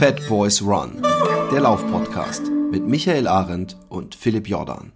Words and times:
Fat 0.00 0.26
Boys 0.30 0.62
Run, 0.62 1.02
der 1.52 1.60
Laufpodcast 1.60 2.50
mit 2.70 2.86
Michael 2.86 3.28
Arendt 3.28 3.76
und 3.90 4.14
Philipp 4.14 4.48
Jordan. 4.48 4.92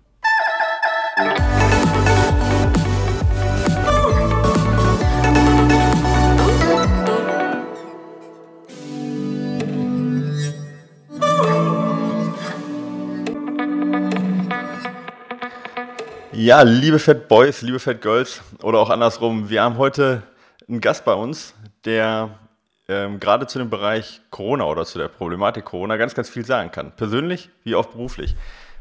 Ja, 16.33 16.63
liebe 16.63 16.99
Fat 16.99 17.29
Boys, 17.29 17.61
liebe 17.61 17.79
Fat 17.79 18.01
Girls 18.01 18.41
oder 18.63 18.79
auch 18.79 18.89
andersrum, 18.89 19.51
wir 19.51 19.63
haben 19.63 19.77
heute 19.77 20.23
einen 20.67 20.81
Gast 20.81 21.05
bei 21.05 21.13
uns, 21.13 21.53
der 21.85 22.39
ähm, 22.89 23.21
gerade 23.21 23.47
zu 23.47 23.59
dem 23.59 23.71
Bereich 23.71 24.21
Corona 24.31 24.65
oder 24.65 24.85
zu 24.85 24.99
der 24.99 25.09
Problematik 25.09 25.65
Corona 25.65 25.97
ganz, 25.97 26.15
ganz 26.15 26.29
viel 26.29 26.45
sagen 26.45 26.71
kann. 26.71 26.93
Persönlich 26.93 27.51
wie 27.63 27.75
auch 27.75 27.87
beruflich. 27.87 28.37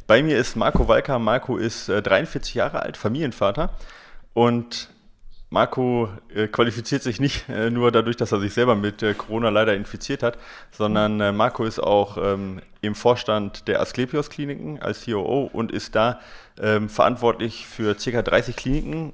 Bei 0.07 0.21
mir 0.21 0.37
ist 0.37 0.55
Marco 0.55 0.87
Walker. 0.87 1.19
Marco 1.19 1.57
ist 1.57 1.87
äh, 1.89 2.01
43 2.01 2.55
Jahre 2.55 2.81
alt, 2.81 2.97
Familienvater. 2.97 3.69
Und 4.33 4.89
Marco 5.53 6.09
äh, 6.33 6.47
qualifiziert 6.47 7.03
sich 7.03 7.21
nicht 7.21 7.47
äh, 7.47 7.69
nur 7.69 7.91
dadurch, 7.91 8.17
dass 8.17 8.31
er 8.31 8.39
sich 8.39 8.53
selber 8.53 8.75
mit 8.75 9.03
äh, 9.03 9.13
Corona 9.13 9.49
leider 9.49 9.75
infiziert 9.75 10.23
hat, 10.23 10.39
sondern 10.71 11.21
äh, 11.21 11.31
Marco 11.31 11.63
ist 11.63 11.79
auch 11.79 12.17
ähm, 12.17 12.59
im 12.81 12.95
Vorstand 12.95 13.67
der 13.67 13.79
Asklepios 13.79 14.31
Kliniken 14.31 14.81
als 14.81 15.05
COO 15.05 15.49
und 15.53 15.71
ist 15.71 15.93
da 15.95 16.19
ähm, 16.59 16.89
verantwortlich 16.89 17.67
für 17.67 17.95
ca. 17.95 18.23
30 18.23 18.55
Kliniken 18.55 19.13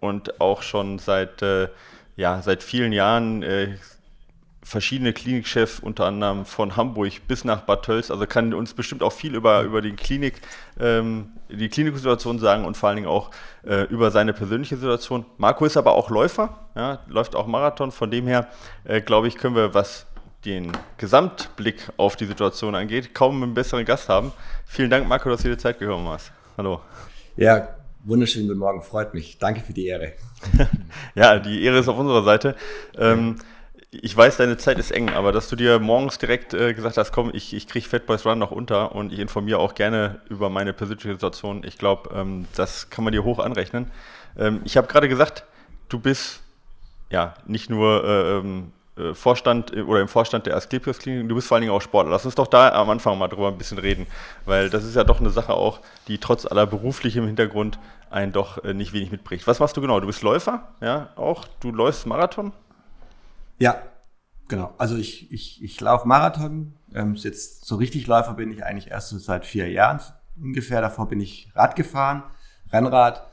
und 0.00 0.40
auch 0.40 0.62
schon 0.62 0.98
seit, 0.98 1.42
äh, 1.42 1.68
ja, 2.16 2.42
seit 2.42 2.64
vielen 2.64 2.92
Jahren 2.92 3.44
äh, 3.44 3.76
verschiedene 4.68 5.14
Klinikchefs, 5.14 5.80
unter 5.80 6.04
anderem 6.04 6.44
von 6.44 6.76
Hamburg 6.76 7.26
bis 7.26 7.42
nach 7.42 7.62
Bad 7.62 7.86
Tölz. 7.86 8.10
Also 8.10 8.26
kann 8.26 8.52
uns 8.52 8.74
bestimmt 8.74 9.02
auch 9.02 9.12
viel 9.12 9.34
über, 9.34 9.62
über 9.62 9.80
die 9.80 9.92
Klinik, 9.92 10.42
ähm, 10.78 11.30
die 11.48 11.70
Kliniksituation 11.70 12.38
sagen 12.38 12.66
und 12.66 12.76
vor 12.76 12.90
allen 12.90 12.96
Dingen 12.96 13.08
auch 13.08 13.30
äh, 13.66 13.84
über 13.84 14.10
seine 14.10 14.34
persönliche 14.34 14.76
Situation. 14.76 15.24
Marco 15.38 15.64
ist 15.64 15.78
aber 15.78 15.92
auch 15.92 16.10
Läufer, 16.10 16.58
ja, 16.76 17.00
läuft 17.08 17.34
auch 17.34 17.46
Marathon. 17.46 17.92
Von 17.92 18.10
dem 18.10 18.26
her, 18.26 18.48
äh, 18.84 19.00
glaube 19.00 19.28
ich, 19.28 19.36
können 19.36 19.56
wir, 19.56 19.72
was 19.72 20.04
den 20.44 20.72
Gesamtblick 20.98 21.90
auf 21.96 22.16
die 22.16 22.26
Situation 22.26 22.74
angeht, 22.74 23.14
kaum 23.14 23.42
einen 23.42 23.54
besseren 23.54 23.86
Gast 23.86 24.10
haben. 24.10 24.32
Vielen 24.66 24.90
Dank, 24.90 25.08
Marco, 25.08 25.30
dass 25.30 25.42
du 25.42 25.48
dir 25.48 25.58
Zeit 25.58 25.78
gekommen 25.78 26.06
hast. 26.08 26.30
Hallo. 26.58 26.80
Ja, 27.36 27.68
wunderschönen 28.04 28.48
guten 28.48 28.60
Morgen, 28.60 28.82
freut 28.82 29.14
mich. 29.14 29.38
Danke 29.38 29.60
für 29.60 29.72
die 29.72 29.86
Ehre. 29.86 30.12
ja, 31.14 31.38
die 31.38 31.64
Ehre 31.64 31.78
ist 31.78 31.88
auf 31.88 31.98
unserer 31.98 32.22
Seite. 32.22 32.54
Ähm, 32.98 33.36
ich 33.90 34.14
weiß, 34.14 34.36
deine 34.36 34.58
Zeit 34.58 34.78
ist 34.78 34.90
eng, 34.90 35.08
aber 35.10 35.32
dass 35.32 35.48
du 35.48 35.56
dir 35.56 35.78
morgens 35.78 36.18
direkt 36.18 36.52
äh, 36.52 36.74
gesagt 36.74 36.98
hast, 36.98 37.10
komm, 37.10 37.30
ich, 37.32 37.54
ich 37.54 37.66
kriege 37.66 37.88
Fat 37.88 38.06
Boys 38.06 38.26
Run 38.26 38.38
noch 38.38 38.50
unter 38.50 38.94
und 38.94 39.12
ich 39.12 39.18
informiere 39.18 39.58
auch 39.58 39.74
gerne 39.74 40.20
über 40.28 40.50
meine 40.50 40.74
persönliche 40.74 41.12
Situation. 41.12 41.62
Ich 41.64 41.78
glaube, 41.78 42.10
ähm, 42.14 42.46
das 42.54 42.90
kann 42.90 43.04
man 43.04 43.12
dir 43.12 43.24
hoch 43.24 43.38
anrechnen. 43.38 43.90
Ähm, 44.36 44.60
ich 44.64 44.76
habe 44.76 44.88
gerade 44.88 45.08
gesagt, 45.08 45.44
du 45.88 45.98
bist 45.98 46.42
ja 47.08 47.34
nicht 47.46 47.70
nur 47.70 48.04
äh, 48.04 48.38
ähm, 48.38 48.72
äh, 48.98 49.14
Vorstand 49.14 49.74
äh, 49.74 49.80
oder 49.80 50.02
im 50.02 50.08
Vorstand 50.08 50.44
der 50.44 50.56
Asklepios 50.56 50.98
Klinik, 50.98 51.26
du 51.26 51.34
bist 51.34 51.48
vor 51.48 51.54
allen 51.54 51.62
Dingen 51.62 51.72
auch 51.72 51.80
Sportler. 51.80 52.10
Lass 52.10 52.26
uns 52.26 52.34
doch 52.34 52.46
da 52.46 52.70
am 52.72 52.90
Anfang 52.90 53.16
mal 53.16 53.28
drüber 53.28 53.48
ein 53.48 53.56
bisschen 53.56 53.78
reden, 53.78 54.06
weil 54.44 54.68
das 54.68 54.84
ist 54.84 54.96
ja 54.96 55.04
doch 55.04 55.20
eine 55.20 55.30
Sache 55.30 55.54
auch, 55.54 55.80
die 56.08 56.18
trotz 56.18 56.44
aller 56.44 56.66
beruflichem 56.66 57.24
Hintergrund 57.24 57.78
einen 58.10 58.32
doch 58.32 58.62
nicht 58.64 58.92
wenig 58.92 59.10
mitbricht. 59.10 59.46
Was 59.46 59.60
machst 59.60 59.76
du 59.76 59.80
genau? 59.80 60.00
Du 60.00 60.06
bist 60.06 60.22
Läufer, 60.22 60.68
ja, 60.80 61.08
auch. 61.16 61.46
Du 61.60 61.72
läufst 61.72 62.06
Marathon? 62.06 62.52
Ja, 63.58 63.82
genau. 64.48 64.74
Also 64.78 64.96
ich, 64.96 65.30
ich, 65.32 65.62
ich 65.62 65.80
laufe 65.80 66.06
Marathon. 66.06 66.74
Ähm, 66.94 67.14
jetzt 67.14 67.64
so 67.64 67.76
richtig 67.76 68.06
Läufer 68.06 68.34
bin 68.34 68.50
ich 68.50 68.64
eigentlich 68.64 68.90
erst 68.90 69.10
so 69.10 69.18
seit 69.18 69.44
vier 69.44 69.70
Jahren 69.70 70.00
ungefähr. 70.36 70.80
Davor 70.80 71.08
bin 71.08 71.20
ich 71.20 71.50
Rad 71.54 71.76
gefahren, 71.76 72.22
Rennrad. 72.72 73.28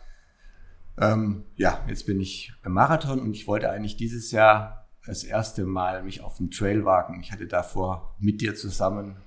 Ähm, 0.98 1.46
ja, 1.56 1.80
jetzt 1.88 2.06
bin 2.06 2.20
ich 2.20 2.54
im 2.64 2.74
Marathon 2.74 3.20
und 3.20 3.34
ich 3.34 3.48
wollte 3.48 3.70
eigentlich 3.70 3.98
dieses 3.98 4.32
Jahr 4.32 4.88
das 5.06 5.24
erste 5.24 5.66
Mal 5.66 6.04
mich 6.04 6.22
auf 6.22 6.38
den 6.38 6.52
Trail 6.52 6.86
wagen. 6.86 7.20
Ich 7.22 7.32
hatte 7.32 7.48
davor 7.48 8.16
mit 8.20 8.42
dir 8.42 8.56
zusammen 8.56 9.18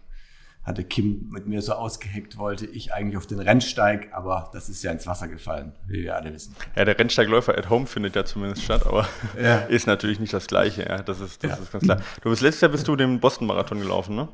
hatte 0.68 0.84
Kim 0.84 1.28
mit 1.30 1.46
mir 1.46 1.62
so 1.62 1.72
ausgeheckt, 1.72 2.36
wollte 2.36 2.66
ich 2.66 2.92
eigentlich 2.92 3.16
auf 3.16 3.26
den 3.26 3.40
Rennsteig, 3.40 4.10
aber 4.12 4.50
das 4.52 4.68
ist 4.68 4.82
ja 4.82 4.92
ins 4.92 5.06
Wasser 5.06 5.26
gefallen, 5.26 5.72
wie 5.86 6.02
wir 6.02 6.14
alle 6.14 6.32
wissen. 6.32 6.54
Ja, 6.76 6.84
der 6.84 6.98
Rennsteigläufer 6.98 7.56
at 7.56 7.70
home 7.70 7.86
findet 7.86 8.14
ja 8.14 8.24
zumindest 8.24 8.62
statt, 8.62 8.86
aber 8.86 9.08
ja. 9.42 9.58
ist 9.60 9.86
natürlich 9.86 10.20
nicht 10.20 10.32
das 10.32 10.46
Gleiche, 10.46 10.82
ja, 10.82 11.02
das 11.02 11.20
ist, 11.20 11.42
das 11.42 11.50
ja. 11.52 11.56
ist 11.56 11.72
ganz 11.72 11.84
klar. 11.84 12.00
Du 12.22 12.30
bist 12.30 12.42
letztes 12.42 12.60
Jahr 12.60 12.70
bist 12.70 12.86
du 12.86 12.94
den 12.94 13.18
Boston-Marathon 13.18 13.80
gelaufen, 13.80 14.14
ne? 14.14 14.28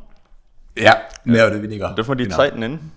Ja, 0.77 1.03
mehr 1.25 1.47
oder 1.47 1.63
weniger. 1.63 1.95
Dürfen 1.95 2.11
wir 2.11 2.17
die 2.17 2.25
genau. 2.25 2.37
Zeit 2.37 2.59
nennen? 2.59 2.93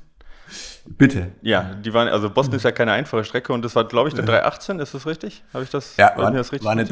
Bitte. 0.85 1.31
Ja, 1.41 1.75
die 1.75 1.93
waren, 1.93 2.07
also 2.07 2.29
Boston 2.29 2.55
ist 2.55 2.63
ja 2.63 2.71
keine 2.71 2.93
einfache 2.93 3.23
Strecke 3.23 3.53
und 3.53 3.63
das 3.63 3.75
war, 3.75 3.87
glaube 3.87 4.09
ich, 4.09 4.15
der 4.15 4.25
318, 4.25 4.79
ist 4.79 4.93
das 4.93 5.05
richtig? 5.05 5.43
Habe 5.53 5.63
ich 5.63 5.69
das, 5.69 5.97
ja, 5.97 6.13
war, 6.15 6.31
das 6.31 6.51
richtig 6.51 6.65
war, 6.65 6.71
eine, 6.71 6.87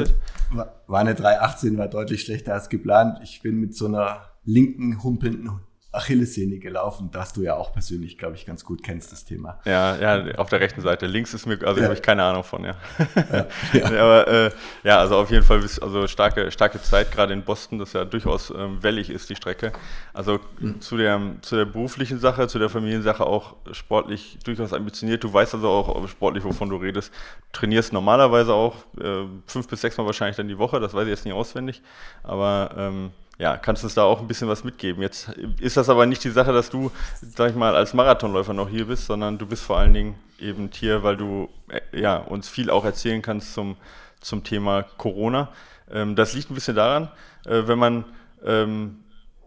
war 0.88 1.00
eine 1.00 1.16
318, 1.16 1.78
war 1.78 1.88
deutlich 1.88 2.22
schlechter 2.22 2.54
als 2.54 2.70
geplant. 2.70 3.20
Ich 3.24 3.42
bin 3.42 3.56
mit 3.56 3.76
so 3.76 3.88
einer 3.88 4.22
linken, 4.44 5.02
humpelnden 5.02 5.50
Achillessehne 5.96 6.60
gelaufen, 6.60 7.10
das 7.12 7.34
du 7.34 7.42
ja 7.42 7.56
auch 7.56 7.74
persönlich, 7.74 8.18
glaube 8.18 8.36
ich, 8.36 8.46
ganz 8.46 8.64
gut 8.64 8.84
kennst, 8.84 9.12
das 9.12 9.26
Thema. 9.26 9.60
Ja, 9.66 9.96
ja, 9.98 10.36
auf 10.36 10.50
der 10.50 10.60
rechten 10.60 10.82
Seite. 10.82 11.06
Links 11.08 11.34
ist 11.34 11.46
mir, 11.46 11.60
also 11.66 11.80
ja. 11.80 11.86
habe 11.86 11.94
ich 11.94 12.02
keine 12.02 12.24
Ahnung 12.24 12.44
von, 12.44 12.64
ja. 12.64 12.76
ja, 13.16 13.48
ja. 13.74 13.86
Aber 13.86 14.28
äh, 14.28 14.52
ja, 14.84 15.00
also 15.00 15.16
auf 15.16 15.32
jeden 15.32 15.44
Fall, 15.44 15.62
also 15.82 16.08
starke, 16.08 16.52
starke 16.52 16.82
Zeit, 16.82 17.12
gerade 17.12 17.34
in 17.34 17.44
Boston, 17.44 17.80
das 17.80 17.94
ja 17.94 18.06
durchaus 18.06 18.52
ähm, 18.52 18.82
wellig 18.82 19.10
ist, 19.10 19.30
die 19.30 19.36
Strecke. 19.36 19.72
Also 20.14 20.40
mhm. 20.60 20.82
zu, 20.82 20.98
der, 20.98 21.20
zu 21.42 21.56
der 21.56 21.66
beruflichen 21.66 22.20
Sache, 22.20 22.48
zu 22.48 22.60
der 22.60 22.70
Familiensache 22.70 23.26
auch 23.26 23.56
sportlich 23.72 24.38
durchaus 24.44 24.74
ambitioniert. 24.74 25.24
Du 25.24 25.32
weißt 25.32 25.56
also 25.56 25.70
auch 25.70 26.08
sportlich, 26.08 26.44
wovon 26.44 26.70
du 26.70 26.78
redest. 26.78 27.14
Trainierst 27.54 27.94
normalerweise 27.94 28.54
auch 28.54 28.76
äh, 29.00 29.26
fünf 29.48 29.68
bis 29.68 29.82
sechs 29.82 29.98
Mal 29.98 30.06
wahrscheinlich 30.06 30.38
dann 30.38 30.48
die 30.48 30.58
Woche, 30.58 30.80
das 30.80 30.94
weiß 30.94 31.04
ich 31.04 31.10
jetzt 31.10 31.26
nicht 31.26 31.34
auswendig, 31.34 31.82
aber 32.24 32.76
ähm, 32.78 33.12
ja, 33.38 33.58
kannst 33.58 33.84
du 33.84 33.88
uns 33.88 33.96
da 33.96 34.04
auch 34.04 34.22
ein 34.22 34.28
bisschen 34.28 34.48
was 34.48 34.64
mitgeben. 34.64 35.02
Jetzt 35.02 35.30
ist 35.60 35.78
das 35.78 35.90
aber 35.90 36.06
nicht 36.06 36.24
die 36.24 36.30
Sache, 36.30 36.54
dass 36.54 36.70
du, 36.70 36.92
sag 37.22 37.50
ich 37.50 37.56
mal, 37.56 37.76
als 37.76 37.94
Marathonläufer 37.94 38.54
noch 38.54 38.70
hier 38.70 38.86
bist, 38.88 39.08
sondern 39.08 39.38
du 39.38 39.46
bist 39.46 39.64
vor 39.64 39.78
allen 39.78 39.94
Dingen 39.94 40.16
eben 40.40 40.70
hier, 40.74 41.04
weil 41.04 41.18
du 41.18 41.50
äh, 41.70 41.82
ja, 42.00 42.18
uns 42.18 42.48
viel 42.48 42.70
auch 42.70 42.86
erzählen 42.86 43.22
kannst 43.22 43.54
zum, 43.54 43.76
zum 44.22 44.44
Thema 44.44 44.84
Corona. 44.84 45.50
Ähm, 45.92 46.16
das 46.16 46.34
liegt 46.34 46.50
ein 46.50 46.56
bisschen 46.56 46.76
daran, 46.76 47.10
äh, 47.46 47.64
wenn 47.66 47.80
man 47.80 48.06
ähm, 48.46 48.98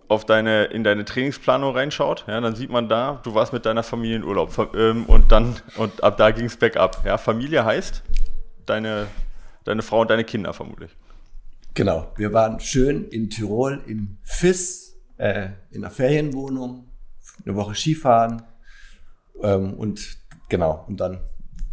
auf 0.08 0.24
deine, 0.24 0.64
in 0.64 0.84
deine 0.84 1.04
Trainingsplanung 1.04 1.74
reinschaut, 1.74 2.24
ja, 2.26 2.40
dann 2.40 2.54
sieht 2.54 2.70
man 2.70 2.88
da, 2.88 3.20
du 3.22 3.34
warst 3.34 3.52
mit 3.52 3.66
deiner 3.66 3.82
Familie 3.82 4.16
in 4.16 4.24
Urlaub 4.24 4.74
ähm, 4.74 5.04
und 5.06 5.32
dann, 5.32 5.56
und 5.76 6.02
ab 6.02 6.16
da 6.16 6.30
ging 6.30 6.46
es 6.46 6.56
bergab. 6.56 7.04
Ja, 7.04 7.18
Familie 7.18 7.64
heißt 7.64 8.02
deine, 8.66 9.06
deine 9.64 9.82
Frau 9.82 10.00
und 10.00 10.10
deine 10.10 10.24
Kinder 10.24 10.52
vermutlich. 10.52 10.90
Genau, 11.78 12.10
wir 12.16 12.32
waren 12.32 12.58
schön 12.58 13.04
in 13.04 13.30
Tirol, 13.30 13.80
in 13.86 14.18
Fiss, 14.24 14.96
äh, 15.16 15.50
in 15.70 15.84
einer 15.84 15.92
Ferienwohnung, 15.92 16.88
eine 17.44 17.54
Woche 17.54 17.76
Skifahren 17.76 18.42
ähm, 19.40 19.74
und 19.74 20.18
genau, 20.48 20.84
und 20.88 20.98
dann 20.98 21.20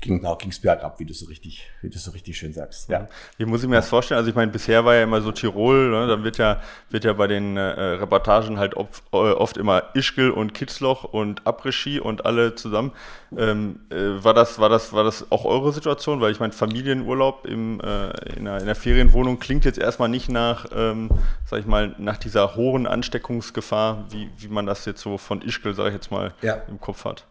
ging 0.02 0.18
genau, 0.18 0.38
es 0.48 0.60
bergab, 0.60 1.00
wie 1.00 1.06
du 1.06 1.14
so 1.14 1.26
richtig, 1.26 1.68
wie 1.82 1.90
du 1.90 1.98
so 1.98 2.12
richtig 2.12 2.38
schön 2.38 2.54
sagst. 2.54 2.90
Ja. 2.90 3.08
Wie 3.38 3.46
muss 3.46 3.64
ich 3.64 3.70
mir 3.70 3.76
das 3.76 3.90
vorstellen? 3.90 4.18
Also 4.18 4.30
ich 4.30 4.36
meine, 4.36 4.52
bisher 4.52 4.86
war 4.86 4.96
ja 4.96 5.04
immer 5.04 5.22
so 5.22 5.32
Tirol, 5.32 5.90
ne? 5.90 6.08
dann 6.08 6.24
wird 6.24 6.38
ja, 6.38 6.62
wird 6.90 7.06
ja 7.06 7.14
bei 7.14 7.28
den 7.28 7.58
äh, 7.58 7.62
Reportagen 7.62 8.60
halt 8.60 8.76
oft, 8.76 9.04
äh, 9.14 9.18
oft 9.18 9.58
immer 9.58 9.84
Ischgl 9.94 10.30
und 10.30 10.54
Kitzloch 10.54 11.04
und 11.04 11.46
Après-Ski 11.46 12.00
und 12.00 12.26
alle 12.26 12.56
zusammen. 12.56 12.92
Ähm, 13.36 13.80
äh, 13.90 14.24
war, 14.24 14.34
das, 14.34 14.60
war, 14.60 14.70
das, 14.70 14.94
war 14.94 15.04
das 15.04 15.32
auch 15.32 15.46
eure 15.46 15.72
Situation? 15.72 16.22
Weil 16.22 16.32
ich 16.32 16.40
meine, 16.40 16.54
Familienurlaub 16.54 17.48
im, 17.48 17.80
äh, 17.80 18.10
in, 18.36 18.48
einer, 18.48 18.58
in 18.58 18.64
einer 18.64 18.76
Ferienwohnung 18.76 19.40
klingt 19.40 19.66
jetzt 19.66 19.80
erstmal 19.80 20.10
nicht 20.10 20.30
nach, 20.30 20.68
ähm, 20.76 21.10
sag 21.46 21.60
ich 21.60 21.66
mal, 21.66 21.96
nach 21.98 22.18
dieser 22.18 22.56
hohen 22.56 22.86
Ansteckungsgefahr, 22.86 24.06
wie, 24.10 24.30
wie 24.38 24.48
man 24.48 24.66
das 24.66 24.86
jetzt 24.86 25.02
so 25.02 25.18
von 25.18 25.42
Ischgl, 25.42 25.74
sag 25.74 25.88
ich 25.88 25.94
jetzt 25.94 26.12
mal, 26.12 26.34
ja. 26.42 26.62
im 26.68 26.80
Kopf 26.80 27.06
hat. 27.06 27.26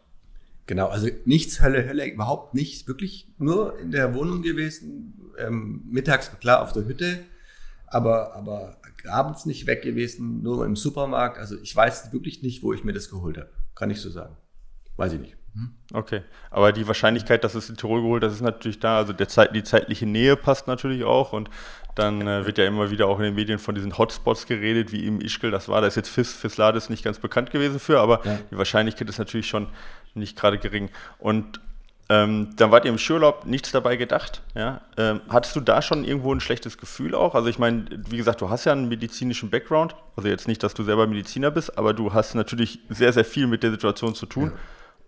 Genau, 0.67 0.89
also 0.89 1.09
nichts 1.25 1.61
Hölle, 1.61 1.87
Hölle, 1.87 2.11
überhaupt 2.11 2.55
nichts, 2.55 2.89
wirklich 2.89 3.29
nur 3.39 3.79
in 3.79 3.91
der 3.91 4.15
Wohnung 4.15 4.43
gewesen, 4.43 5.21
ähm, 5.39 5.83
mittags 5.91 6.31
klar 6.41 6.63
auf 6.63 6.73
der 6.73 6.87
Hütte, 6.87 7.21
aber, 7.87 8.35
aber 8.35 8.79
abends 9.07 9.45
nicht 9.45 9.67
weg 9.67 9.83
gewesen, 9.83 10.43
nur 10.43 10.65
im 10.65 10.77
Supermarkt. 10.77 11.39
Also 11.39 11.57
ich 11.61 11.75
weiß 11.75 12.13
wirklich 12.13 12.43
nicht, 12.43 12.63
wo 12.63 12.73
ich 12.73 12.83
mir 12.83 12.93
das 12.93 13.11
geholt 13.11 13.37
habe. 13.37 13.51
Kann 13.75 13.91
ich 13.91 14.01
so 14.01 14.11
sagen. 14.11 14.37
Weiß 14.97 15.13
ich 15.13 15.21
nicht. 15.21 15.37
Hm? 15.55 15.75
Okay, 15.93 16.23
aber 16.51 16.73
die 16.73 16.87
Wahrscheinlichkeit, 16.87 17.45
dass 17.45 17.55
es 17.55 17.69
in 17.69 17.77
Tirol 17.77 18.03
geholt, 18.03 18.23
das 18.23 18.33
ist 18.33 18.41
natürlich 18.41 18.81
da. 18.81 18.97
Also 18.97 19.13
der 19.13 19.29
Zeit, 19.29 19.55
die 19.55 19.63
zeitliche 19.63 20.07
Nähe 20.07 20.37
passt 20.37 20.67
natürlich 20.67 21.05
auch 21.05 21.33
und 21.33 21.49
dann 21.95 22.27
äh, 22.27 22.45
wird 22.45 22.59
ja 22.59 22.67
immer 22.67 22.91
wieder 22.91 23.07
auch 23.07 23.19
in 23.19 23.25
den 23.25 23.35
Medien 23.37 23.61
von 23.61 23.75
diesen 23.75 23.97
Hotspots 23.97 24.47
geredet, 24.47 24.91
wie 24.91 25.07
im 25.07 25.21
Ischgl 25.21 25.53
das 25.53 25.69
war. 25.69 25.81
Da 25.81 25.87
ist 25.87 25.95
jetzt 25.95 26.09
Fis, 26.09 26.33
Fislades 26.33 26.91
nicht 26.91 27.05
ganz 27.05 27.21
bekannt 27.21 27.53
gewesen 27.53 27.79
für, 27.79 28.01
aber 28.01 28.25
ja. 28.25 28.39
die 28.51 28.59
Wahrscheinlichkeit 28.59 29.09
ist 29.09 29.19
natürlich 29.19 29.47
schon 29.47 29.69
nicht 30.15 30.37
gerade 30.37 30.59
gering. 30.59 30.91
Und 31.19 31.61
Ähm, 32.11 32.51
dann 32.57 32.71
wart 32.71 32.85
ihr 32.85 32.91
im 32.91 32.99
Skiurlaub, 32.99 33.47
nichts 33.47 33.73
dabei 33.73 33.97
gedacht. 33.97 34.43
Ja? 34.55 34.83
Ähm, 34.99 35.23
hattest 35.31 35.57
du 35.57 35.61
da 35.61 35.81
schon 35.81 36.05
irgendwo 36.05 36.35
ein 36.35 36.41
schlechtes 36.41 36.77
Gefühl 36.77 37.15
auch? 37.15 37.35
Also 37.35 37.49
ich 37.49 37.59
meine, 37.59 37.87
wie 38.11 38.19
gesagt, 38.19 38.43
du 38.43 38.51
hast 38.51 38.67
ja 38.67 38.73
einen 38.73 38.91
medizinischen 38.91 39.49
Background. 39.49 39.97
Also 40.15 40.29
jetzt 40.29 40.47
nicht, 40.47 40.63
dass 40.63 40.75
du 40.75 40.85
selber 40.85 41.07
Mediziner 41.07 41.51
bist, 41.51 41.79
aber 41.79 41.95
du 41.95 42.13
hast 42.13 42.35
natürlich 42.35 42.81
sehr, 42.91 43.15
sehr 43.15 43.25
viel 43.25 43.47
mit 43.47 43.63
der 43.63 43.71
Situation 43.71 44.15
zu 44.15 44.27
tun. 44.27 44.53
Ja. 44.53 44.59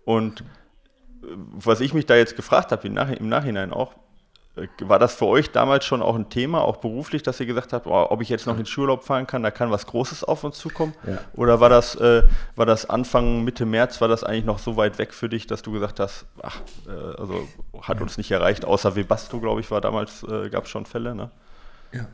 Und 0.05 0.41
äh, 0.41 0.45
was 1.67 1.81
ich 1.81 1.93
mich 1.93 2.07
da 2.07 2.15
jetzt 2.15 2.35
gefragt 2.35 2.71
habe, 2.71 2.87
im, 2.87 2.95
Nachhinein 2.95 3.71
auch, 3.71 3.93
war 4.81 4.99
das 4.99 5.15
für 5.15 5.25
euch 5.25 5.51
damals 5.51 5.85
schon 5.85 6.01
auch 6.01 6.15
ein 6.15 6.29
Thema, 6.29 6.61
auch 6.61 6.77
beruflich, 6.77 7.23
dass 7.23 7.39
ihr 7.39 7.45
gesagt 7.45 7.73
habt, 7.73 7.87
oh, 7.87 8.07
ob 8.09 8.21
ich 8.21 8.29
jetzt 8.29 8.47
noch 8.47 8.57
in 8.57 8.65
Schulurlaub 8.65 9.03
fahren 9.03 9.27
kann, 9.27 9.43
da 9.43 9.51
kann 9.51 9.71
was 9.71 9.85
Großes 9.85 10.23
auf 10.23 10.43
uns 10.43 10.57
zukommen? 10.57 10.93
Ja. 11.05 11.19
Oder 11.33 11.59
war 11.59 11.69
das, 11.69 11.95
äh, 11.95 12.23
war 12.55 12.65
das 12.65 12.89
Anfang, 12.89 13.43
Mitte 13.43 13.65
März, 13.65 14.01
war 14.01 14.07
das 14.07 14.23
eigentlich 14.23 14.45
noch 14.45 14.59
so 14.59 14.77
weit 14.77 14.97
weg 14.97 15.13
für 15.13 15.29
dich, 15.29 15.47
dass 15.47 15.61
du 15.61 15.71
gesagt 15.71 15.99
hast, 15.99 16.25
ach, 16.41 16.61
äh, 16.87 16.91
also 16.91 17.47
hat 17.81 18.01
uns 18.01 18.17
nicht 18.17 18.31
erreicht, 18.31 18.65
außer 18.65 18.95
Webasto, 18.95 19.39
glaube 19.39 19.61
ich, 19.61 19.69
war 19.69 19.81
damals, 19.81 20.23
äh, 20.23 20.49
gab 20.49 20.65
es 20.65 20.69
schon 20.69 20.85
Fälle, 20.85 21.13
ne? 21.13 21.31
Ja. 21.93 22.07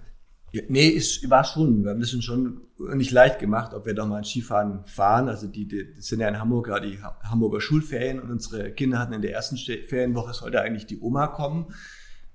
ja. 0.51 0.62
Nee, 0.68 0.95
es 0.95 1.30
war 1.30 1.44
schon. 1.44 1.84
Wir 1.84 1.92
haben 1.92 2.00
das 2.00 2.12
schon 2.12 2.62
nicht 2.95 3.12
leicht 3.12 3.40
gemacht, 3.40 3.74
ob 3.74 3.86
wir 3.86 3.94
doch 3.94 4.07
mal 4.07 4.18
ein 4.18 4.24
Skifahren 4.24 4.84
fahren. 4.86 5.30
Also 5.30 5.48
die, 5.48 5.68
die 5.68 5.94
sind 6.00 6.19
ja 6.19 6.28
in 6.28 6.40
Hamburg 6.40 6.68
gerade 6.68 6.90
die 6.90 7.00
Hamburger 7.01 7.62
Schulferien 7.62 8.19
und 8.19 8.30
unsere 8.30 8.72
Kinder 8.72 9.00
hatten 9.00 9.13
in 9.13 9.22
der 9.22 9.34
ersten 9.34 9.57
Ferienwoche, 9.57 10.34
sollte 10.34 10.62
eigentlich 10.62 10.86
die 10.86 11.00
Oma 11.00 11.28
kommen. 11.28 11.74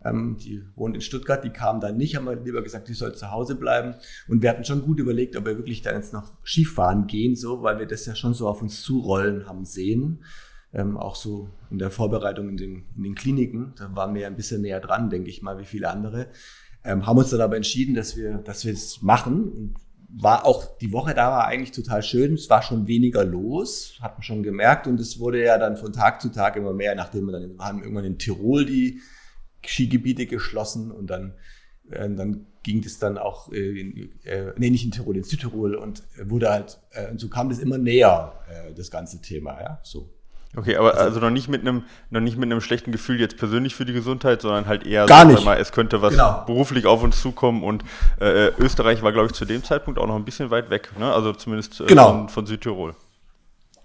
Ähm, 0.04 0.36
die 0.40 0.62
wohnt 0.76 0.94
in 0.94 1.00
Stuttgart, 1.00 1.42
die 1.42 1.50
kam 1.50 1.80
dann 1.80 1.96
nicht, 1.96 2.16
haben 2.16 2.26
wir 2.26 2.36
lieber 2.36 2.62
gesagt, 2.62 2.88
die 2.88 2.94
soll 2.94 3.14
zu 3.14 3.30
Hause 3.30 3.56
bleiben. 3.56 3.94
Und 4.28 4.42
wir 4.42 4.50
hatten 4.50 4.64
schon 4.64 4.82
gut 4.82 5.00
überlegt, 5.00 5.36
ob 5.36 5.46
wir 5.46 5.56
wirklich 5.56 5.82
dann 5.82 5.96
jetzt 5.96 6.12
noch 6.12 6.30
Skifahren 6.44 7.06
gehen, 7.06 7.34
so, 7.34 7.62
weil 7.62 7.78
wir 7.78 7.86
das 7.86 8.06
ja 8.06 8.14
schon 8.14 8.34
so 8.34 8.48
auf 8.48 8.62
uns 8.62 8.82
zurollen 8.82 9.46
haben 9.46 9.64
sehen. 9.64 10.22
Ähm, 10.72 10.96
auch 10.96 11.16
so 11.16 11.50
in 11.70 11.78
der 11.78 11.90
Vorbereitung 11.90 12.48
in 12.50 12.56
den, 12.56 12.84
in 12.96 13.02
den 13.02 13.14
Kliniken, 13.14 13.72
da 13.76 13.94
waren 13.96 14.14
wir 14.14 14.22
ja 14.22 14.26
ein 14.28 14.36
bisschen 14.36 14.60
näher 14.60 14.80
dran, 14.80 15.08
denke 15.08 15.30
ich 15.30 15.42
mal, 15.42 15.58
wie 15.58 15.64
viele 15.64 15.88
andere. 15.88 16.28
Ähm, 16.84 17.06
haben 17.06 17.18
uns 17.18 17.30
dann 17.30 17.40
aber 17.40 17.56
entschieden, 17.56 17.94
dass 17.94 18.16
wir, 18.16 18.38
dass 18.38 18.64
wir 18.64 18.72
es 18.72 19.02
machen. 19.02 19.48
Und 19.48 19.74
war 20.10 20.46
auch 20.46 20.78
die 20.78 20.92
Woche 20.92 21.14
da 21.14 21.30
war 21.30 21.46
eigentlich 21.46 21.72
total 21.72 22.02
schön. 22.02 22.34
Es 22.34 22.48
war 22.48 22.62
schon 22.62 22.86
weniger 22.86 23.24
los, 23.24 23.98
hat 24.00 24.14
man 24.14 24.22
schon 24.22 24.42
gemerkt. 24.42 24.86
Und 24.86 25.00
es 25.00 25.18
wurde 25.18 25.42
ja 25.42 25.58
dann 25.58 25.76
von 25.76 25.92
Tag 25.92 26.20
zu 26.20 26.30
Tag 26.30 26.56
immer 26.56 26.72
mehr, 26.72 26.94
nachdem 26.94 27.26
wir 27.26 27.32
dann 27.32 27.58
haben 27.58 27.82
irgendwann 27.82 28.04
in 28.04 28.18
Tirol 28.18 28.64
die 28.64 29.00
Skigebiete 29.66 30.26
geschlossen 30.26 30.90
und 30.90 31.08
dann, 31.08 31.34
äh, 31.90 32.08
dann 32.08 32.46
ging 32.62 32.82
das 32.82 32.98
dann 32.98 33.18
auch, 33.18 33.52
äh, 33.52 33.80
in, 33.80 34.10
äh, 34.24 34.52
nee, 34.56 34.70
nicht 34.70 34.84
in 34.84 34.90
Tirol, 34.90 35.16
in 35.16 35.24
Südtirol 35.24 35.74
und 35.74 36.02
wurde 36.24 36.50
halt, 36.50 36.80
äh, 36.92 37.10
und 37.10 37.20
so 37.20 37.28
kam 37.28 37.48
das 37.48 37.58
immer 37.58 37.78
näher, 37.78 38.34
äh, 38.48 38.74
das 38.74 38.90
ganze 38.90 39.20
Thema, 39.20 39.60
ja, 39.60 39.80
so. 39.82 40.10
Okay, 40.56 40.76
aber 40.76 40.94
also, 40.94 41.04
also, 41.04 41.20
noch 41.20 41.30
nicht 41.30 41.48
mit 41.48 41.60
einem 41.60 41.84
noch 42.08 42.20
nicht 42.20 42.38
mit 42.38 42.50
einem 42.50 42.62
schlechten 42.62 42.90
Gefühl 42.90 43.20
jetzt 43.20 43.36
persönlich 43.36 43.74
für 43.74 43.84
die 43.84 43.92
Gesundheit, 43.92 44.40
sondern 44.40 44.66
halt 44.66 44.86
eher 44.86 45.04
gar 45.04 45.26
nicht. 45.26 45.44
Mal, 45.44 45.58
es 45.58 45.72
könnte 45.72 46.00
was 46.00 46.12
genau. 46.12 46.42
beruflich 46.46 46.86
auf 46.86 47.02
uns 47.02 47.20
zukommen 47.20 47.62
und 47.62 47.84
äh, 48.18 48.46
äh, 48.46 48.52
Österreich 48.58 49.02
war 49.02 49.12
glaube 49.12 49.26
ich 49.26 49.34
zu 49.34 49.44
dem 49.44 49.62
Zeitpunkt 49.62 50.00
auch 50.00 50.06
noch 50.06 50.16
ein 50.16 50.24
bisschen 50.24 50.50
weit 50.50 50.70
weg, 50.70 50.90
ne? 50.98 51.12
Also 51.12 51.34
zumindest 51.34 51.80
äh, 51.82 51.84
genau. 51.84 52.12
von, 52.12 52.28
von 52.30 52.46
Südtirol. 52.46 52.94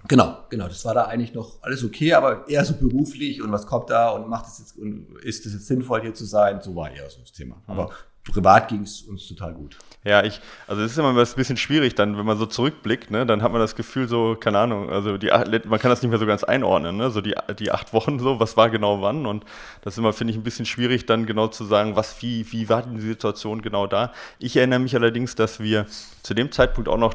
Genau, 0.07 0.38
genau. 0.50 0.67
Das 0.67 0.83
war 0.85 0.94
da 0.94 1.05
eigentlich 1.05 1.33
noch 1.33 1.61
alles 1.61 1.83
okay, 1.83 2.13
aber 2.13 2.47
eher 2.47 2.65
so 2.65 2.73
beruflich 2.73 3.41
und 3.41 3.51
was 3.51 3.65
kommt 3.65 3.89
da 3.89 4.09
und 4.09 4.27
macht 4.27 4.47
es 4.47 4.59
jetzt 4.59 4.77
und 4.77 5.07
ist 5.23 5.45
es 5.45 5.53
jetzt 5.53 5.67
sinnvoll 5.67 6.01
hier 6.01 6.13
zu 6.13 6.25
sein? 6.25 6.61
So 6.61 6.75
war 6.75 6.91
eher 6.91 7.09
so 7.09 7.21
das 7.21 7.31
Thema. 7.31 7.55
Mhm. 7.55 7.61
Aber 7.67 7.91
privat 8.31 8.69
ging 8.69 8.83
es 8.83 9.01
uns 9.01 9.27
total 9.27 9.53
gut. 9.53 9.77
Ja, 10.05 10.23
ich, 10.23 10.39
also 10.67 10.81
es 10.81 10.91
ist 10.91 10.97
immer 10.97 11.17
ein 11.17 11.35
bisschen 11.35 11.57
schwierig 11.57 11.95
dann, 11.95 12.17
wenn 12.17 12.25
man 12.25 12.38
so 12.38 12.45
zurückblickt, 12.45 13.11
ne, 13.11 13.25
dann 13.25 13.41
hat 13.41 13.51
man 13.51 13.61
das 13.61 13.75
Gefühl 13.75 14.07
so, 14.07 14.35
keine 14.35 14.59
Ahnung, 14.59 14.89
also 14.89 15.17
die, 15.17 15.27
man 15.27 15.79
kann 15.79 15.89
das 15.89 16.01
nicht 16.01 16.09
mehr 16.09 16.19
so 16.19 16.25
ganz 16.25 16.44
einordnen, 16.44 16.97
ne, 16.97 17.09
so 17.09 17.21
die, 17.21 17.35
die 17.59 17.71
acht 17.71 17.94
Wochen 17.94 18.19
so, 18.19 18.39
was 18.39 18.57
war 18.57 18.69
genau 18.69 19.01
wann 19.01 19.25
und 19.25 19.45
das 19.81 19.94
ist 19.94 19.97
immer, 20.00 20.13
finde 20.13 20.31
ich, 20.31 20.38
ein 20.38 20.44
bisschen 20.44 20.65
schwierig 20.65 21.05
dann 21.05 21.25
genau 21.25 21.47
zu 21.47 21.63
sagen, 21.65 21.95
was, 21.95 22.21
wie, 22.21 22.50
wie 22.51 22.67
war 22.69 22.83
die 22.83 23.01
Situation 23.01 23.61
genau 23.61 23.88
da. 23.88 24.11
Ich 24.39 24.57
erinnere 24.57 24.79
mich 24.79 24.95
allerdings, 24.95 25.35
dass 25.35 25.59
wir 25.59 25.85
zu 26.21 26.33
dem 26.33 26.51
Zeitpunkt 26.51 26.89
auch 26.89 26.97
noch 26.97 27.13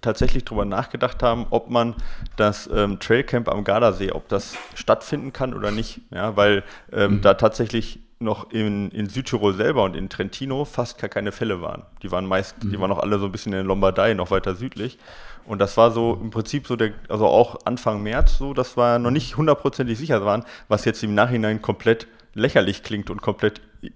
tatsächlich 0.00 0.44
darüber 0.44 0.64
nachgedacht 0.64 1.22
haben, 1.22 1.46
ob 1.50 1.70
man 1.70 1.94
das 2.36 2.68
ähm, 2.72 3.00
Trailcamp 3.00 3.48
am 3.48 3.64
Gardasee, 3.64 4.12
ob 4.12 4.28
das 4.28 4.56
stattfinden 4.74 5.32
kann 5.32 5.54
oder 5.54 5.70
nicht. 5.70 6.00
Ja, 6.10 6.36
weil 6.36 6.62
ähm, 6.92 7.16
mhm. 7.16 7.20
da 7.22 7.34
tatsächlich 7.34 8.00
noch 8.20 8.50
in, 8.50 8.90
in 8.90 9.08
Südtirol 9.08 9.54
selber 9.54 9.84
und 9.84 9.94
in 9.94 10.08
Trentino 10.08 10.64
fast 10.64 10.98
gar 10.98 11.08
keine 11.08 11.30
Fälle 11.30 11.62
waren. 11.62 11.82
Die 12.02 12.10
waren 12.10 12.26
meist, 12.26 12.62
mhm. 12.64 12.70
die 12.70 12.80
waren 12.80 12.90
noch 12.90 12.98
alle 12.98 13.18
so 13.18 13.26
ein 13.26 13.32
bisschen 13.32 13.52
in 13.52 13.66
Lombardei, 13.66 14.14
noch 14.14 14.30
weiter 14.30 14.54
südlich. 14.54 14.98
Und 15.44 15.60
das 15.60 15.76
war 15.76 15.92
so 15.92 16.18
im 16.20 16.30
Prinzip 16.30 16.66
so 16.66 16.76
der, 16.76 16.92
also 17.08 17.26
auch 17.26 17.58
Anfang 17.64 18.02
März 18.02 18.38
so, 18.38 18.54
das 18.54 18.76
war 18.76 18.98
noch 18.98 19.10
nicht 19.10 19.36
hundertprozentig 19.36 19.96
sicher 19.96 20.24
waren, 20.24 20.44
was 20.68 20.84
jetzt 20.84 21.02
im 21.02 21.14
Nachhinein 21.14 21.62
komplett 21.62 22.06
lächerlich 22.34 22.82
klingt 22.82 23.08
und 23.08 23.22
komplett 23.22 23.60
mhm. 23.82 23.92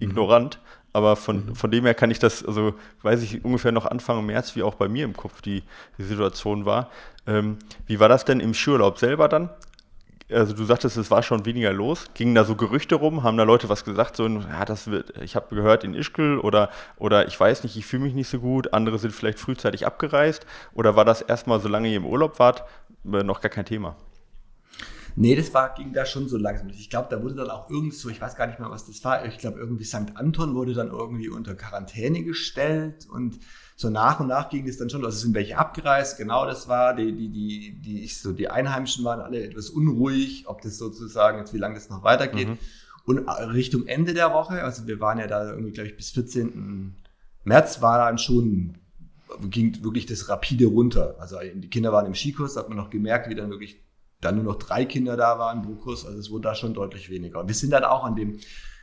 Aber 0.93 1.17
von, 1.17 1.47
mhm. 1.47 1.55
von 1.55 1.71
dem 1.71 1.85
her 1.85 1.95
kann 1.95 2.11
ich 2.11 2.19
das, 2.19 2.45
also 2.45 2.75
weiß 3.03 3.23
ich 3.23 3.45
ungefähr 3.45 3.73
noch 3.73 3.87
Anfang 3.87 4.25
März, 4.27 4.57
wie 4.57 4.63
auch 4.63 4.75
bei 4.75 4.89
mir 4.89 5.05
im 5.05 5.17
Kopf 5.17 5.41
die, 5.41 5.63
die 5.99 6.03
Situation 6.03 6.65
war. 6.65 6.91
Ähm, 7.27 7.59
wie 7.87 8.01
war 8.01 8.09
das 8.09 8.25
denn 8.25 8.41
im 8.41 8.55
Skiurlaub 8.55 8.99
selber 8.99 9.29
dann? 9.29 9.51
Also 10.31 10.55
du 10.55 10.65
sagtest, 10.65 10.97
es 10.97 11.11
war 11.11 11.23
schon 11.23 11.45
weniger 11.45 11.73
los. 11.73 12.07
Gingen 12.15 12.35
da 12.35 12.45
so 12.45 12.57
Gerüchte 12.57 12.95
rum? 12.95 13.23
Haben 13.23 13.37
da 13.37 13.45
Leute 13.45 13.69
was 13.69 13.85
gesagt? 13.85 14.17
So, 14.17 14.27
ja, 14.27 14.65
das 14.65 14.91
wird, 14.91 15.17
ich 15.21 15.37
habe 15.37 15.55
gehört 15.55 15.85
in 15.85 15.95
Ischgl 15.95 16.39
oder, 16.39 16.71
oder 16.97 17.27
ich 17.27 17.39
weiß 17.39 17.65
nicht, 17.65 17.77
ich 17.77 17.87
fühle 17.87 18.05
mich 18.05 18.15
nicht 18.15 18.29
so 18.29 18.39
gut. 18.39 18.73
Andere 18.73 18.99
sind 18.99 19.15
vielleicht 19.15 19.39
frühzeitig 19.39 19.87
abgereist. 19.87 20.47
Oder 20.75 20.97
war 20.97 21.05
das 21.05 21.21
erstmal, 21.23 21.61
solange 21.61 21.89
ihr 21.89 21.97
im 21.97 22.07
Urlaub 22.07 22.39
wart, 22.39 22.65
äh, 23.05 23.23
noch 23.23 23.41
gar 23.41 23.51
kein 23.51 23.67
Thema? 23.67 23.97
Nee, 25.17 25.35
das 25.35 25.53
war, 25.53 25.75
ging 25.75 25.93
da 25.93 26.07
schon 26.07 26.29
so 26.29 26.37
langsam. 26.37 26.69
Ich 26.71 26.91
glaube, 26.91 27.09
da 27.11 27.23
wurde 27.23 27.35
dann 27.35 27.51
auch 27.51 27.69
irgend 27.71 27.95
so, 27.95 28.09
ich 28.09 28.21
weiß 28.21 28.37
gar 28.37 28.47
nicht 28.47 28.59
mehr, 28.59 28.71
was 28.71 28.87
das 28.87 29.05
war. 29.05 29.25
Ich 29.27 29.39
glaube, 29.39 29.59
irgendwie 29.59 29.85
St. 29.85 30.15
Anton 30.15 30.55
wurde 30.55 30.75
dann 30.75 30.89
irgendwie 30.89 31.29
unter 31.29 31.55
Quarantäne 31.55 32.23
gestellt 32.23 33.07
und 33.11 33.39
so 33.77 33.91
nach 33.91 34.21
und 34.21 34.29
nach 34.29 34.49
ging 34.49 34.69
es 34.69 34.79
dann 34.79 34.91
schon. 34.91 35.05
Also 35.05 35.19
sind 35.19 35.35
welche 35.35 35.59
abgereist, 35.59 36.17
genau 36.17 36.47
das 36.47 36.69
war. 36.69 36.95
Die, 36.95 37.13
die, 37.13 37.29
die, 37.29 37.81
die, 37.81 38.05
ich, 38.05 38.21
so 38.21 38.33
die 38.33 38.49
Einheimischen 38.49 39.05
waren 39.05 39.21
alle 39.21 39.43
etwas 39.43 39.71
unruhig, 39.71 40.45
ob 40.47 40.63
das 40.63 40.79
sozusagen 40.79 41.39
jetzt, 41.39 41.53
wie 41.53 41.59
lange 41.59 41.75
das 41.75 41.91
noch 41.91 42.03
weitergeht. 42.05 42.49
Mhm. 42.49 42.59
Und 43.05 43.27
äh, 43.27 43.31
Richtung 43.45 43.87
Ende 43.87 44.15
der 44.15 44.33
Woche, 44.33 44.63
also 44.63 44.87
wir 44.87 45.01
waren 45.01 45.19
ja 45.19 45.27
da 45.27 45.51
irgendwie, 45.51 45.73
glaube 45.73 45.89
ich, 45.89 45.97
bis 45.97 46.11
14. 46.11 46.95
März 47.45 47.83
war 47.83 47.99
dann 47.99 48.19
schon 48.19 48.79
ging 49.49 49.83
wirklich 49.83 50.07
das 50.07 50.29
rapide 50.29 50.67
runter. 50.67 51.17
Also 51.19 51.39
die 51.55 51.71
Kinder 51.71 51.93
waren 51.93 52.07
im 52.07 52.15
Skikurs, 52.15 52.55
da 52.55 52.61
hat 52.61 52.69
man 52.69 52.79
noch 52.79 52.91
gemerkt, 52.91 53.29
wie 53.29 53.35
dann 53.35 53.51
wirklich 53.51 53.82
dann 54.23 54.37
nur 54.37 54.45
noch 54.45 54.57
drei 54.57 54.85
Kinder 54.87 55.17
da 55.17 55.39
waren 55.39 55.63
pro 55.63 55.75
Kurs, 55.75 56.07
also 56.07 56.19
es 56.19 56.31
wurde 56.31 56.49
da 56.49 56.55
schon 56.55 56.73
deutlich 56.73 57.11
weniger. 57.11 57.47
Wir 57.47 57.55
sind 57.55 57.71
dann 57.71 57.85
auch 57.85 58.05
an 58.05 58.17
dem, 58.17 58.39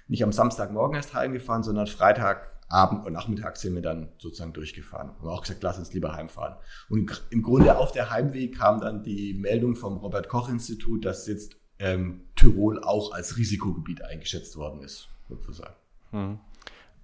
nicht 0.07 0.23
am 0.23 0.31
Samstagmorgen 0.31 0.95
erst 0.95 1.13
heimgefahren, 1.13 1.63
sondern 1.63 1.87
Freitagabend 1.87 3.05
und 3.05 3.13
Nachmittag 3.13 3.57
sind 3.57 3.73
wir 3.73 3.81
dann 3.81 4.09
sozusagen 4.17 4.53
durchgefahren. 4.53 5.11
Haben 5.17 5.27
auch 5.29 5.41
gesagt, 5.41 5.63
lass 5.63 5.79
uns 5.79 5.93
lieber 5.93 6.13
heimfahren. 6.13 6.55
Und 6.89 7.25
im 7.29 7.41
Grunde 7.41 7.77
auf 7.77 7.91
der 7.91 8.09
Heimweg 8.09 8.57
kam 8.57 8.81
dann 8.81 9.03
die 9.03 9.33
Meldung 9.33 9.75
vom 9.75 9.97
Robert-Koch-Institut, 9.97 11.05
dass 11.05 11.25
jetzt 11.27 11.55
ähm, 11.79 12.25
Tirol 12.35 12.83
auch 12.83 13.13
als 13.13 13.37
Risikogebiet 13.37 14.03
eingeschätzt 14.03 14.57
worden 14.57 14.81
ist, 14.81 15.07
sozusagen. 15.29 15.75
Mhm. 16.11 16.39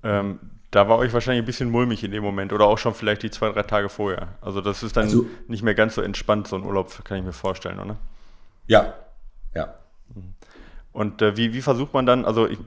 Ähm, 0.04 0.40
da 0.72 0.90
war 0.90 0.98
euch 0.98 1.14
wahrscheinlich 1.14 1.44
ein 1.44 1.46
bisschen 1.46 1.72
mulmig 1.72 2.04
in 2.04 2.12
dem 2.12 2.24
Moment 2.24 2.52
oder 2.52 2.66
auch 2.66 2.78
schon 2.78 2.94
vielleicht 2.94 3.24
die 3.24 3.32
zwei, 3.32 3.50
drei 3.50 3.64
Tage 3.64 3.88
vorher. 3.88 4.38
Also 4.42 4.60
das 4.60 4.84
ist 4.84 4.98
dann 4.98 5.06
also, 5.06 5.26
nicht 5.48 5.64
mehr 5.64 5.74
ganz 5.74 5.96
so 5.96 6.02
entspannt, 6.02 6.48
so 6.48 6.58
ein 6.58 6.64
Urlaub, 6.64 7.06
kann 7.06 7.18
ich 7.18 7.24
mir 7.24 7.32
vorstellen, 7.32 7.80
oder? 7.80 7.98
Ja, 8.68 8.94
ja. 9.54 9.76
Und 10.92 11.22
äh, 11.22 11.36
wie, 11.36 11.54
wie 11.54 11.62
versucht 11.62 11.94
man 11.94 12.06
dann, 12.06 12.24
also 12.24 12.48
ich, 12.48 12.60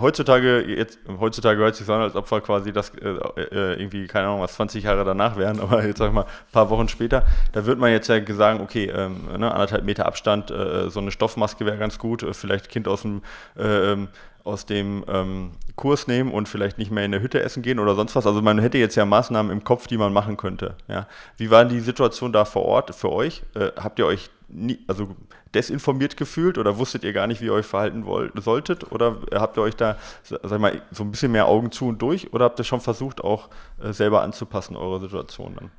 heutzutage, 0.00 0.62
jetzt, 0.62 0.98
heutzutage 1.20 1.60
hört 1.60 1.76
sich 1.76 1.86
so 1.86 1.92
an, 1.92 2.00
als 2.00 2.14
wir 2.14 2.40
quasi 2.40 2.72
das 2.72 2.90
äh, 2.94 3.10
äh, 3.10 3.74
irgendwie, 3.78 4.06
keine 4.06 4.28
Ahnung, 4.28 4.40
was 4.40 4.54
20 4.54 4.84
Jahre 4.84 5.04
danach 5.04 5.36
wären, 5.36 5.60
aber 5.60 5.84
jetzt 5.84 5.98
sag 5.98 6.08
ich 6.08 6.14
mal, 6.14 6.22
ein 6.22 6.52
paar 6.52 6.70
Wochen 6.70 6.88
später, 6.88 7.24
da 7.52 7.66
wird 7.66 7.78
man 7.78 7.90
jetzt 7.90 8.08
ja 8.08 8.18
sagen, 8.34 8.60
okay, 8.60 8.86
ähm, 8.86 9.26
ne, 9.38 9.52
anderthalb 9.52 9.84
Meter 9.84 10.06
Abstand, 10.06 10.50
äh, 10.50 10.88
so 10.88 11.00
eine 11.00 11.10
Stoffmaske 11.10 11.66
wäre 11.66 11.76
ganz 11.76 11.98
gut, 11.98 12.22
äh, 12.22 12.32
vielleicht 12.32 12.70
Kind 12.70 12.88
aus 12.88 13.02
dem, 13.02 13.22
äh, 13.58 13.92
ähm, 13.92 14.08
aus 14.42 14.64
dem 14.64 15.04
ähm, 15.08 15.50
Kurs 15.74 16.06
nehmen 16.06 16.32
und 16.32 16.48
vielleicht 16.48 16.78
nicht 16.78 16.90
mehr 16.90 17.04
in 17.04 17.12
der 17.12 17.20
Hütte 17.20 17.42
essen 17.42 17.62
gehen 17.62 17.78
oder 17.78 17.94
sonst 17.94 18.16
was. 18.16 18.26
Also 18.26 18.40
man 18.40 18.60
hätte 18.60 18.78
jetzt 18.78 18.94
ja 18.94 19.04
Maßnahmen 19.04 19.50
im 19.50 19.64
Kopf, 19.64 19.88
die 19.88 19.98
man 19.98 20.12
machen 20.12 20.36
könnte. 20.36 20.76
Ja. 20.86 21.08
Wie 21.36 21.50
war 21.50 21.64
die 21.64 21.80
Situation 21.80 22.32
da 22.32 22.44
vor 22.44 22.64
Ort 22.64 22.94
für 22.94 23.10
euch? 23.10 23.42
habt 23.76 23.98
ihr 23.98 24.06
euch 24.06 24.30
nie, 24.48 24.78
also 24.86 25.14
desinformiert 25.54 26.16
gefühlt 26.16 26.58
oder 26.58 26.78
wusstet 26.78 27.04
ihr 27.04 27.12
gar 27.12 27.26
nicht, 27.26 27.40
wie 27.40 27.46
ihr 27.46 27.52
euch 27.52 27.66
verhalten 27.66 28.04
wollt, 28.06 28.32
solltet? 28.42 28.92
Oder 28.92 29.18
habt 29.32 29.56
ihr 29.56 29.62
euch 29.62 29.76
da, 29.76 29.96
sag 30.22 30.60
mal, 30.60 30.82
so 30.90 31.02
ein 31.02 31.10
bisschen 31.10 31.32
mehr 31.32 31.46
Augen 31.46 31.72
zu 31.72 31.86
und 31.86 32.00
durch 32.02 32.32
oder 32.32 32.44
habt 32.44 32.58
ihr 32.58 32.64
schon 32.64 32.80
versucht, 32.80 33.22
auch 33.22 33.48
äh, 33.82 33.92
selber 33.92 34.22
anzupassen, 34.22 34.76
eure 34.76 35.00
Situation 35.00 35.54
dann? 35.56 35.70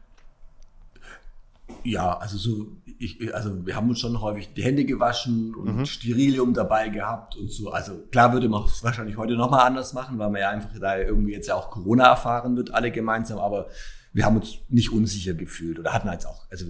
Ja, 1.84 2.18
also 2.18 2.38
so, 2.38 2.68
ich, 2.98 3.34
also 3.34 3.66
wir 3.66 3.76
haben 3.76 3.90
uns 3.90 4.00
schon 4.00 4.20
häufig 4.22 4.54
die 4.54 4.64
Hände 4.64 4.86
gewaschen 4.86 5.54
und 5.54 5.78
mhm. 5.78 5.86
Sterilium 5.86 6.54
dabei 6.54 6.90
gehabt 6.90 7.36
und 7.36 7.52
so. 7.52 7.72
Also 7.72 7.98
klar 8.12 8.34
würde 8.34 8.50
man 8.50 8.64
es 8.64 8.84
wahrscheinlich 8.84 9.18
heute 9.18 9.36
nochmal 9.36 9.66
anders 9.66 9.94
machen, 9.94 10.18
weil 10.18 10.30
man 10.30 10.42
ja 10.42 10.50
einfach 10.50 10.70
da 10.80 10.98
irgendwie 10.98 11.34
jetzt 11.34 11.48
ja 11.48 11.56
auch 11.56 11.70
Corona 11.70 12.06
erfahren 12.06 12.56
wird, 12.56 12.74
alle 12.74 12.92
gemeinsam, 12.92 13.40
aber 13.40 13.68
wir 14.14 14.26
haben 14.26 14.38
uns 14.38 14.60
nicht 14.70 14.92
unsicher 14.92 15.34
gefühlt 15.34 15.78
oder 15.80 15.94
hatten 15.94 16.10
jetzt 16.10 16.26
auch, 16.26 16.50
also 16.50 16.66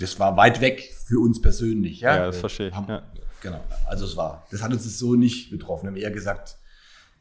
das 0.00 0.18
war 0.18 0.36
weit 0.36 0.60
weg 0.60 0.94
für 1.06 1.20
uns 1.20 1.40
persönlich. 1.40 2.00
Ja, 2.00 2.16
ja 2.16 2.26
das 2.26 2.38
verstehe 2.38 2.68
ich. 2.68 2.74
Haben, 2.74 2.88
ja. 2.88 3.02
Genau. 3.42 3.64
Also 3.86 4.04
es 4.04 4.16
war, 4.16 4.46
das 4.50 4.62
hat 4.62 4.72
uns 4.72 4.98
so 4.98 5.14
nicht 5.14 5.50
betroffen. 5.50 5.84
Wir 5.84 5.90
haben 5.90 5.96
eher 5.96 6.10
gesagt, 6.10 6.56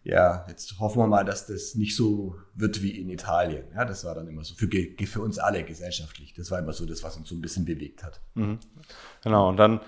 ja, 0.03 0.45
jetzt 0.47 0.79
hoffen 0.79 0.99
wir 0.99 1.07
mal, 1.07 1.25
dass 1.25 1.45
das 1.45 1.75
nicht 1.75 1.95
so 1.95 2.35
wird 2.55 2.81
wie 2.81 2.91
in 2.91 3.09
Italien. 3.09 3.65
Ja, 3.75 3.85
das 3.85 4.05
war 4.05 4.15
dann 4.15 4.27
immer 4.27 4.43
so 4.43 4.55
für, 4.55 4.67
für 5.05 5.21
uns 5.21 5.39
alle 5.39 5.63
gesellschaftlich. 5.63 6.33
Das 6.33 6.51
war 6.51 6.59
immer 6.59 6.73
so 6.73 6.85
das, 6.85 7.03
was 7.03 7.17
uns 7.17 7.29
so 7.29 7.35
ein 7.35 7.41
bisschen 7.41 7.65
bewegt 7.65 8.03
hat. 8.03 8.21
Mhm. 8.33 8.59
Genau. 9.21 9.49
Und 9.49 9.57
dann 9.57 9.81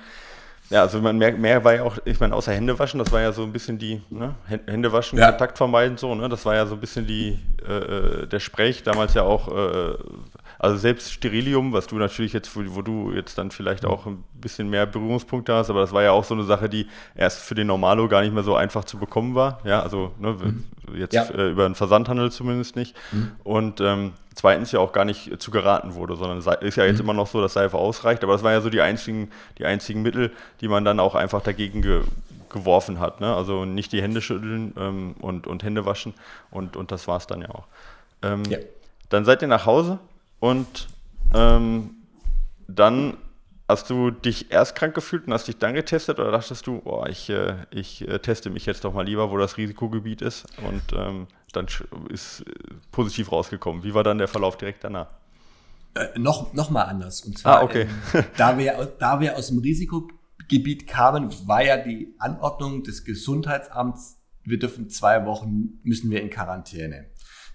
ja, 0.72 0.84
also 0.84 1.02
man 1.02 1.18
mehr, 1.18 1.34
mehr 1.34 1.64
war 1.66 1.76
ja 1.76 1.84
auch, 1.84 1.98
ich 2.06 2.22
meine, 2.22 2.34
außer 2.34 2.54
Hände 2.54 2.80
waschen, 2.80 2.98
das 2.98 3.12
war 3.12 3.20
ja 3.20 3.34
so 3.34 3.44
ein 3.44 3.52
bisschen 3.52 3.78
die, 3.78 4.02
ne, 4.10 4.36
Hände 4.46 4.94
waschen, 4.94 5.20
ja. 5.20 5.30
Kontakt 5.30 5.58
vermeiden, 5.58 5.98
so, 5.98 6.16
ne, 6.16 6.30
das 6.30 6.46
war 6.46 6.56
ja 6.56 6.66
so 6.66 6.76
ein 6.76 6.80
bisschen 6.80 7.06
die, 7.06 7.38
äh, 7.68 7.74
äh, 7.74 8.28
der 8.28 8.40
Sprech, 8.40 8.82
damals 8.82 9.14
ja 9.14 9.24
auch, 9.24 9.50
äh, 9.50 9.98
also 10.62 10.78
selbst 10.78 11.12
Sterilium, 11.12 11.74
was 11.74 11.88
du 11.88 11.96
natürlich 11.96 12.34
jetzt, 12.34 12.56
wo, 12.56 12.84
du 12.84 13.12
jetzt 13.14 13.36
dann 13.40 13.50
vielleicht 13.50 13.84
auch 13.84 14.06
ein 14.06 14.24
bisschen 14.36 14.70
mehr 14.70 14.86
Berührungspunkte 14.86 15.56
hast, 15.56 15.72
aber 15.72 15.82
das 15.82 15.92
war 15.92 16.04
ja 16.04 16.12
auch 16.12 16.24
so 16.24 16.36
eine 16.36 16.44
Sache, 16.44 16.70
die 16.70 16.86
erst 17.16 17.40
für 17.40 17.56
den 17.56 17.66
Normalo 17.66 18.08
gar 18.08 18.22
nicht 18.22 18.32
mehr 18.32 18.44
so 18.44 18.56
einfach 18.56 18.84
zu 18.84 19.00
bekommen 19.00 19.34
war, 19.34 19.60
ja, 19.64 19.82
also 19.82 20.12
ne, 20.20 20.34
mhm. 20.34 20.64
jetzt 20.96 21.16
ja. 21.16 21.24
äh, 21.24 21.50
über 21.50 21.66
einen 21.66 21.74
Versandhandel 21.74 22.32
zumindest 22.32 22.76
nicht 22.76 22.96
mhm. 23.12 23.32
und 23.44 23.82
ähm, 23.82 24.14
zweitens 24.36 24.72
ja 24.72 24.80
auch 24.80 24.94
gar 24.94 25.04
nicht 25.04 25.42
zu 25.42 25.50
geraten 25.50 25.96
wurde, 25.96 26.16
sondern 26.16 26.38
ist 26.38 26.78
ja 26.78 26.86
jetzt 26.86 26.98
mhm. 26.98 27.06
immer 27.06 27.14
noch 27.14 27.28
so, 27.28 27.42
dass 27.42 27.54
Seife 27.54 27.80
ausreicht, 27.80 28.24
aber 28.24 28.34
das 28.34 28.44
waren 28.44 28.54
ja 28.54 28.62
so 28.62 28.70
die 28.70 28.82
einzigen, 28.82 29.32
die 29.58 29.66
einzigen 29.66 30.04
Mittel, 30.04 30.32
die 30.62 30.68
man 30.68 30.86
dann 30.86 31.00
auch 31.00 31.16
einfach 31.16 31.42
dagegen 31.42 31.82
ge 31.82 32.04
geworfen 32.50 33.00
hat. 33.00 33.22
Ne? 33.22 33.34
Also 33.34 33.64
nicht 33.64 33.94
die 33.94 34.02
Hände 34.02 34.22
schütteln 34.22 34.74
ähm, 34.78 35.16
und, 35.22 35.48
und 35.48 35.64
Hände 35.64 35.86
waschen 35.86 36.14
und, 36.52 36.76
und 36.76 36.92
das 36.92 37.08
war 37.08 37.16
es 37.16 37.26
dann 37.26 37.40
ja 37.40 37.50
auch. 37.50 37.64
Ähm, 38.22 38.44
ja. 38.44 38.58
Dann 39.08 39.24
seid 39.24 39.42
ihr 39.42 39.48
nach 39.48 39.66
Hause 39.66 40.00
und 40.42 40.90
ähm, 41.34 41.92
dann 42.68 43.18
hast 43.70 43.90
du 43.90 44.12
dich 44.12 44.52
erst 44.52 44.76
krank 44.76 44.94
gefühlt 44.94 45.28
und 45.28 45.34
hast 45.34 45.48
dich 45.48 45.58
dann 45.58 45.74
getestet 45.74 46.20
oder 46.20 46.32
dachtest 46.32 46.68
du, 46.68 46.82
oh, 46.84 47.06
ich, 47.08 47.30
äh, 47.30 47.56
ich 47.70 48.06
äh, 48.08 48.20
teste 48.20 48.50
mich 48.50 48.66
jetzt 48.66 48.84
doch 48.84 48.94
mal 48.94 49.06
lieber, 49.06 49.32
wo 49.32 49.38
das 49.38 49.56
Risikogebiet 49.58 50.22
ist 50.22 50.46
und 50.68 50.82
ähm, 50.94 51.28
dann 51.54 51.68
ist 52.10 52.42
äh, 52.42 52.54
positiv 52.92 53.32
rausgekommen. 53.32 53.84
Wie 53.84 53.94
war 53.94 54.04
dann 54.04 54.18
der 54.18 54.28
Verlauf 54.28 54.58
direkt 54.58 54.84
danach? 54.84 55.08
Äh, 55.94 56.18
noch, 56.18 56.54
noch 56.54 56.72
mal 56.72 56.84
anders. 56.84 57.22
Und 57.22 57.38
zwar, 57.38 57.60
ah, 57.60 57.64
okay. 57.64 57.88
ähm, 58.14 58.24
da, 58.36 58.58
wir, 58.58 58.94
da 58.98 59.20
wir 59.20 59.38
aus 59.38 59.50
dem 59.50 59.60
Risikogebiet 59.60 60.88
kamen, 60.88 61.30
war 61.48 61.64
ja 61.64 61.78
die 61.78 62.16
Anordnung 62.18 62.84
des 62.84 63.06
Gesundheitsamts, 63.06 64.18
wir 64.44 64.58
dürfen 64.58 64.90
zwei 64.90 65.24
Wochen, 65.26 65.80
müssen 65.84 66.10
wir 66.10 66.22
in 66.22 66.32
Quarantäne. 66.32 67.11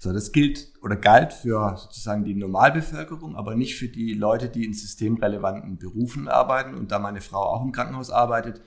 So, 0.06 0.12
das 0.12 0.30
gilt 0.30 0.68
oder 0.82 0.94
galt 0.94 1.32
für 1.32 1.76
sozusagen 1.76 2.22
die 2.22 2.36
Normalbevölkerung, 2.36 3.34
aber 3.34 3.56
nicht 3.56 3.74
für 3.74 3.88
die 3.88 4.14
Leute, 4.14 4.48
die 4.48 4.64
in 4.64 4.72
systemrelevanten 4.72 5.78
Berufen 5.78 6.28
arbeiten. 6.28 6.76
Und 6.76 6.92
da 6.92 7.00
meine 7.00 7.20
Frau 7.20 7.42
auch 7.42 7.64
im 7.64 7.72
Krankenhaus 7.72 8.10
arbeitet, 8.10 8.60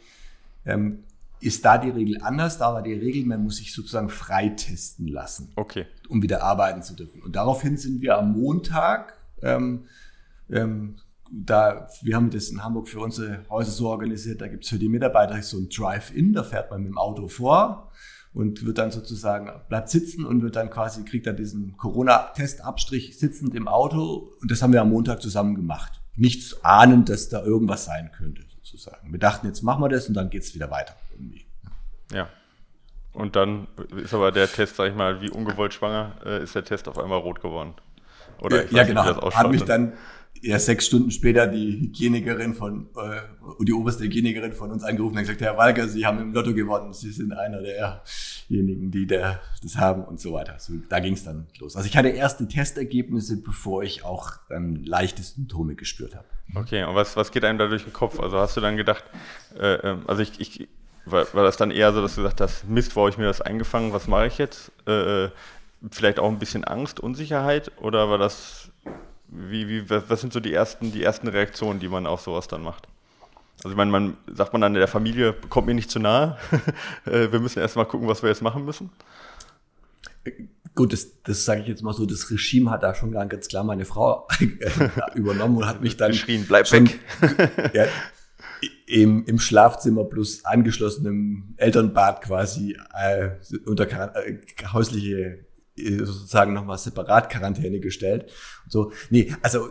ähm, 0.66 1.06
ist 1.40 1.64
da 1.64 1.78
die 1.78 1.92
Regel 1.92 2.22
anders. 2.22 2.58
Da 2.58 2.74
war 2.74 2.82
die 2.82 2.92
Regel, 2.92 3.26
man 3.26 3.42
muss 3.42 3.56
sich 3.56 3.74
sozusagen 3.74 4.10
freitesten 4.10 5.08
lassen, 5.08 5.54
okay. 5.56 5.86
um 6.10 6.22
wieder 6.22 6.44
arbeiten 6.44 6.84
zu 6.84 6.94
dürfen. 6.94 7.22
Und 7.22 7.38
daraufhin 7.38 7.78
sind 7.78 8.02
wir 8.02 8.18
am 8.18 8.34
Montag, 8.34 9.14
ähm, 9.42 9.86
ähm, 10.50 10.98
da, 11.32 11.88
wir 12.02 12.18
haben 12.18 12.32
das 12.32 12.50
in 12.50 12.66
Hamburg 12.66 12.90
für 12.90 13.00
unsere 13.00 13.46
Häuser 13.50 13.72
so 13.72 13.88
organisiert, 13.88 14.42
da 14.42 14.50
gibt 14.50 14.66
es 14.66 14.70
für 14.72 14.80
die 14.80 14.90
Mitarbeiter 14.90 15.42
so 15.42 15.58
ein 15.58 15.70
Drive-In, 15.70 16.34
da 16.34 16.44
fährt 16.44 16.70
man 16.70 16.82
mit 16.82 16.92
dem 16.92 16.98
Auto 16.98 17.30
vor 17.30 17.90
und 18.34 18.66
wird 18.66 18.78
dann 18.78 18.92
sozusagen, 18.92 19.52
bleibt 19.70 19.90
sitzen 19.90 20.26
und 20.26 20.42
wird 20.42 20.56
dann 20.56 20.70
quasi, 20.70 21.04
kriegt 21.04 21.26
dann 21.28 21.36
diesen 21.36 21.76
Corona-Testabstrich 21.78 23.18
sitzend 23.18 23.56
im 23.56 23.68
Auto. 23.68 24.34
Und 24.42 24.52
das 24.52 24.62
haben 24.62 24.74
wir 24.74 24.82
am 24.82 24.90
Montag 24.90 25.22
zusammen 25.22 25.56
gemacht. 25.56 26.02
Nichts 26.16 26.64
ahnend, 26.64 27.10
dass 27.10 27.30
da 27.30 27.44
irgendwas 27.44 27.86
sein 27.86 28.12
könnte, 28.12 28.44
sozusagen. 28.50 29.12
Wir 29.12 29.20
dachten, 29.20 29.48
jetzt 29.48 29.62
machen 29.64 29.82
wir 29.82 29.90
das 29.90 30.08
und 30.08 30.14
dann 30.14 30.30
geht 30.30 30.44
es 30.44 30.54
wieder 30.54 30.70
weiter. 30.70 30.96
Irgendwie. 31.12 31.46
Ja. 32.12 32.30
Und 33.14 33.36
dann 33.36 33.68
ist 33.96 34.14
aber 34.14 34.32
der 34.32 34.48
Test, 34.48 34.76
sag 34.76 34.90
ich 34.90 34.96
mal, 34.96 35.22
wie 35.22 35.30
ungewollt 35.30 35.74
schwanger, 35.74 36.16
äh, 36.26 36.44
ist 36.44 36.54
der 36.54 36.64
Test 36.64 36.88
auf 36.88 37.00
einmal 37.00 37.20
rot 37.20 37.42
geworden. 37.42 37.74
Oder 38.42 38.66
ja, 38.66 38.78
ja 38.78 38.84
genau. 38.84 39.04
Hat 39.34 39.50
mich 39.50 39.64
dann 39.64 39.94
ja 40.42 40.60
sechs 40.60 40.86
Stunden 40.86 41.12
später 41.12 41.48
die 41.48 41.82
Hygienikerin 41.82 42.54
von, 42.54 42.88
äh, 42.98 43.64
die 43.64 43.74
oberste 43.74 44.04
Hygienikerin 44.04 44.54
von 44.54 44.72
uns 44.72 44.84
angerufen 44.84 45.16
und 45.16 45.22
gesagt, 45.22 45.42
Herr 45.42 45.58
Walker, 45.58 45.88
Sie 45.88 46.06
haben 46.06 46.20
im 46.20 46.34
Lotto 46.34 46.54
gewonnen, 46.54 46.94
Sie 46.94 47.12
sind 47.12 47.34
einer 47.34 47.62
derjenigen, 47.62 48.92
die 48.92 49.08
der, 49.08 49.42
das 49.62 49.78
haben 49.78 50.04
und 50.04 50.20
so 50.20 50.34
weiter. 50.34 50.56
So, 50.60 50.74
da 50.90 51.00
ging 51.00 51.14
es 51.14 51.24
dann 51.24 51.48
los. 51.60 51.76
Also 51.76 51.88
ich 51.88 51.98
hatte 51.98 52.10
erste 52.10 52.48
Testergebnisse, 52.48 53.42
bevor 53.42 53.84
ich 53.84 54.04
auch 54.04 54.34
dann 54.50 54.84
leichte 54.84 55.22
Symptome 55.22 55.76
gespürt 55.76 56.16
habe. 56.16 56.26
Okay, 56.56 56.84
und 56.84 56.96
was, 56.96 57.16
was 57.16 57.32
geht 57.32 57.44
einem 57.46 57.60
da 57.60 57.68
durch 57.68 57.84
den 57.84 57.94
Kopf? 57.94 58.20
Also 58.20 58.38
hast 58.40 58.58
du 58.58 58.62
dann 58.62 58.78
gedacht, 58.78 59.04
äh, 59.60 59.76
ähm, 59.76 60.04
also 60.08 60.22
ich, 60.22 60.40
ich 60.40 60.68
war, 61.06 61.32
war 61.34 61.44
das 61.44 61.58
dann 61.58 61.72
eher 61.72 61.94
so, 61.94 62.02
dass 62.02 62.16
du 62.16 62.22
gesagt 62.22 62.42
hast, 62.42 62.68
Mist, 62.68 62.96
wo 62.96 63.02
habe 63.02 63.10
ich 63.10 63.18
mir 63.18 63.26
das 63.26 63.42
eingefangen, 63.42 63.94
was 63.94 64.08
mache 64.08 64.28
ich 64.28 64.38
jetzt? 64.38 64.72
Äh, 64.88 65.26
äh 65.26 65.30
vielleicht 65.92 66.20
auch 66.20 66.28
ein 66.28 66.40
bisschen 66.40 66.66
Angst, 66.66 67.00
Unsicherheit 67.00 67.72
oder 67.80 68.10
war 68.10 68.18
das 68.18 68.69
wie, 69.32 69.68
wie, 69.68 69.90
was 69.90 70.22
sind 70.22 70.34
so 70.34 70.40
die 70.40 70.54
ersten, 70.54 70.92
die 70.92 71.04
ersten 71.04 71.28
Reaktionen, 71.28 71.80
die 71.80 71.88
man 71.88 72.08
auf 72.08 72.22
sowas 72.22 72.48
dann 72.48 72.64
macht? 72.64 72.88
Also 73.58 73.72
ich 73.72 73.78
meine, 73.78 73.92
man 73.92 74.18
sagt 74.34 74.54
man 74.54 74.62
dann 74.62 74.74
der 74.74 74.88
Familie, 74.88 75.36
kommt 75.50 75.68
mir 75.68 75.74
nicht 75.74 75.92
zu 75.92 76.00
nahe. 76.00 76.38
Äh, 77.06 77.32
wir 77.32 77.40
müssen 77.40 77.60
erst 77.60 77.76
mal 77.76 77.86
gucken, 77.86 78.08
was 78.08 78.22
wir 78.22 78.30
jetzt 78.30 78.42
machen 78.42 78.66
müssen. 78.66 78.92
Gut, 80.76 80.94
das, 80.94 81.22
das 81.24 81.46
sage 81.46 81.62
ich 81.62 81.68
jetzt 81.68 81.82
mal 81.82 81.94
so, 81.94 82.06
das 82.06 82.30
Regime 82.30 82.70
hat 82.70 82.84
da 82.84 82.94
schon 82.94 83.12
ganz 83.12 83.48
klar 83.48 83.64
meine 83.64 83.86
Frau 83.86 84.28
übernommen 85.16 85.58
und 85.58 85.66
hat 85.66 85.82
mich 85.82 85.98
dann 85.98 86.12
geschrien, 86.12 86.46
bleib 86.48 86.68
schon, 86.68 86.88
weg. 86.88 87.72
ja, 87.74 87.86
im, 88.86 89.26
im 89.26 89.40
Schlafzimmer 89.40 90.04
plus 90.04 90.46
angeschlossenem 90.46 91.56
Elternbad 91.58 92.22
quasi 92.22 92.78
äh, 92.94 93.32
unter 93.66 93.88
äh, 94.16 94.40
häusliche 94.74 95.46
sozusagen 96.06 96.54
nochmal 96.54 96.78
separat 96.78 97.30
Quarantäne 97.30 97.80
gestellt. 97.80 98.24
Und 98.66 98.72
so, 98.72 98.92
nee, 99.10 99.34
also 99.42 99.70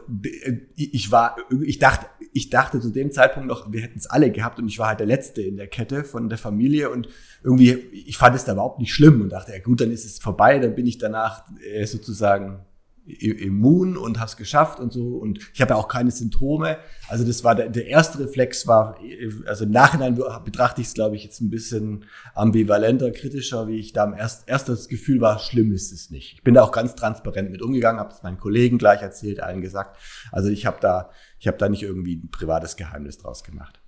ich 0.76 1.10
war, 1.10 1.36
ich 1.64 1.78
dachte, 1.78 2.06
ich 2.32 2.50
dachte 2.50 2.80
zu 2.80 2.90
dem 2.90 3.10
Zeitpunkt 3.10 3.48
noch, 3.48 3.72
wir 3.72 3.80
hätten 3.80 3.98
es 3.98 4.06
alle 4.06 4.30
gehabt 4.30 4.58
und 4.58 4.68
ich 4.68 4.78
war 4.78 4.88
halt 4.88 5.00
der 5.00 5.06
Letzte 5.06 5.42
in 5.42 5.56
der 5.56 5.68
Kette 5.68 6.04
von 6.04 6.28
der 6.28 6.38
Familie 6.38 6.90
und 6.90 7.08
irgendwie, 7.42 7.72
ich 7.72 8.16
fand 8.16 8.36
es 8.36 8.44
da 8.44 8.52
überhaupt 8.52 8.80
nicht 8.80 8.92
schlimm 8.92 9.20
und 9.20 9.30
dachte, 9.30 9.52
ja 9.52 9.60
gut, 9.60 9.80
dann 9.80 9.90
ist 9.90 10.04
es 10.04 10.18
vorbei, 10.18 10.58
dann 10.58 10.74
bin 10.74 10.86
ich 10.86 10.98
danach 10.98 11.44
äh, 11.62 11.86
sozusagen 11.86 12.64
immun 13.08 13.96
und 13.96 14.18
habe 14.18 14.28
es 14.28 14.36
geschafft 14.36 14.80
und 14.80 14.92
so. 14.92 15.16
Und 15.16 15.38
ich 15.54 15.60
habe 15.60 15.70
ja 15.70 15.76
auch 15.76 15.88
keine 15.88 16.10
Symptome. 16.10 16.78
Also 17.08 17.24
das 17.24 17.42
war 17.42 17.54
der, 17.54 17.68
der 17.70 17.86
erste 17.86 18.18
Reflex 18.18 18.66
war, 18.66 18.98
also 19.46 19.64
im 19.64 19.70
Nachhinein 19.70 20.20
betrachte 20.44 20.80
ich 20.80 20.88
es, 20.88 20.94
glaube 20.94 21.16
ich, 21.16 21.24
jetzt 21.24 21.40
ein 21.40 21.50
bisschen 21.50 22.04
ambivalenter, 22.34 23.10
kritischer, 23.10 23.66
wie 23.66 23.78
ich 23.78 23.92
da 23.92 24.04
am 24.04 24.14
erst, 24.14 24.48
erst 24.48 24.68
das 24.68 24.88
Gefühl 24.88 25.20
war, 25.20 25.38
schlimm 25.38 25.72
ist 25.72 25.92
es 25.92 26.10
nicht. 26.10 26.34
Ich 26.34 26.42
bin 26.42 26.54
da 26.54 26.62
auch 26.62 26.72
ganz 26.72 26.94
transparent 26.94 27.50
mit 27.50 27.62
umgegangen, 27.62 27.98
habe 27.98 28.12
es 28.12 28.22
meinen 28.22 28.38
Kollegen 28.38 28.78
gleich 28.78 29.00
erzählt, 29.00 29.40
allen 29.40 29.62
gesagt. 29.62 29.96
Also 30.30 30.50
ich 30.50 30.66
habe 30.66 30.78
da, 30.80 31.10
ich 31.38 31.48
habe 31.48 31.56
da 31.56 31.68
nicht 31.68 31.82
irgendwie 31.82 32.16
ein 32.16 32.30
privates 32.30 32.76
Geheimnis 32.76 33.18
draus 33.18 33.42
gemacht. 33.42 33.80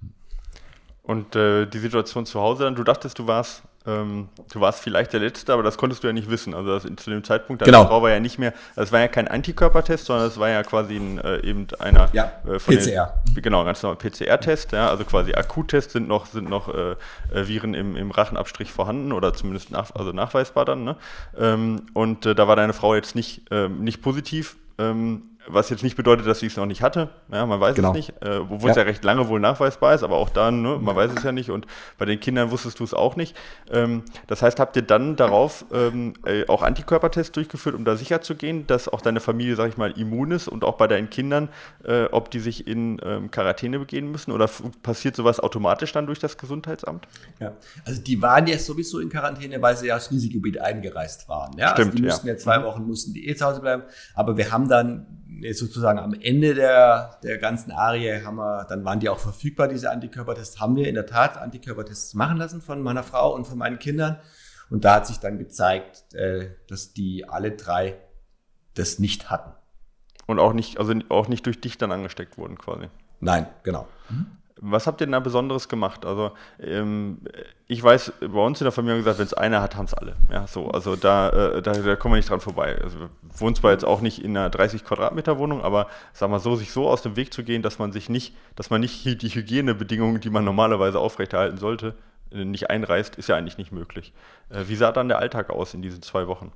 Und 1.03 1.37
äh, 1.37 1.67
die 1.67 1.79
Situation 1.79 2.25
zu 2.25 2.41
Hause 2.41 2.73
du 2.73 2.85
dachtest, 2.85 3.19
du 3.19 3.27
warst 3.27 3.65
ähm, 3.87 4.28
du 4.52 4.60
warst 4.60 4.80
vielleicht 4.80 5.14
der 5.14 5.20
Letzte, 5.20 5.54
aber 5.54 5.62
das 5.62 5.78
konntest 5.78 6.02
du 6.02 6.06
ja 6.06 6.12
nicht 6.12 6.28
wissen. 6.28 6.52
Also 6.52 6.78
das, 6.78 6.82
zu 7.02 7.10
dem 7.10 7.25
Zeitpunkt, 7.25 7.62
deine 7.62 7.72
genau. 7.72 7.87
Frau 7.87 8.02
war 8.02 8.10
ja 8.10 8.20
nicht 8.20 8.38
mehr, 8.38 8.52
das 8.76 8.92
war 8.92 9.00
ja 9.00 9.08
kein 9.08 9.26
Antikörpertest, 9.26 10.04
sondern 10.04 10.28
es 10.28 10.38
war 10.38 10.50
ja 10.50 10.62
quasi 10.62 10.96
ein, 10.96 11.18
äh, 11.18 11.38
eben 11.40 11.66
einer 11.78 12.10
ja, 12.12 12.30
äh, 12.46 12.58
von 12.58 12.76
PCR. 12.76 13.14
Den, 13.34 13.42
genau, 13.42 13.64
ganz 13.64 13.82
normal 13.82 13.96
PCR-Test, 13.96 14.72
ja, 14.72 14.90
also 14.90 15.04
quasi 15.04 15.32
Akuttest 15.32 15.92
sind 15.92 16.08
noch, 16.08 16.26
sind 16.26 16.50
noch 16.50 16.68
äh, 16.68 16.90
äh, 17.32 17.49
Viren 17.49 17.72
im, 17.72 17.96
im 17.96 18.10
Rachenabstrich 18.10 18.70
vorhanden 18.70 19.12
oder 19.12 19.32
zumindest 19.32 19.70
nach, 19.70 19.94
also 19.94 20.12
nachweisbar 20.12 20.66
dann. 20.66 20.84
Ne? 20.84 20.96
Ähm, 21.38 21.82
und 21.94 22.26
äh, 22.26 22.34
da 22.34 22.46
war 22.49 22.56
deine 22.56 22.75
Frau 22.75 22.94
jetzt 22.94 23.14
nicht, 23.14 23.42
ähm, 23.50 23.82
nicht 23.82 24.02
positiv. 24.02 24.56
Was 25.47 25.70
jetzt 25.70 25.82
nicht 25.82 25.97
bedeutet, 25.97 26.26
dass 26.26 26.40
sie 26.40 26.47
es 26.47 26.56
noch 26.56 26.66
nicht 26.66 26.82
hatte. 26.82 27.09
Ja, 27.32 27.47
man 27.47 27.61
weiß 27.61 27.75
genau. 27.75 27.90
es 27.90 27.94
nicht, 27.94 28.12
äh, 28.20 28.37
obwohl 28.37 28.68
ja. 28.68 28.70
es 28.70 28.76
ja 28.76 28.82
recht 28.82 29.02
lange 29.04 29.26
wohl 29.28 29.40
nachweisbar 29.40 29.94
ist, 29.94 30.02
aber 30.02 30.16
auch 30.16 30.28
dann, 30.28 30.61
ne, 30.61 30.78
man 30.78 30.94
weiß 30.94 31.12
es 31.16 31.23
ja 31.23 31.32
nicht 31.32 31.50
und 31.50 31.66
bei 31.97 32.04
den 32.04 32.20
Kindern 32.20 32.50
wusstest 32.50 32.78
du 32.78 32.85
es 32.85 32.92
auch 32.92 33.16
nicht. 33.16 33.35
Ähm, 33.70 34.02
das 34.26 34.42
heißt, 34.42 34.61
habt 34.61 34.76
ihr 34.76 34.82
dann 34.82 35.16
darauf 35.16 35.64
ähm, 35.73 36.12
äh, 36.26 36.47
auch 36.47 36.62
Antikörpertests 36.62 37.32
durchgeführt, 37.32 37.75
um 37.75 37.85
da 37.85 37.97
sicher 37.97 38.20
zu 38.20 38.35
gehen, 38.35 38.66
dass 38.66 38.87
auch 38.87 39.00
deine 39.00 39.20
Familie, 39.20 39.56
sag 39.56 39.70
ich 39.70 39.78
mal, 39.78 39.92
immun 39.92 40.30
ist 40.30 40.47
und 40.47 40.62
auch 40.62 40.76
bei 40.76 40.87
deinen 40.87 41.09
Kindern, 41.09 41.49
äh, 41.85 42.04
ob 42.04 42.30
die 42.30 42.40
sich 42.40 42.66
in 42.66 43.00
ähm, 43.02 43.30
Quarantäne 43.30 43.78
begehen 43.78 44.11
müssen 44.11 44.32
oder 44.32 44.49
passiert 44.82 45.16
sowas 45.16 45.40
automatisch 45.40 45.92
dann 45.92 46.06
durch 46.06 46.18
das 46.18 46.37
Gesundheitsamt? 46.37 47.09
Ja, 47.38 47.54
also 47.87 48.02
die 48.02 48.20
waren 48.20 48.47
ja 48.47 48.59
sowieso 48.59 49.00
in 49.00 49.09
Quarantäne, 49.09 49.61
weil 49.62 49.76
sie 49.76 49.87
ja 49.87 49.94
als 49.94 50.11
Risikogebiet 50.11 50.61
eingereist 50.61 51.28
waren. 51.30 51.56
Ja? 51.56 51.70
Stimmt, 51.70 51.92
also 51.92 51.97
die 51.97 52.02
mussten 52.02 52.26
ja. 52.26 52.35
ja 52.35 52.38
zwei 52.38 52.59
mhm. 52.59 52.64
Wochen, 52.64 52.87
mussten 52.87 53.14
die 53.14 53.26
eh 53.26 53.35
zu 53.35 53.47
Hause 53.47 53.61
bleiben, 53.61 53.85
aber 54.14 54.37
wir 54.37 54.52
haben 54.52 54.68
dann 54.68 55.06
sozusagen 55.52 55.99
am 55.99 56.14
Ende 56.14 56.54
der, 56.54 57.18
der 57.22 57.38
ganzen 57.38 57.70
Arie 57.72 58.22
haben 58.25 58.37
wir, 58.37 58.66
dann 58.68 58.84
waren 58.84 59.00
die 59.00 59.08
auch 59.08 59.18
verfügbar, 59.18 59.68
diese 59.68 59.90
Antikörpertests, 59.90 60.60
haben 60.60 60.76
wir 60.76 60.88
in 60.88 60.94
der 60.94 61.06
Tat 61.06 61.38
Antikörpertests 61.38 62.14
machen 62.14 62.37
lassen 62.37 62.60
von 62.60 62.82
meiner 62.82 63.02
Frau 63.02 63.34
und 63.34 63.46
von 63.46 63.58
meinen 63.58 63.78
Kindern. 63.78 64.18
Und 64.70 64.84
da 64.84 64.96
hat 64.96 65.06
sich 65.06 65.18
dann 65.18 65.38
gezeigt, 65.38 66.14
äh, 66.14 66.50
dass 66.68 66.92
die 66.92 67.28
alle 67.28 67.52
drei 67.52 67.96
das 68.75 68.99
nicht 68.99 69.30
hatten. 69.30 69.52
Und 70.26 70.38
auch 70.38 70.52
nicht, 70.52 70.78
also 70.78 70.94
auch 71.08 71.28
nicht 71.28 71.46
durch 71.46 71.60
dich 71.60 71.76
dann 71.76 71.90
angesteckt 71.90 72.38
wurden 72.38 72.56
quasi. 72.56 72.88
Nein, 73.18 73.46
genau. 73.64 73.88
Mhm. 74.08 74.26
Was 74.62 74.87
habt 74.87 75.00
ihr 75.00 75.07
denn 75.07 75.12
da 75.12 75.21
Besonderes 75.21 75.69
gemacht? 75.69 76.05
Also 76.05 76.33
ähm, 76.61 77.19
ich 77.67 77.83
weiß, 77.83 78.12
bei 78.21 78.40
uns 78.40 78.61
in 78.61 78.67
der 78.67 78.73
Familie 78.73 78.97
haben 78.97 79.00
gesagt, 79.00 79.19
wenn 79.19 79.26
es 79.26 79.35
einer 79.35 79.62
hat, 79.62 79.75
haben 79.75 79.87
es 79.87 79.95
alle. 79.95 80.17
Ja, 80.31 80.47
so, 80.47 80.69
also 80.71 80.97
da, 80.97 81.31
äh, 81.31 81.62
da, 81.62 81.73
da 81.73 81.97
kommen 81.97 82.12
wir 82.12 82.17
nicht 82.17 82.29
dran 82.29 82.40
vorbei. 82.40 82.79
Also 82.83 83.00
wir 83.00 83.09
wohnen 83.38 83.55
zwar 83.55 83.73
jetzt 83.73 83.85
auch 83.85 84.02
nicht 84.02 84.23
in 84.23 84.37
einer 84.37 84.50
30 84.50 84.85
Quadratmeter 84.85 85.38
Wohnung, 85.38 85.62
aber 85.62 85.87
sag 86.12 86.29
mal 86.29 86.40
so, 86.40 86.57
sich 86.57 86.73
so 86.73 86.88
aus 86.88 87.00
dem 87.00 87.17
Weg 87.17 87.33
zu 87.33 87.43
gehen, 87.43 87.62
dass 87.62 87.79
man 87.79 87.93
sich 87.93 88.11
nicht, 88.11 88.35
dass 88.55 88.69
man 88.69 88.83
nicht 88.83 89.05
die 89.05 89.29
Hygienebedingungen, 89.29 90.21
die 90.21 90.31
man 90.31 90.45
normalerweise 90.45 90.99
aufrechterhalten 90.99 91.57
sollte, 91.57 91.95
äh, 92.31 92.45
nicht 92.45 92.69
einreißt, 92.69 93.17
ist 93.17 93.29
ja 93.29 93.37
eigentlich 93.37 93.57
nicht 93.57 93.73
möglich. 93.73 94.12
Äh, 94.50 94.64
wie 94.69 94.76
sah 94.76 94.93
dann 94.93 95.09
der 95.09 95.21
Alltag 95.21 95.49
aus 95.49 95.73
in 95.73 95.81
diesen 95.81 96.02
zwei 96.02 96.26
Wochen? 96.26 96.52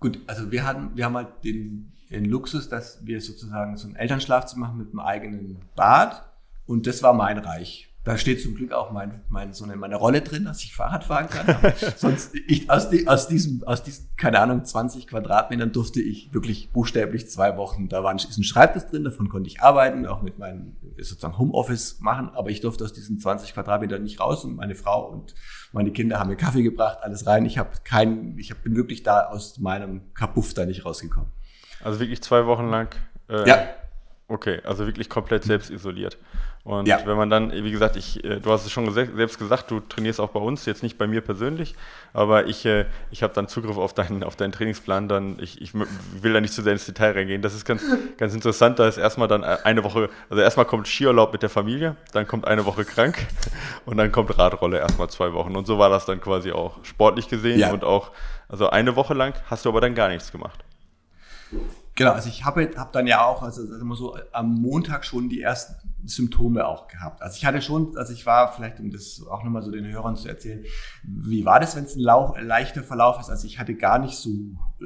Gut, 0.00 0.18
also 0.26 0.50
wir 0.50 0.64
hatten, 0.64 0.90
wir 0.94 1.04
haben 1.04 1.16
halt 1.16 1.28
den, 1.44 1.92
den 2.10 2.24
Luxus, 2.24 2.68
dass 2.68 3.04
wir 3.06 3.20
sozusagen 3.20 3.76
so 3.76 3.88
ein 3.88 3.94
Elternschlafzimmer 3.94 4.68
machen 4.68 4.78
mit 4.78 4.88
einem 4.88 5.00
eigenen 5.00 5.60
Bad 5.76 6.24
und 6.66 6.86
das 6.86 7.02
war 7.02 7.12
mein 7.12 7.38
Reich. 7.38 7.88
Da 8.04 8.18
steht 8.18 8.42
zum 8.42 8.56
Glück 8.56 8.72
auch 8.72 8.90
mein, 8.90 9.20
mein, 9.28 9.52
so 9.52 9.62
eine, 9.62 9.76
meine 9.76 9.94
Rolle 9.94 10.22
drin, 10.22 10.44
dass 10.44 10.64
ich 10.64 10.74
Fahrrad 10.74 11.04
fahren 11.04 11.28
kann. 11.28 11.72
sonst, 11.96 12.34
ich, 12.48 12.68
aus, 12.68 12.90
die, 12.90 13.06
aus, 13.06 13.28
diesem, 13.28 13.62
aus 13.62 13.84
diesen, 13.84 14.08
keine 14.16 14.40
Ahnung, 14.40 14.64
20 14.64 15.06
Quadratmetern 15.06 15.70
durfte 15.70 16.00
ich 16.00 16.34
wirklich 16.34 16.72
buchstäblich 16.72 17.30
zwei 17.30 17.56
Wochen, 17.56 17.88
da 17.88 18.02
war 18.02 18.10
ein, 18.10 18.16
ist 18.16 18.36
ein 18.36 18.42
Schreibtisch 18.42 18.86
drin, 18.90 19.04
davon 19.04 19.28
konnte 19.28 19.48
ich 19.48 19.60
arbeiten, 19.60 20.04
auch 20.06 20.20
mit 20.20 20.36
meinem 20.40 20.76
sozusagen 20.96 21.38
Homeoffice 21.38 22.00
machen, 22.00 22.30
aber 22.34 22.50
ich 22.50 22.60
durfte 22.60 22.82
aus 22.82 22.92
diesen 22.92 23.20
20 23.20 23.54
Quadratmetern 23.54 24.02
nicht 24.02 24.18
raus 24.18 24.44
und 24.44 24.56
meine 24.56 24.74
Frau 24.74 25.08
und 25.08 25.36
meine 25.72 25.92
Kinder 25.92 26.18
haben 26.18 26.28
mir 26.28 26.36
Kaffee 26.36 26.64
gebracht, 26.64 26.98
alles 27.02 27.24
rein. 27.28 27.46
Ich 27.46 27.56
habe 27.56 27.70
keinen, 27.84 28.36
ich 28.36 28.50
hab, 28.50 28.64
bin 28.64 28.74
wirklich 28.74 29.04
da 29.04 29.26
aus 29.26 29.60
meinem 29.60 30.12
Kapuff 30.14 30.54
da 30.54 30.66
nicht 30.66 30.84
rausgekommen. 30.84 31.30
Also 31.84 32.00
wirklich 32.00 32.20
zwei 32.20 32.46
Wochen 32.46 32.68
lang? 32.68 32.88
Äh, 33.28 33.48
ja. 33.48 33.68
Okay, 34.32 34.62
also 34.64 34.86
wirklich 34.86 35.10
komplett 35.10 35.44
selbst 35.44 35.68
isoliert. 35.68 36.16
Und 36.64 36.88
ja. 36.88 37.00
wenn 37.04 37.18
man 37.18 37.28
dann, 37.28 37.52
wie 37.52 37.70
gesagt, 37.70 37.96
ich, 37.96 38.24
äh, 38.24 38.40
du 38.40 38.50
hast 38.50 38.64
es 38.64 38.72
schon 38.72 38.90
selbst 38.90 39.38
gesagt, 39.38 39.70
du 39.70 39.80
trainierst 39.80 40.20
auch 40.20 40.30
bei 40.30 40.40
uns, 40.40 40.64
jetzt 40.64 40.82
nicht 40.82 40.96
bei 40.96 41.06
mir 41.06 41.20
persönlich, 41.20 41.74
aber 42.14 42.46
ich, 42.46 42.64
äh, 42.64 42.86
ich 43.10 43.22
habe 43.22 43.34
dann 43.34 43.46
Zugriff 43.46 43.76
auf 43.76 43.92
deinen, 43.92 44.24
auf 44.24 44.34
deinen 44.34 44.52
Trainingsplan, 44.52 45.06
dann, 45.06 45.38
ich, 45.38 45.60
ich 45.60 45.74
will 45.74 46.32
da 46.32 46.40
nicht 46.40 46.54
zu 46.54 46.62
sehr 46.62 46.72
ins 46.72 46.86
Detail 46.86 47.12
reingehen. 47.12 47.42
Das 47.42 47.52
ist 47.52 47.66
ganz, 47.66 47.82
ganz 48.16 48.32
interessant, 48.32 48.78
da 48.78 48.88
ist 48.88 48.96
erstmal 48.96 49.28
dann 49.28 49.44
eine 49.44 49.84
Woche, 49.84 50.08
also 50.30 50.42
erstmal 50.42 50.64
kommt 50.64 50.88
Skiurlaub 50.88 51.30
mit 51.34 51.42
der 51.42 51.50
Familie, 51.50 51.96
dann 52.12 52.26
kommt 52.26 52.46
eine 52.46 52.64
Woche 52.64 52.86
krank 52.86 53.18
und 53.84 53.98
dann 53.98 54.10
kommt 54.12 54.38
Radrolle 54.38 54.78
erstmal 54.78 55.10
zwei 55.10 55.34
Wochen. 55.34 55.54
Und 55.56 55.66
so 55.66 55.76
war 55.76 55.90
das 55.90 56.06
dann 56.06 56.22
quasi 56.22 56.52
auch 56.52 56.82
sportlich 56.84 57.28
gesehen 57.28 57.58
ja. 57.58 57.70
und 57.70 57.84
auch, 57.84 58.12
also 58.48 58.70
eine 58.70 58.96
Woche 58.96 59.12
lang 59.12 59.34
hast 59.50 59.66
du 59.66 59.68
aber 59.68 59.82
dann 59.82 59.94
gar 59.94 60.08
nichts 60.08 60.32
gemacht. 60.32 60.64
Genau, 61.94 62.12
also 62.12 62.28
ich 62.30 62.44
habe 62.44 62.70
hab 62.76 62.92
dann 62.92 63.06
ja 63.06 63.24
auch, 63.24 63.42
also 63.42 63.62
immer 63.74 63.96
so 63.96 64.16
am 64.32 64.54
Montag 64.54 65.04
schon 65.04 65.28
die 65.28 65.42
ersten 65.42 65.74
Symptome 66.06 66.66
auch 66.66 66.88
gehabt. 66.88 67.20
Also 67.20 67.36
ich 67.36 67.44
hatte 67.44 67.60
schon, 67.60 67.96
also 67.98 68.14
ich 68.14 68.24
war 68.24 68.52
vielleicht, 68.52 68.80
um 68.80 68.90
das 68.90 69.22
auch 69.30 69.44
nochmal 69.44 69.62
so 69.62 69.70
den 69.70 69.86
Hörern 69.86 70.16
zu 70.16 70.26
erzählen, 70.26 70.64
wie 71.02 71.44
war 71.44 71.60
das, 71.60 71.76
wenn 71.76 71.84
es 71.84 71.94
ein 71.94 72.00
Lauch, 72.00 72.38
leichter 72.40 72.82
Verlauf 72.82 73.20
ist? 73.20 73.28
Also 73.28 73.46
ich 73.46 73.58
hatte 73.58 73.74
gar 73.74 73.98
nicht 73.98 74.14
so 74.14 74.30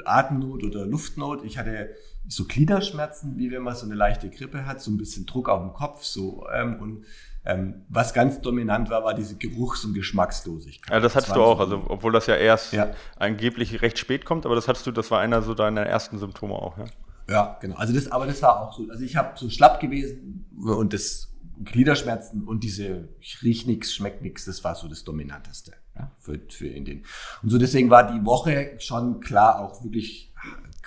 Atemnot 0.04 0.64
oder 0.64 0.84
Luftnot. 0.84 1.44
Ich 1.44 1.58
hatte 1.58 1.90
so 2.26 2.44
Gliederschmerzen, 2.44 3.38
wie 3.38 3.52
wenn 3.52 3.62
man 3.62 3.76
so 3.76 3.86
eine 3.86 3.94
leichte 3.94 4.28
Grippe 4.28 4.66
hat, 4.66 4.80
so 4.80 4.90
ein 4.90 4.96
bisschen 4.96 5.26
Druck 5.26 5.48
auf 5.48 5.60
dem 5.60 5.72
Kopf, 5.75 6.02
so 6.02 6.46
ähm, 6.52 6.80
und 6.80 7.04
ähm, 7.46 7.82
was 7.88 8.12
ganz 8.12 8.40
dominant 8.40 8.90
war, 8.90 9.04
war 9.04 9.14
diese 9.14 9.36
Geruchs- 9.36 9.84
und 9.84 9.94
Geschmackslosigkeit. 9.94 10.92
Ja, 10.92 11.00
das 11.00 11.14
hattest 11.14 11.30
das 11.30 11.36
du 11.36 11.42
auch, 11.42 11.60
also 11.60 11.84
obwohl 11.88 12.12
das 12.12 12.26
ja 12.26 12.36
erst 12.36 12.72
ja. 12.72 12.90
angeblich 13.16 13.82
recht 13.82 13.98
spät 13.98 14.24
kommt, 14.24 14.44
aber 14.46 14.54
das 14.54 14.68
hattest 14.68 14.86
du, 14.86 14.92
das 14.92 15.10
war 15.10 15.20
einer 15.20 15.42
so 15.42 15.54
deiner 15.54 15.82
ersten 15.82 16.18
Symptome 16.18 16.54
auch, 16.54 16.76
ja? 16.76 16.84
Ja, 17.28 17.58
genau. 17.60 17.76
Also 17.76 17.92
das, 17.92 18.10
aber 18.10 18.26
das 18.26 18.40
war 18.42 18.60
auch 18.60 18.76
so. 18.76 18.88
Also 18.88 19.02
ich 19.02 19.16
habe 19.16 19.36
so 19.36 19.50
schlapp 19.50 19.80
gewesen 19.80 20.46
und 20.64 20.92
das 20.92 21.32
Gliederschmerzen 21.64 22.44
und 22.44 22.62
diese 22.62 23.08
ich 23.20 23.42
riech 23.42 23.66
nix, 23.66 23.94
schmeckt 23.94 24.22
nix, 24.22 24.44
das 24.44 24.62
war 24.62 24.74
so 24.74 24.86
das 24.88 25.02
Dominanteste 25.02 25.72
ja, 25.96 26.10
für, 26.18 26.40
für 26.48 26.68
in 26.68 26.84
den. 26.84 27.04
Und 27.42 27.50
so 27.50 27.58
deswegen 27.58 27.90
war 27.90 28.12
die 28.12 28.24
Woche 28.24 28.76
schon 28.78 29.20
klar 29.20 29.60
auch 29.60 29.82
wirklich 29.82 30.32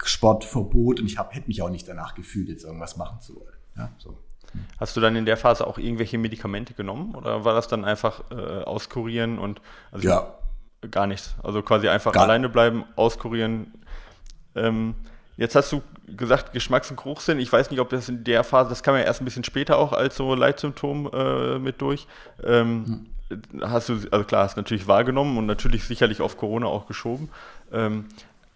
Sportverbot 0.03 1.01
und 1.01 1.07
ich 1.07 1.17
hab, 1.17 1.35
hätte 1.35 1.47
mich 1.47 1.61
auch 1.61 1.69
nicht 1.69 1.87
danach 1.87 2.15
gefühlt, 2.15 2.47
jetzt 2.47 2.63
irgendwas 2.63 2.95
machen 2.95 3.19
zu 3.19 3.35
wollen. 3.35 3.57
Ja, 3.75 3.91
so. 3.97 4.17
Hast 4.79 4.95
du 4.95 5.01
dann 5.01 5.15
in 5.15 5.25
der 5.25 5.37
Phase 5.37 5.65
auch 5.65 5.77
irgendwelche 5.77 6.17
Medikamente 6.17 6.73
genommen 6.73 7.15
oder 7.15 7.45
war 7.45 7.53
das 7.53 7.67
dann 7.67 7.85
einfach 7.85 8.21
äh, 8.31 8.63
auskurieren 8.63 9.39
und 9.39 9.61
also 9.91 10.07
ja. 10.07 10.33
gar 10.89 11.07
nichts? 11.07 11.35
Also 11.43 11.61
quasi 11.61 11.87
einfach 11.87 12.11
gar 12.11 12.23
alleine 12.23 12.49
bleiben, 12.49 12.83
auskurieren. 12.95 13.73
Ähm, 14.55 14.95
jetzt 15.37 15.55
hast 15.55 15.71
du 15.71 15.81
gesagt, 16.07 16.53
Geschmacks- 16.53 16.89
und 16.89 16.97
Geruchssinn. 16.97 17.39
Ich 17.39 17.51
weiß 17.51 17.69
nicht, 17.71 17.79
ob 17.79 17.89
das 17.89 18.09
in 18.09 18.23
der 18.23 18.43
Phase, 18.43 18.69
das 18.69 18.83
kam 18.83 18.95
ja 18.95 19.01
erst 19.01 19.21
ein 19.21 19.25
bisschen 19.25 19.43
später 19.43 19.77
auch 19.77 19.93
als 19.93 20.15
so 20.15 20.33
Leitsymptom 20.33 21.09
äh, 21.13 21.59
mit 21.59 21.81
durch. 21.81 22.07
Ähm, 22.43 22.85
hm. 22.85 23.05
Hast 23.61 23.89
du, 23.89 23.93
also 24.09 24.25
klar, 24.25 24.45
hast 24.45 24.57
du 24.57 24.61
natürlich 24.61 24.87
wahrgenommen 24.87 25.37
und 25.37 25.45
natürlich 25.45 25.83
sicherlich 25.83 26.19
auf 26.19 26.35
Corona 26.35 26.65
auch 26.65 26.87
geschoben. 26.87 27.29
Ähm, 27.71 28.05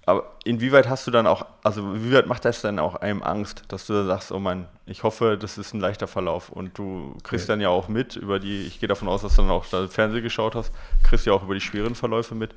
aber 0.06 0.32
inwieweit 0.44 0.90
hast 0.90 1.08
du 1.08 1.12
dann 1.12 1.28
auch, 1.28 1.46
also 1.64 1.82
inwieweit 1.94 2.28
macht 2.28 2.44
das 2.44 2.62
dann 2.62 2.78
auch 2.80 2.96
einem 2.96 3.24
Angst, 3.24 3.64
dass 3.70 3.88
du 3.88 4.06
sagst, 4.06 4.32
oh 4.32 4.40
Mann, 4.40 4.68
ich 4.86 5.04
hoffe, 5.04 5.38
das 5.38 5.58
ist 5.58 5.74
ein 5.74 5.80
leichter 5.80 6.08
Verlauf 6.08 6.50
und 6.50 6.78
du 6.78 7.16
kriegst 7.24 7.46
okay. 7.46 7.54
dann 7.54 7.62
ja 7.62 7.70
auch 7.70 7.88
mit 7.88 8.18
über 8.18 8.40
die, 8.40 8.64
ich 8.64 8.80
gehe 8.80 8.90
davon 8.90 9.08
aus, 9.08 9.22
dass 9.22 9.36
du 9.36 9.44
dann 9.44 9.52
auch 9.52 9.66
da 9.66 9.88
Fernsehen 9.88 10.24
geschaut 10.24 10.56
hast, 10.56 10.74
kriegst 11.04 11.26
ja 11.26 11.32
auch 11.32 11.44
über 11.44 11.54
die 11.54 11.62
schweren 11.62 11.96
Verläufe 11.96 12.36
mit. 12.36 12.54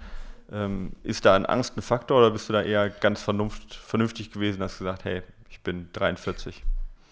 Ähm, 0.51 0.93
ist 1.03 1.25
da 1.25 1.35
ein 1.35 1.47
Angst 1.47 1.77
ein 1.77 1.83
Faktor 1.83 2.19
oder 2.19 2.31
bist 2.31 2.49
du 2.49 2.53
da 2.53 2.63
eher 2.63 2.89
ganz 2.89 3.23
vernunft, 3.23 3.75
vernünftig 3.75 4.33
gewesen, 4.33 4.63
hast 4.63 4.79
gesagt, 4.79 5.05
hey, 5.05 5.23
ich 5.49 5.61
bin 5.61 5.89
43? 5.93 6.65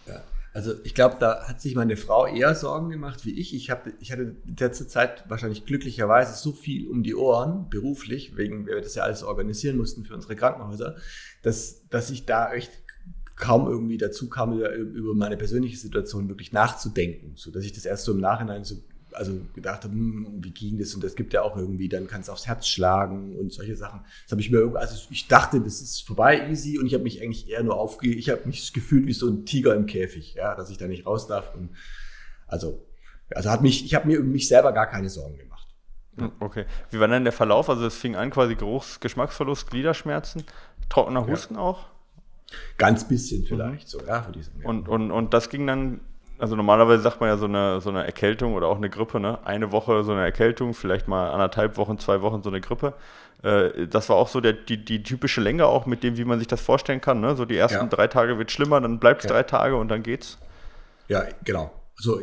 Ja. 0.07 0.21
Also 0.55 0.73
ich 0.85 0.95
glaube, 0.95 1.17
da 1.19 1.49
hat 1.49 1.61
sich 1.61 1.75
meine 1.75 1.97
Frau 1.97 2.27
eher 2.27 2.55
Sorgen 2.55 2.89
gemacht 2.89 3.27
wie 3.27 3.33
ich. 3.33 3.57
Ich, 3.57 3.71
hab, 3.71 3.89
ich 4.01 4.13
hatte 4.13 4.37
in 4.47 4.57
letzter 4.57 4.87
Zeit 4.87 5.29
wahrscheinlich 5.29 5.67
glücklicherweise 5.67 6.41
so 6.41 6.53
viel 6.53 6.87
um 6.87 7.03
die 7.03 7.17
Ohren, 7.17 7.69
beruflich, 7.69 8.37
wegen 8.37 8.65
wir 8.65 8.81
das 8.81 8.95
ja 8.95 9.03
alles 9.03 9.25
organisieren 9.25 9.77
mussten 9.77 10.05
für 10.05 10.15
unsere 10.15 10.37
Krankenhäuser, 10.37 10.95
dass, 11.43 11.89
dass 11.89 12.09
ich 12.11 12.25
da 12.25 12.53
echt 12.53 12.71
kaum 13.35 13.67
irgendwie 13.67 13.99
dazu 13.99 14.29
kam, 14.29 14.57
über 14.57 15.13
meine 15.15 15.37
persönliche 15.37 15.77
Situation 15.77 16.29
wirklich 16.29 16.53
nachzudenken, 16.53 17.33
so 17.35 17.51
dass 17.51 17.65
ich 17.65 17.73
das 17.73 17.85
erst 17.85 18.05
so 18.05 18.13
im 18.13 18.21
Nachhinein 18.21 18.63
so 18.63 18.77
also 19.15 19.41
gedacht 19.55 19.85
habe, 19.85 19.95
hm, 19.95 20.39
wie 20.41 20.51
ging 20.51 20.79
das? 20.79 20.95
Und 20.95 21.05
das 21.05 21.15
gibt 21.15 21.33
ja 21.33 21.43
auch 21.43 21.57
irgendwie, 21.57 21.89
dann 21.89 22.07
kannst 22.07 22.29
du 22.29 22.33
aufs 22.33 22.47
Herz 22.47 22.67
schlagen 22.67 23.37
und 23.37 23.53
solche 23.53 23.77
Sachen. 23.77 24.01
Das 24.25 24.33
habe 24.33 24.41
ich 24.41 24.51
mir 24.51 24.59
irgendwie, 24.59 24.79
also 24.79 25.09
ich 25.11 25.29
dachte, 25.29 25.61
das 25.61 25.81
ist 25.81 26.07
vorbei, 26.07 26.49
easy, 26.51 26.79
und 26.79 26.87
ich 26.87 26.95
habe 26.95 27.05
mich 27.05 27.23
eigentlich 27.23 27.49
eher 27.49 27.63
nur 27.63 27.77
aufge, 27.77 28.09
ich 28.09 28.31
habe 28.31 28.43
mich 28.47 28.73
gefühlt 28.73 29.07
wie 29.07 29.13
so 29.13 29.29
ein 29.29 29.47
Tiger 29.47 29.75
im 29.75 29.87
Käfig, 29.87 30.35
ja, 30.35 30.55
dass 30.55 30.71
ich 30.71 30.79
da 30.79 30.87
nicht 30.87 31.07
raus 31.07 31.27
darf. 31.27 31.55
Und 31.55 31.71
also, 32.47 32.87
also 33.35 33.51
hat 33.51 33.63
mich, 33.63 33.85
ich 33.85 33.95
habe 33.95 34.07
mir 34.07 34.21
um 34.21 34.31
mich 34.31 34.49
selber 34.49 34.73
gar 34.73 34.87
keine 34.87 35.09
Sorgen 35.09 35.39
gemacht. 35.39 35.69
Hm, 36.17 36.33
okay. 36.41 36.67
Wie 36.91 37.01
war 37.01 37.09
denn 37.09 37.25
der 37.25 37.33
Verlauf? 37.33 37.69
Also 37.69 37.87
es 37.87 37.97
fing 37.97 38.17
an 38.17 38.31
quasi 38.31 38.55
Geruchs-, 38.55 39.01
Geschmacksverlust, 39.01 39.71
Gliederschmerzen, 39.71 40.45
trockener 40.89 41.27
Husten 41.27 41.55
ja. 41.55 41.61
auch? 41.61 41.87
Ganz 42.79 43.09
bisschen 43.09 43.45
vielleicht, 43.45 43.87
mhm. 43.87 43.91
so, 43.91 44.07
ja, 44.07 44.27
würde 44.27 44.39
ich 44.39 44.47
sagen. 44.47 44.65
Und, 44.65 44.89
und, 44.89 45.11
und 45.11 45.35
das 45.35 45.49
ging 45.49 45.67
dann 45.67 46.01
also 46.39 46.57
normalerweise 46.57 47.03
sagt 47.03 47.21
man 47.21 47.29
ja 47.29 47.37
so 47.37 47.47
eine, 47.47 47.81
so 47.81 47.91
eine 47.91 48.05
Erkältung 48.05 48.55
oder 48.55 48.67
auch 48.67 48.77
eine 48.77 48.91
Grippe, 48.91 49.21
ne? 49.21 49.39
Eine 49.45 49.73
Woche 49.73 50.03
so 50.05 50.13
eine 50.13 50.23
Erkältung, 50.23 50.75
vielleicht 50.75 51.09
mal 51.09 51.31
anderthalb 51.31 51.77
Wochen, 51.77 51.99
zwei 51.99 52.23
Wochen 52.23 52.43
so 52.43 52.51
eine 52.51 52.61
Grippe. 52.61 52.95
Äh, 53.43 53.87
das 53.87 54.09
war 54.09 54.17
auch 54.17 54.29
so 54.29 54.41
der, 54.41 54.53
die, 54.53 54.85
die 54.85 55.03
typische 55.03 55.41
Länge 55.41 55.67
auch 55.67 55.87
mit 55.87 56.03
dem, 56.03 56.17
wie 56.17 56.25
man 56.25 56.39
sich 56.39 56.49
das 56.49 56.61
vorstellen 56.61 57.01
kann. 57.01 57.21
Ne? 57.21 57.37
So 57.37 57.45
die 57.45 57.57
ersten 57.57 57.79
ja. 57.79 57.87
drei 57.87 58.09
Tage 58.09 58.39
wird 58.39 58.51
schlimmer, 58.51 58.81
dann 58.81 58.99
bleibt 58.99 59.25
es 59.25 59.31
ja. 59.31 59.37
drei 59.37 59.43
Tage 59.45 59.77
und 59.77 59.89
dann 59.89 60.03
geht's. 60.03 60.39
Ja, 61.09 61.25
genau. 61.45 61.73
So, 61.97 62.21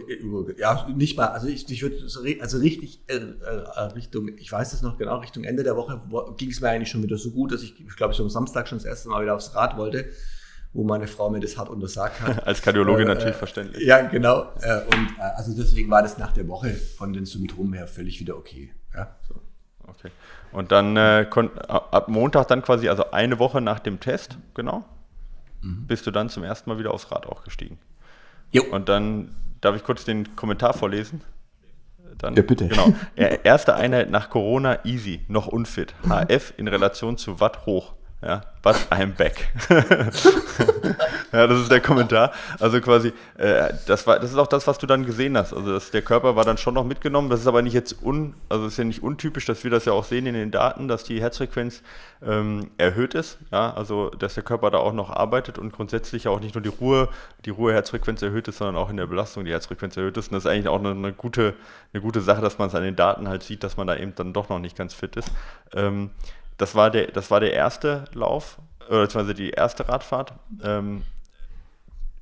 ja, 0.58 0.86
nicht 0.90 1.16
mal, 1.16 1.28
also 1.28 1.48
ich, 1.48 1.70
ich 1.72 1.82
würde, 1.82 1.96
also 2.42 2.58
richtig 2.58 3.04
äh, 3.08 3.16
äh, 3.16 3.80
Richtung, 3.96 4.30
ich 4.38 4.52
weiß 4.52 4.74
es 4.74 4.82
noch 4.82 4.98
genau, 4.98 5.20
Richtung 5.20 5.46
Ende 5.46 5.64
der 5.64 5.78
Woche 5.78 6.02
ging 6.36 6.50
es 6.50 6.60
mir 6.60 6.68
eigentlich 6.70 6.90
schon 6.90 7.02
wieder 7.02 7.18
so 7.18 7.32
gut, 7.32 7.54
dass 7.54 7.64
ich, 7.64 7.80
ich 7.80 7.96
glaube, 7.96 8.14
ich 8.14 8.20
am 8.20 8.30
Samstag 8.30 8.68
schon 8.68 8.80
das 8.80 8.86
erste 8.86 9.08
Mal 9.08 9.22
wieder 9.22 9.34
aufs 9.34 9.56
Rad 9.56 9.78
wollte 9.78 10.10
wo 10.74 10.84
meine 10.84 11.08
Frau 11.08 11.30
mir 11.30 11.40
das 11.40 11.58
hart 11.58 11.70
untersagt 11.70 12.22
hat. 12.22 12.48
Als 12.48 12.62
Kardiologin 12.62 13.08
äh, 13.08 13.14
natürlich 13.16 13.36
verständlich. 13.36 13.86
Ja, 13.86 14.02
genau. 14.02 14.44
Äh, 14.62 14.82
und 14.86 15.10
äh, 15.18 15.22
also 15.36 15.54
deswegen 15.56 15.90
war 15.90 16.02
das 16.02 16.18
nach 16.18 16.32
der 16.32 16.48
Woche 16.48 16.74
von 16.74 17.14
den 17.14 17.26
Symptomen 17.26 17.74
her 17.74 17.88
völlig 17.88 18.20
wieder 18.20 18.38
okay. 18.38 18.72
Ja, 18.94 19.16
so. 19.28 19.36
Okay. 19.88 20.12
Und 20.52 20.72
dann 20.72 20.96
äh, 20.96 21.28
ab 21.68 22.08
Montag 22.08 22.48
dann 22.48 22.62
quasi, 22.62 22.88
also 22.88 23.12
eine 23.12 23.40
Woche 23.40 23.62
nach 23.62 23.80
dem 23.80 24.00
Test, 24.00 24.38
genau, 24.54 24.86
mhm. 25.62 25.88
bist 25.88 26.08
du 26.08 26.12
dann 26.12 26.30
zum 26.30 26.44
ersten 26.44 26.70
Mal 26.70 26.80
wieder 26.80 26.94
aufs 26.94 27.12
Rad 27.12 27.26
auch 27.26 27.44
gestiegen. 27.44 27.78
Jo. 28.52 28.64
Und 28.72 28.90
dann 28.90 29.36
darf 29.60 29.76
ich 29.76 29.84
kurz 29.84 30.06
den 30.06 30.36
Kommentar 30.36 30.74
vorlesen. 30.74 31.22
Dann, 32.18 32.36
ja, 32.36 32.42
bitte. 32.44 32.68
Genau. 32.68 32.94
Erste 33.16 33.76
Einheit 33.76 34.12
nach 34.12 34.30
Corona 34.30 34.86
easy, 34.86 35.22
noch 35.28 35.48
unfit. 35.48 35.94
HF 36.08 36.54
in 36.58 36.68
Relation 36.68 37.18
zu 37.18 37.40
Watt 37.40 37.66
hoch. 37.66 37.94
Ja, 38.22 38.42
but 38.62 38.76
I'm 38.92 39.14
back. 39.14 39.50
Ja, 41.32 41.48
das 41.48 41.62
ist 41.62 41.72
der 41.72 41.80
Kommentar. 41.80 42.34
Also 42.60 42.82
quasi, 42.82 43.14
äh, 43.38 43.74
das 43.88 44.06
war, 44.06 44.20
das 44.20 44.32
ist 44.32 44.38
auch 44.38 44.48
das, 44.48 44.68
was 44.68 44.78
du 44.78 44.86
dann 44.86 45.06
gesehen 45.06 45.38
hast. 45.38 45.54
Also 45.54 45.72
das, 45.72 45.92
der 45.92 46.02
Körper 46.02 46.36
war 46.36 46.44
dann 46.44 46.58
schon 46.58 46.74
noch 46.74 46.84
mitgenommen. 46.84 47.30
Das 47.30 47.40
ist 47.40 47.48
aber 47.48 47.62
nicht 47.62 47.74
jetzt 47.74 48.04
un, 48.04 48.34
also 48.50 48.66
ist 48.66 48.78
ja 48.78 48.84
nicht 48.84 49.02
untypisch, 49.02 49.46
dass 49.46 49.64
wir 49.64 49.72
das 49.72 49.86
ja 49.86 49.94
auch 49.94 50.04
sehen 50.04 50.26
in 50.26 50.34
den 50.34 50.52
Daten, 50.52 50.90
dass 50.90 51.06
die 51.06 51.22
Herzfrequenz 51.22 51.84
ähm, 52.22 52.72
erhöht 52.78 53.14
ist. 53.14 53.40
Ja, 53.52 53.74
also 53.74 54.10
dass 54.10 54.34
der 54.34 54.44
Körper 54.44 54.72
da 54.72 54.80
auch 54.80 54.94
noch 54.94 55.10
arbeitet 55.10 55.58
und 55.58 55.72
grundsätzlich 55.72 56.28
auch 56.28 56.42
nicht 56.42 56.54
nur 56.54 56.62
die 56.62 56.70
Ruhe, 56.70 57.08
die 57.46 57.50
Ruheherzfrequenz 57.52 58.22
erhöht 58.22 58.50
ist, 58.50 58.58
sondern 58.58 58.76
auch 58.76 58.90
in 58.90 58.98
der 58.98 59.08
Belastung 59.08 59.46
die 59.46 59.52
Herzfrequenz 59.52 59.96
erhöht 59.96 60.18
ist. 60.18 60.28
Und 60.28 60.34
das 60.34 60.44
ist 60.44 60.52
eigentlich 60.52 60.68
auch 60.68 60.80
eine, 60.80 60.92
eine 60.92 61.14
gute, 61.14 61.54
eine 61.94 62.02
gute 62.02 62.20
Sache, 62.20 62.42
dass 62.42 62.58
man 62.58 62.68
es 62.68 62.76
an 62.76 62.84
den 62.84 62.98
Daten 62.98 63.30
halt 63.30 63.44
sieht, 63.44 63.64
dass 63.64 63.78
man 63.78 63.88
da 63.88 63.96
eben 63.96 64.14
dann 64.16 64.34
doch 64.34 64.50
noch 64.50 64.60
nicht 64.60 64.78
ganz 64.78 64.94
fit 64.94 65.16
ist. 65.16 65.32
Ähm, 65.74 66.10
das 66.62 66.76
war 66.76 66.92
der, 66.92 67.08
das 67.08 67.32
war 67.32 67.40
der 67.40 67.54
erste 67.54 68.06
Lauf, 68.14 68.60
oder 68.88 69.02
beziehungsweise 69.02 69.34
die 69.34 69.50
erste 69.50 69.90
Radfahrt. 69.90 70.34
Ähm, 70.64 71.02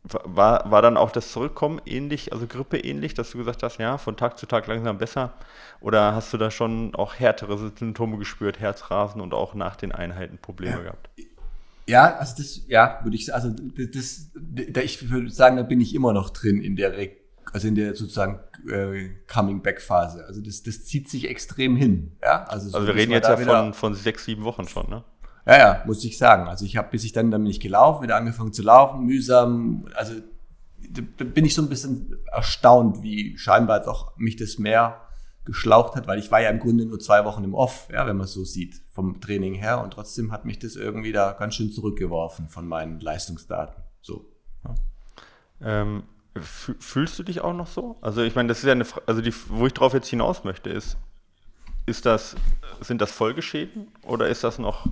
war, 0.03 0.71
war 0.71 0.81
dann 0.81 0.95
auch 0.95 1.11
das 1.11 1.33
Zurückkommen 1.33 1.81
ähnlich, 1.85 2.31
also 2.31 2.47
Grippe 2.47 2.79
ähnlich, 2.79 3.13
dass 3.13 3.31
du 3.31 3.37
gesagt 3.37 3.63
hast, 3.63 3.79
ja, 3.79 3.97
von 3.97 4.15
Tag 4.15 4.39
zu 4.39 4.45
Tag 4.45 4.65
langsam 4.67 4.97
besser? 4.97 5.33
Oder 5.81 6.15
hast 6.15 6.31
du 6.31 6.37
da 6.37 6.51
schon 6.51 6.95
auch 6.95 7.15
härtere 7.15 7.57
Symptome 7.57 8.17
gespürt, 8.17 8.61
Herzrasen 8.61 9.19
und 9.19 9.33
auch 9.33 9.55
nach 9.55 9.75
den 9.75 9.91
Einheiten 9.91 10.37
Probleme 10.37 10.77
ja. 10.77 10.83
gehabt? 10.83 11.09
Ja, 11.85 12.15
also 12.15 12.35
das, 12.37 12.61
ja, 12.67 12.99
würde 13.03 13.17
ich 13.17 13.25
sagen, 13.25 13.43
also 13.43 13.87
das, 13.91 14.31
das, 14.33 14.83
ich 14.85 15.09
würde 15.09 15.29
sagen, 15.29 15.57
da 15.57 15.63
bin 15.63 15.81
ich 15.81 15.93
immer 15.93 16.13
noch 16.13 16.29
drin 16.29 16.61
in 16.61 16.77
der, 16.77 16.93
also 17.53 17.67
in 17.67 17.75
der 17.75 17.95
sozusagen 17.95 18.39
äh, 18.69 19.09
Coming-Back-Phase. 19.27 20.25
Also 20.25 20.41
das, 20.41 20.63
das 20.63 20.85
zieht 20.85 21.09
sich 21.09 21.29
extrem 21.29 21.75
hin. 21.75 22.17
Ja, 22.21 22.43
also, 22.43 22.69
so, 22.69 22.77
also 22.77 22.87
wir 22.87 22.95
reden 22.95 23.11
jetzt 23.11 23.27
ja 23.27 23.37
von, 23.37 23.73
von 23.73 23.93
sechs, 23.93 24.25
sieben 24.25 24.43
Wochen 24.43 24.67
schon, 24.67 24.89
ne? 24.89 25.03
Ja, 25.45 25.57
ja, 25.57 25.83
muss 25.85 26.03
ich 26.03 26.17
sagen. 26.17 26.47
Also 26.47 26.65
ich 26.65 26.77
habe, 26.77 26.89
bis 26.91 27.03
ich 27.03 27.11
dann, 27.11 27.31
dann 27.31 27.41
bin 27.41 27.49
ich 27.49 27.59
gelaufen, 27.59 28.03
wieder 28.03 28.15
angefangen 28.15 28.53
zu 28.53 28.61
laufen, 28.61 29.05
mühsam. 29.05 29.87
Also 29.95 30.13
da 31.17 31.23
bin 31.23 31.45
ich 31.45 31.55
so 31.55 31.61
ein 31.61 31.69
bisschen 31.69 32.17
erstaunt, 32.31 33.01
wie 33.03 33.37
scheinbar 33.37 33.77
jetzt 33.77 33.87
auch 33.87 34.15
mich 34.17 34.35
das 34.35 34.59
mehr 34.59 35.01
geschlaucht 35.45 35.95
hat, 35.95 36.07
weil 36.07 36.19
ich 36.19 36.31
war 36.31 36.41
ja 36.41 36.49
im 36.51 36.59
Grunde 36.59 36.85
nur 36.85 36.99
zwei 36.99 37.25
Wochen 37.25 37.43
im 37.43 37.55
Off, 37.55 37.87
ja, 37.91 38.05
wenn 38.05 38.17
man 38.17 38.25
es 38.25 38.33
so 38.33 38.43
sieht, 38.43 38.75
vom 38.91 39.19
Training 39.19 39.55
her. 39.55 39.81
Und 39.83 39.91
trotzdem 39.91 40.31
hat 40.31 40.45
mich 40.45 40.59
das 40.59 40.75
irgendwie 40.75 41.11
da 41.11 41.31
ganz 41.31 41.55
schön 41.55 41.71
zurückgeworfen 41.71 42.49
von 42.49 42.67
meinen 42.67 42.99
Leistungsdaten. 42.99 43.83
So. 44.01 44.25
Ja. 44.63 44.75
Ähm, 45.61 46.03
fühlst 46.39 47.17
du 47.19 47.23
dich 47.23 47.41
auch 47.41 47.53
noch 47.53 47.67
so? 47.67 47.97
Also 48.01 48.21
ich 48.21 48.35
meine, 48.35 48.49
das 48.49 48.59
ist 48.59 48.65
ja 48.65 48.71
eine, 48.71 48.85
also 49.05 49.21
die, 49.21 49.33
wo 49.47 49.65
ich 49.65 49.73
drauf 49.73 49.93
jetzt 49.93 50.07
hinaus 50.07 50.43
möchte, 50.43 50.69
ist, 50.69 50.97
ist 51.85 52.05
das, 52.05 52.35
sind 52.81 53.01
das 53.01 53.11
Folgeschäden 53.11 53.87
oder 54.03 54.27
ist 54.27 54.43
das 54.43 54.59
noch 54.59 54.85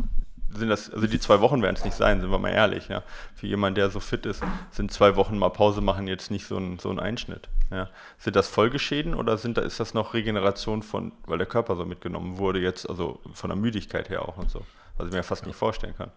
sind 0.49 0.69
das, 0.69 0.89
also 0.89 1.07
die 1.07 1.19
zwei 1.19 1.41
Wochen 1.41 1.61
werden 1.61 1.75
es 1.75 1.83
nicht 1.83 1.95
sein, 1.95 2.21
sind 2.21 2.31
wir 2.31 2.39
mal 2.39 2.51
ehrlich, 2.51 2.87
ja. 2.87 3.03
Für 3.35 3.47
jemanden, 3.47 3.75
der 3.75 3.89
so 3.89 3.99
fit 3.99 4.25
ist, 4.25 4.41
sind 4.71 4.91
zwei 4.91 5.15
Wochen 5.15 5.37
mal 5.37 5.49
Pause 5.49 5.81
machen 5.81 6.07
jetzt 6.07 6.31
nicht 6.31 6.47
so 6.47 6.57
ein, 6.57 6.79
so 6.79 6.89
ein 6.89 6.99
Einschnitt. 6.99 7.49
Ja. 7.69 7.89
Sind 8.17 8.35
das 8.35 8.47
Folgeschäden 8.47 9.13
oder 9.13 9.37
sind 9.37 9.57
da, 9.57 9.61
ist 9.61 9.79
das 9.79 9.93
noch 9.93 10.13
Regeneration 10.13 10.83
von, 10.83 11.11
weil 11.25 11.37
der 11.37 11.47
Körper 11.47 11.75
so 11.75 11.85
mitgenommen 11.85 12.37
wurde, 12.37 12.59
jetzt, 12.59 12.89
also 12.89 13.19
von 13.33 13.49
der 13.49 13.57
Müdigkeit 13.57 14.09
her 14.09 14.27
auch 14.27 14.37
und 14.37 14.49
so, 14.49 14.65
was 14.97 15.07
ich 15.07 15.13
mir 15.13 15.23
fast 15.23 15.45
nicht 15.45 15.57
vorstellen 15.57 15.95
kann. 15.97 16.11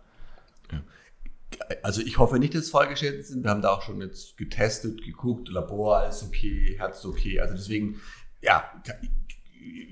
Also 1.82 2.00
ich 2.00 2.18
hoffe 2.18 2.38
nicht, 2.38 2.54
dass 2.54 2.64
es 2.64 2.70
Folgeschäden 2.70 3.22
sind. 3.22 3.44
Wir 3.44 3.50
haben 3.50 3.62
da 3.62 3.70
auch 3.70 3.82
schon 3.82 4.00
jetzt 4.00 4.36
getestet, 4.36 5.02
geguckt, 5.02 5.48
Labor, 5.48 5.98
alles 5.98 6.22
okay, 6.22 6.76
Herz 6.78 7.04
okay. 7.04 7.40
Also 7.40 7.54
deswegen, 7.54 8.00
ja, 8.40 8.64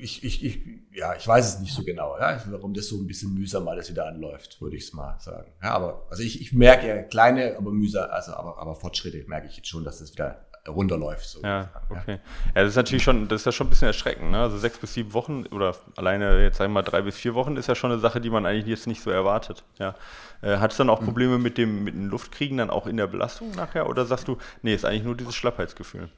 ich, 0.00 0.24
ich, 0.24 0.44
ich, 0.44 0.60
ja, 0.92 1.14
ich 1.14 1.26
weiß 1.26 1.54
es 1.54 1.60
nicht 1.60 1.74
so 1.74 1.84
genau, 1.84 2.16
ja, 2.18 2.42
warum 2.46 2.72
das 2.74 2.88
so 2.88 2.96
ein 2.96 3.06
bisschen 3.06 3.34
mühsam 3.34 3.68
alles 3.68 3.90
wieder 3.90 4.06
anläuft, 4.06 4.60
würde 4.60 4.76
ich 4.76 4.84
es 4.84 4.92
mal 4.92 5.18
sagen. 5.20 5.52
Ja, 5.62 5.74
aber 5.74 6.06
also 6.10 6.22
ich, 6.22 6.40
ich 6.40 6.52
merke 6.52 6.88
ja 6.88 7.02
kleine, 7.02 7.56
aber 7.56 7.72
mühsam, 7.72 8.08
also 8.10 8.32
aber, 8.32 8.58
aber 8.58 8.74
Fortschritte 8.74 9.24
merke 9.26 9.48
ich 9.48 9.56
jetzt 9.56 9.68
schon, 9.68 9.84
dass 9.84 9.98
das 9.98 10.12
wieder 10.12 10.47
runterläuft. 10.68 11.24
So 11.28 11.42
ja, 11.42 11.68
okay. 11.88 12.18
Ja. 12.54 12.62
das 12.62 12.70
ist 12.70 12.76
natürlich 12.76 13.02
schon, 13.02 13.28
das 13.28 13.42
ist 13.42 13.46
ja 13.46 13.52
schon 13.52 13.66
ein 13.66 13.70
bisschen 13.70 13.88
erschreckend. 13.88 14.30
Ne? 14.30 14.40
Also 14.40 14.58
sechs 14.58 14.78
bis 14.78 14.94
sieben 14.94 15.12
Wochen 15.14 15.46
oder 15.46 15.74
alleine 15.96 16.42
jetzt 16.42 16.58
sagen 16.58 16.72
wir 16.72 16.82
mal 16.82 16.82
drei 16.82 17.02
bis 17.02 17.16
vier 17.16 17.34
Wochen 17.34 17.56
ist 17.56 17.68
ja 17.68 17.74
schon 17.74 17.92
eine 17.92 18.00
Sache, 18.00 18.20
die 18.20 18.30
man 18.30 18.46
eigentlich 18.46 18.66
jetzt 18.66 18.86
nicht 18.86 19.02
so 19.02 19.10
erwartet. 19.10 19.64
Ja. 19.78 19.94
Äh, 20.42 20.58
Hat 20.58 20.72
es 20.72 20.76
dann 20.76 20.90
auch 20.90 21.00
mhm. 21.00 21.06
Probleme 21.06 21.38
mit 21.38 21.58
dem, 21.58 21.84
mit 21.84 21.94
dem 21.94 22.08
Luftkriegen 22.08 22.58
dann 22.58 22.70
auch 22.70 22.86
in 22.86 22.96
der 22.96 23.06
Belastung 23.06 23.50
nachher 23.52 23.88
oder 23.88 24.06
sagst 24.06 24.28
du, 24.28 24.38
nee, 24.62 24.74
ist 24.74 24.84
eigentlich 24.84 25.04
nur 25.04 25.16
dieses 25.16 25.34
Schlappheitsgefühl? 25.34 26.08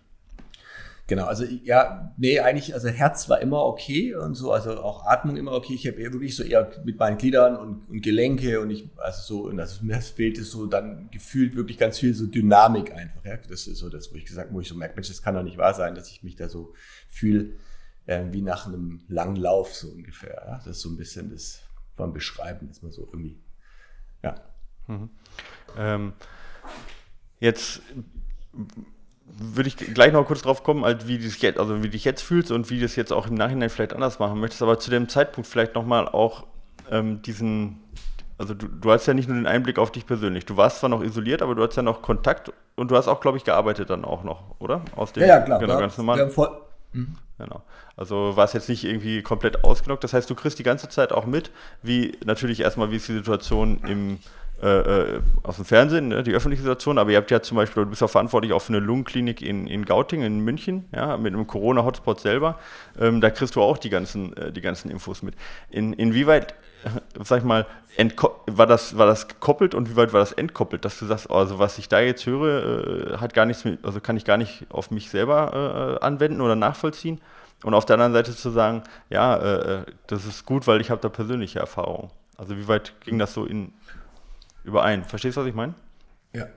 Genau, 1.10 1.24
also 1.24 1.44
ja, 1.44 2.14
nee, 2.18 2.38
eigentlich, 2.38 2.72
also 2.72 2.86
Herz 2.86 3.28
war 3.28 3.40
immer 3.40 3.64
okay 3.64 4.14
und 4.14 4.36
so, 4.36 4.52
also 4.52 4.78
auch 4.80 5.04
Atmung 5.06 5.36
immer 5.36 5.50
okay. 5.50 5.74
Ich 5.74 5.84
habe 5.88 6.00
eher 6.00 6.12
wirklich 6.12 6.36
so 6.36 6.44
eher 6.44 6.70
mit 6.84 7.00
meinen 7.00 7.18
Gliedern 7.18 7.56
und, 7.56 7.90
und 7.90 8.00
Gelenke 8.00 8.60
und 8.60 8.70
ich, 8.70 8.88
also 8.96 9.20
so, 9.22 9.48
und 9.48 9.56
das, 9.56 9.82
mir 9.82 10.00
fehlte 10.00 10.44
so 10.44 10.66
dann 10.66 11.10
gefühlt 11.10 11.56
wirklich 11.56 11.78
ganz 11.78 11.98
viel 11.98 12.14
so 12.14 12.26
Dynamik 12.26 12.92
einfach. 12.92 13.24
Ja? 13.24 13.38
Das 13.38 13.66
ist 13.66 13.78
so 13.78 13.88
das, 13.88 14.12
wo 14.12 14.18
ich 14.18 14.24
gesagt, 14.24 14.52
wo 14.52 14.60
ich 14.60 14.68
so 14.68 14.76
merke, 14.76 14.94
Mensch, 14.94 15.08
das 15.08 15.20
kann 15.20 15.34
doch 15.34 15.42
nicht 15.42 15.58
wahr 15.58 15.74
sein, 15.74 15.96
dass 15.96 16.08
ich 16.12 16.22
mich 16.22 16.36
da 16.36 16.48
so 16.48 16.74
fühle 17.08 17.56
äh, 18.06 18.26
wie 18.30 18.42
nach 18.42 18.68
einem 18.68 19.00
langen 19.08 19.34
Lauf 19.34 19.74
so 19.74 19.88
ungefähr. 19.88 20.44
Ja? 20.46 20.56
Das 20.58 20.76
ist 20.76 20.82
so 20.82 20.90
ein 20.90 20.96
bisschen 20.96 21.30
das 21.30 21.58
beim 21.96 22.12
Beschreiben, 22.12 22.68
dass 22.68 22.82
man 22.82 22.92
so 22.92 23.02
irgendwie, 23.02 23.36
ja. 24.22 24.40
Mhm. 24.86 25.10
Ähm, 25.76 26.12
jetzt 27.40 27.82
würde 29.38 29.68
ich 29.68 29.76
gleich 29.76 30.12
noch 30.12 30.26
kurz 30.26 30.42
drauf 30.42 30.62
kommen, 30.62 30.84
halt 30.84 31.06
wie, 31.06 31.18
du 31.18 31.24
jetzt, 31.24 31.58
also 31.58 31.82
wie 31.82 31.88
dich 31.88 32.04
jetzt 32.04 32.22
fühlst 32.22 32.50
und 32.50 32.70
wie 32.70 32.78
du 32.78 32.84
es 32.84 32.96
jetzt 32.96 33.12
auch 33.12 33.26
im 33.26 33.34
Nachhinein 33.34 33.70
vielleicht 33.70 33.92
anders 33.92 34.18
machen 34.18 34.40
möchtest, 34.40 34.62
aber 34.62 34.78
zu 34.78 34.90
dem 34.90 35.08
Zeitpunkt 35.08 35.48
vielleicht 35.48 35.74
nochmal 35.74 36.08
auch 36.08 36.46
ähm, 36.90 37.22
diesen, 37.22 37.80
also 38.38 38.54
du, 38.54 38.66
du 38.66 38.90
hast 38.90 39.06
ja 39.06 39.14
nicht 39.14 39.28
nur 39.28 39.36
den 39.36 39.46
Einblick 39.46 39.78
auf 39.78 39.92
dich 39.92 40.06
persönlich, 40.06 40.46
du 40.46 40.56
warst 40.56 40.80
zwar 40.80 40.90
noch 40.90 41.02
isoliert, 41.02 41.42
aber 41.42 41.54
du 41.54 41.62
hast 41.62 41.76
ja 41.76 41.82
noch 41.82 42.02
Kontakt 42.02 42.52
und 42.76 42.90
du 42.90 42.96
hast 42.96 43.08
auch, 43.08 43.20
glaube 43.20 43.38
ich, 43.38 43.44
gearbeitet 43.44 43.90
dann 43.90 44.04
auch 44.04 44.24
noch, 44.24 44.56
oder? 44.58 44.82
Aus 44.96 45.12
dem, 45.12 45.22
ja, 45.22 45.28
ja, 45.28 45.40
klar. 45.40 45.58
Genau, 45.58 45.78
ganz 45.78 45.96
normal. 45.96 46.30
Mhm. 46.92 47.16
Genau. 47.38 47.62
Also 47.96 48.36
war 48.36 48.44
es 48.44 48.52
jetzt 48.52 48.68
nicht 48.68 48.84
irgendwie 48.84 49.22
komplett 49.22 49.64
ausgelockt. 49.64 50.04
Das 50.04 50.12
heißt, 50.12 50.28
du 50.28 50.34
kriegst 50.34 50.58
die 50.58 50.62
ganze 50.62 50.88
Zeit 50.88 51.12
auch 51.12 51.24
mit, 51.24 51.50
wie 51.82 52.18
natürlich 52.24 52.60
erstmal, 52.60 52.90
wie 52.90 52.96
ist 52.96 53.08
die 53.08 53.14
Situation 53.14 53.80
im 53.86 54.18
äh, 54.62 54.66
äh, 55.16 55.20
aus 55.42 55.56
dem 55.56 55.64
Fernsehen, 55.64 56.08
ne, 56.08 56.22
die 56.22 56.32
öffentliche 56.32 56.62
Situation, 56.62 56.98
aber 56.98 57.10
ihr 57.10 57.16
habt 57.16 57.30
ja 57.30 57.40
zum 57.40 57.56
Beispiel, 57.56 57.84
du 57.84 57.90
bist 57.90 58.02
auch 58.02 58.10
verantwortlich 58.10 58.52
auch 58.52 58.60
für 58.60 58.74
eine 58.74 58.80
Lungenklinik 58.80 59.40
in, 59.40 59.66
in 59.66 59.86
Gauting, 59.86 60.22
in 60.22 60.40
München, 60.40 60.84
ja, 60.94 61.16
mit 61.16 61.32
einem 61.32 61.46
Corona-Hotspot 61.46 62.20
selber. 62.20 62.58
Ähm, 62.98 63.20
da 63.20 63.30
kriegst 63.30 63.56
du 63.56 63.62
auch 63.62 63.78
die 63.78 63.88
ganzen, 63.88 64.36
äh, 64.36 64.52
die 64.52 64.60
ganzen 64.60 64.90
Infos 64.90 65.22
mit. 65.22 65.34
In, 65.70 65.94
inwieweit, 65.94 66.54
sag 67.22 67.38
ich 67.38 67.44
mal, 67.44 67.66
war 68.46 68.66
das, 68.66 68.98
war 68.98 69.06
das 69.06 69.28
gekoppelt 69.28 69.74
und 69.74 69.90
wie 69.90 69.96
weit 69.96 70.12
war 70.12 70.20
das 70.20 70.32
entkoppelt, 70.32 70.84
dass 70.84 70.98
du 70.98 71.06
sagst, 71.06 71.30
also 71.30 71.58
was 71.58 71.78
ich 71.78 71.88
da 71.88 72.00
jetzt 72.00 72.26
höre, 72.26 73.14
äh, 73.14 73.16
hat 73.16 73.32
gar 73.32 73.46
nichts 73.46 73.64
mit, 73.64 73.84
also 73.84 74.00
kann 74.00 74.16
ich 74.16 74.24
gar 74.24 74.36
nicht 74.36 74.66
auf 74.68 74.90
mich 74.90 75.08
selber 75.10 75.98
äh, 76.00 76.04
anwenden 76.04 76.40
oder 76.40 76.54
nachvollziehen? 76.54 77.20
Und 77.62 77.74
auf 77.74 77.84
der 77.84 77.94
anderen 77.94 78.12
Seite 78.12 78.34
zu 78.34 78.50
sagen, 78.50 78.82
ja, 79.10 79.36
äh, 79.36 79.84
das 80.06 80.24
ist 80.24 80.46
gut, 80.46 80.66
weil 80.66 80.80
ich 80.80 80.90
habe 80.90 81.00
da 81.00 81.08
persönliche 81.08 81.58
Erfahrung. 81.58 82.10
Also 82.36 82.56
wie 82.56 82.68
weit 82.68 82.94
ging 83.04 83.18
das 83.18 83.34
so 83.34 83.44
in, 83.44 83.72
überein. 84.64 85.04
Verstehst 85.04 85.36
du, 85.36 85.40
was 85.40 85.48
ich 85.48 85.54
meine? 85.54 85.74
Ja. 86.32 86.48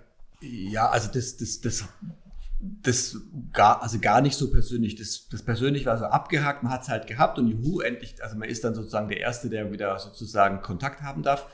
Ja, 0.42 0.90
also 0.90 1.10
das, 1.12 1.38
das, 1.38 1.62
das, 1.62 1.86
das 2.60 3.18
gar, 3.54 3.82
also 3.82 4.00
gar 4.00 4.22
nicht 4.22 4.36
so 4.36 4.52
persönlich. 4.52 4.96
Das, 4.96 5.28
das 5.30 5.42
persönlich 5.44 5.86
war 5.86 5.98
so 5.98 6.06
abgehakt, 6.06 6.64
man 6.64 6.72
hat 6.72 6.84
es 6.84 6.90
halt 6.90 7.08
gehabt 7.08 7.38
und 7.40 7.48
juhu, 7.48 7.80
endlich, 7.80 8.22
also 8.22 8.36
man 8.36 8.50
ist 8.50 8.64
dann 8.64 8.76
sozusagen 8.76 9.08
der 9.08 9.20
Erste, 9.20 9.50
der 9.50 9.72
wieder 9.72 9.98
sozusagen 10.00 10.62
Kontakt 10.62 11.02
haben 11.02 11.24
darf. 11.24 11.48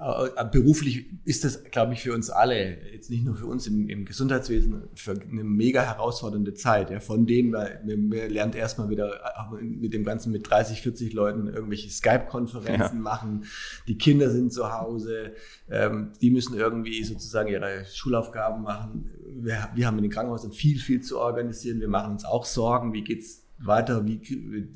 Äh, 0.00 0.44
beruflich 0.52 1.06
ist 1.24 1.42
das, 1.42 1.64
glaube 1.64 1.92
ich, 1.92 2.02
für 2.02 2.14
uns 2.14 2.30
alle, 2.30 2.78
jetzt 2.92 3.10
nicht 3.10 3.24
nur 3.24 3.34
für 3.34 3.46
uns 3.46 3.66
im, 3.66 3.88
im 3.88 4.04
Gesundheitswesen, 4.04 4.84
für 4.94 5.10
eine 5.10 5.42
mega 5.42 5.82
herausfordernde 5.82 6.54
Zeit. 6.54 6.90
Ja, 6.90 7.00
von 7.00 7.26
dem, 7.26 7.50
man, 7.50 7.68
man 7.84 8.10
lernt 8.10 8.54
erstmal 8.54 8.90
wieder 8.90 9.12
äh, 9.12 9.64
mit 9.64 9.92
dem 9.92 10.04
Ganzen 10.04 10.30
mit 10.30 10.48
30, 10.48 10.82
40 10.82 11.12
Leuten 11.14 11.48
irgendwelche 11.48 11.90
Skype-Konferenzen 11.90 12.96
ja. 12.98 13.02
machen. 13.02 13.44
Die 13.88 13.98
Kinder 13.98 14.30
sind 14.30 14.52
zu 14.52 14.72
Hause, 14.72 15.32
ähm, 15.68 16.12
die 16.20 16.30
müssen 16.30 16.56
irgendwie 16.56 17.02
sozusagen 17.02 17.48
ihre 17.48 17.84
Schulaufgaben 17.84 18.62
machen. 18.62 19.10
Wir, 19.40 19.68
wir 19.74 19.86
haben 19.88 19.96
in 19.98 20.04
den 20.04 20.12
Krankenhäusern 20.12 20.52
viel, 20.52 20.78
viel 20.78 21.00
zu 21.00 21.18
organisieren. 21.18 21.80
Wir 21.80 21.88
machen 21.88 22.12
uns 22.12 22.24
auch 22.24 22.44
Sorgen, 22.44 22.92
wie 22.92 23.02
geht's 23.02 23.47
weiter, 23.60 24.06
wie, 24.06 24.20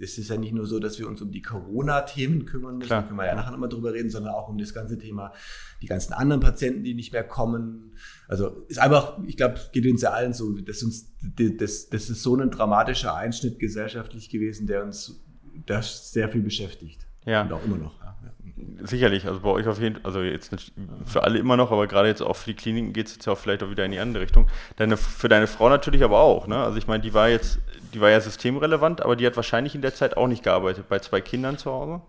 es 0.00 0.18
ist 0.18 0.28
ja 0.28 0.36
nicht 0.36 0.52
nur 0.52 0.66
so, 0.66 0.78
dass 0.78 0.98
wir 0.98 1.08
uns 1.08 1.22
um 1.22 1.30
die 1.30 1.42
Corona-Themen 1.42 2.44
kümmern 2.44 2.78
müssen, 2.78 2.90
da 2.90 3.02
können 3.02 3.16
wir 3.16 3.26
ja 3.26 3.34
nachher 3.34 3.52
nochmal 3.52 3.68
drüber 3.68 3.92
reden, 3.92 4.10
sondern 4.10 4.34
auch 4.34 4.48
um 4.48 4.58
das 4.58 4.74
ganze 4.74 4.98
Thema, 4.98 5.32
die 5.80 5.86
ganzen 5.86 6.12
anderen 6.12 6.40
Patienten, 6.40 6.82
die 6.82 6.94
nicht 6.94 7.12
mehr 7.12 7.24
kommen. 7.24 7.92
Also 8.28 8.64
ist 8.68 8.78
einfach, 8.78 9.18
ich 9.24 9.36
glaube, 9.36 9.60
geht 9.72 9.86
uns 9.86 10.02
ja 10.02 10.10
allen 10.10 10.32
so, 10.32 10.58
dass 10.58 10.82
uns, 10.82 11.12
das, 11.36 11.88
das 11.88 12.10
ist 12.10 12.22
so 12.22 12.36
ein 12.36 12.50
dramatischer 12.50 13.14
Einschnitt 13.14 13.58
gesellschaftlich 13.58 14.30
gewesen, 14.30 14.66
der 14.66 14.82
uns 14.84 15.22
das 15.66 16.12
sehr 16.12 16.28
viel 16.28 16.42
beschäftigt. 16.42 17.06
Ja. 17.24 17.42
Und 17.42 17.52
auch 17.52 17.64
immer 17.64 17.78
noch. 17.78 17.92
Sicherlich, 18.84 19.26
also 19.26 19.40
bei 19.40 19.50
euch 19.50 19.66
auf 19.66 19.80
jeden 19.80 19.96
Fall, 19.96 20.04
also 20.04 20.22
jetzt 20.22 20.52
nicht 20.52 20.72
für 21.04 21.22
alle 21.22 21.38
immer 21.38 21.56
noch, 21.56 21.70
aber 21.70 21.86
gerade 21.86 22.08
jetzt 22.08 22.20
auch 22.20 22.36
für 22.36 22.50
die 22.50 22.56
Kliniken 22.56 22.92
geht 22.92 23.06
es 23.06 23.14
jetzt 23.14 23.26
ja 23.26 23.32
auch 23.32 23.38
vielleicht 23.38 23.62
auch 23.62 23.70
wieder 23.70 23.84
in 23.84 23.92
die 23.92 23.98
andere 23.98 24.22
Richtung. 24.22 24.48
Deine, 24.76 24.96
für 24.96 25.28
deine 25.28 25.46
Frau 25.46 25.68
natürlich 25.68 26.02
aber 26.02 26.20
auch, 26.20 26.46
ne? 26.46 26.56
Also 26.58 26.78
ich 26.78 26.86
meine, 26.86 27.02
die 27.02 27.14
war 27.14 27.28
jetzt, 27.28 27.58
die 27.94 28.00
war 28.00 28.10
ja 28.10 28.20
systemrelevant, 28.20 29.00
aber 29.00 29.16
die 29.16 29.26
hat 29.26 29.36
wahrscheinlich 29.36 29.74
in 29.74 29.82
der 29.82 29.94
Zeit 29.94 30.16
auch 30.16 30.26
nicht 30.26 30.42
gearbeitet, 30.42 30.88
bei 30.88 30.98
zwei 30.98 31.20
Kindern 31.20 31.58
zu 31.58 31.70
Hause. 31.70 32.02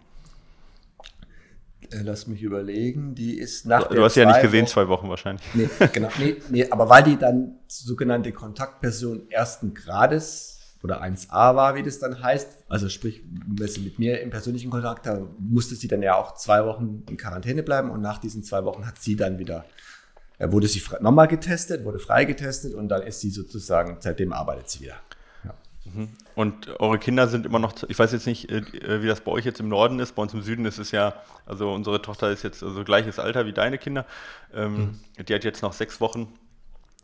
Äh, 1.92 2.02
lass 2.04 2.28
mich 2.28 2.42
überlegen, 2.42 3.16
die 3.16 3.38
ist 3.38 3.66
nach 3.66 3.88
Du 3.88 4.04
hast 4.04 4.16
ja 4.16 4.26
nicht 4.26 4.42
gesehen, 4.42 4.64
Wochen, 4.64 4.72
zwei 4.72 4.88
Wochen 4.88 5.10
wahrscheinlich. 5.10 5.44
Nee, 5.54 5.70
genau, 5.92 6.10
nee, 6.20 6.38
nee, 6.50 6.70
aber 6.70 6.90
weil 6.90 7.04
die 7.04 7.18
dann 7.18 7.60
sogenannte 7.68 8.32
Kontaktperson 8.32 9.30
ersten 9.30 9.74
Grades 9.74 10.53
oder 10.84 11.02
1a 11.02 11.56
war, 11.56 11.76
wie 11.76 11.84
das 11.84 12.00
dann 12.00 12.22
heißt, 12.22 12.66
also 12.68 12.90
sprich, 12.90 13.24
wenn 13.48 13.68
sie 13.68 13.82
mit 13.82 14.00
mir 14.00 14.22
im 14.22 14.30
persönlichen 14.30 14.70
Kontakt 14.70 15.06
da 15.06 15.22
musste 15.40 15.76
sie 15.76 15.88
dann 15.88 16.02
ja 16.02 16.16
auch 16.16 16.36
zwei 16.36 16.66
Wochen 16.66 17.04
in 17.10 17.18
Quarantäne 17.18 17.64
bleiben 17.64 17.90
und 17.90 18.02
nach 18.02 18.18
diesen 18.18 18.44
zwei 18.44 18.66
Wochen 18.66 18.86
hat 18.86 19.02
sie 19.02 19.16
dann 19.16 19.40
wieder, 19.40 19.66
äh, 20.40 20.52
wurde 20.52 20.68
sie 20.68 20.82
nochmal 21.00 21.28
getestet, 21.28 21.86
wurde 21.86 22.00
freigetestet 22.00 22.74
und 22.74 22.90
dann 22.90 23.02
ist 23.02 23.22
sie 23.22 23.30
sozusagen, 23.30 23.98
seitdem 24.02 24.34
arbeitet 24.34 24.70
sie 24.70 24.82
wieder. 24.82 24.96
Mhm. 25.86 26.10
Und 26.36 26.80
eure 26.80 26.98
Kinder 26.98 27.28
sind 27.28 27.46
immer 27.46 27.60
noch, 27.60 27.74
ich 27.88 28.00
weiß 28.00 28.12
jetzt 28.14 28.26
nicht, 28.26 28.50
äh, 28.50 29.02
wie 29.02 29.08
das 29.08 29.22
bei 29.22 29.32
euch 29.32 29.46
jetzt 29.46 29.60
im 29.60 29.68
Norden 29.68 30.00
ist, 30.00 30.16
bei 30.16 30.22
uns 30.22 30.34
im 30.34 30.42
Süden 30.42 30.66
ist 30.66 30.80
es 30.80 30.92
ja, 30.92 31.14
also 31.46 31.72
unsere 31.72 32.02
Tochter 32.02 32.32
ist 32.32 32.44
jetzt 32.44 32.64
also 32.64 32.84
gleiches 32.84 33.20
Alter 33.20 33.46
wie 33.46 33.54
deine 33.54 33.78
Kinder. 33.78 34.06
Ähm, 34.54 35.00
mhm. 35.18 35.26
Die 35.26 35.34
hat 35.34 35.44
jetzt 35.44 35.62
noch 35.62 35.74
sechs 35.74 36.00
Wochen, 36.00 36.28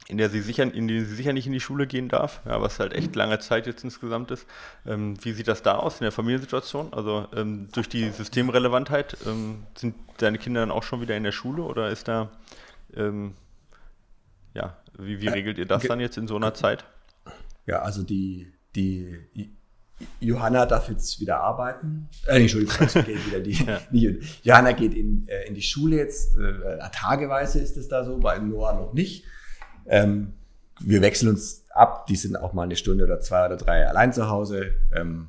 in 0.10 0.18
der 0.18 0.30
sie 0.30 0.42
sicher, 0.42 0.64
in 0.64 0.88
die 0.88 1.02
sie 1.02 1.16
sicher 1.16 1.34
nicht 1.34 1.46
in 1.46 1.54
die 1.54 1.60
Schule 1.60 1.88
gehen 1.88 2.10
darf, 2.10 2.42
ja, 2.46 2.60
was 2.62 2.80
halt 2.80 2.94
echt 2.94 3.16
lange 3.16 3.40
Zeit 3.40 3.68
jetzt 3.68 3.84
insgesamt 3.84 4.32
ist. 4.32 4.46
Ähm, 4.86 5.16
wie 5.24 5.34
sieht 5.34 5.48
das 5.48 5.62
da 5.62 5.76
aus 5.76 6.00
in 6.00 6.04
der 6.04 6.12
Familiensituation? 6.12 6.94
Also 6.94 7.28
ähm, 7.36 7.70
durch 7.72 7.88
die 7.88 8.10
Systemrelevantheit 8.10 9.18
ähm, 9.28 9.64
sind 9.76 9.96
deine 10.18 10.40
Kinder 10.40 10.62
dann 10.62 10.72
auch 10.72 10.84
schon 10.84 11.00
wieder 11.00 11.16
in 11.16 11.24
der 11.24 11.32
Schule 11.32 11.62
oder 11.62 11.90
ist 11.90 12.08
da, 12.08 12.32
ähm, 12.96 13.36
ja, 14.54 14.78
wie, 14.98 15.22
wie 15.22 15.28
regelt 15.28 15.60
ihr 15.60 15.68
das 15.68 15.84
dann 15.84 16.00
jetzt 16.00 16.18
in 16.18 16.28
so 16.28 16.36
einer 16.36 16.54
Zeit? 16.54 16.86
Ja, 17.68 17.84
also 17.84 18.04
die 18.04 18.52
die 18.76 19.20
Johanna 20.20 20.66
darf 20.66 20.90
jetzt 20.90 21.20
wieder 21.20 21.42
arbeiten. 21.42 22.10
Äh, 22.26 22.42
Entschuldigung, 22.42 22.88
geht 23.06 23.28
wieder 23.28 23.40
die, 23.42 23.52
ja. 23.66 23.80
die, 23.92 24.20
Johanna 24.44 24.72
geht 24.72 24.94
in, 24.94 25.28
äh, 25.28 25.48
in 25.48 25.56
die 25.56 25.62
Schule 25.62 25.98
jetzt. 25.98 26.38
Äh, 26.38 26.80
tageweise 26.92 27.60
ist 27.60 27.78
es 27.78 27.88
da 27.88 28.06
so, 28.06 28.18
bei 28.18 28.38
Noah 28.40 28.74
noch 28.74 28.94
nicht. 28.94 29.26
Ähm, 29.90 30.34
wir 30.80 31.02
wechseln 31.02 31.30
uns 31.30 31.66
ab. 31.72 32.08
Die 32.08 32.16
sind 32.16 32.38
auch 32.38 32.54
mal 32.54 32.64
eine 32.64 32.78
Stunde 32.78 33.04
oder 33.04 33.20
zwei 33.20 33.46
oder 33.46 33.58
drei 33.58 33.86
allein 33.88 34.14
zu 34.14 34.30
Hause. 34.30 34.76
Ähm, 34.96 35.28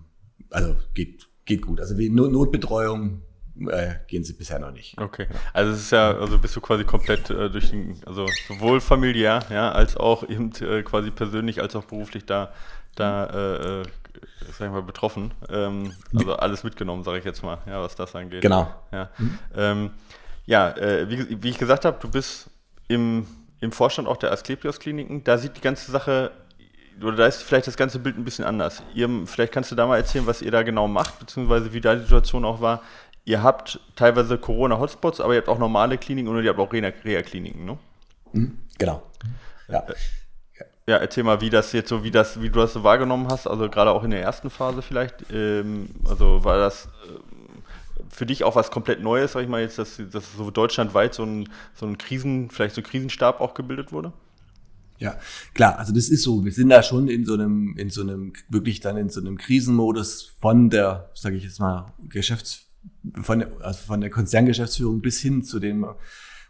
also 0.50 0.76
geht, 0.94 1.26
geht 1.44 1.62
gut. 1.62 1.80
Also 1.80 1.98
wie 1.98 2.08
Notbetreuung 2.08 3.22
äh, 3.68 3.94
gehen 4.06 4.22
sie 4.22 4.34
bisher 4.34 4.60
noch 4.60 4.70
nicht. 4.70 4.96
Okay. 4.98 5.26
Also 5.52 5.72
es 5.72 5.80
ist 5.80 5.90
ja, 5.90 6.16
also 6.16 6.38
bist 6.38 6.54
du 6.54 6.60
quasi 6.60 6.84
komplett 6.84 7.30
äh, 7.30 7.50
durch 7.50 7.70
den, 7.70 7.96
also 8.06 8.26
sowohl 8.46 8.80
familiär, 8.80 9.40
ja, 9.50 9.72
als 9.72 9.96
auch 9.96 10.28
eben 10.28 10.52
äh, 10.60 10.82
quasi 10.82 11.10
persönlich 11.10 11.60
als 11.60 11.74
auch 11.74 11.84
beruflich 11.84 12.24
da 12.26 12.52
da, 12.94 13.24
äh, 13.26 13.80
äh, 13.80 13.84
sag 14.52 14.66
ich 14.66 14.72
mal, 14.72 14.82
betroffen. 14.82 15.32
Ähm, 15.48 15.92
also 16.14 16.36
alles 16.36 16.64
mitgenommen, 16.64 17.04
sage 17.04 17.18
ich 17.18 17.24
jetzt 17.24 17.42
mal, 17.42 17.58
ja, 17.66 17.80
was 17.80 17.94
das 17.94 18.14
angeht. 18.14 18.42
Genau. 18.42 18.72
Ja, 18.92 19.10
mhm. 19.18 19.38
ähm, 19.56 19.90
ja 20.46 20.70
äh, 20.76 21.08
wie, 21.08 21.42
wie, 21.42 21.48
ich 21.48 21.58
gesagt 21.58 21.84
habe, 21.84 21.98
du 22.00 22.10
bist 22.10 22.50
im, 22.88 23.26
im 23.60 23.72
Vorstand 23.72 24.08
auch 24.08 24.16
der 24.16 24.32
Asklepios-Kliniken. 24.32 25.24
Da 25.24 25.38
sieht 25.38 25.56
die 25.56 25.60
ganze 25.60 25.90
Sache, 25.90 26.32
oder 27.02 27.16
da 27.16 27.26
ist 27.26 27.42
vielleicht 27.42 27.66
das 27.66 27.76
ganze 27.76 27.98
Bild 27.98 28.16
ein 28.16 28.24
bisschen 28.24 28.44
anders. 28.44 28.82
Ihr, 28.94 29.08
vielleicht 29.26 29.52
kannst 29.52 29.70
du 29.70 29.74
da 29.74 29.86
mal 29.86 29.96
erzählen, 29.96 30.26
was 30.26 30.42
ihr 30.42 30.50
da 30.50 30.62
genau 30.62 30.88
macht, 30.88 31.18
beziehungsweise 31.18 31.72
wie 31.72 31.80
da 31.80 31.94
die 31.94 32.02
Situation 32.02 32.44
auch 32.44 32.60
war. 32.60 32.82
Ihr 33.24 33.42
habt 33.42 33.80
teilweise 33.96 34.38
Corona-Hotspots, 34.38 35.20
aber 35.20 35.34
ihr 35.34 35.40
habt 35.40 35.48
auch 35.48 35.58
normale 35.58 35.98
Kliniken 35.98 36.28
und 36.28 36.42
ihr 36.42 36.50
habt 36.50 36.58
auch 36.58 36.72
Reha-Kliniken, 36.72 37.64
ne? 37.64 37.78
Mhm, 38.32 38.58
genau. 38.78 39.02
Ja. 39.68 39.80
Äh, 39.80 39.94
ja, 40.86 40.96
erzähl 40.96 41.22
mal, 41.22 41.40
wie 41.40 41.50
das 41.50 41.72
jetzt 41.72 41.88
so, 41.88 42.02
wie 42.02 42.10
das, 42.10 42.42
wie 42.42 42.50
du 42.50 42.58
das 42.58 42.72
so 42.72 42.82
wahrgenommen 42.82 43.28
hast, 43.30 43.46
also 43.46 43.68
gerade 43.68 43.92
auch 43.92 44.02
in 44.02 44.10
der 44.10 44.22
ersten 44.22 44.50
Phase 44.50 44.82
vielleicht. 44.82 45.26
Ähm, 45.30 45.90
also 46.08 46.42
war 46.42 46.58
das 46.58 46.86
äh, 46.86 47.29
für 48.10 48.26
dich 48.26 48.44
auch 48.44 48.56
was 48.56 48.70
komplett 48.70 49.02
Neues, 49.02 49.32
sag 49.32 49.42
ich 49.42 49.48
mal, 49.48 49.60
jetzt, 49.60 49.78
dass, 49.78 50.00
dass 50.10 50.24
so 50.36 50.50
deutschlandweit 50.50 51.14
so 51.14 51.24
ein, 51.24 51.48
so 51.74 51.86
ein 51.86 51.96
Krisen, 51.96 52.50
vielleicht 52.50 52.74
so 52.74 52.80
ein 52.80 52.84
Krisenstab 52.84 53.40
auch 53.40 53.54
gebildet 53.54 53.92
wurde? 53.92 54.12
Ja, 54.98 55.18
klar, 55.54 55.78
also 55.78 55.94
das 55.94 56.10
ist 56.10 56.22
so. 56.22 56.44
Wir 56.44 56.52
sind 56.52 56.68
da 56.68 56.82
schon 56.82 57.08
in 57.08 57.24
so 57.24 57.32
einem, 57.34 57.74
in 57.78 57.88
so 57.88 58.02
einem, 58.02 58.34
wirklich 58.50 58.80
dann 58.80 58.98
in 58.98 59.08
so 59.08 59.20
einem 59.20 59.38
Krisenmodus 59.38 60.34
von 60.40 60.68
der, 60.68 61.10
sage 61.14 61.36
ich 61.36 61.44
jetzt 61.44 61.58
mal, 61.58 61.94
Geschäfts, 62.08 62.66
von 63.22 63.38
der, 63.38 63.50
also 63.60 63.80
von 63.86 64.02
der 64.02 64.10
Konzerngeschäftsführung 64.10 65.00
bis 65.00 65.20
hin 65.20 65.42
zu 65.42 65.58
den 65.58 65.86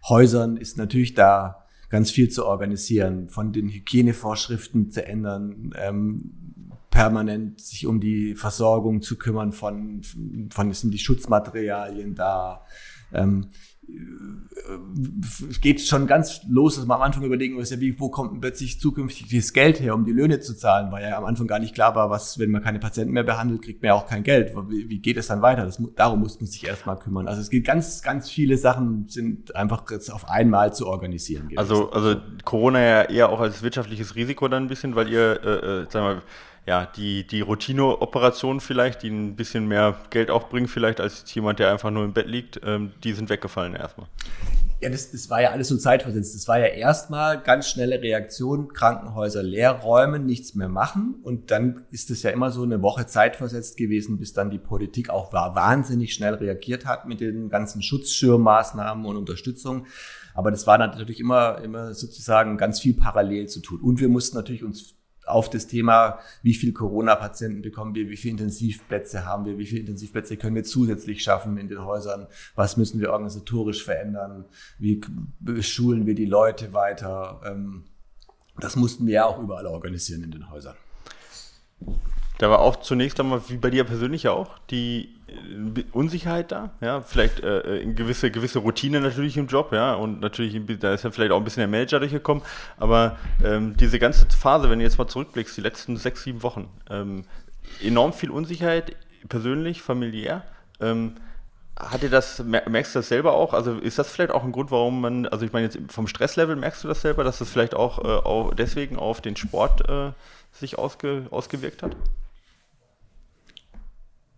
Häusern 0.09 0.57
ist 0.57 0.79
natürlich 0.79 1.15
da 1.15 1.65
ganz 1.91 2.11
viel 2.11 2.29
zu 2.29 2.47
organisieren, 2.47 3.29
von 3.29 3.53
den 3.53 3.69
Hygienevorschriften 3.69 4.91
zu 4.91 5.05
ändern, 5.05 5.73
ähm, 5.77 6.33
permanent 6.91 7.61
sich 7.61 7.87
um 7.87 8.01
die 8.01 8.35
Versorgung 8.35 9.01
zu 9.01 9.17
kümmern 9.17 9.53
von, 9.53 10.03
von 10.51 10.73
sind 10.73 10.93
die 10.93 10.99
Schutzmaterialien 10.99 12.15
da. 12.15 12.65
Ähm, 13.13 13.49
es 15.49 15.61
geht 15.61 15.81
schon 15.81 16.07
ganz 16.07 16.43
los, 16.49 16.77
dass 16.77 16.87
man 16.87 16.99
am 16.99 17.03
Anfang 17.03 17.25
überlegen 17.25 17.55
muss, 17.55 17.71
ja, 17.71 17.81
wie, 17.81 17.99
wo 17.99 18.09
kommt 18.09 18.41
plötzlich 18.41 18.81
zukünftig 18.81 19.29
dieses 19.29 19.53
Geld 19.53 19.81
her, 19.81 19.95
um 19.95 20.05
die 20.05 20.13
Löhne 20.13 20.41
zu 20.41 20.57
zahlen, 20.57 20.93
weil 20.93 21.09
ja 21.09 21.17
am 21.17 21.25
Anfang 21.25 21.47
gar 21.47 21.59
nicht 21.59 21.75
klar 21.75 21.95
war, 21.95 22.11
was, 22.11 22.39
wenn 22.39 22.51
man 22.51 22.63
keine 22.63 22.79
Patienten 22.79 23.13
mehr 23.13 23.25
behandelt, 23.25 23.63
kriegt 23.63 23.83
man 23.83 23.89
ja 23.89 23.95
auch 23.95 24.07
kein 24.07 24.23
Geld. 24.23 24.55
Wie, 24.69 24.89
wie 24.89 24.99
geht 25.01 25.17
es 25.17 25.27
dann 25.27 25.43
weiter? 25.43 25.65
Das, 25.65 25.83
darum 25.97 26.21
muss 26.21 26.41
man 26.41 26.47
sich 26.47 26.67
erstmal 26.67 26.99
kümmern. 26.99 27.27
Also 27.27 27.41
es 27.41 27.51
geht 27.51 27.65
ganz, 27.65 28.03
ganz 28.03 28.31
viele 28.31 28.57
Sachen 28.59 29.09
sind 29.09 29.57
einfach 29.57 29.91
jetzt 29.91 30.13
auf 30.13 30.29
einmal 30.29 30.73
zu 30.75 30.87
organisieren. 30.87 31.49
Gewesen. 31.49 31.59
Also, 31.59 31.91
also 31.91 32.17
Corona 32.45 32.81
ja 32.81 33.03
eher 33.03 33.29
auch 33.31 33.41
als 33.41 33.63
wirtschaftliches 33.63 34.15
Risiko 34.15 34.49
dann 34.49 34.65
ein 34.65 34.69
bisschen, 34.69 34.95
weil 34.95 35.09
ihr, 35.09 35.41
äh, 35.43 35.49
äh, 35.49 35.91
sagen 35.91 36.07
wir 36.07 36.15
mal, 36.15 36.23
ja, 36.71 36.87
die, 36.87 37.27
die 37.27 37.41
Routine-Operationen 37.41 38.61
vielleicht, 38.61 39.03
die 39.03 39.09
ein 39.09 39.35
bisschen 39.35 39.67
mehr 39.67 39.97
Geld 40.11 40.31
auch 40.31 40.49
bringen, 40.49 40.69
vielleicht 40.69 41.01
als 41.01 41.25
jemand, 41.35 41.59
der 41.59 41.69
einfach 41.73 41.91
nur 41.91 42.05
im 42.05 42.13
Bett 42.13 42.29
liegt, 42.29 42.61
ähm, 42.65 42.93
die 43.03 43.13
sind 43.13 43.29
weggefallen 43.29 43.75
erstmal. 43.75 44.07
Ja, 44.81 44.89
das, 44.89 45.11
das 45.11 45.29
war 45.29 45.43
ja 45.43 45.51
alles 45.51 45.67
so 45.67 45.77
zeitversetzt. 45.77 46.33
Das 46.33 46.47
war 46.47 46.61
ja 46.61 46.67
erstmal 46.67 47.43
ganz 47.43 47.69
schnelle 47.69 48.01
Reaktion, 48.01 48.73
Krankenhäuser 48.73 49.43
leer 49.43 49.73
räumen, 49.73 50.27
nichts 50.27 50.55
mehr 50.55 50.69
machen. 50.69 51.17
Und 51.25 51.51
dann 51.51 51.87
ist 51.91 52.09
es 52.13 52.23
ja 52.23 52.31
immer 52.31 52.53
so 52.53 52.63
eine 52.63 52.81
Woche 52.83 53.05
zeitversetzt 53.05 53.77
gewesen, 53.77 54.21
bis 54.21 54.33
dann 54.33 54.53
die 54.53 54.61
Politik 54.61 55.11
auch 55.11 55.33
wahnsinnig 55.33 56.15
schnell 56.15 56.35
reagiert 56.35 56.87
hat 56.87 57.05
mit 57.05 57.21
den 57.21 57.49
ganzen 57.49 57.83
Schutzschirmmaßnahmen 57.83 59.07
und 59.07 59.17
Unterstützung. 59.17 59.87
Aber 60.35 60.53
das 60.53 60.69
war 60.69 60.79
natürlich 60.79 61.19
immer, 61.19 61.61
immer 61.65 61.95
sozusagen 61.95 62.57
ganz 62.57 62.79
viel 62.79 62.95
parallel 62.95 63.49
zu 63.49 63.59
tun. 63.59 63.81
Und 63.81 63.99
wir 63.99 64.09
mussten 64.09 64.37
natürlich 64.37 64.63
uns 64.63 65.00
auf 65.31 65.51
das 65.51 65.67
Thema, 65.67 66.19
wie 66.43 66.55
viel 66.55 66.73
Corona-Patienten 66.73 67.63
bekommen 67.63 67.95
wir, 67.95 68.09
wie 68.09 68.17
viele 68.17 68.33
Intensivplätze 68.33 69.25
haben 69.25 69.45
wir, 69.45 69.59
wie 69.59 69.67
viele 69.67 69.81
Intensivplätze 69.81 70.37
können 70.37 70.57
wir 70.57 70.65
zusätzlich 70.65 71.23
schaffen 71.23 71.57
in 71.57 71.69
den 71.69 71.85
Häusern, 71.85 72.27
was 72.55 72.77
müssen 72.77 73.01
wir 73.01 73.13
organisatorisch 73.13 73.85
verändern, 73.85 74.45
wie 74.79 75.01
schulen 75.61 76.07
wir 76.07 76.15
die 76.15 76.27
Leute 76.27 76.73
weiter. 76.73 77.41
Ähm, 77.45 77.85
das 78.59 78.77
mussten 78.77 79.07
wir 79.07 79.15
ja 79.15 79.25
auch 79.25 79.39
überall 79.39 79.67
organisieren 79.67 80.23
in 80.23 80.31
den 80.31 80.51
Häusern. 80.51 80.77
Da 82.39 82.51
war 82.51 82.61
auch 82.61 82.77
zunächst 82.77 83.21
einmal, 83.21 83.43
wie 83.49 83.57
bei 83.57 83.71
dir 83.71 83.85
persönlich 83.85 84.29
auch, 84.29 84.59
die 84.71 85.15
Unsicherheit 85.93 86.53
da, 86.53 86.71
ja, 86.81 87.03
vielleicht 87.03 87.41
äh, 87.41 87.83
äh 87.83 87.93
gewisse, 87.93 88.31
gewisse 88.31 88.61
Routine 88.61 89.01
natürlich 89.01 89.37
im 89.37 89.47
Job, 89.47 89.73
ja, 89.73 89.95
und 89.95 90.21
natürlich, 90.21 90.61
da 90.79 90.95
ist 90.95 91.05
ja 91.05 91.11
vielleicht 91.11 91.33
auch 91.33 91.37
ein 91.37 91.45
bisschen 91.45 91.61
der 91.61 91.69
Manager 91.69 92.01
durchgekommen, 92.01 92.43
aber 92.79 93.19
ähm, 93.45 93.77
diese 93.77 93.99
ganze 93.99 94.27
Phase, 94.31 94.71
wenn 94.71 94.79
du 94.79 94.85
jetzt 94.85 94.99
mal 94.99 95.07
zurückblickst, 95.07 95.57
die 95.57 95.61
letzten 95.61 95.97
sechs, 95.97 96.23
sieben 96.25 96.43
Wochen, 96.43 96.69
ähm, 96.91 97.25
enorm 97.83 98.13
viel 98.13 98.31
Unsicherheit, 98.31 98.97
persönlich, 99.29 99.83
familiär, 99.83 100.43
ähm, 100.81 101.17
hat 101.79 102.03
dir 102.03 102.11
das, 102.11 102.43
merkst 102.45 102.95
du 102.95 102.99
das 102.99 103.09
selber 103.09 103.33
auch? 103.33 103.55
Also 103.55 103.79
ist 103.79 103.99
das 103.99 104.11
vielleicht 104.11 104.33
auch 104.33 104.45
ein 104.45 104.53
Grund, 104.53 104.71
warum 104.71 105.01
man, 105.01 105.27
also 105.27 105.47
ich 105.47 105.53
meine 105.53 105.67
jetzt 105.67 105.79
vom 105.89 106.07
Stresslevel 106.07 106.57
merkst 106.57 106.85
du 106.85 106.89
das 106.89 107.01
selber, 107.01 107.25
dass 107.25 107.39
das 107.39 107.51
vielleicht 107.51 107.75
auch, 107.75 107.99
äh, 107.99 108.09
auch 108.09 108.55
deswegen 108.55 108.99
auf 108.99 109.21
den 109.21 109.37
Sport 109.37 109.89
äh, 109.89 110.13
sich 110.53 110.79
ausge, 110.79 111.27
ausgewirkt 111.31 111.83
hat? 111.83 111.97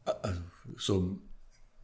Also, 0.05 0.40
so 0.77 0.98
ein 1.01 1.22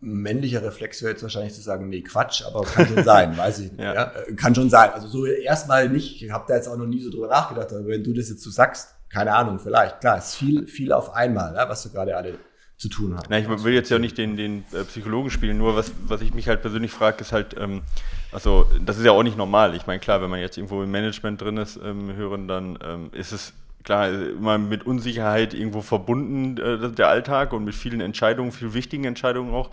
männlicher 0.01 0.62
Reflex 0.62 1.03
wäre 1.03 1.12
jetzt 1.12 1.23
wahrscheinlich 1.23 1.55
zu 1.55 1.61
sagen, 1.61 1.88
nee, 1.88 2.03
Quatsch, 2.03 2.43
aber 2.45 2.62
kann 2.62 2.87
schon 2.87 3.05
sein, 3.05 3.37
weiß 3.37 3.59
ich 3.61 3.73
nicht. 3.73 3.83
ja. 3.83 3.95
ja. 3.95 4.12
Äh, 4.12 4.35
kann 4.35 4.55
schon 4.55 4.71
sein. 4.71 4.91
Also 4.91 5.09
so 5.09 5.27
erstmal 5.27 5.88
nicht, 5.88 6.23
ich 6.23 6.31
habe 6.31 6.45
da 6.49 6.55
jetzt 6.55 6.69
auch 6.69 6.77
noch 6.77 6.87
nie 6.87 7.01
so 7.01 7.11
drüber 7.11 7.29
nachgedacht, 7.29 7.73
aber 7.73 7.87
wenn 7.87 8.05
du 8.05 8.12
das 8.12 8.29
jetzt 8.29 8.43
so 8.43 8.51
sagst, 8.51 8.95
keine 9.09 9.35
Ahnung, 9.35 9.59
vielleicht, 9.59 10.01
klar, 10.01 10.19
ist 10.19 10.35
viel, 10.35 10.67
viel 10.67 10.93
auf 10.93 11.14
einmal, 11.14 11.55
ja, 11.55 11.69
was 11.69 11.83
du 11.83 11.91
gerade 11.91 12.17
alle 12.17 12.38
zu 12.77 12.88
tun 12.88 13.17
hast. 13.17 13.29
Na, 13.29 13.38
ich 13.38 13.49
will 13.49 13.73
jetzt 13.73 13.91
ja 13.91 13.99
nicht 13.99 14.19
den, 14.19 14.37
den 14.37 14.64
äh, 14.73 14.85
Psychologen 14.85 15.31
spielen, 15.31 15.59
nur 15.59 15.75
was, 15.75 15.91
was 16.03 16.21
ich 16.21 16.33
mich 16.33 16.47
halt 16.47 16.61
persönlich 16.61 16.93
frage, 16.93 17.21
ist 17.21 17.33
halt, 17.33 17.57
ähm, 17.59 17.83
also 18.31 18.67
das 18.85 18.99
ist 18.99 19.05
ja 19.05 19.12
auch 19.12 19.25
nicht 19.25 19.37
normal. 19.37 19.75
Ich 19.75 19.87
meine, 19.87 19.99
klar, 19.99 20.23
wenn 20.23 20.31
man 20.31 20.38
jetzt 20.38 20.57
irgendwo 20.57 20.83
im 20.83 20.91
Management 20.91 21.41
drin 21.41 21.57
ist, 21.57 21.79
ähm, 21.83 22.14
hören, 22.14 22.47
dann 22.47 22.79
ähm, 22.85 23.11
ist 23.12 23.33
es 23.33 23.53
klar, 23.85 24.09
immer 24.09 24.59
mit 24.59 24.85
Unsicherheit 24.87 25.55
irgendwo 25.55 25.83
verbunden, 25.83 26.59
äh, 26.59 26.91
der 26.93 27.09
Alltag 27.09 27.53
und 27.53 27.64
mit 27.64 27.75
vielen 27.75 28.01
Entscheidungen, 28.01 28.53
vielen 28.53 28.75
wichtigen 28.75 29.05
Entscheidungen 29.05 29.55
auch. 29.55 29.71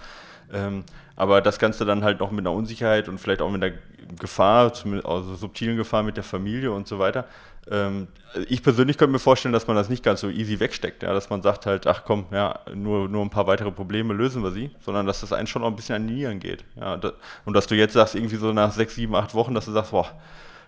Ähm, 0.54 0.84
aber 1.15 1.41
das 1.41 1.60
Ganze 1.60 1.86
dann 1.86 2.04
halt 2.04 2.20
noch 2.20 2.32
mit 2.32 2.41
einer 2.41 2.52
Unsicherheit 2.52 3.10
und 3.10 3.20
vielleicht 3.20 3.41
auch 3.41 3.52
mit 3.52 3.63
einer 3.63 3.74
Gefahr, 4.20 4.72
also 5.04 5.36
subtilen 5.36 5.78
Gefahr 5.78 6.04
mit 6.04 6.18
der 6.18 6.24
Familie 6.24 6.72
und 6.72 6.88
so 6.88 7.00
weiter. 7.00 7.26
Ähm, 7.72 8.08
ich 8.48 8.62
persönlich 8.62 8.98
könnte 8.98 9.13
mir 9.13 9.20
vorstellen, 9.20 9.54
dass 9.54 9.65
man 9.65 9.76
das 9.76 9.89
nicht 9.89 10.04
ganz 10.04 10.22
so 10.22 10.30
easy 10.30 10.60
wegsteckt, 10.60 11.04
ja, 11.04 11.13
dass 11.13 11.30
man 11.30 11.41
sagt 11.41 11.65
halt, 11.65 11.88
ach 11.88 12.04
komm, 12.06 12.26
ja, 12.32 12.60
nur, 12.74 13.10
nur 13.10 13.24
ein 13.24 13.30
paar 13.30 13.48
weitere 13.48 13.72
Probleme 13.72 14.13
lösen 14.13 14.44
wir 14.44 14.52
sie, 14.52 14.70
sondern 14.82 15.08
dass 15.08 15.22
das 15.22 15.34
einen 15.34 15.48
schon 15.48 15.62
noch 15.62 15.70
ein 15.70 15.76
bisschen 15.76 15.96
an 15.96 16.08
die 16.08 16.13
Nieren 16.13 16.39
geht. 16.39 16.63
Ja, 16.76 17.00
und 17.46 17.54
dass 17.54 17.65
du 17.68 17.76
jetzt 17.76 17.94
sagst, 17.94 18.15
irgendwie 18.15 18.36
so 18.36 18.54
nach 18.54 18.72
sechs, 18.72 18.96
sieben, 18.96 19.15
acht 19.15 19.34
Wochen, 19.34 19.54
dass 19.56 19.65
du 19.65 19.72
sagst, 19.72 19.91
boah, 19.91 20.12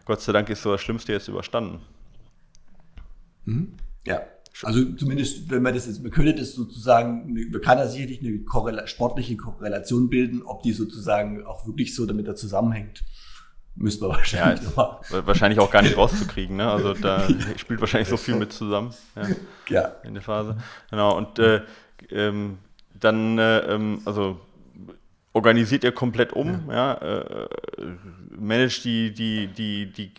Gott 0.05 0.21
sei 0.21 0.31
Dank 0.31 0.49
ist 0.49 0.63
so 0.63 0.71
das 0.71 0.81
Schlimmste 0.81 1.11
jetzt 1.11 1.27
überstanden. 1.27 1.81
Mhm. 3.47 3.73
Ja, 4.05 4.21
also 4.63 4.83
zumindest, 4.93 5.49
wenn 5.51 5.61
man 5.61 5.73
das 5.73 5.85
jetzt, 5.85 6.01
man 6.01 6.11
könnte 6.11 6.33
das 6.33 6.53
sozusagen, 6.53 7.33
man 7.51 7.61
kann 7.61 7.77
da 7.77 7.87
sicherlich 7.87 8.21
eine 8.21 8.39
Korrela 8.39 8.87
sportliche 8.87 9.37
Korrelation 9.37 10.09
bilden, 10.09 10.41
ob 10.43 10.63
die 10.63 10.73
sozusagen 10.73 11.45
auch 11.45 11.67
wirklich 11.67 11.95
so 11.95 12.05
damit 12.05 12.27
da 12.27 12.35
zusammenhängt. 12.35 13.03
Müsste 13.75 14.07
man 14.07 14.17
wahrscheinlich. 14.17 14.65
Ja, 14.75 14.99
wahrscheinlich 15.25 15.59
auch 15.59 15.69
gar 15.69 15.83
nicht 15.83 15.97
rauszukriegen, 15.97 16.55
ne? 16.55 16.71
Also 16.71 16.95
da 16.95 17.27
spielt 17.57 17.79
wahrscheinlich 17.79 18.09
so 18.09 18.17
viel 18.17 18.35
mit 18.35 18.51
zusammen. 18.51 18.91
Ja. 19.15 19.27
ja. 19.69 19.81
In 20.03 20.15
der 20.15 20.23
Phase. 20.23 20.57
Genau. 20.89 21.15
Und 21.15 21.37
äh, 21.37 21.61
ähm, 22.09 22.57
dann, 22.99 23.37
äh, 23.37 23.59
ähm, 23.59 24.01
also 24.05 24.39
organisiert 25.33 25.83
ihr 25.83 25.91
komplett 25.91 26.33
um, 26.33 26.63
ja, 26.69 26.97
ja 26.99 27.43
äh, 27.43 27.47
managt 28.35 28.83
die, 28.85 29.13
die, 29.13 29.45
die, 29.45 29.91
die 29.91 30.11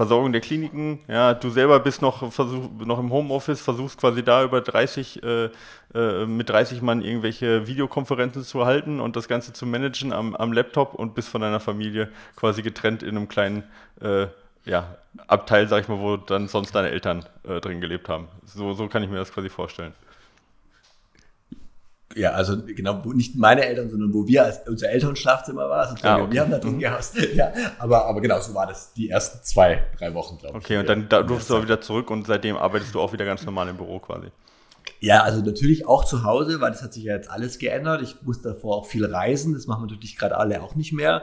Versorgung 0.00 0.32
der 0.32 0.40
Kliniken. 0.40 0.98
Ja, 1.08 1.34
du 1.34 1.50
selber 1.50 1.78
bist 1.78 2.00
noch, 2.00 2.32
versuch, 2.32 2.70
noch 2.86 2.98
im 2.98 3.12
Homeoffice, 3.12 3.60
versuchst 3.60 4.00
quasi 4.00 4.22
da 4.22 4.42
über 4.42 4.62
30, 4.62 5.22
äh, 5.22 5.50
äh, 5.94 6.24
mit 6.24 6.48
30 6.48 6.80
Mann 6.80 7.02
irgendwelche 7.02 7.66
Videokonferenzen 7.66 8.42
zu 8.42 8.64
halten 8.64 8.98
und 8.98 9.14
das 9.14 9.28
Ganze 9.28 9.52
zu 9.52 9.66
managen 9.66 10.14
am, 10.14 10.34
am 10.34 10.54
Laptop 10.54 10.94
und 10.94 11.14
bist 11.14 11.28
von 11.28 11.42
deiner 11.42 11.60
Familie 11.60 12.08
quasi 12.34 12.62
getrennt 12.62 13.02
in 13.02 13.14
einem 13.14 13.28
kleinen 13.28 13.64
äh, 14.00 14.28
ja, 14.64 14.96
Abteil, 15.26 15.68
sag 15.68 15.82
ich 15.82 15.88
mal, 15.88 15.98
wo 15.98 16.16
dann 16.16 16.48
sonst 16.48 16.74
deine 16.74 16.88
Eltern 16.88 17.26
äh, 17.46 17.60
drin 17.60 17.82
gelebt 17.82 18.08
haben. 18.08 18.28
So, 18.46 18.72
so 18.72 18.88
kann 18.88 19.02
ich 19.02 19.10
mir 19.10 19.16
das 19.16 19.30
quasi 19.30 19.50
vorstellen. 19.50 19.92
Ja, 22.16 22.32
also 22.32 22.60
genau, 22.64 23.04
wo 23.04 23.12
nicht 23.12 23.36
meine 23.36 23.64
Eltern, 23.64 23.88
sondern 23.88 24.12
wo 24.12 24.26
wir 24.26 24.44
als 24.44 24.66
unser 24.66 24.90
Elternschlafzimmer 24.90 25.68
war, 25.68 25.88
sozusagen. 25.88 26.22
Ah, 26.22 26.24
okay. 26.24 26.32
Wir 26.32 26.40
haben 26.40 26.50
da 26.50 26.58
drin 26.58 26.74
mhm. 26.74 26.80
gehaust. 26.80 27.16
Ja, 27.34 27.52
aber, 27.78 28.06
aber 28.06 28.20
genau, 28.20 28.40
so 28.40 28.54
war 28.54 28.66
das 28.66 28.92
die 28.94 29.08
ersten 29.08 29.38
zwei, 29.44 29.84
drei 29.96 30.12
Wochen, 30.14 30.38
glaube 30.38 30.58
ich. 30.58 30.64
Okay, 30.64 30.78
und 30.78 30.88
dann 30.88 31.08
da 31.08 31.22
durfst 31.22 31.48
du 31.48 31.56
auch 31.56 31.62
wieder 31.62 31.80
zurück 31.80 32.10
und 32.10 32.26
seitdem 32.26 32.56
arbeitest 32.56 32.94
du 32.94 33.00
auch 33.00 33.12
wieder 33.12 33.24
ganz 33.24 33.44
normal 33.44 33.68
im 33.68 33.76
Büro 33.76 34.00
quasi. 34.00 34.28
Ja, 34.98 35.22
also 35.22 35.40
natürlich 35.40 35.86
auch 35.86 36.04
zu 36.04 36.24
Hause, 36.24 36.60
weil 36.60 36.72
das 36.72 36.82
hat 36.82 36.92
sich 36.92 37.04
ja 37.04 37.14
jetzt 37.14 37.30
alles 37.30 37.58
geändert. 37.58 38.02
Ich 38.02 38.22
musste 38.22 38.48
davor 38.48 38.76
auch 38.76 38.86
viel 38.86 39.04
reisen, 39.04 39.54
das 39.54 39.66
machen 39.66 39.82
wir 39.82 39.92
natürlich 39.92 40.16
gerade 40.16 40.36
alle 40.36 40.62
auch 40.62 40.74
nicht 40.74 40.92
mehr. 40.92 41.22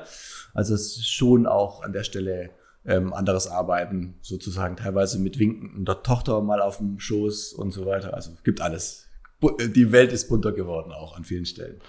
Also 0.54 0.74
es 0.74 0.98
ist 0.98 1.14
schon 1.14 1.46
auch 1.46 1.84
an 1.84 1.92
der 1.92 2.04
Stelle 2.04 2.50
ähm, 2.86 3.14
anderes 3.14 3.48
Arbeiten, 3.48 4.16
sozusagen 4.22 4.78
teilweise 4.78 5.20
mit 5.20 5.38
Winken 5.38 5.84
der 5.84 6.02
Tochter 6.02 6.42
mal 6.42 6.62
auf 6.62 6.78
dem 6.78 7.00
Schoß 7.00 7.54
und 7.54 7.72
so 7.72 7.86
weiter. 7.86 8.14
Also 8.14 8.32
gibt 8.44 8.62
alles 8.62 9.07
die 9.42 9.92
Welt 9.92 10.12
ist 10.12 10.28
bunter 10.30 10.52
geworden, 10.52 10.92
auch 10.92 11.16
an 11.16 11.24
vielen 11.24 11.46
Stellen. 11.46 11.80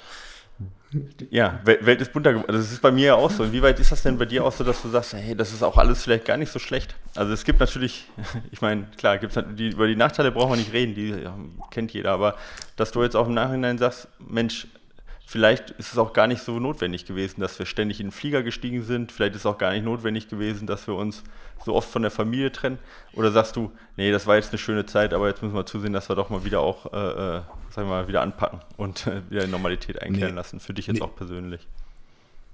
Ja, 1.30 1.60
Welt 1.64 2.00
ist 2.00 2.12
bunter 2.12 2.32
geworden. 2.32 2.52
Das 2.52 2.72
ist 2.72 2.80
bei 2.80 2.90
mir 2.90 3.06
ja 3.06 3.14
auch 3.14 3.30
so. 3.30 3.44
Inwieweit 3.44 3.78
ist 3.78 3.92
das 3.92 4.02
denn 4.02 4.16
bei 4.16 4.24
dir 4.24 4.44
auch 4.44 4.52
so, 4.52 4.64
dass 4.64 4.80
du 4.80 4.88
sagst, 4.88 5.12
hey, 5.12 5.34
das 5.36 5.52
ist 5.52 5.62
auch 5.62 5.76
alles 5.76 6.02
vielleicht 6.02 6.24
gar 6.24 6.38
nicht 6.38 6.50
so 6.50 6.58
schlecht? 6.58 6.94
Also 7.14 7.32
es 7.32 7.44
gibt 7.44 7.60
natürlich, 7.60 8.06
ich 8.50 8.62
meine, 8.62 8.86
klar, 8.96 9.18
gibt's 9.18 9.36
halt 9.36 9.58
die, 9.58 9.68
über 9.68 9.86
die 9.86 9.96
Nachteile 9.96 10.32
brauchen 10.32 10.52
wir 10.52 10.56
nicht 10.56 10.72
reden, 10.72 10.94
die 10.94 11.10
ja, 11.10 11.36
kennt 11.70 11.92
jeder, 11.92 12.12
aber 12.12 12.36
dass 12.76 12.90
du 12.90 13.02
jetzt 13.02 13.16
auch 13.16 13.26
im 13.26 13.34
Nachhinein 13.34 13.76
sagst, 13.76 14.08
Mensch, 14.18 14.66
vielleicht 15.28 15.72
ist 15.72 15.92
es 15.92 15.98
auch 15.98 16.14
gar 16.14 16.26
nicht 16.26 16.40
so 16.40 16.58
notwendig 16.58 17.04
gewesen, 17.04 17.42
dass 17.42 17.58
wir 17.58 17.66
ständig 17.66 18.00
in 18.00 18.06
den 18.06 18.12
Flieger 18.12 18.42
gestiegen 18.42 18.82
sind. 18.82 19.12
Vielleicht 19.12 19.34
ist 19.34 19.42
es 19.42 19.46
auch 19.46 19.58
gar 19.58 19.74
nicht 19.74 19.84
notwendig 19.84 20.28
gewesen, 20.28 20.66
dass 20.66 20.86
wir 20.86 20.94
uns 20.94 21.22
so 21.62 21.74
oft 21.74 21.90
von 21.90 22.00
der 22.00 22.10
Familie 22.10 22.50
trennen. 22.50 22.78
Oder 23.12 23.30
sagst 23.30 23.54
du, 23.54 23.70
nee, 23.98 24.10
das 24.10 24.26
war 24.26 24.36
jetzt 24.36 24.52
eine 24.52 24.58
schöne 24.58 24.86
Zeit, 24.86 25.12
aber 25.12 25.28
jetzt 25.28 25.42
müssen 25.42 25.54
wir 25.54 25.66
zusehen, 25.66 25.92
dass 25.92 26.08
wir 26.08 26.16
doch 26.16 26.30
mal 26.30 26.46
wieder 26.46 26.60
auch, 26.60 26.94
äh, 26.94 26.96
äh 26.96 27.42
sagen 27.68 27.88
wir 27.88 27.96
mal, 27.96 28.08
wieder 28.08 28.22
anpacken 28.22 28.60
und 28.78 29.06
äh, 29.06 29.20
wieder 29.28 29.44
in 29.44 29.50
Normalität 29.50 30.00
einkehren 30.00 30.30
nee. 30.30 30.36
lassen. 30.36 30.60
Für 30.60 30.72
dich 30.72 30.86
jetzt 30.86 30.96
nee. 30.96 31.02
auch 31.02 31.14
persönlich. 31.14 31.68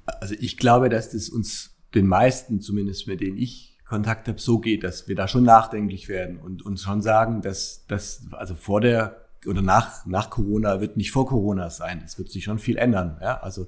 Also 0.07 0.35
ich 0.37 0.57
glaube, 0.57 0.89
dass 0.89 1.13
das 1.13 1.29
uns 1.29 1.77
den 1.95 2.09
meisten, 2.09 2.61
zumindest 2.61 3.07
mit 3.07 3.21
denen 3.21 3.39
ich 3.39 3.79
Kontakt 3.85 4.27
habe, 4.27 4.41
so 4.41 4.59
geht, 4.59 4.83
dass 4.83 5.07
wir 5.07 5.15
da 5.15 5.29
schon 5.29 5.45
nachdenklich 5.45 6.09
werden 6.09 6.39
und 6.39 6.67
uns 6.67 6.83
schon 6.83 7.03
sagen, 7.03 7.41
dass 7.41 7.85
das, 7.87 8.27
also 8.33 8.57
vor 8.57 8.81
der 8.81 9.24
oder 9.47 9.63
nach, 9.63 10.07
nach 10.07 10.31
Corona 10.31 10.81
wird 10.81 10.97
nicht 10.97 11.11
vor 11.11 11.27
Corona 11.27 11.71
sein. 11.71 12.03
Es 12.05 12.19
wird 12.19 12.31
sich 12.31 12.45
schon 12.45 12.59
viel 12.59 12.77
ändern. 12.77 13.19
Ja? 13.21 13.41
Also 13.41 13.67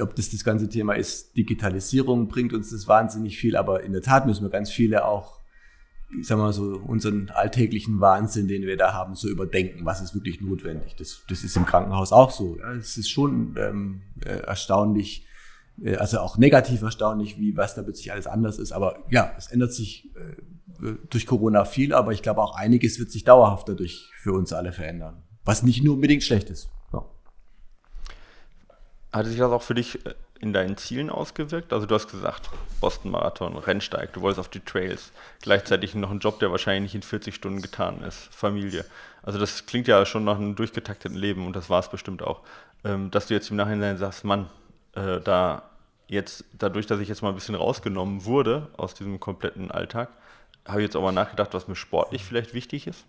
ob 0.00 0.16
das 0.16 0.30
das 0.30 0.44
ganze 0.44 0.68
Thema 0.68 0.94
ist, 0.94 1.36
Digitalisierung 1.36 2.28
bringt 2.28 2.52
uns 2.52 2.70
das 2.70 2.88
wahnsinnig 2.88 3.38
viel, 3.38 3.56
aber 3.56 3.84
in 3.84 3.92
der 3.92 4.02
Tat 4.02 4.26
müssen 4.26 4.44
wir 4.44 4.50
ganz 4.50 4.70
viele 4.70 5.04
auch, 5.04 5.38
ich 6.18 6.26
sag 6.26 6.38
mal 6.38 6.52
so, 6.52 6.80
unseren 6.86 7.30
alltäglichen 7.30 8.00
Wahnsinn, 8.00 8.48
den 8.48 8.62
wir 8.62 8.76
da 8.76 8.92
haben, 8.92 9.14
so 9.14 9.28
überdenken, 9.28 9.84
was 9.84 10.00
ist 10.00 10.14
wirklich 10.14 10.40
notwendig. 10.40 10.96
Das, 10.96 11.22
das 11.28 11.44
ist 11.44 11.56
im 11.56 11.66
Krankenhaus 11.66 12.12
auch 12.12 12.30
so. 12.30 12.58
Es 12.78 12.96
ist 12.96 13.10
schon 13.10 13.56
ähm, 13.58 14.02
äh, 14.24 14.38
erstaunlich, 14.40 15.26
also 15.96 16.20
auch 16.20 16.38
negativ 16.38 16.82
erstaunlich, 16.82 17.38
wie 17.38 17.56
was 17.56 17.74
da 17.74 17.82
plötzlich 17.82 18.12
alles 18.12 18.26
anders 18.26 18.58
ist. 18.58 18.72
Aber 18.72 18.98
ja, 19.10 19.32
es 19.36 19.48
ändert 19.48 19.72
sich 19.72 20.10
äh, 20.14 20.94
durch 21.10 21.26
Corona 21.26 21.64
viel, 21.64 21.92
aber 21.92 22.12
ich 22.12 22.22
glaube 22.22 22.42
auch 22.42 22.56
einiges 22.56 22.98
wird 22.98 23.10
sich 23.10 23.24
dauerhaft 23.24 23.68
dadurch 23.68 24.10
für 24.16 24.32
uns 24.32 24.52
alle 24.52 24.72
verändern. 24.72 25.22
Was 25.44 25.62
nicht 25.62 25.82
nur 25.82 25.94
unbedingt 25.94 26.22
schlecht 26.22 26.48
ist. 26.50 26.68
Ja. 26.92 27.04
Hatte 29.12 29.28
sich 29.28 29.38
das 29.38 29.50
auch 29.50 29.62
für 29.62 29.74
dich 29.74 30.04
äh, 30.06 30.14
in 30.40 30.52
deinen 30.52 30.76
Zielen 30.76 31.10
ausgewirkt? 31.10 31.72
Also 31.72 31.86
du 31.86 31.94
hast 31.94 32.10
gesagt, 32.10 32.50
Boston 32.80 33.10
Marathon, 33.10 33.56
Rennsteig, 33.56 34.12
du 34.12 34.20
wolltest 34.20 34.40
auf 34.40 34.48
die 34.48 34.60
Trails, 34.60 35.10
gleichzeitig 35.42 35.94
noch 35.94 36.10
ein 36.10 36.20
Job, 36.20 36.38
der 36.38 36.50
wahrscheinlich 36.50 36.92
nicht 36.92 36.94
in 36.94 37.02
40 37.02 37.34
Stunden 37.34 37.62
getan 37.62 38.02
ist, 38.02 38.28
Familie. 38.30 38.84
Also 39.22 39.38
das 39.38 39.66
klingt 39.66 39.88
ja 39.88 40.04
schon 40.06 40.24
nach 40.24 40.36
einem 40.36 40.54
durchgetakteten 40.54 41.16
Leben 41.16 41.46
und 41.46 41.56
das 41.56 41.68
war 41.68 41.80
es 41.80 41.88
bestimmt 41.88 42.22
auch. 42.22 42.40
Ähm, 42.84 43.10
dass 43.10 43.26
du 43.26 43.34
jetzt 43.34 43.50
im 43.50 43.56
Nachhinein 43.56 43.96
sagst, 43.96 44.24
Mann, 44.24 44.48
äh, 44.94 45.20
da 45.20 45.62
jetzt, 46.06 46.44
dadurch, 46.58 46.86
dass 46.86 47.00
ich 47.00 47.08
jetzt 47.08 47.22
mal 47.22 47.30
ein 47.30 47.34
bisschen 47.34 47.54
rausgenommen 47.54 48.24
wurde 48.24 48.68
aus 48.76 48.94
diesem 48.94 49.20
kompletten 49.20 49.70
Alltag, 49.70 50.10
habe 50.66 50.80
ich 50.80 50.86
jetzt 50.86 50.96
auch 50.96 51.02
mal 51.02 51.12
nachgedacht, 51.12 51.52
was 51.54 51.68
mir 51.68 51.76
sportlich 51.76 52.24
vielleicht 52.24 52.54
wichtig 52.54 52.86
ist? 52.86 53.04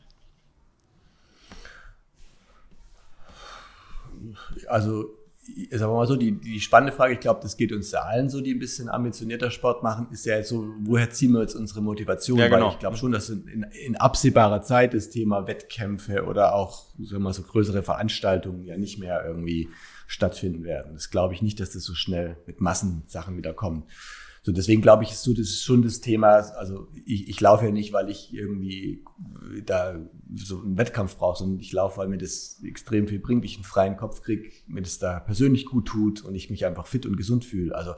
Also, 4.67 5.09
sagen 5.71 5.91
wir 5.91 5.95
mal 5.95 6.07
so, 6.07 6.15
die, 6.15 6.31
die 6.31 6.59
spannende 6.59 6.91
Frage, 6.91 7.13
ich 7.13 7.19
glaube, 7.19 7.39
das 7.41 7.55
geht 7.55 7.71
uns 7.71 7.91
ja 7.91 8.01
allen 8.01 8.29
so, 8.29 8.41
die 8.41 8.53
ein 8.53 8.59
bisschen 8.59 8.89
ambitionierter 8.89 9.51
Sport 9.51 9.83
machen, 9.83 10.07
ist 10.11 10.25
ja 10.25 10.37
jetzt 10.37 10.49
so, 10.49 10.67
woher 10.79 11.09
ziehen 11.11 11.31
wir 11.33 11.41
jetzt 11.41 11.55
unsere 11.55 11.81
Motivation? 11.81 12.39
Ja, 12.39 12.47
genau. 12.47 12.67
Weil 12.67 12.73
ich 12.73 12.79
glaube 12.79 12.97
schon, 12.97 13.11
dass 13.11 13.29
in, 13.29 13.65
in, 13.85 13.95
absehbarer 13.95 14.61
Zeit 14.63 14.93
das 14.93 15.09
Thema 15.09 15.47
Wettkämpfe 15.47 16.25
oder 16.25 16.55
auch, 16.55 16.87
sagen 16.97 17.11
wir 17.11 17.19
mal, 17.19 17.33
so 17.33 17.43
größere 17.43 17.83
Veranstaltungen 17.83 18.63
ja 18.63 18.77
nicht 18.77 18.99
mehr 18.99 19.23
irgendwie 19.25 19.69
stattfinden 20.07 20.63
werden. 20.63 20.93
Das 20.93 21.09
glaube 21.09 21.33
ich 21.33 21.41
nicht, 21.41 21.59
dass 21.59 21.71
das 21.71 21.83
so 21.83 21.93
schnell 21.93 22.37
mit 22.45 22.61
Massensachen 22.61 23.37
wieder 23.37 23.53
kommt. 23.53 23.85
So, 24.45 24.51
deswegen 24.51 24.83
glaube 24.83 25.03
ich, 25.03 25.09
ist 25.09 25.23
so, 25.23 25.31
das 25.31 25.47
ist 25.47 25.63
schon 25.63 25.81
das 25.81 26.01
Thema. 26.01 26.27
Also 26.27 26.87
ich, 27.03 27.29
ich 27.29 27.41
laufe 27.41 27.65
ja 27.65 27.71
nicht, 27.71 27.93
weil 27.93 28.11
ich 28.11 28.31
irgendwie 28.31 29.03
da 29.65 29.99
so 30.35 30.61
einen 30.61 30.77
Wettkampf 30.77 31.17
brauche, 31.17 31.39
sondern 31.39 31.59
ich 31.59 31.71
laufe, 31.71 31.97
weil 31.97 32.07
mir 32.07 32.19
das 32.19 32.61
extrem 32.63 33.07
viel 33.07 33.17
bringt, 33.17 33.43
ich 33.43 33.55
einen 33.55 33.63
freien 33.63 33.97
Kopf 33.97 34.21
kriege, 34.21 34.51
mir 34.67 34.83
das 34.83 34.99
da 34.99 35.19
persönlich 35.19 35.65
gut 35.65 35.87
tut 35.87 36.21
und 36.21 36.35
ich 36.35 36.51
mich 36.51 36.63
einfach 36.63 36.85
fit 36.85 37.07
und 37.07 37.17
gesund 37.17 37.43
fühle. 37.43 37.73
Also 37.73 37.93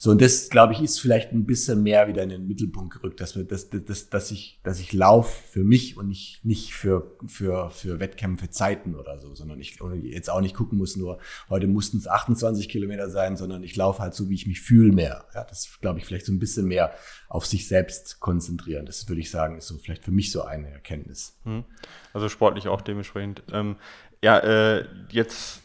so, 0.00 0.12
und 0.12 0.22
das, 0.22 0.48
glaube 0.48 0.74
ich, 0.74 0.80
ist 0.80 1.00
vielleicht 1.00 1.32
ein 1.32 1.44
bisschen 1.44 1.82
mehr 1.82 2.06
wieder 2.06 2.22
in 2.22 2.28
den 2.28 2.46
Mittelpunkt 2.46 2.94
gerückt, 2.94 3.20
dass, 3.20 3.34
wir, 3.34 3.42
dass, 3.42 3.68
dass, 3.68 4.08
dass 4.08 4.30
ich, 4.30 4.60
dass 4.62 4.78
ich 4.78 4.92
laufe 4.92 5.42
für 5.50 5.64
mich 5.64 5.96
und 5.96 6.06
nicht, 6.06 6.44
nicht 6.44 6.72
für, 6.72 7.16
für, 7.26 7.70
für 7.70 7.98
Wettkämpfe 7.98 8.48
Zeiten 8.48 8.94
oder 8.94 9.18
so, 9.18 9.34
sondern 9.34 9.58
ich 9.58 9.80
jetzt 10.04 10.30
auch 10.30 10.40
nicht 10.40 10.54
gucken 10.54 10.78
muss, 10.78 10.94
nur 10.94 11.18
heute 11.48 11.66
mussten 11.66 11.96
es 11.96 12.06
28 12.06 12.68
Kilometer 12.68 13.10
sein, 13.10 13.36
sondern 13.36 13.64
ich 13.64 13.74
laufe 13.74 14.00
halt 14.00 14.14
so, 14.14 14.30
wie 14.30 14.36
ich 14.36 14.46
mich 14.46 14.60
fühle 14.60 14.92
mehr. 14.92 15.24
Ja, 15.34 15.42
das, 15.42 15.80
glaube 15.80 15.98
ich, 15.98 16.04
vielleicht 16.04 16.26
so 16.26 16.32
ein 16.32 16.38
bisschen 16.38 16.68
mehr 16.68 16.92
auf 17.28 17.44
sich 17.44 17.66
selbst 17.66 18.20
konzentrieren. 18.20 18.86
Das 18.86 19.08
würde 19.08 19.20
ich 19.20 19.32
sagen, 19.32 19.58
ist 19.58 19.66
so 19.66 19.78
vielleicht 19.78 20.04
für 20.04 20.12
mich 20.12 20.30
so 20.30 20.42
eine 20.42 20.70
Erkenntnis. 20.70 21.36
Hm. 21.42 21.64
Also 22.12 22.28
sportlich 22.28 22.68
auch 22.68 22.82
dementsprechend. 22.82 23.42
Ähm, 23.52 23.74
ja, 24.22 24.38
äh, 24.38 24.84
jetzt 25.10 25.60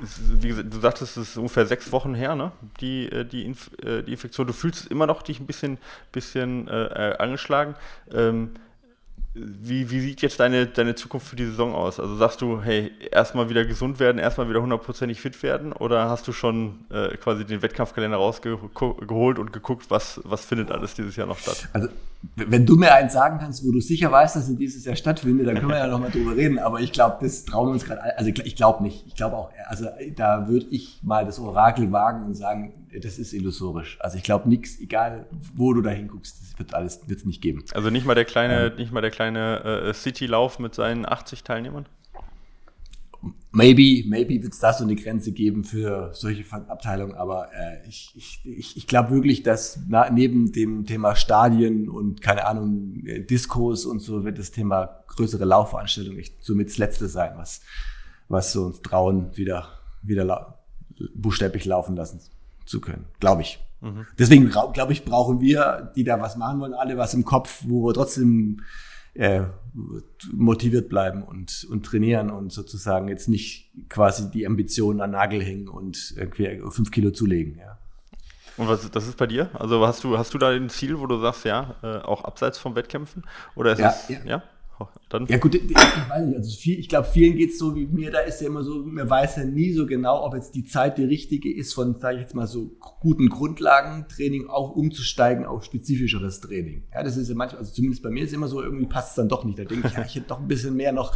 wie 0.00 0.48
gesagt, 0.48 0.72
du 0.72 0.80
sagtest, 0.80 1.16
es 1.16 1.30
ist 1.30 1.36
ungefähr 1.36 1.66
sechs 1.66 1.90
Wochen 1.92 2.14
her, 2.14 2.34
ne? 2.34 2.52
Die, 2.80 3.10
äh, 3.10 3.24
die, 3.24 3.44
Inf 3.44 3.70
äh, 3.82 4.02
die 4.02 4.12
Infektion. 4.12 4.46
Du 4.46 4.52
fühlst 4.52 4.86
immer 4.86 5.06
noch 5.06 5.22
dich 5.22 5.40
ein 5.40 5.46
bisschen, 5.46 5.78
bisschen 6.12 6.68
äh, 6.68 7.12
äh, 7.12 7.16
angeschlagen. 7.18 7.74
Ähm, 8.12 8.50
wie, 9.38 9.90
wie 9.90 10.00
sieht 10.00 10.22
jetzt 10.22 10.40
deine, 10.40 10.66
deine 10.66 10.94
Zukunft 10.94 11.28
für 11.28 11.36
die 11.36 11.44
Saison 11.44 11.74
aus? 11.74 12.00
Also 12.00 12.16
sagst 12.16 12.40
du, 12.40 12.62
hey, 12.62 12.90
erstmal 13.10 13.50
wieder 13.50 13.66
gesund 13.66 14.00
werden, 14.00 14.18
erstmal 14.18 14.48
wieder 14.48 14.62
hundertprozentig 14.62 15.20
fit 15.20 15.42
werden 15.42 15.72
oder 15.72 16.08
hast 16.08 16.26
du 16.26 16.32
schon 16.32 16.86
äh, 16.90 17.16
quasi 17.18 17.44
den 17.44 17.60
Wettkampfkalender 17.60 18.16
rausgeholt 18.16 19.38
und 19.38 19.52
geguckt, 19.52 19.90
was, 19.90 20.20
was 20.24 20.44
findet 20.46 20.70
alles 20.70 20.94
dieses 20.94 21.16
Jahr 21.16 21.26
noch 21.26 21.38
statt? 21.38 21.68
Also 21.74 21.88
wenn 22.34 22.66
du 22.66 22.76
mir 22.76 22.94
eins 22.94 23.12
sagen 23.12 23.38
kannst, 23.38 23.66
wo 23.66 23.72
du 23.72 23.80
sicher 23.80 24.10
weißt, 24.10 24.36
dass 24.36 24.48
es 24.48 24.56
dieses 24.56 24.84
Jahr 24.84 24.96
stattfindet, 24.96 25.46
dann 25.46 25.56
können 25.56 25.68
wir 25.68 25.78
ja 25.78 25.86
nochmal 25.86 26.10
drüber 26.10 26.36
reden. 26.36 26.58
Aber 26.58 26.80
ich 26.80 26.92
glaube, 26.92 27.18
das 27.20 27.44
trauen 27.44 27.68
wir 27.68 27.72
uns 27.72 27.84
gerade. 27.84 28.18
Also 28.18 28.30
ich 28.30 28.56
glaube 28.56 28.82
nicht. 28.82 29.06
Ich 29.06 29.14
glaube 29.14 29.36
auch, 29.36 29.50
also 29.66 29.86
da 30.14 30.48
würde 30.48 30.66
ich 30.70 31.00
mal 31.02 31.24
das 31.24 31.38
Orakel 31.38 31.92
wagen 31.92 32.26
und 32.26 32.34
sagen, 32.34 32.72
das 33.02 33.18
ist 33.18 33.32
illusorisch. 33.32 33.98
Also 34.00 34.16
ich 34.16 34.22
glaube 34.22 34.48
nichts, 34.48 34.80
egal 34.80 35.26
wo 35.54 35.72
du 35.72 35.82
da 35.82 35.90
hinguckst, 35.90 36.40
das 36.40 36.58
wird 36.58 36.74
alles 36.74 37.08
wird's 37.08 37.24
nicht 37.24 37.42
geben. 37.42 37.64
Also 37.74 37.90
nicht 37.90 38.06
mal 38.06 38.14
der 38.14 38.24
kleine, 38.24 38.68
ja. 38.68 38.74
nicht 38.74 38.92
mal 38.92 39.00
der 39.00 39.10
kleine 39.10 39.64
äh, 39.64 39.94
City-Lauf 39.94 40.58
mit 40.58 40.74
seinen 40.74 41.06
80 41.06 41.44
Teilnehmern? 41.44 41.86
Maybe, 43.52 44.06
maybe 44.08 44.42
wird 44.42 44.52
es 44.52 44.58
da 44.58 44.72
so 44.72 44.84
eine 44.84 44.96
Grenze 44.96 45.32
geben 45.32 45.64
für 45.64 46.10
solche 46.12 46.44
Abteilungen, 46.52 47.14
aber 47.14 47.48
äh, 47.52 47.88
ich, 47.88 48.12
ich, 48.44 48.76
ich, 48.76 48.86
glaube 48.86 49.10
wirklich, 49.10 49.42
dass 49.42 49.80
na, 49.88 50.10
neben 50.10 50.52
dem 50.52 50.84
Thema 50.86 51.16
Stadien 51.16 51.88
und 51.88 52.20
keine 52.20 52.46
Ahnung, 52.46 53.02
äh, 53.06 53.20
Diskos 53.20 53.86
und 53.86 54.00
so 54.00 54.24
wird 54.24 54.38
das 54.38 54.50
Thema 54.50 55.04
größere 55.08 55.44
Laufveranstaltungen 55.44 56.18
echt 56.18 56.44
somit 56.44 56.68
das 56.68 56.78
Letzte 56.78 57.08
sein, 57.08 57.32
was, 57.36 57.60
was 58.28 58.52
so 58.52 58.66
uns 58.66 58.82
trauen, 58.82 59.36
wieder, 59.36 59.68
wieder 60.02 60.24
la 60.24 60.58
buchstäblich 61.14 61.66
laufen 61.66 61.94
lassen 61.94 62.20
zu 62.64 62.80
können, 62.80 63.04
glaube 63.20 63.42
ich. 63.42 63.58
Mhm. 63.80 64.06
Deswegen 64.18 64.50
glaube 64.50 64.92
ich, 64.92 65.04
brauchen 65.04 65.40
wir, 65.40 65.92
die 65.94 66.04
da 66.04 66.20
was 66.20 66.36
machen 66.36 66.60
wollen, 66.60 66.74
alle 66.74 66.96
was 66.96 67.14
im 67.14 67.24
Kopf, 67.24 67.64
wo 67.66 67.86
wir 67.86 67.94
trotzdem 67.94 68.62
äh, 69.14 69.42
motiviert 70.32 70.88
bleiben 70.88 71.22
und, 71.22 71.66
und 71.70 71.84
trainieren 71.84 72.30
und 72.30 72.52
sozusagen 72.52 73.08
jetzt 73.08 73.28
nicht 73.28 73.70
quasi 73.88 74.30
die 74.30 74.46
Ambitionen 74.46 75.00
an 75.00 75.10
Nagel 75.10 75.42
hängen 75.42 75.68
und 75.68 76.14
irgendwie 76.16 76.62
fünf 76.70 76.90
Kilo 76.90 77.10
zulegen. 77.10 77.58
Ja. 77.58 77.78
Und 78.56 78.68
was 78.68 78.90
das 78.90 79.06
ist 79.06 79.18
bei 79.18 79.26
dir? 79.26 79.50
Also 79.52 79.86
hast 79.86 80.02
du, 80.02 80.16
hast 80.16 80.32
du 80.32 80.38
da 80.38 80.50
ein 80.50 80.70
Ziel, 80.70 80.98
wo 80.98 81.06
du 81.06 81.20
sagst, 81.20 81.44
ja, 81.44 81.76
äh, 81.82 81.98
auch 81.98 82.24
abseits 82.24 82.58
vom 82.58 82.74
Wettkämpfen? 82.74 83.24
Oder 83.54 83.72
ist 83.72 83.78
ja, 83.80 83.88
es, 83.88 84.08
ja? 84.08 84.18
ja? 84.24 84.42
Dann 85.08 85.26
ja 85.26 85.38
gut, 85.38 85.54
ich, 85.54 85.62
weiß 85.74 86.26
nicht, 86.26 86.36
also 86.36 86.56
viel, 86.56 86.78
ich 86.78 86.88
glaube, 86.88 87.06
vielen 87.06 87.36
geht 87.36 87.50
es 87.50 87.58
so 87.58 87.74
wie 87.74 87.86
mir, 87.86 88.10
da 88.10 88.20
ist 88.20 88.40
ja 88.40 88.48
immer 88.48 88.62
so, 88.62 88.82
man 88.82 89.08
weiß 89.08 89.36
ja 89.36 89.44
nie 89.44 89.72
so 89.72 89.86
genau, 89.86 90.24
ob 90.24 90.34
jetzt 90.34 90.54
die 90.54 90.64
Zeit 90.64 90.98
die 90.98 91.04
richtige 91.04 91.54
ist, 91.54 91.74
von, 91.74 91.98
sage 91.98 92.16
ich 92.16 92.22
jetzt 92.22 92.34
mal 92.34 92.46
so, 92.46 92.76
guten 93.00 93.28
Grundlagentraining 93.28 94.48
auch 94.48 94.74
umzusteigen 94.74 95.44
auf 95.44 95.64
spezifischeres 95.64 96.40
Training. 96.40 96.84
Ja, 96.92 97.02
das 97.02 97.16
ist 97.16 97.28
ja 97.28 97.34
manchmal, 97.34 97.60
also 97.60 97.72
zumindest 97.72 98.02
bei 98.02 98.10
mir 98.10 98.24
ist 98.24 98.32
immer 98.32 98.48
so, 98.48 98.62
irgendwie 98.62 98.86
passt 98.86 99.10
es 99.10 99.14
dann 99.16 99.28
doch 99.28 99.44
nicht. 99.44 99.58
Da 99.58 99.64
denke 99.64 99.88
ich, 99.88 99.94
ja, 99.94 100.04
ich 100.04 100.14
hätte 100.14 100.28
doch 100.28 100.40
ein 100.40 100.48
bisschen 100.48 100.74
mehr 100.74 100.92
noch 100.92 101.14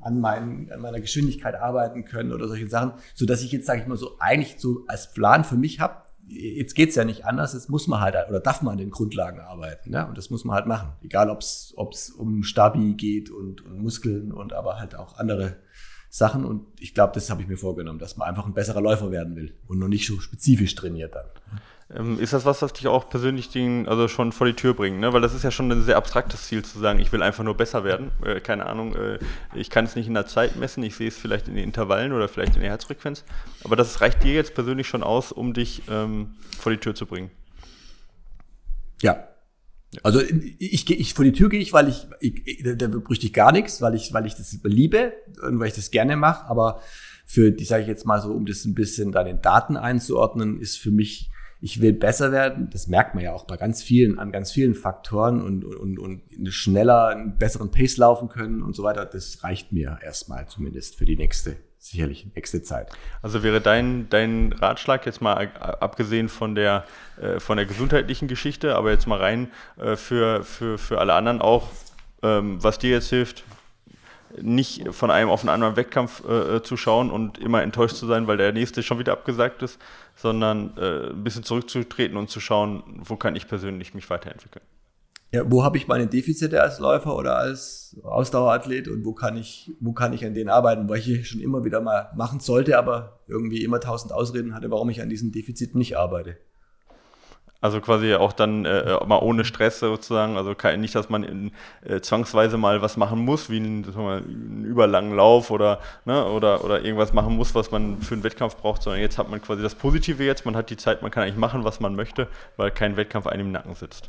an, 0.00 0.20
mein, 0.20 0.70
an 0.72 0.80
meiner 0.80 1.00
Geschwindigkeit 1.00 1.54
arbeiten 1.54 2.04
können 2.04 2.32
oder 2.32 2.48
solche 2.48 2.68
Sachen, 2.68 2.92
so 3.14 3.26
dass 3.26 3.42
ich 3.42 3.52
jetzt, 3.52 3.66
sage 3.66 3.82
ich 3.82 3.86
mal 3.86 3.96
so, 3.96 4.16
eigentlich 4.18 4.56
so 4.58 4.84
als 4.86 5.12
Plan 5.12 5.44
für 5.44 5.56
mich 5.56 5.80
habe, 5.80 6.07
jetzt 6.28 6.74
geht's 6.74 6.94
ja 6.94 7.04
nicht 7.04 7.24
anders, 7.24 7.54
jetzt 7.54 7.70
muss 7.70 7.86
man 7.86 8.00
halt 8.00 8.14
oder 8.28 8.40
darf 8.40 8.62
man 8.62 8.72
an 8.72 8.78
den 8.78 8.90
Grundlagen 8.90 9.40
arbeiten. 9.40 9.90
Ne? 9.90 10.06
Und 10.06 10.18
das 10.18 10.30
muss 10.30 10.44
man 10.44 10.54
halt 10.54 10.66
machen. 10.66 10.92
Egal 11.02 11.30
ob 11.30 11.40
es 11.40 12.10
um 12.10 12.42
Stabi 12.42 12.94
geht 12.94 13.30
und, 13.30 13.64
und 13.64 13.78
Muskeln 13.82 14.32
und 14.32 14.52
aber 14.52 14.78
halt 14.78 14.94
auch 14.94 15.18
andere 15.18 15.56
Sachen. 16.10 16.44
Und 16.44 16.66
ich 16.80 16.94
glaube, 16.94 17.12
das 17.14 17.30
habe 17.30 17.42
ich 17.42 17.48
mir 17.48 17.56
vorgenommen, 17.56 17.98
dass 17.98 18.16
man 18.16 18.28
einfach 18.28 18.46
ein 18.46 18.54
besserer 18.54 18.80
Läufer 18.80 19.10
werden 19.10 19.36
will 19.36 19.54
und 19.66 19.78
noch 19.78 19.88
nicht 19.88 20.06
so 20.06 20.20
spezifisch 20.20 20.74
trainiert 20.74 21.14
dann. 21.14 21.26
Ähm, 21.94 22.20
ist 22.20 22.34
das 22.34 22.44
was, 22.44 22.60
was 22.60 22.74
dich 22.74 22.86
auch 22.86 23.08
persönlich 23.08 23.48
den, 23.48 23.88
also 23.88 24.08
schon 24.08 24.32
vor 24.32 24.46
die 24.46 24.52
Tür 24.52 24.74
bringt? 24.74 25.00
Ne? 25.00 25.12
Weil 25.12 25.22
das 25.22 25.34
ist 25.34 25.42
ja 25.42 25.50
schon 25.50 25.72
ein 25.72 25.82
sehr 25.82 25.96
abstraktes 25.96 26.46
Ziel 26.46 26.62
zu 26.62 26.78
sagen, 26.78 27.00
ich 27.00 27.12
will 27.12 27.22
einfach 27.22 27.44
nur 27.44 27.56
besser 27.56 27.82
werden. 27.82 28.10
Äh, 28.22 28.40
keine 28.40 28.66
Ahnung, 28.66 28.94
äh, 28.94 29.18
ich 29.54 29.70
kann 29.70 29.86
es 29.86 29.96
nicht 29.96 30.06
in 30.06 30.14
der 30.14 30.26
Zeit 30.26 30.56
messen, 30.56 30.82
ich 30.82 30.96
sehe 30.96 31.08
es 31.08 31.16
vielleicht 31.16 31.48
in 31.48 31.54
den 31.54 31.64
Intervallen 31.64 32.12
oder 32.12 32.28
vielleicht 32.28 32.56
in 32.56 32.60
der 32.60 32.70
Herzfrequenz. 32.70 33.24
Aber 33.64 33.74
das 33.74 34.02
reicht 34.02 34.22
dir 34.22 34.34
jetzt 34.34 34.54
persönlich 34.54 34.86
schon 34.86 35.02
aus, 35.02 35.32
um 35.32 35.54
dich 35.54 35.82
ähm, 35.88 36.34
vor 36.58 36.72
die 36.72 36.78
Tür 36.78 36.94
zu 36.94 37.06
bringen. 37.06 37.30
Ja. 39.00 39.28
Also 40.02 40.20
ich, 40.58 40.90
ich 40.90 41.14
vor 41.14 41.24
die 41.24 41.32
Tür 41.32 41.48
gehe 41.48 41.60
ich, 41.60 41.72
weil 41.72 41.88
ich, 41.88 42.06
ich 42.20 42.62
da 42.76 42.88
bräuchte 42.88 43.24
ich 43.24 43.32
gar 43.32 43.52
nichts, 43.52 43.80
weil 43.80 43.94
ich, 43.94 44.12
weil 44.12 44.26
ich 44.26 44.34
das 44.34 44.54
liebe 44.62 45.14
und 45.40 45.58
weil 45.58 45.68
ich 45.68 45.74
das 45.74 45.90
gerne 45.90 46.16
mache. 46.16 46.44
Aber 46.50 46.82
für 47.24 47.50
die, 47.50 47.64
sage 47.64 47.82
ich 47.82 47.88
jetzt 47.88 48.04
mal 48.04 48.20
so, 48.20 48.32
um 48.32 48.44
das 48.44 48.66
ein 48.66 48.74
bisschen 48.74 49.12
da 49.12 49.24
den 49.24 49.40
Daten 49.40 49.78
einzuordnen, 49.78 50.60
ist 50.60 50.76
für 50.76 50.90
mich 50.90 51.30
ich 51.60 51.80
will 51.80 51.92
besser 51.92 52.30
werden. 52.30 52.70
Das 52.70 52.86
merkt 52.86 53.14
man 53.14 53.24
ja 53.24 53.32
auch 53.32 53.44
bei 53.44 53.56
ganz 53.56 53.82
vielen, 53.82 54.18
an 54.18 54.30
ganz 54.30 54.52
vielen 54.52 54.74
Faktoren 54.74 55.42
und, 55.42 55.64
und, 55.64 55.98
und 55.98 56.22
schneller, 56.50 57.08
einen 57.08 57.36
besseren 57.36 57.70
Pace 57.70 57.96
laufen 57.96 58.28
können 58.28 58.62
und 58.62 58.76
so 58.76 58.82
weiter. 58.82 59.04
Das 59.04 59.42
reicht 59.42 59.72
mir 59.72 59.98
erstmal 60.02 60.46
zumindest 60.46 60.96
für 60.96 61.04
die 61.04 61.16
nächste, 61.16 61.56
sicherlich 61.78 62.28
nächste 62.34 62.62
Zeit. 62.62 62.92
Also 63.22 63.42
wäre 63.42 63.60
dein, 63.60 64.08
dein 64.08 64.52
Ratschlag 64.52 65.04
jetzt 65.06 65.20
mal 65.20 65.50
abgesehen 65.56 66.28
von 66.28 66.54
der, 66.54 66.84
äh, 67.20 67.40
von 67.40 67.56
der 67.56 67.66
gesundheitlichen 67.66 68.28
Geschichte, 68.28 68.76
aber 68.76 68.92
jetzt 68.92 69.06
mal 69.06 69.18
rein 69.18 69.48
äh, 69.78 69.96
für, 69.96 70.44
für, 70.44 70.78
für 70.78 71.00
alle 71.00 71.14
anderen 71.14 71.40
auch, 71.40 71.70
ähm, 72.22 72.62
was 72.62 72.78
dir 72.78 72.90
jetzt 72.90 73.08
hilft, 73.08 73.42
nicht 74.40 74.88
von 74.92 75.10
einem 75.10 75.30
auf 75.30 75.40
einen 75.40 75.50
anderen 75.50 75.76
Wettkampf 75.76 76.22
äh, 76.28 76.56
äh, 76.56 76.62
zu 76.62 76.76
schauen 76.76 77.10
und 77.10 77.38
immer 77.38 77.62
enttäuscht 77.62 77.96
zu 77.96 78.06
sein, 78.06 78.26
weil 78.26 78.36
der 78.36 78.52
nächste 78.52 78.82
schon 78.82 78.98
wieder 78.98 79.12
abgesagt 79.12 79.62
ist, 79.62 79.78
sondern 80.16 80.76
äh, 80.76 81.10
ein 81.10 81.24
bisschen 81.24 81.44
zurückzutreten 81.44 82.16
und 82.16 82.30
zu 82.30 82.40
schauen, 82.40 82.82
wo 83.04 83.16
kann 83.16 83.36
ich 83.36 83.48
persönlich 83.48 83.94
mich 83.94 84.08
weiterentwickeln. 84.10 84.64
Ja, 85.30 85.42
wo 85.50 85.62
habe 85.62 85.76
ich 85.76 85.88
meine 85.88 86.06
Defizite 86.06 86.62
als 86.62 86.78
Läufer 86.78 87.14
oder 87.14 87.36
als 87.36 87.96
Ausdauerathlet 88.02 88.88
und 88.88 89.04
wo 89.04 89.12
kann 89.12 89.36
ich, 89.36 89.70
wo 89.78 89.92
kann 89.92 90.14
ich 90.14 90.24
an 90.24 90.32
denen 90.32 90.48
arbeiten, 90.48 90.88
weil 90.88 90.98
ich 91.00 91.28
schon 91.28 91.40
immer 91.40 91.64
wieder 91.64 91.82
mal 91.82 92.10
machen 92.16 92.40
sollte, 92.40 92.78
aber 92.78 93.20
irgendwie 93.26 93.62
immer 93.62 93.78
tausend 93.78 94.12
Ausreden 94.12 94.54
hatte, 94.54 94.70
warum 94.70 94.88
ich 94.88 95.02
an 95.02 95.10
diesen 95.10 95.30
Defiziten 95.30 95.78
nicht 95.78 95.98
arbeite. 95.98 96.38
Also 97.60 97.80
quasi 97.80 98.14
auch 98.14 98.32
dann 98.32 98.64
äh, 98.64 98.82
äh, 98.82 99.06
mal 99.06 99.18
ohne 99.18 99.44
Stress 99.44 99.80
sozusagen, 99.80 100.36
also 100.36 100.54
kein, 100.54 100.80
nicht, 100.80 100.94
dass 100.94 101.08
man 101.08 101.24
in, 101.24 101.50
äh, 101.84 102.00
zwangsweise 102.00 102.56
mal 102.56 102.82
was 102.82 102.96
machen 102.96 103.18
muss, 103.18 103.50
wie 103.50 103.56
einen, 103.56 103.84
einen 103.84 104.64
überlangen 104.64 105.16
Lauf 105.16 105.50
oder, 105.50 105.80
ne, 106.04 106.24
oder, 106.24 106.62
oder 106.64 106.84
irgendwas 106.84 107.12
machen 107.12 107.34
muss, 107.34 107.56
was 107.56 107.72
man 107.72 108.00
für 108.00 108.14
einen 108.14 108.22
Wettkampf 108.22 108.56
braucht, 108.56 108.82
sondern 108.82 109.00
jetzt 109.02 109.18
hat 109.18 109.28
man 109.28 109.42
quasi 109.42 109.60
das 109.60 109.74
Positive 109.74 110.22
jetzt, 110.22 110.44
man 110.44 110.54
hat 110.54 110.70
die 110.70 110.76
Zeit, 110.76 111.02
man 111.02 111.10
kann 111.10 111.24
eigentlich 111.24 111.36
machen, 111.36 111.64
was 111.64 111.80
man 111.80 111.96
möchte, 111.96 112.28
weil 112.56 112.70
kein 112.70 112.96
Wettkampf 112.96 113.26
einem 113.26 113.46
im 113.46 113.52
Nacken 113.52 113.74
sitzt. 113.74 114.08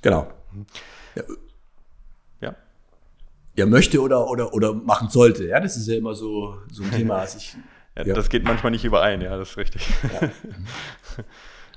Genau. 0.00 0.26
Ja. 1.14 1.22
ja. 2.40 2.54
Ja, 3.54 3.66
möchte 3.66 4.00
oder, 4.00 4.28
oder, 4.30 4.54
oder 4.54 4.72
machen 4.72 5.10
sollte. 5.10 5.44
Ja, 5.44 5.60
das 5.60 5.76
ist 5.76 5.88
ja 5.88 5.96
immer 5.96 6.14
so, 6.14 6.56
so 6.72 6.82
ein 6.84 6.90
Thema. 6.90 7.16
Also 7.20 7.36
ich, 7.36 7.54
ja, 7.96 8.04
ja. 8.04 8.14
Das 8.14 8.30
geht 8.30 8.44
manchmal 8.44 8.72
nicht 8.72 8.84
überein, 8.84 9.20
ja, 9.20 9.36
das 9.36 9.50
ist 9.50 9.56
richtig. 9.58 9.86
Ja. 10.02 10.30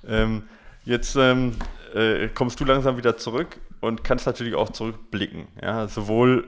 ähm, 0.07 0.43
Jetzt 0.89 1.15
ähm, 1.17 1.51
äh, 1.93 2.29
kommst 2.29 2.59
du 2.59 2.65
langsam 2.65 2.97
wieder 2.97 3.15
zurück 3.15 3.59
und 3.79 4.03
kannst 4.03 4.25
natürlich 4.25 4.55
auch 4.55 4.71
zurückblicken. 4.71 5.47
Ja? 5.61 5.87
Sowohl 5.87 6.47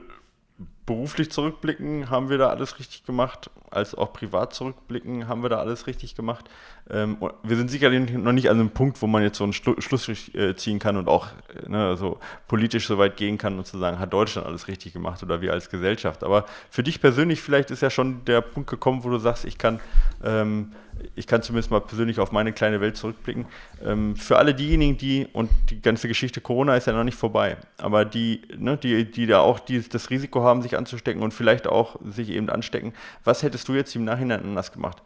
beruflich 0.92 1.30
zurückblicken, 1.30 2.10
haben 2.10 2.28
wir 2.28 2.36
da 2.36 2.48
alles 2.48 2.78
richtig 2.78 3.04
gemacht, 3.04 3.50
als 3.70 3.94
auch 3.94 4.12
privat 4.12 4.52
zurückblicken, 4.52 5.26
haben 5.26 5.42
wir 5.42 5.48
da 5.48 5.58
alles 5.58 5.86
richtig 5.86 6.14
gemacht. 6.14 6.50
Ähm, 6.90 7.16
wir 7.42 7.56
sind 7.56 7.70
sicherlich 7.70 8.10
noch 8.10 8.32
nicht 8.32 8.50
an 8.50 8.60
einem 8.60 8.70
Punkt, 8.70 9.00
wo 9.00 9.06
man 9.06 9.22
jetzt 9.22 9.38
so 9.38 9.44
einen 9.44 9.54
Schlu 9.54 9.80
Schlussstrich 9.80 10.34
äh, 10.34 10.54
ziehen 10.54 10.78
kann 10.78 10.98
und 10.98 11.08
auch 11.08 11.28
ne, 11.66 11.96
so 11.96 12.18
politisch 12.46 12.86
so 12.86 12.98
weit 12.98 13.16
gehen 13.16 13.38
kann 13.38 13.56
und 13.56 13.66
zu 13.66 13.78
sagen, 13.78 13.98
hat 13.98 14.12
Deutschland 14.12 14.46
alles 14.46 14.68
richtig 14.68 14.92
gemacht 14.92 15.22
oder 15.22 15.40
wir 15.40 15.52
als 15.52 15.70
Gesellschaft. 15.70 16.24
Aber 16.24 16.44
für 16.68 16.82
dich 16.82 17.00
persönlich 17.00 17.40
vielleicht 17.40 17.70
ist 17.70 17.80
ja 17.80 17.88
schon 17.88 18.24
der 18.26 18.42
Punkt 18.42 18.68
gekommen, 18.68 19.04
wo 19.04 19.08
du 19.08 19.18
sagst, 19.18 19.46
ich 19.46 19.56
kann 19.56 19.80
ähm, 20.22 20.72
ich 21.14 21.26
kann 21.26 21.42
zumindest 21.42 21.70
mal 21.70 21.80
persönlich 21.80 22.20
auf 22.20 22.32
meine 22.32 22.52
kleine 22.52 22.80
Welt 22.80 22.96
zurückblicken. 22.96 23.46
Ähm, 23.84 24.16
für 24.16 24.38
alle 24.38 24.54
diejenigen, 24.54 24.98
die, 24.98 25.26
und 25.32 25.50
die 25.70 25.80
ganze 25.80 26.08
Geschichte 26.08 26.40
Corona 26.40 26.76
ist 26.76 26.86
ja 26.86 26.92
noch 26.92 27.04
nicht 27.04 27.16
vorbei, 27.16 27.56
aber 27.78 28.04
die, 28.04 28.42
ne, 28.56 28.76
die, 28.76 29.10
die 29.10 29.26
da 29.26 29.40
auch 29.40 29.58
die, 29.58 29.86
das 29.88 30.10
Risiko 30.10 30.42
haben, 30.42 30.62
sich 30.62 30.76
anzustecken 30.82 31.22
und 31.22 31.32
vielleicht 31.32 31.66
auch 31.66 31.96
sich 32.04 32.30
eben 32.30 32.48
anstecken, 32.50 32.92
was 33.24 33.42
hättest 33.42 33.68
du 33.68 33.74
jetzt 33.74 33.94
im 33.96 34.04
Nachhinein 34.04 34.42
anders 34.42 34.72
gemacht? 34.72 35.02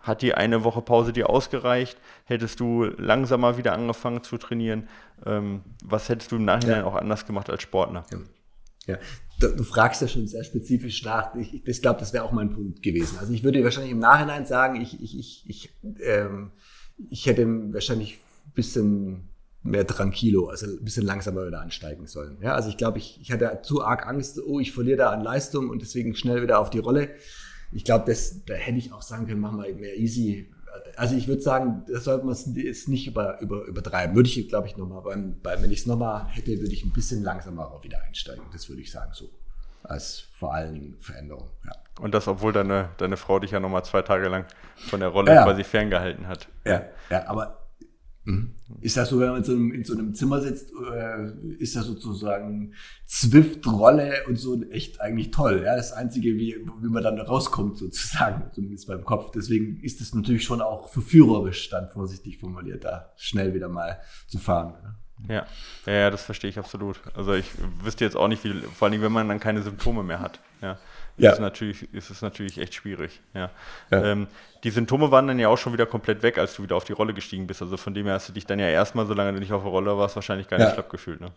Hat 0.00 0.22
die 0.22 0.34
eine 0.34 0.64
Woche 0.64 0.80
Pause 0.80 1.12
dir 1.12 1.28
ausgereicht? 1.28 1.98
Hättest 2.24 2.60
du 2.60 2.84
langsamer 2.84 3.58
wieder 3.58 3.72
angefangen 3.72 4.22
zu 4.22 4.38
trainieren? 4.38 4.88
Ähm, 5.26 5.62
was 5.84 6.08
hättest 6.08 6.32
du 6.32 6.36
im 6.36 6.44
Nachhinein 6.44 6.80
ja. 6.80 6.84
auch 6.84 6.94
anders 6.94 7.26
gemacht 7.26 7.50
als 7.50 7.62
Sportler? 7.62 8.04
Ja. 8.10 8.18
ja 8.94 8.98
du, 9.40 9.56
du 9.56 9.64
fragst 9.64 10.00
ja 10.00 10.08
schon 10.08 10.26
sehr 10.26 10.44
spezifisch 10.44 11.02
nach. 11.04 11.34
Ich, 11.34 11.66
ich 11.66 11.82
glaube, 11.82 12.00
das 12.00 12.12
wäre 12.12 12.24
auch 12.24 12.32
mein 12.32 12.50
Punkt 12.50 12.82
gewesen. 12.82 13.18
Also 13.18 13.32
ich 13.32 13.44
würde 13.44 13.62
wahrscheinlich 13.62 13.92
im 13.92 13.98
Nachhinein 13.98 14.46
sagen, 14.46 14.80
ich, 14.80 15.00
ich, 15.02 15.18
ich, 15.18 15.44
ich, 15.46 15.76
ähm, 16.00 16.52
ich 17.10 17.26
hätte 17.26 17.46
wahrscheinlich 17.72 18.14
ein 18.46 18.52
bisschen 18.54 19.28
mehr 19.70 19.86
tranquilo, 19.86 20.48
also 20.48 20.66
ein 20.66 20.84
bisschen 20.84 21.04
langsamer 21.04 21.46
wieder 21.46 21.60
ansteigen 21.60 22.06
sollen. 22.06 22.38
Ja, 22.40 22.54
also 22.54 22.68
ich 22.68 22.76
glaube, 22.76 22.98
ich, 22.98 23.18
ich 23.20 23.32
hatte 23.32 23.60
zu 23.62 23.82
arg 23.82 24.06
Angst, 24.06 24.40
oh, 24.44 24.60
ich 24.60 24.72
verliere 24.72 24.98
da 24.98 25.10
an 25.10 25.22
Leistung 25.22 25.70
und 25.70 25.82
deswegen 25.82 26.14
schnell 26.14 26.42
wieder 26.42 26.58
auf 26.58 26.70
die 26.70 26.78
Rolle. 26.78 27.10
Ich 27.72 27.84
glaube, 27.84 28.12
da 28.46 28.54
hätte 28.54 28.78
ich 28.78 28.92
auch 28.92 29.02
sagen 29.02 29.26
können, 29.26 29.40
mach 29.40 29.52
mal 29.52 29.72
mehr 29.74 29.96
easy, 29.98 30.50
also 30.96 31.16
ich 31.16 31.28
würde 31.28 31.42
sagen, 31.42 31.84
das 31.88 32.04
sollte 32.04 32.24
man 32.24 32.34
es 32.34 32.88
nicht 32.88 33.06
über, 33.06 33.40
über, 33.40 33.64
übertreiben. 33.64 34.16
Würde 34.16 34.28
ich, 34.28 34.48
glaube 34.48 34.66
ich, 34.66 34.76
nochmal, 34.76 35.02
beim, 35.02 35.40
beim, 35.40 35.62
wenn 35.62 35.70
ich 35.70 35.80
es 35.80 35.86
nochmal 35.86 36.26
hätte, 36.28 36.58
würde 36.58 36.72
ich 36.72 36.84
ein 36.84 36.92
bisschen 36.92 37.22
langsamer 37.22 37.70
auch 37.70 37.84
wieder 37.84 38.02
einsteigen. 38.02 38.44
Das 38.52 38.68
würde 38.68 38.82
ich 38.82 38.90
sagen, 38.90 39.10
so. 39.12 39.30
Als 39.84 40.24
vor 40.34 40.52
allen 40.52 40.74
Dingen 40.74 40.96
Veränderung, 41.00 41.48
ja. 41.64 41.72
Und 42.00 42.12
das, 42.12 42.26
obwohl 42.26 42.52
deine, 42.52 42.90
deine 42.98 43.16
Frau 43.16 43.38
dich 43.38 43.52
ja 43.52 43.60
nochmal 43.60 43.84
zwei 43.84 44.02
Tage 44.02 44.28
lang 44.28 44.44
von 44.76 45.00
der 45.00 45.08
Rolle 45.08 45.32
ja, 45.32 45.44
quasi 45.44 45.64
ferngehalten 45.64 46.26
hat. 46.26 46.48
Ja, 46.64 46.82
ja, 47.10 47.26
aber 47.28 47.67
Mhm. 48.28 48.54
Ist 48.82 48.98
das 48.98 49.08
so, 49.08 49.18
wenn 49.18 49.28
man 49.28 49.38
in 49.38 49.44
so 49.44 49.52
einem, 49.52 49.72
in 49.72 49.84
so 49.84 49.94
einem 49.94 50.14
Zimmer 50.14 50.42
sitzt, 50.42 50.70
äh, 50.92 51.30
ist 51.58 51.74
das 51.74 51.86
sozusagen 51.86 52.74
Zwift-Rolle 53.06 54.26
und 54.28 54.36
so 54.36 54.62
echt 54.64 55.00
eigentlich 55.00 55.30
toll. 55.30 55.62
Ja? 55.64 55.74
Das 55.74 55.92
Einzige, 55.92 56.34
wie, 56.36 56.56
wie 56.80 56.88
man 56.88 57.02
dann 57.02 57.18
rauskommt, 57.18 57.78
sozusagen, 57.78 58.50
zumindest 58.52 58.86
beim 58.86 59.02
Kopf. 59.02 59.30
Deswegen 59.34 59.80
ist 59.82 60.02
es 60.02 60.14
natürlich 60.14 60.44
schon 60.44 60.60
auch 60.60 60.90
verführerisch, 60.90 61.70
dann 61.70 61.88
vorsichtig 61.88 62.38
formuliert, 62.38 62.84
da 62.84 63.14
schnell 63.16 63.54
wieder 63.54 63.70
mal 63.70 63.98
zu 64.26 64.38
fahren. 64.38 64.74
Ja, 65.26 65.46
ja, 65.86 65.92
ja 65.92 66.10
das 66.10 66.22
verstehe 66.22 66.50
ich 66.50 66.58
absolut. 66.58 67.00
Also 67.14 67.32
ich 67.32 67.46
wüsste 67.82 68.04
jetzt 68.04 68.16
auch 68.16 68.28
nicht, 68.28 68.44
wie, 68.44 68.52
vor 68.74 68.88
allem 68.88 69.00
wenn 69.00 69.10
man 69.10 69.28
dann 69.28 69.40
keine 69.40 69.62
Symptome 69.62 70.02
mehr 70.02 70.20
hat. 70.20 70.38
Ja 70.60 70.78
ja. 71.18 71.32
ist, 71.32 71.40
natürlich, 71.40 71.92
ist 71.92 72.10
es 72.10 72.22
natürlich 72.22 72.58
echt 72.58 72.74
schwierig. 72.74 73.20
Ja. 73.34 73.50
ja. 73.90 74.04
Ähm, 74.04 74.28
die 74.64 74.70
Symptome 74.70 75.10
waren 75.10 75.26
dann 75.26 75.38
ja 75.38 75.48
auch 75.48 75.58
schon 75.58 75.72
wieder 75.72 75.86
komplett 75.86 76.22
weg, 76.22 76.38
als 76.38 76.54
du 76.54 76.62
wieder 76.62 76.76
auf 76.76 76.84
die 76.84 76.92
Rolle 76.92 77.14
gestiegen 77.14 77.46
bist. 77.46 77.62
Also 77.62 77.76
von 77.76 77.94
dem 77.94 78.06
her 78.06 78.14
hast 78.14 78.28
du 78.28 78.32
dich 78.32 78.46
dann 78.46 78.58
ja 78.58 78.68
erstmal, 78.68 79.06
solange 79.06 79.32
du 79.34 79.38
nicht 79.38 79.52
auf 79.52 79.62
der 79.62 79.70
Rolle 79.70 79.96
warst, 79.96 80.16
wahrscheinlich 80.16 80.48
gar 80.48 80.58
nicht 80.58 80.68
ja. 80.68 80.74
schlapp 80.74 80.90
gefühlt. 80.90 81.20
Ne? 81.20 81.32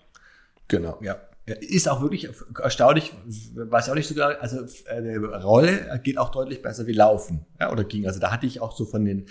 Genau, 0.68 0.98
ja. 1.02 1.18
Ist 1.46 1.90
auch 1.90 2.02
wirklich 2.02 2.30
erstaunlich, 2.62 3.14
weiß 3.26 3.90
auch 3.90 3.96
nicht 3.96 4.08
sogar, 4.08 4.40
also 4.42 4.60
eine 4.90 5.14
äh, 5.14 5.36
Rolle 5.38 6.00
geht 6.04 6.18
auch 6.18 6.30
deutlich 6.30 6.62
besser 6.62 6.86
wie 6.86 6.94
Laufen, 6.94 7.46
ja, 7.60 7.72
oder 7.72 7.84
ging. 7.84 8.06
Also 8.06 8.20
da 8.20 8.32
hatte 8.32 8.46
ich 8.46 8.62
auch 8.62 8.72
so 8.72 8.86
von 8.86 9.04
den 9.04 9.26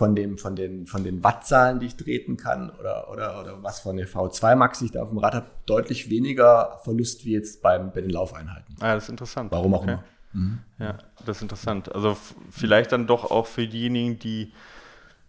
von, 0.00 0.14
dem, 0.14 0.38
von, 0.38 0.56
den, 0.56 0.86
von 0.86 1.04
den 1.04 1.22
Wattzahlen, 1.22 1.78
die 1.78 1.84
ich 1.84 1.94
treten 1.94 2.38
kann 2.38 2.70
oder, 2.70 3.10
oder, 3.10 3.38
oder 3.38 3.62
was 3.62 3.80
von 3.80 3.98
der 3.98 4.08
V2 4.08 4.56
Max 4.56 4.80
ich 4.80 4.92
da 4.92 5.02
auf 5.02 5.10
dem 5.10 5.18
Rad 5.18 5.34
habe, 5.34 5.50
deutlich 5.66 6.08
weniger 6.08 6.80
Verlust 6.84 7.26
wie 7.26 7.32
jetzt 7.32 7.60
beim, 7.60 7.92
bei 7.92 8.00
den 8.00 8.08
Laufeinheiten. 8.08 8.76
Ah, 8.80 8.94
das 8.94 9.04
ist 9.04 9.10
interessant. 9.10 9.52
Warum 9.52 9.74
auch 9.74 9.82
okay. 9.82 9.92
immer. 9.92 10.04
Mhm. 10.32 10.58
Ja, 10.78 10.96
das 11.26 11.36
ist 11.36 11.42
interessant. 11.42 11.94
Also 11.94 12.16
vielleicht 12.50 12.92
dann 12.92 13.06
doch 13.06 13.30
auch 13.30 13.46
für 13.46 13.68
diejenigen, 13.68 14.18
die 14.18 14.54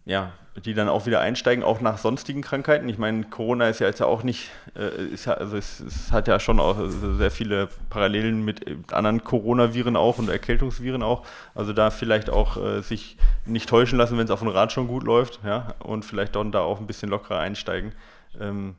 ja, 0.05 0.31
die 0.57 0.73
dann 0.73 0.89
auch 0.89 1.05
wieder 1.05 1.21
einsteigen, 1.21 1.63
auch 1.63 1.79
nach 1.79 1.97
sonstigen 1.97 2.41
Krankheiten. 2.41 2.89
Ich 2.89 2.97
meine, 2.97 3.23
Corona 3.23 3.69
ist 3.69 3.79
ja 3.79 3.87
jetzt 3.87 4.01
auch 4.01 4.23
nicht, 4.23 4.49
äh, 4.75 5.05
ist 5.05 5.25
ja, 5.25 5.33
also 5.35 5.55
es, 5.55 5.79
es, 5.79 6.11
hat 6.11 6.27
ja 6.27 6.41
schon 6.41 6.59
auch 6.59 6.75
sehr 6.89 7.31
viele 7.31 7.69
Parallelen 7.89 8.43
mit 8.43 8.65
anderen 8.91 9.23
Coronaviren 9.23 9.95
auch 9.95 10.17
und 10.17 10.29
Erkältungsviren 10.29 11.03
auch. 11.03 11.25
Also 11.55 11.71
da 11.71 11.89
vielleicht 11.89 12.29
auch 12.29 12.57
äh, 12.57 12.81
sich 12.81 13.15
nicht 13.45 13.69
täuschen 13.69 13.97
lassen, 13.97 14.17
wenn 14.17 14.25
es 14.25 14.31
auf 14.31 14.39
dem 14.39 14.49
Rad 14.49 14.73
schon 14.73 14.87
gut 14.87 15.03
läuft, 15.03 15.39
ja, 15.45 15.73
und 15.79 16.03
vielleicht 16.03 16.35
dann 16.35 16.51
da 16.51 16.59
auch 16.59 16.81
ein 16.81 16.87
bisschen 16.87 17.09
lockerer 17.09 17.39
einsteigen. 17.39 17.93
Ähm, 18.39 18.75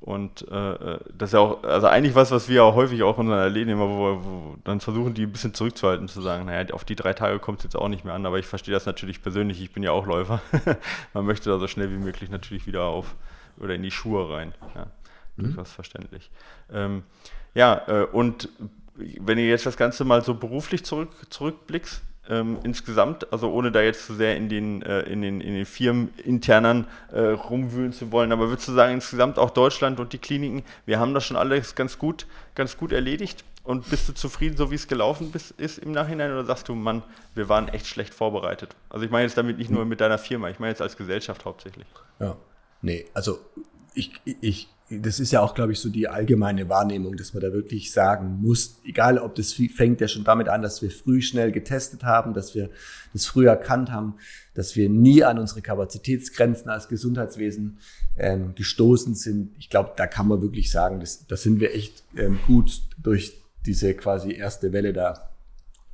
und 0.00 0.46
äh, 0.48 0.72
äh, 0.72 0.98
das 1.16 1.30
ist 1.30 1.32
ja 1.34 1.40
auch, 1.40 1.64
also 1.64 1.88
eigentlich 1.88 2.14
was, 2.14 2.30
was 2.30 2.48
wir 2.48 2.64
auch 2.64 2.76
häufig 2.76 3.02
auch 3.02 3.18
in 3.18 3.26
unseren 3.26 3.40
Erleben 3.40 3.70
immer, 3.70 3.88
wo, 3.88 4.24
wo 4.24 4.56
dann 4.62 4.80
versuchen, 4.80 5.14
die 5.14 5.24
ein 5.24 5.32
bisschen 5.32 5.54
zurückzuhalten, 5.54 6.06
zu 6.06 6.20
sagen, 6.20 6.46
naja, 6.46 6.72
auf 6.72 6.84
die 6.84 6.94
drei 6.94 7.14
Tage 7.14 7.40
kommt 7.40 7.58
es 7.58 7.64
jetzt 7.64 7.76
auch 7.76 7.88
nicht 7.88 8.04
mehr 8.04 8.14
an, 8.14 8.24
aber 8.24 8.38
ich 8.38 8.46
verstehe 8.46 8.72
das 8.72 8.86
natürlich 8.86 9.22
persönlich, 9.22 9.60
ich 9.60 9.72
bin 9.72 9.82
ja 9.82 9.90
auch 9.90 10.06
Läufer. 10.06 10.40
Man 11.14 11.26
möchte 11.26 11.50
da 11.50 11.58
so 11.58 11.66
schnell 11.66 11.90
wie 11.90 11.98
möglich 11.98 12.30
natürlich 12.30 12.66
wieder 12.66 12.84
auf 12.84 13.16
oder 13.58 13.74
in 13.74 13.82
die 13.82 13.90
Schuhe 13.90 14.30
rein. 14.30 14.54
Ja, 14.76 14.86
mhm. 15.36 15.44
durchaus 15.44 15.72
verständlich. 15.72 16.30
Ähm, 16.72 17.02
ja, 17.54 17.82
äh, 17.88 18.04
und 18.04 18.48
wenn 18.94 19.38
ihr 19.38 19.48
jetzt 19.48 19.66
das 19.66 19.76
Ganze 19.76 20.04
mal 20.04 20.22
so 20.22 20.34
beruflich 20.34 20.84
zurück, 20.84 21.10
zurückblickst, 21.28 22.02
ähm, 22.28 22.58
insgesamt, 22.62 23.32
also 23.32 23.50
ohne 23.50 23.72
da 23.72 23.80
jetzt 23.80 24.06
zu 24.06 24.14
sehr 24.14 24.36
in 24.36 24.48
den, 24.48 24.82
äh, 24.82 25.00
in 25.02 25.22
den, 25.22 25.40
in 25.40 25.54
den 25.54 25.66
Firmen 25.66 26.12
internen 26.24 26.86
äh, 27.12 27.20
rumwühlen 27.20 27.92
zu 27.92 28.12
wollen, 28.12 28.32
aber 28.32 28.48
würdest 28.48 28.68
du 28.68 28.72
sagen, 28.72 28.94
insgesamt 28.94 29.38
auch 29.38 29.50
Deutschland 29.50 29.98
und 30.00 30.12
die 30.12 30.18
Kliniken, 30.18 30.62
wir 30.86 30.98
haben 30.98 31.14
das 31.14 31.24
schon 31.24 31.36
alles 31.36 31.74
ganz 31.74 31.98
gut, 31.98 32.26
ganz 32.54 32.76
gut 32.76 32.92
erledigt? 32.92 33.44
Und 33.64 33.90
bist 33.90 34.08
du 34.08 34.14
zufrieden, 34.14 34.56
so 34.56 34.70
wie 34.70 34.76
es 34.76 34.88
gelaufen 34.88 35.30
ist 35.58 35.78
im 35.78 35.92
Nachhinein, 35.92 36.32
oder 36.32 36.46
sagst 36.46 36.68
du, 36.70 36.74
Mann, 36.74 37.02
wir 37.34 37.50
waren 37.50 37.68
echt 37.68 37.86
schlecht 37.86 38.14
vorbereitet? 38.14 38.74
Also 38.88 39.04
ich 39.04 39.10
meine 39.10 39.24
jetzt 39.24 39.36
damit 39.36 39.58
nicht 39.58 39.70
nur 39.70 39.84
mit 39.84 40.00
deiner 40.00 40.16
Firma, 40.16 40.48
ich 40.48 40.58
meine 40.58 40.70
jetzt 40.70 40.80
als 40.80 40.96
Gesellschaft 40.96 41.44
hauptsächlich. 41.44 41.86
Ja, 42.18 42.36
nee, 42.80 43.04
also 43.12 43.38
ich, 43.92 44.12
ich 44.24 44.68
das 44.90 45.20
ist 45.20 45.32
ja 45.32 45.42
auch, 45.42 45.54
glaube 45.54 45.72
ich, 45.72 45.80
so 45.80 45.90
die 45.90 46.08
allgemeine 46.08 46.68
Wahrnehmung, 46.68 47.16
dass 47.16 47.34
man 47.34 47.42
da 47.42 47.52
wirklich 47.52 47.92
sagen 47.92 48.38
muss, 48.40 48.80
egal 48.84 49.18
ob 49.18 49.34
das 49.34 49.52
fängt 49.52 50.00
ja 50.00 50.08
schon 50.08 50.24
damit 50.24 50.48
an, 50.48 50.62
dass 50.62 50.80
wir 50.80 50.90
früh 50.90 51.20
schnell 51.20 51.52
getestet 51.52 52.04
haben, 52.04 52.32
dass 52.32 52.54
wir 52.54 52.70
das 53.12 53.26
früh 53.26 53.46
erkannt 53.46 53.92
haben, 53.92 54.14
dass 54.54 54.76
wir 54.76 54.88
nie 54.88 55.24
an 55.24 55.38
unsere 55.38 55.60
Kapazitätsgrenzen 55.60 56.70
als 56.70 56.88
Gesundheitswesen 56.88 57.78
ähm, 58.16 58.54
gestoßen 58.54 59.14
sind. 59.14 59.54
Ich 59.58 59.68
glaube, 59.68 59.92
da 59.96 60.06
kann 60.06 60.26
man 60.26 60.40
wirklich 60.40 60.70
sagen, 60.70 61.00
das, 61.00 61.26
da 61.26 61.36
sind 61.36 61.60
wir 61.60 61.74
echt 61.74 62.04
ähm, 62.16 62.38
gut 62.46 62.80
durch 62.96 63.42
diese 63.66 63.92
quasi 63.94 64.32
erste 64.32 64.72
Welle 64.72 64.94
da 64.94 65.30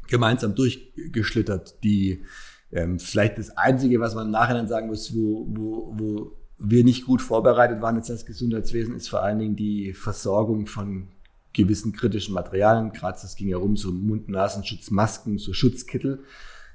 gemeinsam 0.07 0.55
durchgeschlittert, 0.55 1.83
die 1.83 2.23
ähm, 2.71 3.01
vielleicht 3.01 3.39
das 3.39 3.57
Einzige, 3.57 3.99
was 3.99 4.15
man 4.15 4.27
im 4.27 4.33
Nachhinein 4.33 4.69
sagen 4.69 4.87
muss, 4.87 5.15
wo, 5.15 5.47
wo, 5.49 5.95
wo 5.97 6.33
wir 6.59 6.85
nicht 6.85 7.05
gut 7.05 7.21
vorbereitet 7.21 7.83
waren 7.83 7.97
jetzt 7.97 8.11
als 8.11 8.27
Gesundheitswesen, 8.27 8.95
ist 8.95 9.09
vor 9.09 9.23
allen 9.23 9.39
Dingen 9.39 9.57
die 9.57 9.93
Versorgung 9.93 10.67
von 10.67 11.09
gewissen 11.53 11.93
kritischen 11.93 12.35
Materialien. 12.35 12.93
Gerade 12.93 13.19
das 13.21 13.37
ging 13.37 13.49
ja 13.49 13.57
rum, 13.57 13.77
so 13.77 13.93
Mund-Nasenschutz, 13.93 14.91
Masken, 14.91 15.39
so 15.39 15.53
Schutzkittel. 15.53 16.25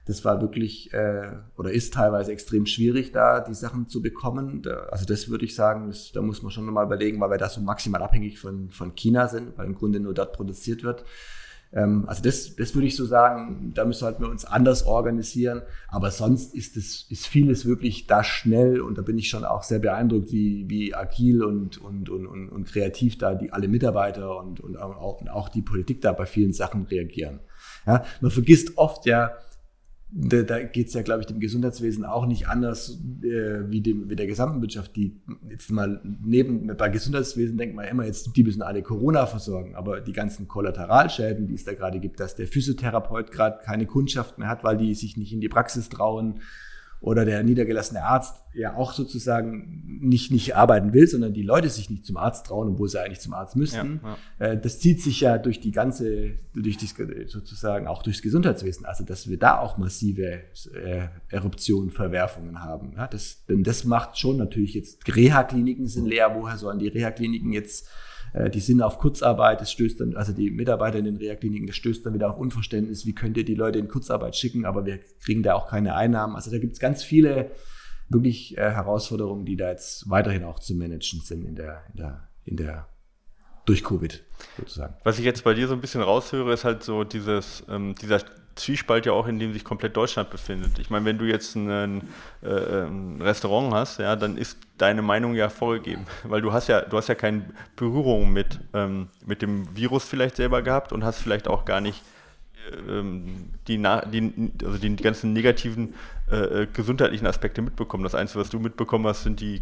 Das 0.06 0.26
war 0.26 0.42
wirklich 0.42 0.92
äh, 0.94 1.34
oder 1.56 1.72
ist 1.72 1.94
teilweise 1.94 2.32
extrem 2.32 2.66
schwierig, 2.66 3.12
da 3.12 3.42
die 3.42 3.54
Sachen 3.54 3.88
zu 3.88 4.02
bekommen. 4.02 4.64
Da, 4.64 4.88
also 4.92 5.06
das 5.06 5.30
würde 5.30 5.46
ich 5.46 5.54
sagen, 5.54 5.88
das, 5.88 6.12
da 6.12 6.22
muss 6.22 6.42
man 6.42 6.52
schon 6.52 6.66
nochmal 6.66 6.86
überlegen, 6.86 7.20
weil 7.20 7.30
wir 7.30 7.38
da 7.38 7.48
so 7.48 7.62
maximal 7.62 8.02
abhängig 8.02 8.40
von, 8.40 8.72
von 8.72 8.96
China 8.96 9.28
sind, 9.28 9.56
weil 9.58 9.68
im 9.68 9.76
Grunde 9.76 10.00
nur 10.00 10.14
dort 10.14 10.34
produziert 10.34 10.84
wird. 10.84 11.04
Ähm, 11.72 12.06
also 12.08 12.24
das, 12.24 12.56
das 12.56 12.74
würde 12.74 12.88
ich 12.88 12.96
so 12.96 13.06
sagen, 13.06 13.72
da 13.76 13.86
müssen 13.86 14.06
halt 14.06 14.20
wir 14.20 14.30
uns 14.30 14.46
anders 14.46 14.86
organisieren. 14.86 15.62
Aber 15.88 16.12
sonst 16.12 16.56
ist 16.56 16.78
es, 16.78 17.06
ist 17.10 17.28
vieles 17.28 17.66
wirklich 17.66 18.08
da 18.08 18.24
schnell 18.24 18.82
und 18.82 18.98
da 18.98 19.02
bin 19.02 19.18
ich 19.18 19.30
schon 19.30 19.46
auch 19.46 19.64
sehr 19.64 19.80
beeindruckt, 19.80 20.32
wie, 20.32 20.70
wie 20.70 20.96
agil 20.96 21.44
und, 21.44 21.78
und, 21.78 22.10
und, 22.10 22.28
und, 22.28 22.50
und 22.50 22.66
kreativ 22.66 23.18
da 23.18 23.36
die 23.36 23.52
alle 23.54 23.68
Mitarbeiter 23.68 24.38
und, 24.38 24.60
und, 24.60 24.78
auch, 24.78 25.22
und 25.22 25.30
auch 25.30 25.50
die 25.50 25.62
Politik 25.62 26.02
da 26.02 26.12
bei 26.12 26.26
vielen 26.26 26.54
Sachen 26.54 26.86
reagieren. 26.86 27.40
Ja, 27.86 28.04
man 28.22 28.32
vergisst 28.32 28.78
oft 28.78 29.06
ja, 29.06 29.34
da, 30.12 30.42
da 30.42 30.64
geht 30.64 30.88
es 30.88 30.94
ja, 30.94 31.04
glaube 31.04 31.22
ich, 31.22 31.28
dem 31.28 31.40
Gesundheitswesen 31.40 32.04
auch 32.04 32.26
nicht 32.26 32.48
anders 32.48 33.00
äh, 33.22 33.70
wie, 33.70 33.82
dem, 33.82 34.10
wie 34.10 34.16
der 34.16 34.26
gesamten 34.26 34.62
Wirtschaft. 34.62 34.96
Die 34.96 35.22
jetzt 35.50 35.70
mal 35.70 36.02
neben 36.04 36.76
bei 36.76 36.90
Gesundheitswesen 36.90 37.58
denkt 37.58 37.76
man 37.76 37.88
immer, 37.88 38.06
jetzt 38.06 38.36
die 38.36 38.44
müssen 38.44 38.64
alle 38.64 38.82
Corona 38.82 39.28
versorgen, 39.28 39.76
aber 39.76 40.02
die 40.02 40.14
ganzen 40.14 40.48
Kollateralschäden, 40.48 41.48
die 41.48 41.54
es 41.54 41.64
da 41.64 41.74
gerade 41.74 42.00
gibt, 42.00 42.20
dass 42.20 42.36
der 42.36 42.48
Physiotherapeut 42.48 43.32
gerade 43.32 43.60
keine 43.64 43.86
Kundschaft 43.86 44.40
mehr 44.40 44.48
hat, 44.48 44.64
weil 44.64 44.78
die 44.78 44.96
sich 44.96 45.16
nicht 45.16 45.32
in 45.32 45.42
die 45.42 45.50
Praxis 45.50 45.90
trauen, 45.90 46.40
oder 47.02 47.24
der 47.24 47.44
niedergelassene 47.44 48.04
Arzt 48.04 48.36
ja 48.54 48.76
auch 48.76 48.92
sozusagen 48.92 49.84
nicht, 50.02 50.32
nicht 50.32 50.56
arbeiten 50.56 50.94
will, 50.94 51.08
sondern 51.08 51.34
die 51.34 51.44
Leute 51.44 51.70
sich 51.70 51.90
nicht 51.90 52.06
zum 52.06 52.18
Arzt 52.18 52.48
trauen, 52.48 52.70
obwohl 52.70 52.90
sie 52.90 53.00
eigentlich 53.00 53.22
zum 53.22 53.34
Arzt 53.34 53.56
müssten. 53.56 54.02
Ja, 54.04 54.18
ja. 54.40 54.54
Äh, 54.54 54.60
das 54.60 54.80
zieht 54.80 55.02
sich 55.02 55.22
ja 55.22 55.38
durch 55.38 55.62
die 55.62 55.72
ganze, 55.72 56.36
durch 56.54 56.78
die, 56.78 56.88
sozusagen 57.28 57.88
auch 57.88 58.04
durchs 58.04 58.22
Gesundheitswesen. 58.22 58.86
Also, 58.86 59.06
dass 59.06 59.30
wir 59.30 59.38
da 59.38 59.60
auch 59.60 59.78
massive 59.78 60.42
äh, 60.74 61.08
Eruptionen, 61.30 61.92
Verwerfungen 61.92 62.62
haben. 62.62 62.94
Ja, 62.98 63.08
das, 63.08 63.46
denn 63.46 63.64
das 63.64 63.86
macht 63.86 64.18
schon 64.18 64.38
natürlich 64.38 64.74
jetzt, 64.74 65.08
Reha-Kliniken 65.08 65.88
sind 65.88 66.06
leer. 66.06 66.36
Woher 66.36 66.58
sollen 66.58 66.80
die 66.80 66.90
Reha-Kliniken 66.90 67.54
jetzt 67.54 67.88
die 68.54 68.60
sind 68.60 68.82
auf 68.82 69.00
Kurzarbeit, 69.00 69.62
das 69.62 69.72
stößt 69.72 70.00
dann, 70.02 70.16
also 70.16 70.34
die 70.34 70.52
Mitarbeiter 70.52 71.00
in 71.00 71.06
den 71.06 71.18
Reha-Kliniken, 71.18 71.68
das 71.68 71.76
stößt 71.76 72.06
dann 72.06 72.14
wieder 72.14 72.30
auf 72.30 72.38
Unverständnis, 72.38 73.06
wie 73.06 73.16
könnt 73.16 73.38
ihr 73.38 73.46
die 73.46 73.56
Leute 73.56 73.80
in 73.80 73.88
Kurzarbeit 73.88 74.36
schicken, 74.36 74.66
aber 74.66 74.86
wir 74.86 75.00
kriegen 75.24 75.42
da 75.42 75.56
auch 75.56 75.68
keine 75.68 75.96
Einnahmen. 75.96 76.36
Also 76.36 76.52
da 76.52 76.60
gibt 76.60 76.74
es 76.74 76.80
ganz 76.80 77.04
viele 77.04 77.52
wirklich 78.10 78.58
äh, 78.58 78.72
Herausforderungen, 78.72 79.46
die 79.46 79.56
da 79.56 79.70
jetzt 79.70 80.10
weiterhin 80.10 80.44
auch 80.44 80.60
zu 80.60 80.76
managen 80.76 81.22
sind 81.22 81.44
in 81.44 81.56
der, 81.56 81.84
in 81.92 81.98
der, 81.98 82.30
in 82.46 82.58
der 82.58 82.88
durch 83.66 83.84
Covid 83.84 84.24
sozusagen. 84.58 84.96
Was 85.04 85.20
ich 85.20 85.26
jetzt 85.26 85.44
bei 85.44 85.54
dir 85.54 85.68
so 85.68 85.74
ein 85.74 85.82
bisschen 85.82 86.02
raushöre, 86.02 86.54
ist 86.54 86.66
halt 86.66 86.84
so 86.84 87.04
dieses, 87.04 87.64
ähm, 87.70 87.96
dieser 88.02 88.20
Zwiespalt 88.60 89.06
ja 89.06 89.14
auch, 89.14 89.28
in 89.28 89.40
dem 89.40 89.54
sich 89.54 89.64
komplett 89.64 89.96
Deutschland 89.96 90.30
befindet. 90.30 90.80
Ich 90.80 90.90
meine, 90.90 91.06
wenn 91.06 91.18
du 91.18 91.26
jetzt 91.26 91.56
ein, 91.56 92.02
äh, 92.42 92.48
ein, 92.48 93.22
Restaurant 93.22 93.74
hast, 93.74 94.00
ja, 94.00 94.16
dann 94.16 94.38
ist 94.38 94.58
deine 94.78 95.02
Meinung 95.02 95.34
ja 95.36 95.50
vorgegeben, 95.50 96.06
weil 96.24 96.42
du 96.42 96.54
hast 96.54 96.68
ja, 96.68 96.82
du 96.82 96.98
hast 96.98 97.08
ja 97.08 97.16
keine 97.16 97.46
Berührung 97.76 98.32
mit, 98.32 98.60
ähm, 98.74 99.08
mit 99.26 99.42
dem 99.42 99.76
Virus 99.76 100.04
vielleicht 100.04 100.36
selber 100.36 100.62
gehabt 100.62 100.92
und 100.92 101.04
hast 101.04 101.20
vielleicht 101.20 101.48
auch 101.48 101.66
gar 101.66 101.82
nicht 101.82 102.02
ähm, 102.88 103.50
die, 103.68 103.78
die, 103.78 104.52
also 104.64 104.78
die 104.78 104.96
ganzen 104.98 105.34
negativen 105.34 105.96
äh, 106.32 106.64
äh, 106.64 106.68
gesundheitlichen 106.72 107.28
Aspekte 107.28 107.62
mitbekommen. 107.62 108.04
Das 108.04 108.16
Einzige, 108.16 108.42
was 108.42 108.50
du 108.50 108.60
mitbekommen 108.60 109.08
hast, 109.08 109.24
sind 109.24 109.40
die, 109.40 109.56
äh, 109.56 109.62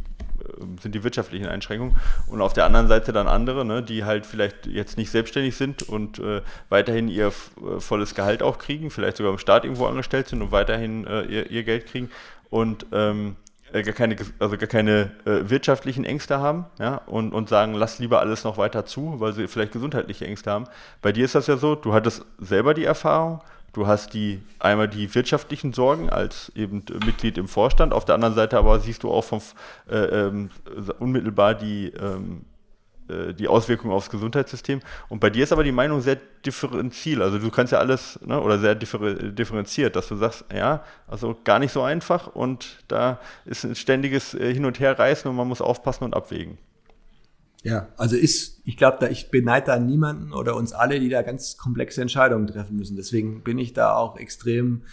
sind 0.81 0.95
die 0.95 1.03
wirtschaftlichen 1.03 1.47
Einschränkungen. 1.47 1.95
Und 2.27 2.41
auf 2.41 2.53
der 2.53 2.65
anderen 2.65 2.87
Seite 2.87 3.13
dann 3.13 3.27
andere, 3.27 3.65
ne, 3.65 3.83
die 3.83 4.03
halt 4.03 4.25
vielleicht 4.25 4.67
jetzt 4.67 4.97
nicht 4.97 5.11
selbstständig 5.11 5.55
sind 5.55 5.83
und 5.83 6.19
äh, 6.19 6.41
weiterhin 6.69 7.07
ihr 7.07 7.27
äh, 7.27 7.79
volles 7.79 8.15
Gehalt 8.15 8.43
auch 8.43 8.57
kriegen, 8.57 8.89
vielleicht 8.91 9.17
sogar 9.17 9.31
im 9.31 9.39
Staat 9.39 9.63
irgendwo 9.63 9.85
angestellt 9.85 10.27
sind 10.27 10.41
und 10.41 10.51
weiterhin 10.51 11.05
äh, 11.05 11.21
ihr, 11.23 11.51
ihr, 11.51 11.63
Geld 11.63 11.87
kriegen. 11.87 12.09
Und 12.49 12.85
ähm, 12.91 13.35
äh, 13.73 13.83
gar 13.83 13.93
keine, 13.93 14.15
also 14.39 14.57
gar 14.57 14.67
keine 14.67 15.11
äh, 15.25 15.49
wirtschaftlichen 15.49 16.05
Ängste 16.05 16.39
haben 16.39 16.65
ja, 16.79 17.01
und, 17.05 17.33
und 17.33 17.49
sagen, 17.49 17.73
lass 17.73 17.99
lieber 17.99 18.19
alles 18.19 18.43
noch 18.43 18.57
weiter 18.57 18.85
zu, 18.85 19.19
weil 19.19 19.33
sie 19.33 19.47
vielleicht 19.47 19.73
gesundheitliche 19.73 20.25
Ängste 20.25 20.51
haben. 20.51 20.65
Bei 21.01 21.11
dir 21.11 21.25
ist 21.25 21.35
das 21.35 21.47
ja 21.47 21.57
so, 21.57 21.75
du 21.75 21.93
hattest 21.93 22.25
selber 22.39 22.73
die 22.73 22.85
Erfahrung, 22.85 23.41
Du 23.77 23.85
hast 23.85 24.15
die 24.15 24.41
einmal 24.57 24.87
die 24.87 25.13
wirtschaftlichen 25.13 25.71
Sorgen 25.71 26.09
als 26.09 26.51
eben 26.55 26.83
Mitglied 27.05 27.37
im 27.37 27.47
Vorstand, 27.47 27.93
auf 27.93 28.05
der 28.05 28.15
anderen 28.15 28.33
Seite 28.33 28.57
aber 28.57 28.79
siehst 28.79 29.03
du 29.03 29.11
auch 29.11 29.23
vom, 29.23 29.39
äh, 29.87 29.97
ähm, 29.97 30.49
unmittelbar 30.97 31.53
die 31.53 31.89
ähm, 31.89 32.41
äh, 33.07 33.35
die 33.35 33.47
Auswirkungen 33.47 33.93
aufs 33.93 34.09
Gesundheitssystem. 34.09 34.81
Und 35.09 35.19
bei 35.19 35.29
dir 35.29 35.43
ist 35.43 35.51
aber 35.51 35.63
die 35.63 35.71
Meinung 35.71 36.01
sehr 36.01 36.17
differenziert. 36.43 37.21
Also 37.21 37.37
du 37.37 37.51
kannst 37.51 37.71
ja 37.71 37.77
alles, 37.77 38.19
ne, 38.25 38.41
oder 38.41 38.57
sehr 38.57 38.73
differ 38.73 39.13
differenziert, 39.13 39.95
dass 39.95 40.07
du 40.07 40.15
sagst, 40.15 40.45
ja, 40.51 40.83
also 41.07 41.37
gar 41.43 41.59
nicht 41.59 41.71
so 41.71 41.83
einfach 41.83 42.25
und 42.25 42.79
da 42.87 43.19
ist 43.45 43.63
ein 43.63 43.75
ständiges 43.75 44.33
äh, 44.33 44.51
Hin- 44.55 44.65
und 44.65 44.79
Herreißen 44.79 45.29
und 45.29 45.37
man 45.37 45.47
muss 45.47 45.61
aufpassen 45.61 46.03
und 46.03 46.15
abwägen. 46.15 46.57
Ja, 47.63 47.89
also 47.97 48.15
ist, 48.15 48.61
ich 48.65 48.77
glaube, 48.77 48.97
da 48.99 49.09
ich 49.09 49.31
beneide 49.31 49.67
da 49.67 49.79
niemanden 49.79 50.31
oder 50.31 50.55
uns 50.55 50.73
alle, 50.73 50.99
die 50.99 51.09
da 51.09 51.21
ganz 51.21 51.57
komplexe 51.57 52.01
Entscheidungen 52.01 52.47
treffen 52.47 52.77
müssen. 52.77 52.95
Deswegen 52.95 53.43
bin 53.43 53.57
ich 53.57 53.73
da 53.73 53.95
auch 53.95 54.17
extrem 54.17 54.83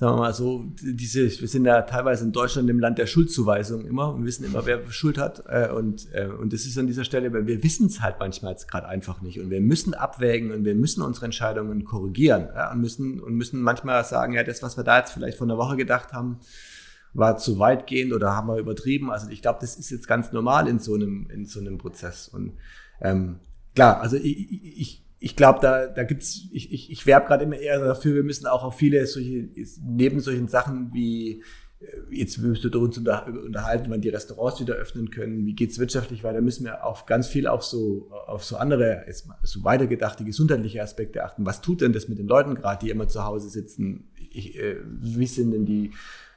sagen 0.00 0.16
wir 0.16 0.20
mal 0.20 0.32
so, 0.32 0.64
diese, 0.80 1.28
wir 1.40 1.46
sind 1.46 1.66
ja 1.66 1.82
teilweise 1.82 2.24
in 2.24 2.32
Deutschland 2.32 2.70
im 2.70 2.80
Land 2.80 2.96
der 2.96 3.06
Schuldzuweisung 3.06 3.84
immer 3.84 4.14
und 4.14 4.24
wissen 4.24 4.44
immer, 4.46 4.64
wer 4.64 4.90
Schuld 4.90 5.18
hat. 5.18 5.42
Äh, 5.46 5.68
und, 5.68 6.08
äh, 6.14 6.24
und 6.26 6.54
das 6.54 6.64
ist 6.64 6.78
an 6.78 6.86
dieser 6.86 7.04
Stelle, 7.04 7.30
weil 7.34 7.46
wir 7.46 7.62
wissen 7.62 7.86
es 7.86 8.00
halt 8.00 8.16
manchmal 8.18 8.52
jetzt 8.52 8.66
gerade 8.66 8.88
einfach 8.88 9.20
nicht. 9.20 9.40
Und 9.40 9.50
wir 9.50 9.60
müssen 9.60 9.92
abwägen 9.92 10.52
und 10.52 10.64
wir 10.64 10.74
müssen 10.74 11.02
unsere 11.02 11.26
Entscheidungen 11.26 11.84
korrigieren. 11.84 12.48
Ja, 12.54 12.72
und 12.72 12.80
müssen, 12.80 13.20
und 13.20 13.34
müssen 13.34 13.60
manchmal 13.60 14.02
sagen, 14.06 14.32
ja, 14.32 14.42
das, 14.42 14.62
was 14.62 14.78
wir 14.78 14.84
da 14.84 15.00
jetzt 15.00 15.12
vielleicht 15.12 15.36
vor 15.36 15.46
einer 15.46 15.58
Woche 15.58 15.76
gedacht 15.76 16.14
haben, 16.14 16.40
war 17.14 17.36
zu 17.36 17.58
weitgehend 17.58 18.12
oder 18.12 18.34
haben 18.34 18.48
wir 18.48 18.58
übertrieben. 18.58 19.10
Also 19.10 19.28
ich 19.30 19.42
glaube, 19.42 19.58
das 19.60 19.76
ist 19.76 19.90
jetzt 19.90 20.06
ganz 20.06 20.32
normal 20.32 20.68
in 20.68 20.78
so 20.78 20.94
einem, 20.94 21.28
in 21.30 21.46
so 21.46 21.60
einem 21.60 21.78
Prozess. 21.78 22.28
Und 22.28 22.52
ähm, 23.00 23.40
klar, 23.74 24.00
also 24.00 24.16
ich, 24.16 24.78
ich, 24.78 25.06
ich 25.18 25.36
glaube, 25.36 25.58
da, 25.60 25.86
da 25.86 26.04
gibt's, 26.04 26.48
ich, 26.52 26.72
ich, 26.72 26.90
ich 26.90 27.06
werbe 27.06 27.26
gerade 27.26 27.44
immer 27.44 27.58
eher 27.58 27.78
dafür, 27.78 28.14
wir 28.14 28.22
müssen 28.22 28.46
auch 28.46 28.64
auf 28.64 28.76
viele 28.76 29.06
solche, 29.06 29.48
neben 29.84 30.20
solchen 30.20 30.48
Sachen 30.48 30.92
wie, 30.94 31.42
äh, 31.80 31.86
jetzt 32.10 32.38
müsst 32.38 32.64
ihr 32.64 32.74
uns 32.76 32.96
unterhalten, 32.96 33.90
wann 33.90 34.00
die 34.00 34.08
Restaurants 34.08 34.60
wieder 34.60 34.74
öffnen 34.74 35.10
können, 35.10 35.44
wie 35.44 35.54
geht's 35.54 35.78
wirtschaftlich 35.78 36.24
weiter, 36.24 36.40
müssen 36.40 36.64
wir 36.64 36.84
auf 36.84 37.06
ganz 37.06 37.26
viel 37.26 37.46
auf 37.46 37.62
so, 37.64 38.10
auf 38.26 38.44
so 38.44 38.56
andere, 38.56 39.04
so 39.42 39.64
weitergedachte 39.64 40.24
gesundheitliche 40.24 40.82
Aspekte 40.82 41.24
achten. 41.24 41.44
Was 41.44 41.60
tut 41.60 41.80
denn 41.80 41.92
das 41.92 42.08
mit 42.08 42.18
den 42.18 42.28
Leuten 42.28 42.54
gerade, 42.54 42.84
die 42.84 42.90
immer 42.90 43.08
zu 43.08 43.24
Hause 43.24 43.50
sitzen? 43.50 44.10
Ich, 44.32 44.58
äh, 44.58 44.76
wie 44.84 45.26
sind 45.26 45.50
denn 45.50 45.66
die, 45.66 45.90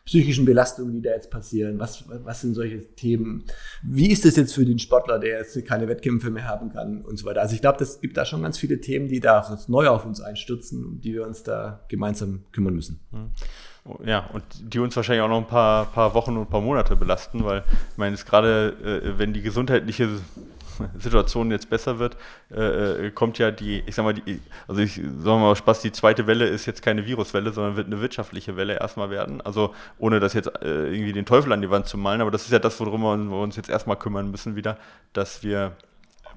psychischen 0.06 0.46
Belastungen, 0.46 0.94
die 0.94 1.02
da 1.02 1.12
jetzt 1.12 1.32
passieren? 1.32 1.80
Was, 1.80 2.04
was 2.08 2.42
sind 2.42 2.56
solche 2.56 2.94
Themen? 2.96 3.46
Wie 3.84 4.12
ist 4.12 4.26
es 4.26 4.36
jetzt 4.36 4.54
für 4.54 4.66
den 4.66 4.80
Sportler, 4.80 5.20
der 5.20 5.40
jetzt 5.40 5.66
keine 5.66 5.88
Wettkämpfe 5.88 6.30
mehr 6.30 6.46
haben 6.46 6.74
kann 6.74 7.02
und 7.02 7.18
so 7.18 7.26
weiter? 7.26 7.42
Also 7.42 7.56
ich 7.56 7.62
glaube, 7.62 7.84
es 7.84 8.02
gibt 8.02 8.18
da 8.18 8.26
schon 8.26 8.42
ganz 8.42 8.58
viele 8.58 8.82
Themen, 8.82 9.08
die 9.08 9.20
da 9.20 9.48
jetzt 9.50 9.70
neu 9.70 9.88
auf 9.88 10.06
uns 10.06 10.20
einstürzen, 10.20 11.00
die 11.02 11.14
wir 11.14 11.26
uns 11.26 11.44
da 11.44 11.86
gemeinsam 11.88 12.44
kümmern 12.52 12.74
müssen. 12.74 13.00
Hm. 13.12 13.32
Ja, 14.06 14.30
und 14.32 14.44
die 14.62 14.80
uns 14.80 14.96
wahrscheinlich 14.96 15.24
auch 15.24 15.30
noch 15.30 15.40
ein 15.40 15.48
paar, 15.48 15.88
paar 15.88 16.14
Wochen 16.14 16.38
und 16.38 16.44
ein 16.44 16.50
paar 16.50 16.62
Monate 16.62 16.96
belasten, 16.96 17.44
weil 17.44 17.64
ich 17.92 17.98
meine, 17.98 18.14
es 18.14 18.26
gerade, 18.26 19.02
äh, 19.04 19.20
wenn 19.20 19.34
die 19.34 19.42
gesundheitliche 19.42 20.08
Situation 20.98 21.52
jetzt 21.52 21.70
besser 21.70 22.00
wird, 22.00 22.18
äh, 22.52 23.08
äh, 23.08 23.12
kommt 23.12 23.38
ja 23.38 23.52
die, 23.52 23.84
ich 23.86 23.96
sag 23.96 24.04
mal, 24.04 24.14
die, 24.14 24.40
also 24.68 24.82
ich 24.82 24.96
sag 24.96 25.40
mal 25.40 25.56
Spaß, 25.56 25.82
die 25.82 25.92
zweite 25.92 26.28
Welle 26.28 26.46
ist 26.46 26.66
jetzt 26.66 26.82
keine 26.82 27.06
Viruswelle, 27.06 27.52
sondern 27.52 27.76
wird 27.76 27.88
eine 27.88 28.02
wirtschaftliche 28.02 28.56
Welle 28.56 28.80
erstmal 28.80 29.10
werden. 29.10 29.42
Also 29.42 29.74
ohne 29.98 30.20
das 30.20 30.34
jetzt 30.34 30.52
äh, 30.62 30.88
irgendwie 30.92 31.14
den 31.14 31.26
Teufel 31.26 31.52
an 31.52 31.62
die 31.62 31.70
Wand 31.70 31.88
zu 31.88 31.98
malen, 31.98 32.22
aber 32.22 32.32
das 32.32 32.44
ist 32.44 32.52
ja 32.52 32.60
das, 32.60 32.80
worum 32.80 33.30
wir 33.30 33.38
uns 33.38 33.56
jetzt 33.56 33.70
erstmal 33.70 33.98
kümmern 33.98 34.32
müssen 34.32 34.56
wieder, 34.56 34.78
dass 35.14 35.44
wir 35.44 35.76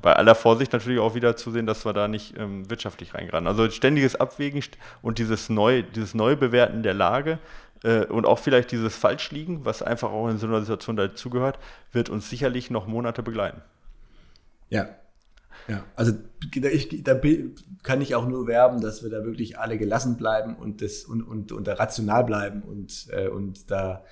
bei 0.03 0.15
aller 0.15 0.35
Vorsicht 0.35 0.73
natürlich 0.73 1.01
auch 1.01 1.15
wieder 1.15 1.37
zu 1.37 1.51
sehen, 1.51 1.67
dass 1.67 1.85
wir 1.85 1.93
da 1.93 2.09
nicht 2.09 2.39
ähm, 2.39 2.69
wirtschaftlich 2.71 3.15
reingeraten. 3.15 3.47
Also 3.47 3.69
ständiges 3.71 4.17
Abwägen 4.17 4.63
und 5.03 5.19
dieses, 5.19 5.49
Neu, 5.49 5.83
dieses 5.83 6.15
Neubewerten 6.15 6.83
der 6.83 6.95
Lage 6.95 7.39
äh, 7.83 8.05
und 8.05 8.27
auch 8.27 8.39
vielleicht 8.39 8.73
dieses 8.73 8.97
Falschliegen, 8.97 9.65
was 9.65 9.83
einfach 9.83 10.11
auch 10.11 10.29
in 10.29 10.39
so 10.39 10.47
einer 10.47 10.61
Situation 10.61 10.97
dazugehört, 10.97 11.59
wird 11.93 12.09
uns 12.09 12.29
sicherlich 12.31 12.71
noch 12.71 12.87
Monate 12.87 13.23
begleiten. 13.23 13.63
Ja. 14.71 14.89
Ja, 15.69 15.85
also 15.97 16.13
ich, 16.55 17.03
da 17.03 17.21
kann 17.83 18.01
ich 18.01 18.15
auch 18.15 18.29
nur 18.29 18.47
werben, 18.47 18.81
dass 18.81 19.03
wir 19.03 19.11
da 19.11 19.25
wirklich 19.25 19.59
alle 19.59 19.79
gelassen 19.79 20.17
bleiben 20.17 20.55
und, 20.55 20.81
das, 20.81 21.05
und, 21.05 21.23
und, 21.23 21.51
und 21.51 21.67
da 21.67 21.75
rational 21.75 22.23
bleiben 22.23 22.63
und, 22.63 23.09
äh, 23.11 23.27
und 23.27 23.69
da 23.71 24.05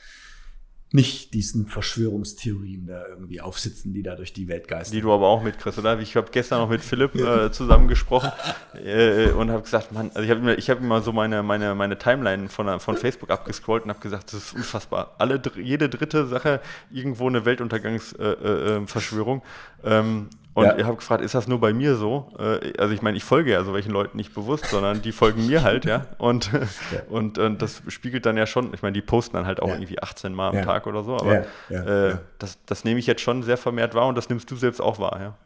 nicht 0.95 1.35
diesen 1.35 1.67
Verschwörungstheorien 1.67 2.87
da 2.87 3.05
irgendwie 3.09 3.41
aufsitzen, 3.41 3.93
die 3.93 4.05
da 4.05 4.15
durch 4.15 4.33
die 4.33 4.47
Welt 4.47 4.69
geistern. 4.69 4.95
Die 4.95 5.01
du 5.01 5.13
aber 5.13 5.27
auch 5.27 5.43
mitkriegst, 5.43 5.77
oder? 5.81 5.99
Ich 5.99 6.15
habe 6.15 6.29
gestern 6.31 6.61
noch 6.61 6.69
mit 6.69 6.83
Philipp 6.83 7.17
äh, 7.17 7.51
zusammen 7.51 7.89
gesprochen 7.89 8.31
äh, 8.85 9.31
und 9.31 9.51
habe 9.51 9.63
gesagt, 9.63 9.91
Mann, 9.91 10.13
also 10.15 10.23
ich 10.23 10.31
habe 10.31 10.41
mir, 10.41 10.55
ich 10.55 10.71
hab 10.71 10.79
immer 10.79 11.03
so 11.03 11.13
meine, 11.13 11.43
meine, 11.43 11.75
meine 11.75 11.99
Timeline 11.99 12.49
von, 12.49 12.79
von 12.79 12.97
Facebook 12.97 13.31
abgescrollt 13.31 13.83
und 13.85 13.89
habe 13.91 13.99
gesagt, 13.99 14.33
das 14.33 14.45
ist 14.45 14.55
unfassbar. 14.55 15.17
Alle, 15.19 15.43
jede 15.61 15.89
dritte 15.89 16.29
Sache 16.29 16.61
irgendwo 16.93 17.27
eine 17.29 17.45
Weltuntergangsverschwörung. 17.45 19.43
Äh, 19.83 19.99
ähm, 19.99 20.29
und 20.55 20.67
ja. 20.67 20.77
ihr 20.77 20.87
habt 20.87 20.99
gefragt, 20.99 21.23
ist 21.23 21.35
das 21.35 21.49
nur 21.49 21.61
bei 21.61 21.73
mir 21.73 21.97
so? 21.97 22.29
Äh, 22.39 22.73
also 22.79 22.95
ich 22.95 23.03
meine, 23.03 23.17
ich 23.17 23.25
folge 23.25 23.51
ja 23.51 23.65
so 23.65 23.75
welchen 23.75 23.91
Leuten 23.91 24.17
nicht 24.17 24.35
bewusst, 24.35 24.67
sondern 24.67 25.03
die 25.03 25.11
folgen 25.11 25.47
mir 25.47 25.63
halt, 25.63 25.85
ja. 25.85 26.07
Und, 26.19 26.53
ja. 26.53 26.61
und, 27.09 27.39
und 27.39 27.61
das 27.61 27.83
spiegelt 27.89 28.25
dann 28.25 28.37
ja 28.37 28.47
schon, 28.47 28.73
ich 28.73 28.81
meine, 28.81 28.95
die 28.95 29.03
posten 29.03 29.37
dann 29.37 29.47
halt 29.47 29.61
auch 29.61 29.69
ja. 29.69 29.75
irgendwie 29.75 30.01
18 30.01 30.33
Mal 30.33 30.57
am 30.57 30.63
Tag 30.65 30.87
oder 30.87 31.03
so, 31.03 31.17
aber 31.17 31.45
äh, 31.69 32.17
Das, 32.39 32.59
das 32.67 32.85
nehme 32.85 33.01
ich 33.01 33.07
jetzt 33.07 33.21
schon 33.21 33.43
sehr 33.43 33.57
vermehrt 33.57 33.95
wahr 33.95 34.07
und 34.07 34.15
das 34.15 34.29
nimmst 34.29 34.51
du 34.51 34.57
selbst 34.57 34.81
auch 34.81 34.99
wahr, 34.99 35.21
ja. 35.21 35.37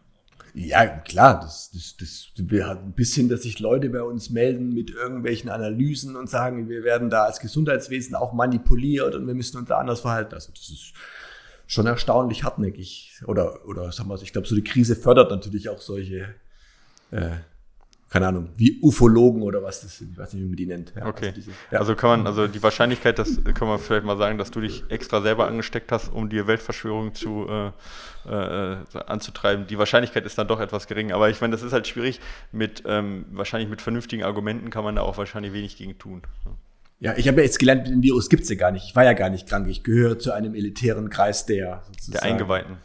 Ja, 0.54 0.86
klar, 0.86 1.40
das, 1.40 1.70
das, 1.72 1.96
das, 1.98 2.28
wir 2.36 2.66
haben 2.66 2.88
ein 2.88 2.92
bisschen, 2.92 3.28
dass 3.28 3.42
sich 3.42 3.60
Leute 3.60 3.90
bei 3.90 4.02
uns 4.02 4.30
melden 4.30 4.72
mit 4.72 4.90
irgendwelchen 4.90 5.50
Analysen 5.50 6.16
und 6.16 6.28
sagen, 6.28 6.68
wir 6.68 6.84
werden 6.84 7.10
da 7.10 7.24
als 7.24 7.40
Gesundheitswesen 7.40 8.14
auch 8.16 8.32
manipuliert 8.32 9.14
und 9.14 9.26
wir 9.26 9.34
müssen 9.34 9.58
uns 9.58 9.68
da 9.68 9.78
anders 9.78 10.00
verhalten. 10.00 10.34
Also 10.34 10.50
das 10.52 10.68
ist 10.68 10.94
schon 11.68 11.86
erstaunlich 11.86 12.42
hartnäckig. 12.42 13.22
Oder, 13.26 13.64
oder 13.66 13.92
sagen 13.92 14.08
wir, 14.08 14.20
ich 14.20 14.32
glaube, 14.32 14.48
so 14.48 14.56
die 14.56 14.64
Krise 14.64 14.96
fördert 14.96 15.30
natürlich 15.30 15.68
auch 15.68 15.80
solche, 15.80 16.34
äh, 17.10 17.30
keine 18.08 18.26
Ahnung, 18.26 18.48
wie 18.56 18.80
Ufologen 18.82 19.42
oder 19.42 19.62
was 19.62 19.82
das 19.82 19.98
sind, 19.98 20.12
ich 20.12 20.18
weiß 20.18 20.32
nicht, 20.32 20.42
wie 20.42 20.48
man 20.48 20.56
die 20.56 20.66
nennt. 20.66 20.94
Ja, 20.96 21.06
okay. 21.06 21.26
Also, 21.26 21.36
diese, 21.36 21.50
ja. 21.70 21.78
also, 21.78 21.94
kann 21.94 22.08
man, 22.08 22.26
also 22.26 22.48
die 22.48 22.62
Wahrscheinlichkeit, 22.62 23.18
das 23.18 23.44
kann 23.54 23.68
man 23.68 23.78
vielleicht 23.78 24.06
mal 24.06 24.16
sagen, 24.16 24.38
dass 24.38 24.50
du 24.50 24.62
dich 24.62 24.82
extra 24.88 25.20
selber 25.20 25.46
angesteckt 25.46 25.92
hast, 25.92 26.08
um 26.08 26.30
die 26.30 26.46
Weltverschwörung 26.46 27.14
zu 27.14 27.46
äh, 27.46 27.70
äh, 28.26 28.76
anzutreiben. 29.06 29.66
Die 29.66 29.78
Wahrscheinlichkeit 29.78 30.24
ist 30.24 30.38
dann 30.38 30.48
doch 30.48 30.60
etwas 30.60 30.86
gering. 30.86 31.12
Aber 31.12 31.28
ich 31.28 31.42
meine, 31.42 31.52
das 31.52 31.62
ist 31.62 31.74
halt 31.74 31.86
schwierig. 31.86 32.18
Mit 32.50 32.82
ähm, 32.86 33.26
wahrscheinlich 33.30 33.68
mit 33.68 33.82
vernünftigen 33.82 34.22
Argumenten 34.22 34.70
kann 34.70 34.84
man 34.84 34.96
da 34.96 35.02
auch 35.02 35.18
wahrscheinlich 35.18 35.52
wenig 35.52 35.76
gegen 35.76 35.98
tun. 35.98 36.22
Ja, 37.00 37.14
ich 37.16 37.28
habe 37.28 37.38
ja 37.38 37.44
jetzt 37.44 37.58
gelernt, 37.58 37.86
den 37.86 38.02
Virus 38.02 38.28
gibt's 38.28 38.48
ja 38.48 38.56
gar 38.56 38.72
nicht. 38.72 38.84
Ich 38.86 38.96
war 38.96 39.04
ja 39.04 39.12
gar 39.12 39.30
nicht 39.30 39.48
krank. 39.48 39.68
Ich 39.68 39.84
gehöre 39.84 40.18
zu 40.18 40.32
einem 40.32 40.54
elitären 40.54 41.10
Kreis 41.10 41.46
der 41.46 41.82
sozusagen. 41.86 42.12
Der 42.12 42.22
Eingeweihten. 42.24 42.76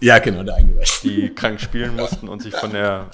Ja, 0.00 0.18
genau, 0.18 0.42
der 0.42 0.56
Eingeweihten. 0.56 0.88
Die 1.02 1.28
krank 1.34 1.60
spielen 1.60 1.94
mussten 1.94 2.28
und 2.28 2.42
sich 2.42 2.54
von 2.56 2.70
der. 2.70 3.10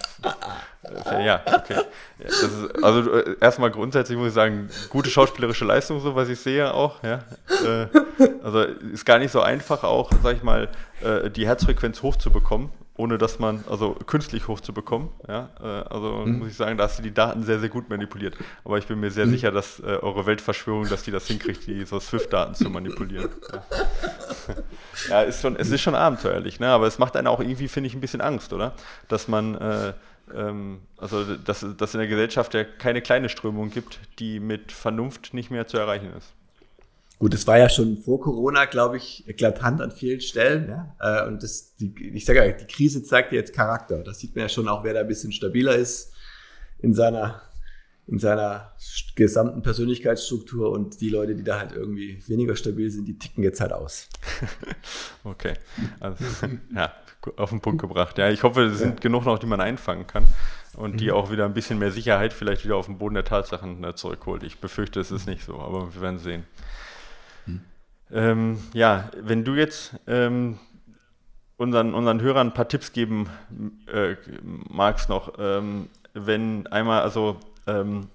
Äh, 1.11 1.27
ja, 1.27 1.43
okay. 1.45 1.83
Ist, 2.19 2.83
also 2.83 3.13
äh, 3.13 3.37
erstmal 3.41 3.71
grundsätzlich 3.71 4.17
muss 4.17 4.29
ich 4.29 4.35
sagen, 4.35 4.71
gute 4.89 5.11
schauspielerische 5.11 5.65
Leistung, 5.65 6.01
so 6.01 6.15
was 6.15 6.29
ich 6.29 6.39
sehe 6.39 6.73
auch. 6.73 7.03
Ja. 7.03 7.25
Äh, 7.65 7.89
also 8.43 8.63
ist 8.63 9.05
gar 9.05 9.19
nicht 9.19 9.33
so 9.33 9.41
einfach 9.41 9.83
auch, 9.83 10.11
sag 10.23 10.37
ich 10.37 10.43
mal, 10.43 10.69
die 11.37 11.47
Herzfrequenz 11.47 12.03
hochzubekommen 12.03 12.71
ohne 12.99 13.17
dass 13.17 13.39
man, 13.39 13.65
also 13.71 13.97
künstlich 14.07 14.49
hochzubekommen. 14.49 15.09
Ja? 15.29 15.49
Äh, 15.63 15.67
also 15.89 16.25
mhm. 16.27 16.41
muss 16.41 16.49
ich 16.49 16.57
sagen, 16.57 16.77
da 16.77 16.85
hast 16.85 16.99
du 16.99 17.03
die 17.03 17.15
Daten 17.15 17.45
sehr, 17.45 17.61
sehr 17.61 17.69
gut 17.69 17.89
manipuliert. 17.89 18.37
Aber 18.65 18.77
ich 18.77 18.87
bin 18.87 18.99
mir 18.99 19.13
sehr 19.13 19.25
mhm. 19.25 19.31
sicher, 19.31 19.53
dass 19.53 19.79
äh, 19.79 19.85
eure 19.85 20.27
Weltverschwörung, 20.27 20.89
dass 20.89 21.05
die 21.05 21.13
das 21.13 21.29
hinkriegt, 21.29 21.67
die 21.69 21.85
so 21.85 22.01
Swift-Daten 22.01 22.57
zu 22.57 22.69
manipulieren. 22.69 23.31
Ja. 23.53 23.63
ja, 25.11 25.23
ist 25.23 25.41
schon, 25.41 25.55
es 25.55 25.71
ist 25.71 25.81
schon 25.81 25.95
abenteuerlich, 25.95 26.59
ne? 26.59 26.69
aber 26.69 26.89
es 26.89 26.99
macht 26.99 27.17
einen 27.17 27.29
auch 27.29 27.39
irgendwie, 27.39 27.69
finde 27.69 27.87
ich, 27.87 27.95
ein 27.95 28.01
bisschen 28.01 28.21
Angst, 28.21 28.53
oder? 28.53 28.75
Dass 29.07 29.29
man, 29.29 29.55
äh, 29.55 29.93
ähm, 30.35 30.81
also 30.97 31.37
dass, 31.37 31.65
dass 31.77 31.95
in 31.95 32.01
der 32.01 32.09
Gesellschaft 32.09 32.53
ja 32.55 32.65
keine 32.65 33.01
kleine 33.01 33.29
Strömung 33.29 33.71
gibt, 33.71 34.01
die 34.19 34.41
mit 34.41 34.73
Vernunft 34.73 35.35
nicht 35.35 35.53
mehr 35.53 35.69
zu 35.69 35.79
erreichen 35.79 36.13
ist. 36.19 36.35
Gut, 37.19 37.35
das 37.35 37.47
war 37.49 37.59
ja 37.59 37.69
schon 37.69 37.99
vor 37.99 38.21
Corona, 38.21 38.67
glaube 38.67 38.97
ich, 38.97 39.29
eklatant 39.29 39.81
an 39.81 39.91
vielen 39.91 40.21
Stellen. 40.21 40.69
Ja? 40.69 41.25
Äh, 41.25 41.27
und 41.27 41.43
das, 41.43 41.75
die, 41.75 41.93
ich 42.15 42.25
sage 42.25 42.45
ja, 42.45 42.53
die 42.53 42.67
Krise 42.67 43.03
zeigt 43.03 43.33
jetzt 43.33 43.53
Charakter. 43.53 44.05
Das 44.05 44.21
sieht 44.21 44.37
man 44.37 44.43
ja 44.43 44.49
schon 44.49 44.69
auch, 44.69 44.85
wer 44.85 44.95
da 44.95 45.01
ein 45.01 45.09
bisschen 45.09 45.33
stabiler 45.33 45.75
ist 45.75 46.13
in 46.79 46.95
seiner, 46.95 47.43
in 48.07 48.21
seiner 48.21 48.73
gesamten 49.17 49.63
Persönlichkeitsstruktur 49.63 50.71
und 50.71 51.01
die 51.01 51.09
Leute, 51.09 51.35
die 51.35 51.43
da 51.43 51.59
halt 51.59 51.73
irgendwie 51.73 52.23
weniger 52.29 52.55
stabil 52.55 52.89
sind, 52.89 53.07
die 53.07 53.19
ticken 53.19 53.43
jetzt 53.43 53.61
halt 53.61 53.73
aus. 53.73 54.09
okay. 55.25 55.55
Also, 55.99 56.25
ja, 56.73 56.93
auf 57.37 57.51
den 57.51 57.61
Punkt 57.61 57.81
gebracht. 57.81 58.17
Ja, 58.19 58.31
ich 58.31 58.45
hoffe, 58.45 58.63
es 58.67 58.79
sind 58.79 58.95
ja. 58.95 59.01
genug 59.01 59.25
noch, 59.25 59.41
die 59.41 59.47
man 59.47 59.61
einfangen 59.61 60.07
kann 60.07 60.29
und 60.77 61.01
die 61.01 61.07
mhm. 61.07 61.15
auch 61.15 61.33
wieder 61.33 61.47
ein 61.47 61.55
bisschen 61.55 61.81
mehr 61.81 61.91
Sicherheit 61.91 62.33
vielleicht 62.33 62.65
wieder 62.65 62.77
auf 62.77 62.87
den 62.87 62.99
Boden 62.99 63.15
der 63.15 63.25
Tatsachen 63.25 63.83
äh, 63.83 63.97
zurückholt. 63.97 64.45
Ich 64.45 64.61
befürchte, 64.61 65.01
es 65.01 65.11
ist 65.11 65.27
nicht 65.27 65.45
so, 65.45 65.59
aber 65.59 65.93
wir 65.93 66.01
werden 66.01 66.21
sehen. 66.21 66.45
Ähm, 68.11 68.59
ja, 68.73 69.11
wenn 69.21 69.45
du 69.45 69.55
jetzt 69.55 69.95
ähm, 70.07 70.59
unseren, 71.57 71.95
unseren 71.95 72.21
Hörern 72.23 72.49
ein 72.49 72.55
paar 72.55 72.69
Tipps 72.69 72.93
geben 72.93 73.29
äh, 73.93 74.17
magst 74.69 75.09
noch, 75.09 75.35
ähm, 75.39 75.89
wenn 76.15 76.67
einmal, 76.69 77.03
also 77.03 77.37
ähm, 77.67 78.09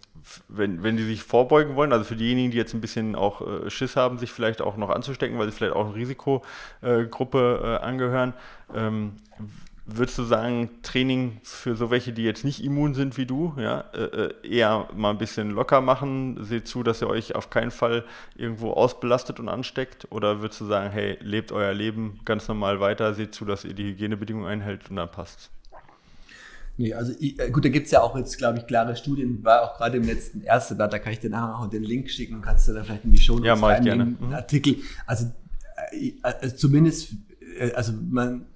wenn, 0.48 0.84
wenn 0.84 0.98
die 0.98 1.04
sich 1.04 1.24
vorbeugen 1.24 1.76
wollen, 1.76 1.92
also 1.92 2.06
für 2.06 2.16
diejenigen, 2.16 2.52
die 2.52 2.58
jetzt 2.58 2.74
ein 2.74 2.82
bisschen 2.82 3.16
auch 3.16 3.42
äh, 3.42 3.70
Schiss 3.70 3.96
haben, 3.96 4.18
sich 4.18 4.32
vielleicht 4.32 4.62
auch 4.62 4.78
noch 4.78 4.90
anzustecken, 4.90 5.38
weil 5.38 5.48
sie 5.48 5.52
vielleicht 5.52 5.76
auch 5.76 5.88
eine 5.88 5.96
Risikogruppe 5.96 7.80
äh, 7.82 7.86
angehören, 7.86 8.34
ähm, 8.74 9.14
würdest 9.86 10.18
du 10.18 10.24
sagen, 10.24 10.70
Training 10.82 11.42
für 11.44 11.76
so 11.76 11.92
welche, 11.92 12.14
die 12.14 12.24
jetzt 12.24 12.46
nicht 12.46 12.64
immun 12.64 12.94
sind 12.94 13.18
wie 13.18 13.26
du, 13.26 13.54
ja, 13.58 13.82
äh, 13.94 14.04
äh, 14.04 14.48
eher 14.48 14.88
mal 14.96 15.12
ein 15.12 15.18
bisschen 15.18 15.52
locker 15.52 15.82
machen, 15.82 16.38
seht 16.44 16.68
zu, 16.68 16.84
dass 16.84 17.02
ihr 17.02 17.08
euch 17.08 17.36
auf 17.36 17.50
keinen 17.50 17.72
Fall 17.72 18.06
irgendwo 18.36 18.72
ausbelastet 18.72 19.40
und 19.40 19.50
ansteckt? 19.50 20.08
Oder 20.10 20.42
würdest 20.42 20.62
du 20.62 20.66
sagen, 20.66 20.90
hey, 20.92 21.18
lebt 21.22 21.52
euer 21.52 21.74
Leben 21.74 22.20
ganz 22.24 22.48
normal 22.48 22.80
weiter, 22.80 23.14
seht 23.14 23.34
zu, 23.34 23.44
dass 23.44 23.66
ihr 23.66 23.74
die 23.74 23.84
Hygienebedingungen 23.84 24.48
einhält 24.48 24.90
und 24.90 24.96
dann 24.96 25.12
passt 25.12 25.50
Nee, 26.76 26.94
also 26.94 27.14
äh, 27.20 27.52
gut, 27.52 27.66
da 27.66 27.70
gibt 27.70 27.86
es 27.86 27.92
ja 27.92 28.02
auch 28.02 28.18
jetzt, 28.18 28.38
glaube 28.38 28.58
ich, 28.58 28.66
klare 28.66 28.96
Studien, 28.96 29.44
war 29.44 29.62
auch 29.62 29.78
gerade 29.78 29.98
im 29.98 30.06
letzten 30.06 30.42
Ärzteblatt, 30.42 30.92
da 30.92 30.98
kann 30.98 31.14
ich 31.14 31.20
dir 31.20 31.30
nachher 31.30 31.60
auch 31.60 31.70
den 31.70 31.84
Link 31.84 32.10
schicken, 32.10 32.42
kannst 32.42 32.68
du 32.68 32.74
da 32.74 32.84
vielleicht 32.84 33.06
in 33.06 33.12
die 33.12 33.20
Show 33.20 33.38
ja, 33.44 33.56
mach 33.56 33.78
ich 33.78 33.84
gerne. 33.84 34.06
Mhm. 34.06 34.34
Artikel. 34.34 34.78
Also, 35.06 35.32
also 36.24 36.56
zumindest, 36.56 37.14
also 37.76 37.94
man 38.10 38.48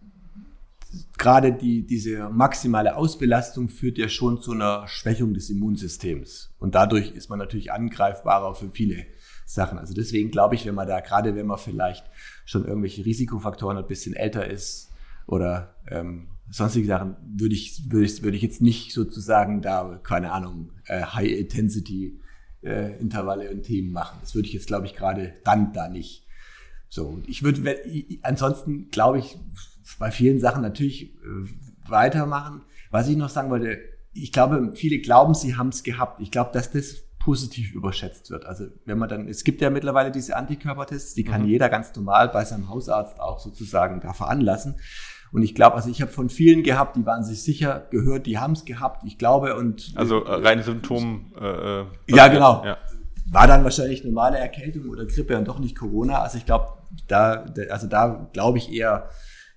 gerade 1.17 1.53
die, 1.53 1.85
diese 1.85 2.29
maximale 2.29 2.95
Ausbelastung 2.95 3.69
führt 3.69 3.97
ja 3.97 4.09
schon 4.09 4.41
zu 4.41 4.51
einer 4.51 4.87
Schwächung 4.87 5.33
des 5.33 5.49
Immunsystems. 5.49 6.53
Und 6.59 6.75
dadurch 6.75 7.11
ist 7.11 7.29
man 7.29 7.39
natürlich 7.39 7.71
angreifbarer 7.71 8.55
für 8.55 8.69
viele 8.71 9.05
Sachen. 9.45 9.77
Also 9.77 9.93
deswegen 9.93 10.31
glaube 10.31 10.55
ich, 10.55 10.65
wenn 10.65 10.75
man 10.75 10.87
da, 10.87 10.99
gerade 10.99 11.35
wenn 11.35 11.47
man 11.47 11.57
vielleicht 11.57 12.05
schon 12.45 12.65
irgendwelche 12.65 13.05
Risikofaktoren 13.05 13.77
ein 13.77 13.87
bisschen 13.87 14.15
älter 14.15 14.47
ist 14.47 14.91
oder 15.25 15.75
ähm, 15.89 16.27
sonstige 16.49 16.87
Sachen, 16.87 17.15
würde 17.35 17.55
ich, 17.55 17.91
würde 17.91 18.05
ich, 18.05 18.23
würde 18.23 18.37
ich 18.37 18.43
jetzt 18.43 18.61
nicht 18.61 18.93
sozusagen 18.93 19.61
da, 19.61 19.99
keine 20.03 20.31
Ahnung, 20.31 20.71
äh, 20.85 21.01
High-Intensity 21.01 22.19
äh, 22.61 22.93
und 22.99 23.63
Themen 23.63 23.91
machen. 23.91 24.19
Das 24.21 24.35
würde 24.35 24.47
ich 24.47 24.53
jetzt, 24.53 24.67
glaube 24.67 24.85
ich, 24.85 24.95
gerade 24.95 25.33
dann 25.43 25.73
da 25.73 25.89
nicht. 25.89 26.27
So, 26.89 27.21
ich 27.27 27.43
würde, 27.43 27.77
ansonsten 28.21 28.89
glaube 28.89 29.19
ich, 29.19 29.37
bei 29.99 30.11
vielen 30.11 30.39
Sachen 30.39 30.61
natürlich 30.61 31.15
äh, 31.15 31.89
weitermachen. 31.89 32.63
Was 32.91 33.07
ich 33.07 33.17
noch 33.17 33.29
sagen 33.29 33.49
wollte, 33.49 33.79
ich 34.13 34.31
glaube, 34.31 34.71
viele 34.73 34.99
glauben, 34.99 35.33
sie 35.33 35.55
haben 35.55 35.69
es 35.69 35.83
gehabt. 35.83 36.21
Ich 36.21 36.31
glaube, 36.31 36.51
dass 36.53 36.71
das 36.71 37.03
positiv 37.19 37.73
überschätzt 37.73 38.31
wird. 38.31 38.45
Also 38.45 38.67
wenn 38.85 38.97
man 38.97 39.09
dann, 39.09 39.27
es 39.27 39.43
gibt 39.43 39.61
ja 39.61 39.69
mittlerweile 39.69 40.11
diese 40.11 40.37
Antikörpertests, 40.37 41.13
die 41.13 41.25
kann 41.25 41.41
mhm. 41.41 41.49
jeder 41.49 41.69
ganz 41.69 41.93
normal 41.95 42.29
bei 42.29 42.45
seinem 42.45 42.69
Hausarzt 42.69 43.19
auch 43.19 43.39
sozusagen 43.39 43.99
da 43.99 44.13
veranlassen. 44.13 44.75
Und 45.33 45.43
ich 45.43 45.53
glaube, 45.53 45.75
also 45.75 45.89
ich 45.89 46.01
habe 46.01 46.11
von 46.11 46.29
vielen 46.29 46.63
gehabt, 46.63 46.95
die 46.95 47.05
waren 47.05 47.23
sich 47.23 47.43
sicher 47.43 47.85
gehört, 47.89 48.27
die 48.27 48.37
haben 48.37 48.53
es 48.53 48.63
gehabt, 48.63 49.03
ich 49.05 49.17
glaube 49.17 49.57
und 49.57 49.91
also 49.95 50.23
äh, 50.23 50.35
reine 50.35 50.63
Symptom. 50.63 51.33
Äh, 51.39 51.81
äh 51.81 51.85
ja, 52.07 52.29
genau. 52.29 52.63
Ja. 52.63 52.77
War 53.29 53.45
dann 53.45 53.65
wahrscheinlich 53.65 54.05
normale 54.05 54.37
Erkältung 54.37 54.87
oder 54.87 55.05
Grippe 55.05 55.37
und 55.37 55.49
doch 55.49 55.59
nicht 55.59 55.77
Corona. 55.77 56.21
Also 56.21 56.37
ich 56.37 56.45
glaube, 56.45 56.77
da, 57.09 57.43
also 57.69 57.87
da 57.87 58.29
glaube 58.31 58.57
ich 58.57 58.71
eher, 58.71 59.09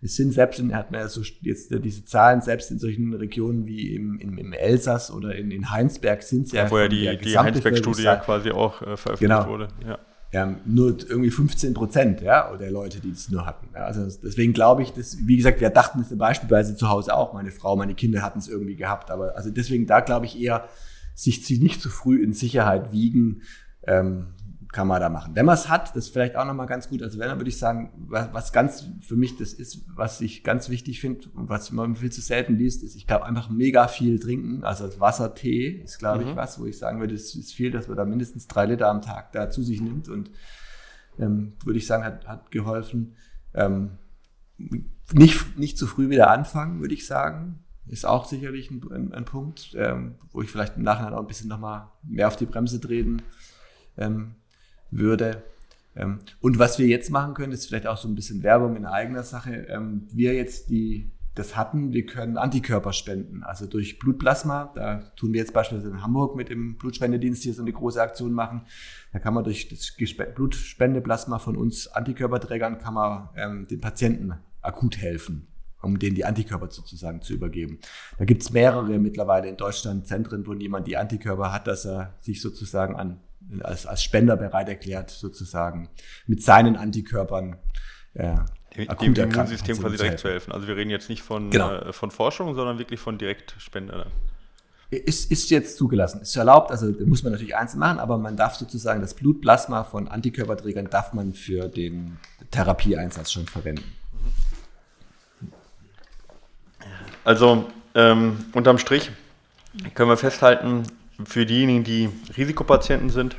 es 0.02 0.16
sind 0.16 0.32
selbst 0.32 0.58
in, 0.60 0.74
hat 0.74 0.90
man 0.90 1.00
ja 1.00 1.08
so 1.08 1.22
jetzt 1.42 1.70
diese 1.84 2.04
Zahlen, 2.04 2.40
selbst 2.40 2.70
in 2.70 2.78
solchen 2.78 3.12
Regionen 3.14 3.66
wie 3.66 3.94
im, 3.94 4.18
im, 4.18 4.38
im 4.38 4.52
Elsass 4.52 5.10
oder 5.10 5.34
in, 5.34 5.50
in 5.50 5.70
Heinsberg 5.70 6.22
sind 6.22 6.46
es 6.46 6.52
ja. 6.52 6.64
ja. 6.64 6.70
Wo 6.70 6.78
ja 6.78 6.88
die, 6.88 7.18
die 7.18 7.38
Heinsberg-Studie 7.38 8.02
ja 8.02 8.16
quasi 8.16 8.50
auch 8.50 8.80
äh, 8.80 8.96
veröffentlicht 8.96 9.20
genau. 9.20 9.46
wurde. 9.46 9.68
Ja. 9.86 9.98
Ja, 10.32 10.54
nur 10.64 10.96
irgendwie 11.08 11.30
15 11.32 11.74
Prozent 11.74 12.20
ja, 12.20 12.56
der 12.56 12.70
Leute, 12.70 13.00
die 13.00 13.10
es 13.10 13.30
nur 13.30 13.46
hatten. 13.46 13.68
Ja, 13.74 13.80
also 13.86 14.06
deswegen 14.22 14.52
glaube 14.52 14.82
ich, 14.82 14.92
dass, 14.92 15.18
wie 15.26 15.36
gesagt, 15.36 15.60
wir 15.60 15.70
dachten 15.70 16.02
es 16.02 16.16
beispielsweise 16.16 16.76
zu 16.76 16.88
Hause 16.88 17.16
auch. 17.16 17.32
Meine 17.32 17.50
Frau, 17.50 17.74
meine 17.74 17.96
Kinder 17.96 18.22
hatten 18.22 18.38
es 18.38 18.46
irgendwie 18.46 18.76
gehabt. 18.76 19.10
Aber 19.10 19.34
also 19.34 19.50
deswegen 19.50 19.86
da 19.88 19.98
glaube 19.98 20.26
ich 20.26 20.40
eher, 20.40 20.68
sich 21.16 21.60
nicht 21.60 21.82
zu 21.82 21.88
früh 21.90 22.22
in 22.22 22.32
Sicherheit 22.32 22.92
wiegen, 22.92 23.42
ähm, 23.88 24.28
kann 24.72 24.86
man 24.86 25.00
da 25.00 25.08
machen. 25.08 25.34
Wenn 25.34 25.46
man 25.46 25.54
es 25.54 25.68
hat, 25.68 25.88
das 25.96 26.06
ist 26.06 26.12
vielleicht 26.12 26.36
auch 26.36 26.44
nochmal 26.44 26.66
ganz 26.66 26.88
gut. 26.88 27.02
Also 27.02 27.18
wenn, 27.18 27.28
dann 27.28 27.38
würde 27.38 27.48
ich 27.48 27.58
sagen, 27.58 27.90
was, 28.08 28.32
was 28.32 28.52
ganz 28.52 28.88
für 29.00 29.16
mich 29.16 29.36
das 29.36 29.52
ist, 29.52 29.84
was 29.96 30.20
ich 30.20 30.44
ganz 30.44 30.68
wichtig 30.68 31.00
finde 31.00 31.28
und 31.34 31.48
was 31.48 31.72
man 31.72 31.96
viel 31.96 32.12
zu 32.12 32.20
selten 32.20 32.56
liest, 32.56 32.84
ist, 32.84 32.94
ich 32.94 33.06
glaube, 33.06 33.26
einfach 33.26 33.50
mega 33.50 33.88
viel 33.88 34.20
trinken. 34.20 34.62
Also 34.62 34.88
Wasser, 35.00 35.34
Tee 35.34 35.68
ist, 35.68 35.98
glaube 35.98 36.24
mhm. 36.24 36.30
ich, 36.30 36.36
was, 36.36 36.60
wo 36.60 36.66
ich 36.66 36.78
sagen 36.78 37.00
würde, 37.00 37.14
es 37.14 37.34
ist 37.34 37.52
viel, 37.52 37.72
dass 37.72 37.88
man 37.88 37.96
da 37.96 38.04
mindestens 38.04 38.46
drei 38.46 38.66
Liter 38.66 38.88
am 38.88 39.02
Tag 39.02 39.32
da 39.32 39.50
zu 39.50 39.62
sich 39.62 39.80
nimmt 39.80 40.08
und 40.08 40.30
ähm, 41.18 41.54
würde 41.64 41.78
ich 41.78 41.86
sagen, 41.86 42.04
hat, 42.04 42.28
hat 42.28 42.50
geholfen. 42.52 43.16
Ähm, 43.54 43.98
nicht, 45.12 45.58
nicht 45.58 45.78
zu 45.78 45.86
früh 45.88 46.10
wieder 46.10 46.30
anfangen, 46.30 46.80
würde 46.80 46.94
ich 46.94 47.06
sagen. 47.06 47.64
Ist 47.88 48.06
auch 48.06 48.24
sicherlich 48.24 48.70
ein, 48.70 48.80
ein, 48.92 49.14
ein 49.14 49.24
Punkt, 49.24 49.74
ähm, 49.76 50.14
wo 50.30 50.42
ich 50.42 50.50
vielleicht 50.50 50.76
im 50.76 50.84
Nachhinein 50.84 51.12
auch 51.14 51.20
ein 51.20 51.26
bisschen 51.26 51.48
nochmal 51.48 51.88
mehr 52.04 52.28
auf 52.28 52.36
die 52.36 52.46
Bremse 52.46 52.80
treten 52.80 53.22
ähm, 53.96 54.34
würde. 54.90 55.42
Ähm, 55.96 56.20
und 56.40 56.58
was 56.58 56.78
wir 56.78 56.86
jetzt 56.86 57.10
machen 57.10 57.34
können, 57.34 57.52
ist 57.52 57.66
vielleicht 57.66 57.86
auch 57.86 57.96
so 57.96 58.08
ein 58.08 58.14
bisschen 58.14 58.42
Werbung 58.42 58.76
in 58.76 58.86
eigener 58.86 59.22
Sache. 59.22 59.66
Ähm, 59.68 60.06
wir 60.12 60.34
jetzt 60.34 60.70
die 60.70 61.10
das 61.34 61.56
hatten, 61.56 61.92
wir 61.92 62.06
können 62.06 62.36
Antikörper 62.36 62.92
spenden, 62.92 63.44
also 63.44 63.66
durch 63.66 63.98
Blutplasma. 63.98 64.72
Da 64.74 64.98
tun 65.16 65.32
wir 65.32 65.40
jetzt 65.40 65.52
beispielsweise 65.52 65.92
in 65.92 66.02
Hamburg 66.02 66.36
mit 66.36 66.48
dem 66.48 66.76
Blutspendedienst 66.76 67.42
hier 67.42 67.54
so 67.54 67.62
eine 67.62 67.72
große 67.72 68.00
Aktion 68.02 68.32
machen. 68.32 68.62
Da 69.12 69.20
kann 69.20 69.34
man 69.34 69.44
durch 69.44 69.68
das 69.68 69.94
Blutspendeplasma 70.34 71.38
von 71.38 71.56
uns 71.56 71.86
Antikörperträgern 71.86 72.78
kann 72.78 72.94
man 72.94 73.28
ähm, 73.36 73.66
den 73.68 73.80
Patienten 73.80 74.34
akut 74.60 74.98
helfen, 74.98 75.46
um 75.82 75.98
denen 75.98 76.16
die 76.16 76.24
Antikörper 76.24 76.70
sozusagen 76.70 77.22
zu 77.22 77.32
übergeben. 77.32 77.78
Da 78.18 78.24
gibt 78.24 78.42
es 78.42 78.50
mehrere 78.50 78.98
mittlerweile 78.98 79.48
in 79.48 79.56
Deutschland 79.56 80.08
Zentren, 80.08 80.46
wo 80.46 80.52
jemand 80.52 80.88
die 80.88 80.96
Antikörper 80.96 81.52
hat, 81.52 81.68
dass 81.68 81.86
er 81.86 82.18
sich 82.20 82.42
sozusagen 82.42 82.96
an 82.96 83.20
als, 83.62 83.86
als 83.86 84.02
Spender 84.02 84.36
bereit 84.36 84.68
erklärt, 84.68 85.10
sozusagen 85.10 85.88
mit 86.26 86.42
seinen 86.42 86.76
Antikörpern 86.76 87.56
äh, 88.14 88.36
dem 88.76 89.14
Immunsystem 89.14 89.78
quasi 89.78 89.96
direkt 89.96 90.20
zu 90.20 90.28
helfen. 90.28 90.52
Also 90.52 90.68
wir 90.68 90.76
reden 90.76 90.90
jetzt 90.90 91.08
nicht 91.08 91.22
von, 91.22 91.50
genau. 91.50 91.72
äh, 91.72 91.92
von 91.92 92.10
Forschung, 92.10 92.54
sondern 92.54 92.78
wirklich 92.78 93.00
von 93.00 93.18
Direktspender. 93.18 94.06
Ist, 94.90 95.30
ist 95.30 95.50
jetzt 95.50 95.76
zugelassen, 95.76 96.20
ist 96.20 96.34
erlaubt, 96.34 96.72
also 96.72 96.92
muss 97.06 97.22
man 97.22 97.30
natürlich 97.32 97.56
eins 97.56 97.76
machen, 97.76 98.00
aber 98.00 98.18
man 98.18 98.36
darf 98.36 98.56
sozusagen 98.56 99.00
das 99.00 99.14
Blutplasma 99.14 99.84
von 99.84 100.08
Antikörperträgern 100.08 100.90
darf 100.90 101.12
man 101.12 101.32
für 101.32 101.68
den 101.68 102.18
Therapieeinsatz 102.50 103.30
schon 103.30 103.46
verwenden. 103.46 103.84
Also 107.22 107.66
ähm, 107.94 108.44
unterm 108.52 108.78
Strich 108.78 109.12
können 109.94 110.10
wir 110.10 110.16
festhalten, 110.16 110.82
für 111.24 111.46
diejenigen, 111.46 111.84
die 111.84 112.08
Risikopatienten 112.36 113.10
sind, 113.10 113.36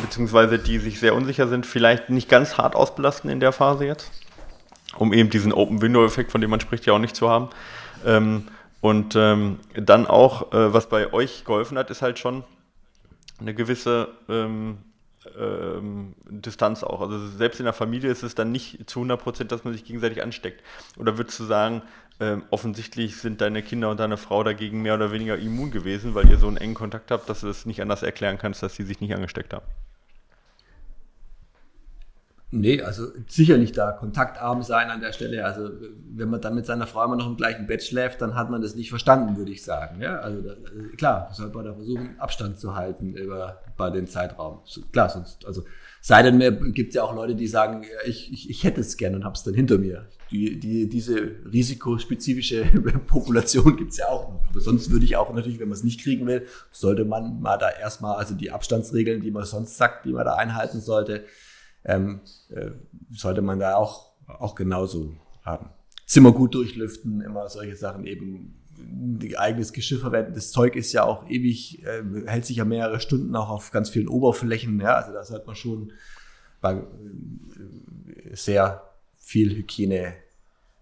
beziehungsweise 0.00 0.58
die 0.58 0.78
sich 0.78 1.00
sehr 1.00 1.14
unsicher 1.14 1.48
sind, 1.48 1.66
vielleicht 1.66 2.10
nicht 2.10 2.28
ganz 2.28 2.58
hart 2.58 2.74
ausbelasten 2.74 3.30
in 3.30 3.40
der 3.40 3.52
Phase 3.52 3.86
jetzt, 3.86 4.10
um 4.96 5.12
eben 5.12 5.30
diesen 5.30 5.52
Open-Window-Effekt, 5.52 6.30
von 6.30 6.40
dem 6.40 6.50
man 6.50 6.60
spricht, 6.60 6.86
ja 6.86 6.92
auch 6.92 6.98
nicht 6.98 7.16
zu 7.16 7.28
haben. 7.28 7.48
Ähm, 8.04 8.48
und 8.80 9.14
ähm, 9.16 9.60
dann 9.74 10.06
auch, 10.06 10.52
äh, 10.52 10.72
was 10.72 10.88
bei 10.88 11.12
euch 11.12 11.44
geholfen 11.44 11.78
hat, 11.78 11.90
ist 11.90 12.02
halt 12.02 12.18
schon 12.18 12.44
eine 13.40 13.54
gewisse 13.54 14.08
ähm, 14.28 14.78
ähm, 15.38 16.14
Distanz 16.28 16.82
auch. 16.82 17.00
Also 17.00 17.26
selbst 17.28 17.60
in 17.60 17.64
der 17.64 17.72
Familie 17.72 18.10
ist 18.10 18.22
es 18.22 18.34
dann 18.34 18.52
nicht 18.52 18.88
zu 18.90 19.00
100 19.00 19.20
Prozent, 19.22 19.52
dass 19.52 19.64
man 19.64 19.72
sich 19.72 19.84
gegenseitig 19.84 20.22
ansteckt. 20.22 20.62
Oder 20.98 21.16
würdest 21.18 21.38
du 21.38 21.44
sagen, 21.44 21.82
ähm, 22.20 22.44
offensichtlich 22.50 23.16
sind 23.16 23.40
deine 23.40 23.62
Kinder 23.62 23.90
und 23.90 24.00
deine 24.00 24.16
Frau 24.16 24.42
dagegen 24.44 24.82
mehr 24.82 24.94
oder 24.94 25.12
weniger 25.12 25.38
immun 25.38 25.70
gewesen, 25.70 26.14
weil 26.14 26.28
ihr 26.30 26.38
so 26.38 26.48
einen 26.48 26.56
engen 26.56 26.74
Kontakt 26.74 27.10
habt, 27.10 27.28
dass 27.28 27.40
du 27.40 27.48
es 27.48 27.66
nicht 27.66 27.82
anders 27.82 28.02
erklären 28.02 28.38
kannst, 28.38 28.62
dass 28.62 28.76
sie 28.76 28.84
sich 28.84 29.00
nicht 29.00 29.14
angesteckt 29.14 29.52
haben? 29.52 29.66
Nee, 32.54 32.82
also 32.82 33.06
sicher 33.28 33.56
nicht 33.56 33.78
da 33.78 33.92
kontaktarm 33.92 34.62
sein 34.62 34.90
an 34.90 35.00
der 35.00 35.12
Stelle. 35.12 35.42
Also 35.46 35.70
wenn 36.14 36.28
man 36.28 36.42
dann 36.42 36.54
mit 36.54 36.66
seiner 36.66 36.86
Frau 36.86 37.02
immer 37.02 37.16
noch 37.16 37.26
im 37.26 37.38
gleichen 37.38 37.66
Bett 37.66 37.82
schläft, 37.82 38.20
dann 38.20 38.34
hat 38.34 38.50
man 38.50 38.60
das 38.60 38.74
nicht 38.74 38.90
verstanden, 38.90 39.38
würde 39.38 39.50
ich 39.50 39.64
sagen. 39.64 40.02
Ja, 40.02 40.18
also 40.18 40.42
da, 40.42 40.54
klar, 40.98 41.30
sollte 41.32 41.56
man 41.56 41.64
da 41.64 41.72
versuchen, 41.72 42.14
Abstand 42.18 42.60
zu 42.60 42.76
halten 42.76 43.14
über 43.14 43.62
bei 43.78 43.88
den 43.88 44.06
Zeitraum. 44.06 44.60
Klar, 44.92 45.08
sonst, 45.08 45.46
also 45.46 45.62
sei 46.02 46.22
denn, 46.22 46.36
mir 46.36 46.52
gibt 46.52 46.90
es 46.90 46.94
ja 46.94 47.04
auch 47.04 47.14
Leute, 47.14 47.34
die 47.34 47.46
sagen, 47.46 47.86
ich, 48.04 48.30
ich, 48.30 48.50
ich 48.50 48.64
hätte 48.64 48.82
es 48.82 48.98
gerne 48.98 49.16
und 49.16 49.24
habe 49.24 49.34
es 49.34 49.44
dann 49.44 49.54
hinter 49.54 49.78
mir. 49.78 50.06
Die, 50.32 50.58
die, 50.58 50.88
diese 50.88 51.36
risikospezifische 51.52 52.64
Population 53.06 53.76
gibt 53.76 53.92
es 53.92 53.98
ja 53.98 54.08
auch 54.08 54.32
noch. 54.32 54.48
Aber 54.48 54.60
sonst 54.60 54.90
würde 54.90 55.04
ich 55.04 55.16
auch 55.16 55.32
natürlich, 55.34 55.60
wenn 55.60 55.68
man 55.68 55.76
es 55.76 55.84
nicht 55.84 56.00
kriegen 56.00 56.26
will, 56.26 56.46
sollte 56.70 57.04
man 57.04 57.40
mal 57.42 57.58
da 57.58 57.68
erstmal, 57.68 58.16
also 58.16 58.34
die 58.34 58.50
Abstandsregeln, 58.50 59.20
die 59.20 59.30
man 59.30 59.44
sonst 59.44 59.76
sagt, 59.76 60.06
die 60.06 60.12
man 60.12 60.24
da 60.24 60.34
einhalten 60.34 60.80
sollte, 60.80 61.24
ähm, 61.84 62.20
äh, 62.48 62.70
sollte 63.10 63.42
man 63.42 63.58
da 63.58 63.76
auch, 63.76 64.12
auch 64.26 64.54
genauso 64.54 65.12
haben. 65.44 65.68
Zimmer 66.06 66.32
gut 66.32 66.54
durchlüften, 66.54 67.20
immer 67.20 67.48
solche 67.50 67.76
Sachen 67.76 68.06
eben 68.06 68.54
eigenes 69.36 69.72
Geschirr 69.72 70.00
verwenden. 70.00 70.34
Das 70.34 70.50
Zeug 70.50 70.76
ist 70.76 70.92
ja 70.92 71.04
auch 71.04 71.28
ewig, 71.28 71.84
äh, 71.84 72.02
hält 72.26 72.46
sich 72.46 72.56
ja 72.56 72.64
mehrere 72.64 73.00
Stunden 73.00 73.36
auch 73.36 73.50
auf 73.50 73.70
ganz 73.70 73.90
vielen 73.90 74.08
Oberflächen. 74.08 74.80
Ja, 74.80 74.94
also 74.94 75.12
da 75.12 75.24
sollte 75.24 75.46
man 75.46 75.56
schon 75.56 75.92
bei, 76.60 76.74
äh, 76.74 78.34
sehr 78.34 78.82
viel 79.22 79.54
Hygiene 79.54 80.14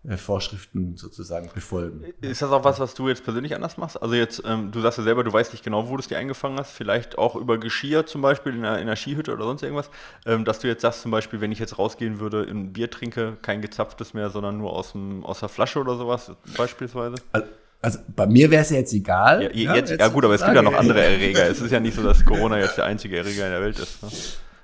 äh, 0.09 0.17
Vorschriften 0.17 0.97
sozusagen 0.97 1.51
befolgen. 1.55 2.05
Ist 2.23 2.41
das 2.41 2.51
auch 2.51 2.65
was, 2.65 2.81
was 2.81 2.95
du 2.95 3.09
jetzt 3.11 3.23
persönlich 3.23 3.55
anders 3.55 3.77
machst? 3.77 4.01
Also 4.01 4.15
jetzt, 4.15 4.43
ähm, 4.47 4.71
du 4.73 4.81
sagst 4.81 4.97
ja 4.97 5.05
selber, 5.05 5.25
du 5.25 5.33
weißt 5.33 5.53
nicht 5.53 5.63
genau, 5.63 5.91
wo 5.91 5.97
du 5.97 6.01
es 6.01 6.09
dir 6.09 6.17
eingefangen 6.17 6.59
hast, 6.59 6.73
vielleicht 6.73 7.19
auch 7.19 7.37
über 7.37 7.59
Geschirr 7.59 8.07
zum 8.07 8.23
Beispiel 8.23 8.55
in 8.55 8.65
einer, 8.65 8.79
in 8.79 8.83
einer 8.89 8.97
Skihütte 8.97 9.31
oder 9.35 9.45
sonst 9.45 9.63
irgendwas, 9.63 9.91
ähm, 10.25 10.47
dass 10.47 10.59
du 10.59 10.69
jetzt 10.69 10.81
sagst 10.81 11.03
zum 11.03 11.11
Beispiel, 11.11 11.43
wenn 11.43 11.53
ich 11.53 11.59
jetzt 11.59 11.79
rausgehen 11.79 12.19
würde, 12.19 12.47
ein 12.49 12.73
Bier 12.73 12.91
trinke, 12.91 13.37
kein 13.43 13.61
gezapftes 13.61 14.15
mehr, 14.15 14.31
sondern 14.31 14.57
nur 14.57 14.73
aus, 14.73 14.93
dem, 14.93 15.23
aus 15.23 15.41
der 15.41 15.51
Flasche 15.51 15.79
oder 15.79 15.97
sowas 15.97 16.33
beispielsweise? 16.57 17.17
Also, 17.33 17.49
also 17.83 17.99
bei 18.17 18.27
mir 18.27 18.51
wäre 18.51 18.63
es 18.63 18.71
ja 18.71 18.79
jetzt 18.79 18.95
egal. 18.95 19.43
Ja, 19.43 19.51
ja, 19.53 19.75
jetzt, 19.75 19.91
jetzt 19.91 20.01
ja 20.01 20.09
gut, 20.09 20.25
aber 20.25 20.35
es 20.35 20.43
gibt 20.43 20.57
ja 20.57 20.63
noch 20.63 20.75
andere 20.75 21.03
Erreger. 21.03 21.47
es 21.47 21.61
ist 21.61 21.73
ja 21.73 21.81
nicht 21.81 21.95
so, 21.95 22.03
dass 22.03 22.25
Corona 22.25 22.59
jetzt 22.59 22.79
der 22.79 22.87
einzige 22.87 23.19
Erreger 23.19 23.45
in 23.45 23.53
der 23.53 23.61
Welt 23.61 23.79
ist. 23.79 24.03
Ne? 24.03 24.09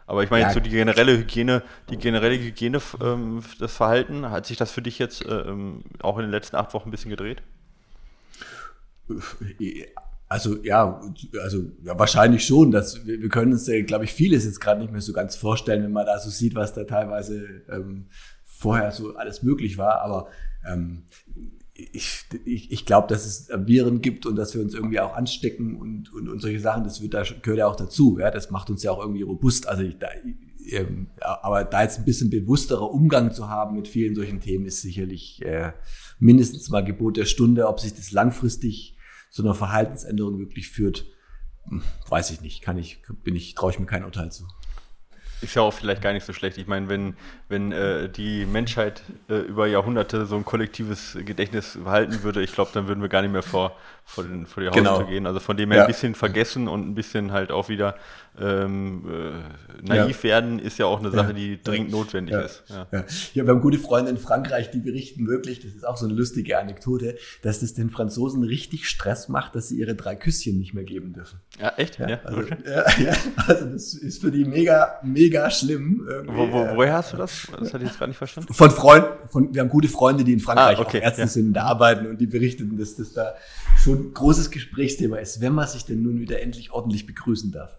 Aber 0.06 0.22
ich 0.22 0.30
meine, 0.30 0.42
ja. 0.42 0.48
jetzt 0.48 0.54
so 0.54 0.60
die 0.60 0.70
generelle 0.70 1.18
Hygiene, 1.18 1.62
die 1.90 1.96
generelle 1.96 2.38
Hygiene, 2.38 2.80
ähm, 3.02 3.42
das 3.58 3.74
Verhalten, 3.74 4.30
hat 4.30 4.46
sich 4.46 4.56
das 4.56 4.70
für 4.70 4.82
dich 4.82 4.98
jetzt 4.98 5.24
äh, 5.24 5.40
ähm, 5.40 5.82
auch 6.00 6.16
in 6.18 6.22
den 6.22 6.30
letzten 6.30 6.56
acht 6.56 6.74
Wochen 6.74 6.88
ein 6.88 6.92
bisschen 6.92 7.10
gedreht? 7.10 7.42
Also 10.28 10.62
ja, 10.62 11.00
also 11.42 11.64
ja, 11.82 11.98
wahrscheinlich 11.98 12.44
schon. 12.44 12.70
Dass, 12.70 13.04
wir, 13.04 13.20
wir 13.20 13.28
können 13.28 13.52
uns, 13.52 13.68
äh, 13.68 13.82
glaube 13.82 14.04
ich, 14.04 14.12
vieles 14.12 14.44
jetzt 14.44 14.60
gerade 14.60 14.80
nicht 14.80 14.92
mehr 14.92 15.00
so 15.00 15.12
ganz 15.12 15.34
vorstellen, 15.34 15.82
wenn 15.82 15.92
man 15.92 16.06
da 16.06 16.18
so 16.18 16.30
sieht, 16.30 16.54
was 16.54 16.72
da 16.72 16.84
teilweise 16.84 17.44
ähm, 17.68 18.06
vorher 18.44 18.92
so 18.92 19.16
alles 19.16 19.42
möglich 19.42 19.76
war. 19.76 20.00
Aber 20.02 20.28
ähm, 20.66 21.02
ich, 21.76 22.24
ich, 22.44 22.72
ich 22.72 22.86
glaube, 22.86 23.08
dass 23.08 23.26
es 23.26 23.48
Viren 23.66 24.00
gibt 24.00 24.24
und 24.24 24.36
dass 24.36 24.54
wir 24.54 24.62
uns 24.62 24.74
irgendwie 24.74 25.00
auch 25.00 25.14
anstecken 25.14 25.76
und, 25.76 26.12
und, 26.12 26.28
und 26.28 26.40
solche 26.40 26.60
Sachen, 26.60 26.84
das 26.84 27.02
wird, 27.02 27.14
da, 27.14 27.22
gehört 27.22 27.58
ja 27.58 27.66
auch 27.66 27.76
dazu. 27.76 28.18
Ja? 28.18 28.30
Das 28.30 28.50
macht 28.50 28.70
uns 28.70 28.82
ja 28.82 28.90
auch 28.90 29.00
irgendwie 29.00 29.22
robust. 29.22 29.68
Also 29.68 29.82
ich, 29.82 29.98
da, 29.98 30.08
ähm, 30.70 31.08
aber 31.20 31.64
da 31.64 31.82
jetzt 31.82 31.98
ein 31.98 32.04
bisschen 32.04 32.30
bewussterer 32.30 32.90
Umgang 32.90 33.32
zu 33.32 33.48
haben 33.48 33.76
mit 33.76 33.88
vielen 33.88 34.14
solchen 34.14 34.40
Themen 34.40 34.64
ist 34.64 34.80
sicherlich 34.80 35.42
äh, 35.42 35.72
mindestens 36.18 36.70
mal 36.70 36.82
Gebot 36.82 37.18
der 37.18 37.26
Stunde. 37.26 37.68
Ob 37.68 37.80
sich 37.80 37.94
das 37.94 38.10
langfristig 38.10 38.96
zu 39.30 39.42
einer 39.42 39.54
Verhaltensänderung 39.54 40.38
wirklich 40.38 40.70
führt, 40.70 41.04
hm, 41.68 41.82
weiß 42.08 42.30
ich 42.30 42.40
nicht. 42.40 42.62
Kann 42.62 42.78
ich, 42.78 43.02
bin 43.22 43.36
ich, 43.36 43.54
traue 43.54 43.70
ich 43.70 43.78
mir 43.78 43.86
kein 43.86 44.04
Urteil 44.04 44.32
zu. 44.32 44.44
Ist 45.42 45.54
ja 45.54 45.62
auch 45.62 45.72
vielleicht 45.72 46.00
gar 46.00 46.12
nicht 46.12 46.24
so 46.24 46.32
schlecht. 46.32 46.56
Ich 46.56 46.66
meine, 46.66 46.88
wenn, 46.88 47.14
wenn 47.48 47.70
äh, 47.70 48.08
die 48.08 48.46
Menschheit 48.46 49.02
äh, 49.28 49.34
über 49.34 49.66
Jahrhunderte 49.66 50.24
so 50.24 50.36
ein 50.36 50.44
kollektives 50.44 51.18
Gedächtnis 51.24 51.78
behalten 51.82 52.22
würde, 52.22 52.42
ich 52.42 52.52
glaube, 52.52 52.70
dann 52.72 52.88
würden 52.88 53.02
wir 53.02 53.10
gar 53.10 53.20
nicht 53.20 53.32
mehr 53.32 53.42
vor, 53.42 53.76
vor, 54.04 54.24
den, 54.24 54.46
vor 54.46 54.62
die 54.62 54.68
Haustür 54.68 54.82
genau. 54.82 55.04
gehen. 55.04 55.26
Also 55.26 55.40
von 55.40 55.56
dem 55.56 55.70
her 55.70 55.80
ja. 55.80 55.84
ein 55.84 55.88
bisschen 55.88 56.14
vergessen 56.14 56.68
und 56.68 56.88
ein 56.88 56.94
bisschen 56.94 57.32
halt 57.32 57.52
auch 57.52 57.68
wieder 57.68 57.96
ähm, 58.40 59.04
äh, 59.08 59.86
naiv 59.86 60.24
ja. 60.24 60.30
werden, 60.30 60.58
ist 60.58 60.78
ja 60.78 60.86
auch 60.86 61.00
eine 61.00 61.10
Sache, 61.10 61.34
die 61.34 61.62
dringend 61.62 61.90
notwendig 61.90 62.34
ist. 62.36 62.64
Ja. 62.68 62.86
Ja. 62.92 63.04
wir 63.32 63.48
haben 63.48 63.60
gute 63.60 63.78
Freunde 63.78 64.10
in 64.10 64.18
Frankreich, 64.18 64.70
die 64.70 64.78
berichten 64.78 65.26
wirklich, 65.26 65.60
das 65.60 65.72
ist 65.72 65.86
auch 65.86 65.96
so 65.96 66.06
eine 66.06 66.14
lustige 66.14 66.58
Anekdote, 66.58 67.16
dass 67.42 67.60
das 67.60 67.74
den 67.74 67.90
Franzosen 67.90 68.42
richtig 68.42 68.88
Stress 68.88 69.28
macht, 69.28 69.54
dass 69.54 69.68
sie 69.68 69.78
ihre 69.78 69.94
drei 69.94 70.16
Küsschen 70.16 70.58
nicht 70.58 70.74
mehr 70.74 70.84
geben 70.84 71.12
dürfen. 71.12 71.40
Ja, 71.60 71.72
echt? 71.76 71.98
Ja, 71.98 72.20
also, 72.24 72.40
okay. 72.40 72.56
ja, 72.66 73.14
also 73.46 73.66
das 73.66 73.94
ist 73.94 74.20
für 74.20 74.30
die 74.30 74.44
mega, 74.44 75.00
mega 75.02 75.50
schlimm. 75.50 76.06
Wo, 76.26 76.50
wo, 76.50 76.76
woher 76.76 76.94
hast 76.94 77.12
du 77.12 77.16
das? 77.16 77.48
Das 77.58 77.72
hatte 77.72 77.84
ich 77.84 77.90
jetzt 77.90 77.98
gar 77.98 78.06
nicht 78.06 78.16
verstanden. 78.16 78.52
Von 78.52 78.70
Freunden, 78.70 79.08
von, 79.28 79.54
wir 79.54 79.62
haben 79.62 79.68
gute 79.68 79.88
Freunde, 79.88 80.24
die 80.24 80.32
in 80.32 80.40
Frankreich 80.40 80.78
ah, 80.78 80.82
okay, 80.82 81.00
Ärzte 81.00 81.26
sind, 81.28 81.54
da 81.54 81.64
arbeiten 81.64 82.06
und 82.06 82.20
die 82.20 82.26
berichten, 82.26 82.76
dass 82.78 82.96
das 82.96 83.12
da 83.12 83.34
schon 83.82 84.08
ein 84.08 84.14
großes 84.14 84.50
Gesprächsthema 84.50 85.16
ist, 85.18 85.40
wenn 85.40 85.54
man 85.54 85.66
sich 85.66 85.84
denn 85.84 86.02
nun 86.02 86.20
wieder 86.20 86.40
endlich 86.40 86.72
ordentlich 86.72 87.06
begrüßen 87.06 87.52
darf. 87.52 87.76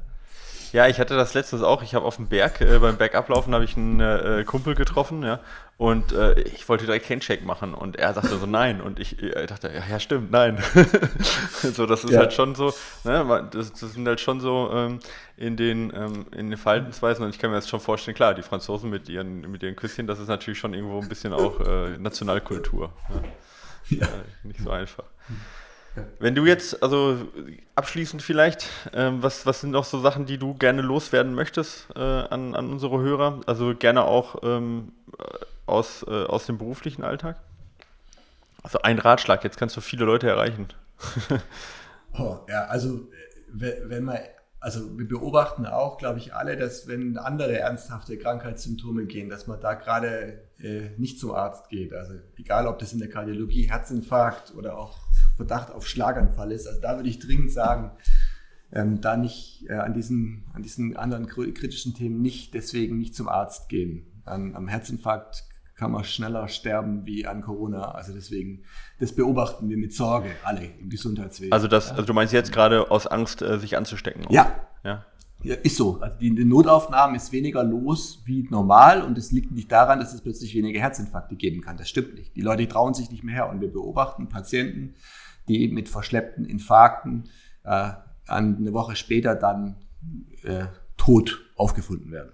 Ja, 0.77 0.87
ich 0.87 0.99
hatte 0.99 1.15
das 1.15 1.33
letztens 1.33 1.63
auch. 1.63 1.81
Ich 1.81 1.95
habe 1.95 2.05
auf 2.05 2.17
dem 2.17 2.27
Berg, 2.27 2.61
äh, 2.61 2.77
beim 2.77 2.97
Bergablaufen 2.97 3.51
habe 3.55 3.63
ich 3.63 3.75
einen 3.75 3.99
äh, 3.99 4.43
Kumpel 4.45 4.75
getroffen, 4.75 5.23
ja. 5.23 5.39
Und 5.75 6.11
äh, 6.11 6.39
ich 6.41 6.69
wollte 6.69 6.85
direkt 6.85 7.09
Handshake 7.09 7.43
machen 7.43 7.73
und 7.73 7.95
er 7.95 8.13
sagte 8.13 8.37
so 8.37 8.45
nein. 8.45 8.79
Und 8.79 8.99
ich 8.99 9.19
äh, 9.23 9.47
dachte, 9.47 9.71
ja, 9.73 9.81
ja 9.89 9.99
stimmt, 9.99 10.29
nein. 10.29 10.63
so, 11.63 11.87
das 11.87 12.03
ist 12.03 12.11
ja. 12.11 12.19
halt 12.19 12.33
schon 12.33 12.53
so, 12.53 12.75
ne, 13.05 13.49
das, 13.51 13.73
das 13.73 13.93
sind 13.93 14.07
halt 14.07 14.21
schon 14.21 14.39
so 14.39 14.69
ähm, 14.71 14.99
in, 15.35 15.57
den, 15.57 15.91
ähm, 15.95 16.27
in 16.31 16.51
den 16.51 16.59
Verhaltensweisen. 16.59 17.25
Und 17.25 17.31
ich 17.31 17.39
kann 17.39 17.49
mir 17.49 17.55
das 17.55 17.67
schon 17.67 17.79
vorstellen, 17.79 18.13
klar, 18.13 18.35
die 18.35 18.43
Franzosen 18.43 18.91
mit 18.91 19.09
ihren, 19.09 19.49
mit 19.49 19.63
ihren 19.63 19.75
Küsschen, 19.75 20.05
das 20.05 20.19
ist 20.19 20.27
natürlich 20.27 20.59
schon 20.59 20.75
irgendwo 20.75 21.01
ein 21.01 21.09
bisschen 21.09 21.33
auch 21.33 21.59
äh, 21.59 21.97
Nationalkultur. 21.97 22.93
Ja. 23.89 23.97
ja. 24.01 24.07
nicht 24.43 24.59
so 24.59 24.69
einfach. 24.69 25.05
Wenn 26.19 26.35
du 26.35 26.45
jetzt, 26.45 26.81
also 26.83 27.17
abschließend 27.75 28.21
vielleicht, 28.21 28.69
ähm, 28.93 29.23
was, 29.23 29.45
was 29.45 29.61
sind 29.61 29.71
noch 29.71 29.85
so 29.85 29.99
Sachen, 29.99 30.25
die 30.25 30.37
du 30.37 30.53
gerne 30.53 30.81
loswerden 30.81 31.33
möchtest 31.33 31.87
äh, 31.95 31.99
an, 31.99 32.55
an 32.55 32.71
unsere 32.71 32.99
Hörer? 32.99 33.41
Also 33.45 33.75
gerne 33.75 34.03
auch 34.03 34.37
ähm, 34.43 34.91
aus, 35.65 36.03
äh, 36.07 36.25
aus 36.25 36.45
dem 36.45 36.57
beruflichen 36.57 37.03
Alltag? 37.03 37.37
Also 38.63 38.81
ein 38.81 38.99
Ratschlag, 38.99 39.43
jetzt 39.43 39.57
kannst 39.57 39.77
du 39.77 39.81
viele 39.81 40.05
Leute 40.05 40.27
erreichen. 40.27 40.67
oh, 42.17 42.39
ja, 42.49 42.65
also 42.65 43.07
wenn 43.49 44.03
man, 44.03 44.17
also 44.59 44.97
wir 44.97 45.07
beobachten 45.07 45.65
auch, 45.65 45.97
glaube 45.97 46.19
ich, 46.19 46.33
alle, 46.33 46.57
dass 46.57 46.87
wenn 46.87 47.17
andere 47.17 47.57
ernsthafte 47.57 48.17
Krankheitssymptome 48.17 49.05
gehen, 49.05 49.29
dass 49.29 49.47
man 49.47 49.61
da 49.61 49.75
gerade 49.75 50.41
äh, 50.59 50.89
nicht 50.97 51.19
zum 51.19 51.31
Arzt 51.31 51.69
geht. 51.69 51.93
Also 51.93 52.15
egal, 52.37 52.67
ob 52.67 52.79
das 52.79 52.93
in 52.93 52.99
der 52.99 53.09
Kardiologie 53.09 53.69
Herzinfarkt 53.69 54.53
oder 54.55 54.77
auch 54.77 55.06
Verdacht 55.37 55.71
auf 55.71 55.87
Schlaganfall 55.87 56.51
ist. 56.51 56.67
Also 56.67 56.81
da 56.81 56.97
würde 56.97 57.09
ich 57.09 57.19
dringend 57.19 57.51
sagen, 57.51 57.91
ähm, 58.73 58.99
da 58.99 59.15
nicht 59.15 59.65
äh, 59.69 59.75
an, 59.75 59.93
diesen, 59.93 60.43
an 60.53 60.63
diesen 60.63 60.97
anderen 60.97 61.27
kritischen 61.27 61.93
Themen 61.93 62.21
nicht 62.21 62.53
deswegen 62.53 62.97
nicht 62.97 63.15
zum 63.15 63.29
Arzt 63.29 63.69
gehen. 63.69 64.05
An, 64.25 64.55
am 64.55 64.67
Herzinfarkt 64.67 65.45
kann 65.75 65.91
man 65.91 66.03
schneller 66.03 66.47
sterben 66.47 67.05
wie 67.05 67.25
an 67.27 67.41
Corona. 67.41 67.91
Also 67.91 68.11
deswegen, 68.11 68.63
das 68.99 69.13
beobachten 69.13 69.69
wir 69.69 69.77
mit 69.77 69.93
Sorge, 69.93 70.31
alle 70.43 70.65
im 70.65 70.89
Gesundheitswesen. 70.89 71.53
Also, 71.53 71.67
das, 71.67 71.91
also 71.91 72.03
du 72.03 72.13
meinst 72.13 72.33
jetzt 72.33 72.51
gerade 72.51 72.89
aus 72.91 73.07
Angst, 73.07 73.41
äh, 73.41 73.59
sich 73.59 73.77
anzustecken? 73.77 74.25
Ja. 74.29 74.51
ja. 74.83 75.05
Ja, 75.43 75.53
ist 75.53 75.77
so. 75.77 75.99
Also 76.01 76.17
die, 76.17 76.33
die 76.33 76.45
Notaufnahmen 76.45 77.15
ist 77.15 77.31
weniger 77.31 77.63
los 77.63 78.23
wie 78.25 78.47
normal 78.49 79.03
und 79.03 79.19
es 79.19 79.31
liegt 79.31 79.51
nicht 79.51 79.71
daran, 79.71 79.99
dass 79.99 80.13
es 80.13 80.21
plötzlich 80.21 80.55
weniger 80.55 80.79
Herzinfarkte 80.79 81.35
geben 81.35 81.61
kann. 81.61 81.77
Das 81.77 81.87
stimmt 81.87 82.15
nicht. 82.15 82.35
Die 82.35 82.41
Leute 82.41 82.67
trauen 82.67 82.95
sich 82.95 83.11
nicht 83.11 83.23
mehr 83.23 83.35
her 83.35 83.49
und 83.49 83.61
wir 83.61 83.71
beobachten 83.71 84.29
Patienten, 84.29 84.95
die 85.47 85.67
mit 85.67 85.89
verschleppten 85.89 86.45
Infarkten 86.45 87.29
äh, 87.63 87.91
eine 88.27 88.73
Woche 88.73 88.95
später 88.95 89.35
dann 89.35 89.77
äh, 90.43 90.65
tot 90.97 91.41
aufgefunden 91.55 92.11
werden. 92.11 92.31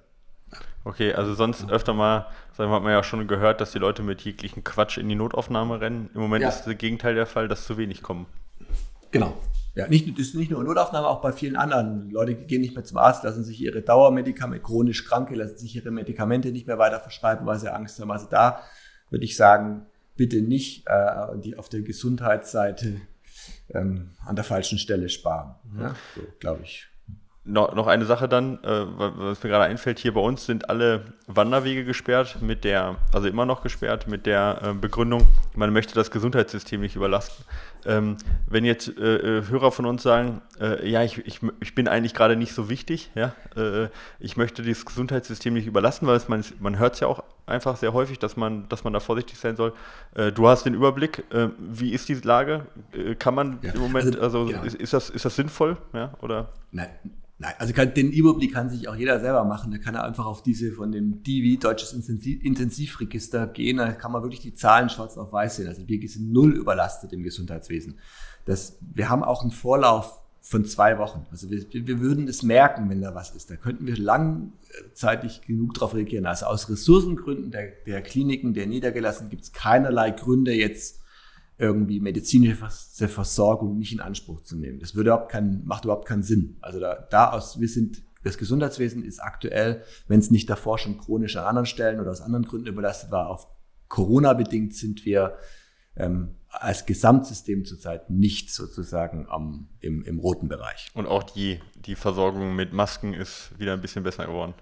Okay, 0.86 1.14
also 1.14 1.34
sonst 1.34 1.70
öfter 1.70 1.93
mal, 1.93 2.28
sagen 2.51 2.70
wir, 2.70 2.76
hat 2.76 2.84
man 2.84 2.91
ja 2.91 3.03
schon 3.03 3.26
gehört, 3.28 3.61
dass 3.61 3.72
die 3.72 3.80
Leute 3.80 4.03
mit 4.03 4.22
jeglichen 4.22 4.64
Quatsch 4.64 4.97
in 4.97 5.07
die 5.07 5.16
Notaufnahme 5.16 5.80
rennen. 5.80 6.09
Im 6.14 6.22
Moment 6.22 6.41
ja. 6.41 6.49
ist 6.49 6.64
das 6.64 6.78
Gegenteil 6.78 7.16
der 7.16 7.26
Fall, 7.26 7.47
dass 7.47 7.66
zu 7.66 7.78
wenig 7.78 8.03
kommen. 8.03 8.26
Genau. 9.11 9.38
Ja, 9.76 9.88
nicht, 9.88 10.07
das 10.20 10.28
ist 10.28 10.36
nicht 10.36 10.51
nur 10.51 10.64
Notaufnahme, 10.64 11.07
auch 11.07 11.22
bei 11.22 11.32
vielen 11.32 11.55
anderen. 11.55 12.11
Leute 12.11 12.36
gehen 12.36 12.61
nicht 12.61 12.76
mehr 12.76 12.84
zum 12.84 12.97
Arzt, 12.97 13.24
lassen 13.24 13.43
sich 13.43 13.59
ihre 13.59 13.82
Dauermedikamente, 13.82 14.64
chronisch 14.64 15.05
Kranke, 15.05 15.36
lassen 15.36 15.57
sich 15.57 15.76
ihre 15.76 15.89
Medikamente 15.89 16.51
nicht 16.51 16.68
mehr 16.68 16.78
weiter 16.78 16.99
verschreiben, 16.99 17.45
weil 17.45 17.57
sie 17.59 17.74
Angst 17.74 17.99
haben. 17.99 18.11
Also 18.11 18.28
da 18.30 18.61
würde 19.09 19.26
ich 19.26 19.36
sagen, 19.36 19.88
bitte 20.16 20.41
nicht 20.41 20.88
äh, 20.88 21.38
die 21.38 21.57
auf 21.57 21.70
der 21.70 21.82
Gesundheitsseite 21.82 23.01
ähm, 23.70 24.11
an 24.26 24.36
der 24.36 24.45
falschen 24.45 24.78
Stelle 24.78 25.09
sparen. 25.09 25.55
Mhm. 25.64 25.82
Ja, 25.82 25.95
so, 26.16 26.22
glaube 26.39 26.64
ich. 26.64 26.88
No, 27.45 27.70
noch 27.76 27.88
eine 27.88 28.05
Sache 28.05 28.30
dann, 28.30 28.64
äh, 28.64 28.86
was 28.97 29.43
mir 29.43 29.49
gerade 29.49 29.66
einfällt, 29.66 29.99
hier 29.99 30.14
bei 30.14 30.22
uns 30.22 30.45
sind 30.45 30.70
alle 30.70 31.03
Wanderwege 31.28 31.84
gesperrt 31.84 32.38
mit 32.41 32.64
der, 32.64 32.95
also 33.11 33.28
immer 33.28 33.45
noch 33.45 33.64
gesperrt 33.64 34.07
mit 34.07 34.26
der 34.26 34.61
äh, 34.64 34.74
Begründung, 34.74 35.28
man 35.53 35.74
möchte 35.74 35.93
das 35.93 36.09
Gesundheitssystem 36.09 36.80
nicht 36.80 36.95
überlasten. 36.95 37.43
Ähm, 37.86 38.18
wenn 38.48 38.66
jetzt 38.66 38.98
äh, 38.98 39.40
äh 39.40 39.48
Hörer 39.48 39.72
von 39.72 39.86
uns 39.86 40.04
sagen, 40.04 40.42
äh, 40.60 40.90
ja, 40.90 41.04
ich, 41.04 41.18
ich, 41.26 41.40
ich 41.60 41.76
bin 41.76 41.88
eigentlich 41.88 42.14
gerade 42.14 42.36
nicht 42.36 42.54
so 42.54 42.70
wichtig, 42.70 43.12
ja, 43.16 43.34
äh, 43.56 43.90
ich 44.20 44.38
möchte 44.38 44.64
das 44.64 44.86
Gesundheitssystem 44.86 45.54
nicht 45.54 45.68
überlasten, 45.68 46.08
weil 46.08 46.16
es 46.16 46.28
man, 46.28 46.44
man 46.60 46.80
hört 46.80 46.96
es 46.96 47.00
ja 47.00 47.08
auch 47.08 47.24
einfach 47.46 47.78
sehr 47.78 47.94
häufig, 47.94 48.20
dass 48.20 48.38
man, 48.38 48.68
dass 48.70 48.84
man 48.84 48.94
da 48.94 49.00
vorsichtig 49.02 49.38
sein 49.38 49.58
soll. 49.58 49.74
du 50.16 50.48
hast 50.48 50.64
den 50.64 50.74
Überblick, 50.74 51.26
wie 51.60 51.92
ist 51.92 52.08
die 52.08 52.14
Lage? 52.14 52.66
kann 53.20 53.36
man 53.36 53.60
ja. 53.62 53.74
im 53.74 53.82
Moment, 53.82 54.18
also, 54.18 54.44
also 54.44 54.52
ja. 54.52 54.62
ist, 54.64 54.76
ist, 54.76 54.94
das, 54.94 55.10
ist 55.10 55.26
das 55.26 55.36
sinnvoll, 55.36 55.76
ja, 55.92 56.14
oder? 56.22 56.54
Nein 56.72 56.88
Nein, 57.44 57.54
also 57.58 57.74
kann, 57.74 57.94
den 57.94 58.12
Überblick 58.12 58.54
kann 58.54 58.70
sich 58.70 58.88
auch 58.88 58.96
jeder 58.96 59.20
selber 59.20 59.44
machen. 59.44 59.70
Da 59.72 59.78
kann 59.78 59.96
er 59.96 60.06
einfach 60.06 60.26
auf 60.26 60.44
diese 60.44 60.72
von 60.72 60.94
dem 60.94 61.24
DIVI, 61.24 61.58
Deutsches 61.58 61.92
Intensivregister, 61.92 63.48
gehen. 63.48 63.78
Da 63.78 63.92
kann 63.92 64.14
man 64.14 64.22
wirklich 64.22 64.40
die 64.40 64.54
Zahlen 64.54 64.88
schwarz 64.90 65.18
auf 65.18 65.34
weiß 65.34 65.58
sehen. 65.58 65.68
Also 65.68 65.86
wir 65.86 66.08
sind 66.08 66.32
null 66.32 66.54
überlastet 66.54 67.12
im 67.12 67.22
Gesundheitswesen. 67.22 67.72
Das, 68.45 68.78
wir 68.82 69.09
haben 69.09 69.24
auch 69.24 69.41
einen 69.41 69.51
Vorlauf 69.51 70.19
von 70.41 70.65
zwei 70.65 70.97
Wochen. 70.97 71.26
Also 71.32 71.49
wir, 71.49 71.63
wir 71.71 71.99
würden 71.99 72.28
es 72.28 72.43
merken, 72.43 72.89
wenn 72.89 73.01
da 73.01 73.15
was 73.15 73.32
ist. 73.32 73.49
Da 73.49 73.55
könnten 73.55 73.88
wir 73.88 73.97
langzeitig 73.97 75.41
genug 75.41 75.74
darauf 75.74 75.95
reagieren. 75.95 76.26
Also 76.26 76.45
aus 76.47 76.69
Ressourcengründen 76.69 77.51
der, 77.51 77.71
der 77.86 78.01
Kliniken, 78.01 78.53
der 78.53 78.67
Niedergelassenen 78.67 79.30
gibt 79.30 79.43
es 79.43 79.53
keinerlei 79.53 80.11
Gründe 80.11 80.53
jetzt 80.53 80.99
irgendwie 81.57 82.01
medizinische 82.01 82.67
Versorgung 83.07 83.78
nicht 83.78 83.93
in 83.93 84.01
Anspruch 84.01 84.41
zu 84.41 84.57
nehmen. 84.57 84.80
Das 84.80 84.95
würde 84.95 85.11
überhaupt 85.11 85.32
keinen, 85.32 85.65
macht 85.65 85.86
überhaupt 85.86 86.07
keinen 86.07 86.24
Sinn. 86.24 86.57
Also 86.61 86.80
da, 86.80 87.07
da 87.09 87.32
aus, 87.32 87.59
wir 87.59 87.69
sind, 87.69 88.03
das 88.24 88.38
Gesundheitswesen 88.38 89.03
ist 89.03 89.19
aktuell, 89.19 89.84
wenn 90.07 90.19
es 90.19 90.30
nicht 90.30 90.49
davor 90.49 90.78
schon 90.78 90.97
chronisch 90.97 91.38
an 91.38 91.45
anderen 91.45 91.65
Stellen 91.65 92.01
oder 92.01 92.11
aus 92.11 92.21
anderen 92.21 92.45
Gründen 92.45 92.67
überlastet 92.67 93.11
war, 93.11 93.30
auf 93.30 93.47
Corona-bedingt 93.88 94.74
sind 94.74 95.05
wir 95.05 95.38
ähm, 95.95 96.36
als 96.54 96.86
Gesamtsystem 96.86 97.66
zurzeit 97.66 98.10
nicht 98.10 98.54
sozusagen 98.54 99.28
am, 99.28 99.68
im, 99.80 100.04
im 100.04 100.20
roten 100.20 100.47
Bereich. 100.47 100.89
Und 100.93 101.08
auch 101.08 101.24
die, 101.24 101.60
die 101.76 101.95
Versorgung 101.95 102.56
mit 102.56 102.74
Masken 102.74 103.14
ist 103.14 103.51
wieder 103.58 103.74
ein 103.74 103.82
bisschen 103.82 104.04
besser 104.04 104.26
geworden. 104.26 104.54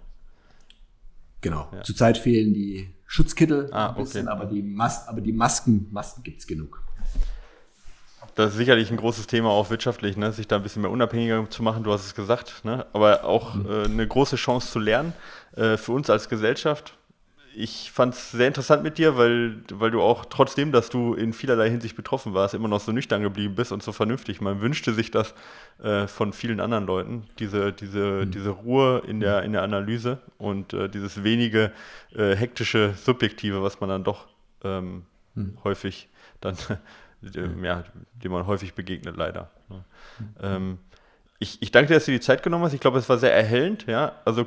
Genau. 1.42 1.68
Ja. 1.74 1.84
Zurzeit 1.84 2.18
fehlen 2.18 2.54
die 2.54 2.94
Schutzkittel 3.08 3.70
ah, 3.74 3.90
ein 3.90 3.96
bisschen, 3.96 4.28
okay. 4.28 4.38
aber, 4.38 4.46
die 4.46 4.62
Mas 4.62 5.08
aber 5.08 5.22
die 5.22 5.34
Masken, 5.34 5.88
Masken 5.92 6.24
gibt 6.24 6.40
es 6.40 6.48
genug. 6.48 6.84
Das 8.36 8.52
ist 8.52 8.58
sicherlich 8.58 8.90
ein 8.90 8.98
großes 8.98 9.28
Thema 9.28 9.50
auch 9.50 9.70
wirtschaftlich, 9.70 10.16
ne? 10.16 10.32
sich 10.32 10.48
da 10.48 10.56
ein 10.56 10.64
bisschen 10.64 10.84
mehr 10.84 10.92
unabhängiger 10.92 11.50
zu 11.50 11.64
machen, 11.64 11.84
du 11.84 11.92
hast 11.92 12.06
es 12.06 12.16
gesagt, 12.16 12.64
ne? 12.64 12.86
aber 12.94 13.26
auch 13.26 13.56
mhm. 13.56 13.70
äh, 13.70 13.84
eine 13.84 14.08
große 14.08 14.38
Chance 14.38 14.72
zu 14.72 14.80
lernen 14.80 15.14
äh, 15.56 15.76
für 15.76 15.92
uns 15.92 16.10
als 16.10 16.30
Gesellschaft 16.30 16.98
ich 17.56 17.92
fand 17.92 18.14
es 18.14 18.32
sehr 18.32 18.48
interessant 18.48 18.84
mit 18.84 18.98
dir, 18.98 19.18
weil, 19.18 19.58
weil 19.72 19.92
du 19.92 20.02
auch 20.02 20.26
trotzdem, 20.26 20.72
dass 20.72 20.90
du 20.90 21.14
in 21.14 21.34
vielerlei 21.34 21.70
Hinsicht 21.70 21.96
betroffen 21.96 22.34
warst, 22.34 22.54
immer 22.54 22.68
noch 22.68 22.80
so 22.80 22.92
nüchtern 22.92 23.22
geblieben 23.22 23.56
bist 23.56 23.72
und 23.72 23.84
so 23.84 23.92
vernünftig. 23.92 24.42
Man 24.42 24.62
wünschte 24.62 24.94
sich 24.94 25.12
das 25.12 25.34
äh, 25.82 26.08
von 26.08 26.34
vielen 26.34 26.60
anderen 26.60 26.86
Leuten, 26.86 27.26
diese, 27.40 27.74
diese, 27.74 28.26
mhm. 28.26 28.32
diese 28.32 28.50
Ruhe 28.50 29.04
in 29.08 29.20
der, 29.20 29.44
in 29.44 29.54
der 29.54 29.64
Analyse 29.64 30.20
und 30.38 30.74
äh, 30.74 30.90
dieses 30.90 31.24
wenige 31.24 31.72
äh, 32.16 32.36
hektische 32.36 32.94
Subjektive, 32.96 33.62
was 33.62 33.80
man 33.80 33.90
dann 33.90 34.04
doch 34.04 34.28
ähm, 34.64 35.04
mhm. 35.36 35.58
häufig 35.64 36.10
dann, 36.40 36.56
ja, 37.62 37.84
dem 38.14 38.32
man 38.32 38.48
häufig 38.48 38.74
begegnet, 38.74 39.18
leider. 39.18 39.50
Ne? 39.70 39.84
Mhm. 40.20 40.26
Ähm, 40.42 40.78
ich, 41.42 41.60
ich 41.60 41.72
danke 41.72 41.88
dir, 41.88 41.96
dass 41.96 42.06
du 42.06 42.12
die 42.12 42.20
Zeit 42.20 42.44
genommen 42.44 42.64
hast. 42.64 42.74
Ich 42.74 42.80
glaube, 42.80 43.00
es 43.00 43.10
war 43.10 43.18
sehr 43.18 43.34
erhellend. 43.34 43.88
Ja? 43.88 44.12
Also 44.26 44.46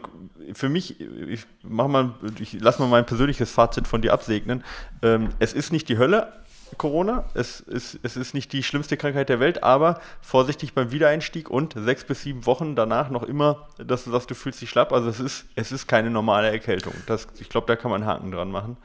für 0.53 0.69
mich, 0.69 1.01
ich 1.01 1.45
mach 1.65 1.89
mal, 1.89 2.15
ich 2.39 2.57
lass 2.61 2.79
mal 2.79 2.87
mein 2.87 3.05
persönliches 3.05 3.51
Fazit 3.51 3.89
von 3.89 4.01
dir 4.01 4.13
absegnen. 4.13 4.63
Ähm, 5.03 5.31
es 5.41 5.53
ist 5.53 5.73
nicht 5.73 5.89
die 5.89 5.99
Hölle, 5.99 6.33
Corona. 6.79 7.25
Es 7.35 7.59
ist, 7.59 7.99
es 8.05 8.17
ist 8.17 8.33
nicht 8.33 8.53
die 8.53 8.63
schlimmste 8.63 8.97
Krankheit 8.97 9.29
der 9.29 9.41
Welt, 9.41 9.65
aber 9.65 10.01
vorsichtig 10.21 10.73
beim 10.73 10.93
Wiedereinstieg 10.93 11.51
und 11.51 11.75
sechs 11.77 12.05
bis 12.05 12.23
sieben 12.23 12.47
Wochen 12.47 12.77
danach 12.77 13.11
noch 13.11 13.25
immer, 13.25 13.69
dass 13.79 14.05
du 14.05 14.13
sagst, 14.13 14.31
du 14.31 14.37
fühlst 14.37 14.63
dich 14.63 14.71
schlapp. 14.71 14.93
Also 14.93 15.09
es 15.09 15.19
ist, 15.19 15.47
es 15.57 15.73
ist 15.73 15.89
keine 15.89 16.11
normale 16.11 16.49
Erkältung. 16.49 16.95
Das, 17.07 17.27
ich 17.41 17.49
glaube, 17.49 17.67
da 17.67 17.75
kann 17.75 17.91
man 17.91 18.03
einen 18.03 18.11
Haken 18.11 18.31
dran 18.31 18.53
machen. 18.53 18.77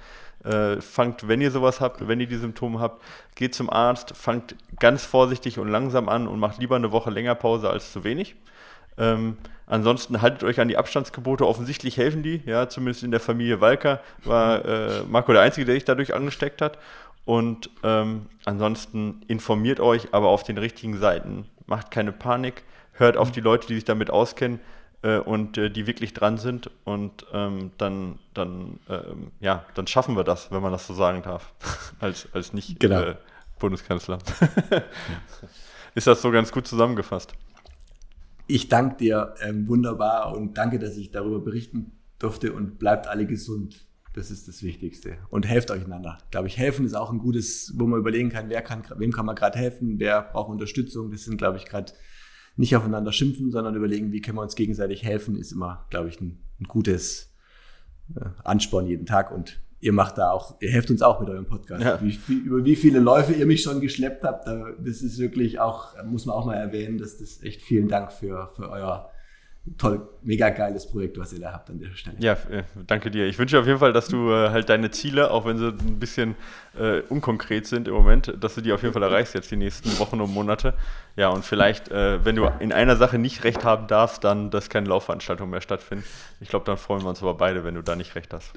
Äh, 0.43 0.79
fangt, 0.79 1.27
wenn 1.27 1.41
ihr 1.41 1.51
sowas 1.51 1.81
habt, 1.81 2.07
wenn 2.07 2.19
ihr 2.21 2.27
die 2.27 2.37
Symptome 2.37 2.79
habt, 2.79 3.03
geht 3.35 3.53
zum 3.53 3.69
Arzt, 3.69 4.15
fangt 4.15 4.55
ganz 4.79 5.03
vorsichtig 5.03 5.59
und 5.59 5.67
langsam 5.67 6.07
an 6.07 6.27
und 6.27 6.39
macht 6.39 6.59
lieber 6.59 6.77
eine 6.77 6.91
Woche 6.93 7.09
länger 7.09 7.35
Pause 7.35 7.69
als 7.69 7.91
zu 7.91 8.05
wenig. 8.05 8.35
Ähm, 8.97 9.37
ansonsten 9.67 10.21
haltet 10.21 10.43
euch 10.43 10.61
an 10.61 10.69
die 10.69 10.77
Abstandsgebote. 10.77 11.45
Offensichtlich 11.45 11.97
helfen 11.97 12.23
die, 12.23 12.41
ja, 12.45 12.69
zumindest 12.69 13.03
in 13.03 13.11
der 13.11 13.19
Familie 13.19 13.59
Walker 13.59 13.99
war 14.23 14.63
äh, 14.63 15.03
Marco 15.09 15.33
der 15.33 15.41
Einzige, 15.41 15.65
der 15.65 15.75
sich 15.75 15.85
dadurch 15.85 16.13
angesteckt 16.13 16.61
hat. 16.61 16.77
Und 17.25 17.69
ähm, 17.83 18.27
ansonsten 18.45 19.21
informiert 19.27 19.79
euch, 19.79 20.13
aber 20.13 20.29
auf 20.29 20.43
den 20.43 20.57
richtigen 20.57 20.97
Seiten. 20.97 21.45
Macht 21.65 21.91
keine 21.91 22.11
Panik, 22.11 22.63
hört 22.93 23.17
auf 23.17 23.31
die 23.31 23.41
Leute, 23.41 23.67
die 23.67 23.75
sich 23.75 23.85
damit 23.85 24.09
auskennen 24.09 24.59
und 25.01 25.57
äh, 25.57 25.69
die 25.69 25.87
wirklich 25.87 26.13
dran 26.13 26.37
sind 26.37 26.69
und 26.83 27.25
ähm, 27.31 27.71
dann, 27.77 28.19
dann, 28.33 28.79
ähm, 28.89 29.31
ja, 29.39 29.65
dann 29.75 29.87
schaffen 29.87 30.15
wir 30.17 30.25
das, 30.25 30.51
wenn 30.51 30.61
man 30.61 30.73
das 30.73 30.87
so 30.87 30.93
sagen 30.93 31.21
darf, 31.21 31.53
als, 31.99 32.27
als 32.33 32.53
nicht 32.53 32.79
genau. 32.79 33.01
äh, 33.01 33.15
Bundeskanzler. 33.59 34.19
Ist 35.95 36.07
das 36.07 36.21
so 36.21 36.31
ganz 36.31 36.51
gut 36.51 36.67
zusammengefasst? 36.67 37.33
Ich 38.47 38.67
danke 38.67 38.97
dir 38.97 39.35
ähm, 39.41 39.67
wunderbar 39.67 40.35
und 40.35 40.57
danke, 40.57 40.79
dass 40.79 40.97
ich 40.97 41.11
darüber 41.11 41.39
berichten 41.39 41.91
durfte 42.17 42.53
und 42.53 42.79
bleibt 42.79 43.07
alle 43.07 43.25
gesund. 43.25 43.85
Das 44.13 44.31
ist 44.31 44.47
das 44.47 44.63
Wichtigste. 44.63 45.17
Und 45.29 45.47
helft 45.47 45.69
euch 45.71 45.85
einander. 45.85 46.17
Glaube 46.31 46.47
ich, 46.47 46.57
helfen 46.57 46.83
ist 46.85 46.95
auch 46.95 47.11
ein 47.11 47.19
gutes, 47.19 47.73
wo 47.77 47.85
man 47.85 47.99
überlegen 47.99 48.29
kann, 48.29 48.49
wer 48.49 48.63
kann, 48.63 48.83
wem 48.97 49.11
kann 49.11 49.25
man 49.25 49.35
gerade 49.35 49.57
helfen, 49.57 49.99
wer 49.99 50.23
braucht 50.23 50.49
Unterstützung. 50.49 51.11
Das 51.11 51.23
sind, 51.25 51.37
glaube 51.37 51.57
ich, 51.57 51.65
gerade 51.65 51.93
nicht 52.55 52.75
aufeinander 52.75 53.11
schimpfen, 53.11 53.51
sondern 53.51 53.75
überlegen, 53.75 54.11
wie 54.11 54.21
können 54.21 54.37
wir 54.37 54.41
uns 54.41 54.55
gegenseitig 54.55 55.03
helfen, 55.03 55.35
ist 55.35 55.51
immer, 55.51 55.85
glaube 55.89 56.09
ich, 56.09 56.19
ein, 56.19 56.39
ein 56.59 56.65
gutes 56.65 57.33
äh, 58.15 58.25
Ansporn 58.43 58.87
jeden 58.87 59.05
Tag. 59.05 59.31
Und 59.31 59.61
ihr 59.79 59.93
macht 59.93 60.17
da 60.17 60.31
auch, 60.31 60.59
ihr 60.59 60.69
helft 60.69 60.91
uns 60.91 61.01
auch 61.01 61.19
mit 61.19 61.29
eurem 61.29 61.45
Podcast. 61.45 61.83
Ja. 61.83 62.01
Wie, 62.01 62.17
wie, 62.27 62.37
über 62.37 62.65
wie 62.65 62.75
viele 62.75 62.99
Läufe 62.99 63.33
ihr 63.33 63.45
mich 63.45 63.61
schon 63.61 63.81
geschleppt 63.81 64.23
habt, 64.23 64.47
das 64.47 65.01
ist 65.01 65.17
wirklich 65.19 65.59
auch, 65.59 65.95
muss 66.03 66.25
man 66.25 66.35
auch 66.35 66.45
mal 66.45 66.55
erwähnen, 66.55 66.97
dass 66.97 67.17
das 67.17 67.41
echt 67.43 67.61
vielen 67.61 67.87
Dank 67.87 68.11
für, 68.11 68.49
für 68.55 68.69
euer 68.69 69.09
toll, 69.77 70.07
mega 70.23 70.49
geiles 70.49 70.89
Projekt, 70.89 71.17
was 71.17 71.33
ihr 71.33 71.39
da 71.39 71.53
habt 71.53 71.69
an 71.69 71.79
der 71.79 71.93
Stelle. 71.93 72.17
Ja, 72.19 72.33
äh, 72.49 72.63
danke 72.87 73.11
dir. 73.11 73.27
Ich 73.27 73.37
wünsche 73.37 73.59
auf 73.59 73.65
jeden 73.65 73.79
Fall, 73.79 73.93
dass 73.93 74.07
du 74.07 74.31
äh, 74.31 74.49
halt 74.49 74.69
deine 74.69 74.91
Ziele, 74.91 75.31
auch 75.31 75.45
wenn 75.45 75.57
sie 75.57 75.67
ein 75.67 75.99
bisschen 75.99 76.35
äh, 76.77 77.01
unkonkret 77.09 77.67
sind 77.67 77.87
im 77.87 77.93
Moment, 77.93 78.33
dass 78.39 78.55
du 78.55 78.61
die 78.61 78.71
auf 78.71 78.81
jeden 78.81 78.93
Fall 78.93 79.03
erreichst 79.03 79.33
jetzt 79.35 79.51
die 79.51 79.57
nächsten 79.57 79.97
Wochen 79.99 80.21
und 80.21 80.33
Monate. 80.33 80.73
Ja, 81.15 81.29
und 81.29 81.45
vielleicht, 81.45 81.89
äh, 81.89 82.23
wenn 82.23 82.35
du 82.35 82.49
in 82.59 82.71
einer 82.71 82.95
Sache 82.95 83.17
nicht 83.17 83.43
recht 83.43 83.63
haben 83.63 83.87
darfst, 83.87 84.23
dann, 84.23 84.51
dass 84.51 84.69
keine 84.69 84.87
Laufveranstaltungen 84.87 85.51
mehr 85.51 85.61
stattfinden. 85.61 86.05
Ich 86.39 86.49
glaube, 86.49 86.65
dann 86.65 86.77
freuen 86.77 87.03
wir 87.03 87.09
uns 87.09 87.21
aber 87.21 87.35
beide, 87.35 87.63
wenn 87.63 87.75
du 87.75 87.83
da 87.83 87.95
nicht 87.95 88.15
recht 88.15 88.33
hast. 88.33 88.53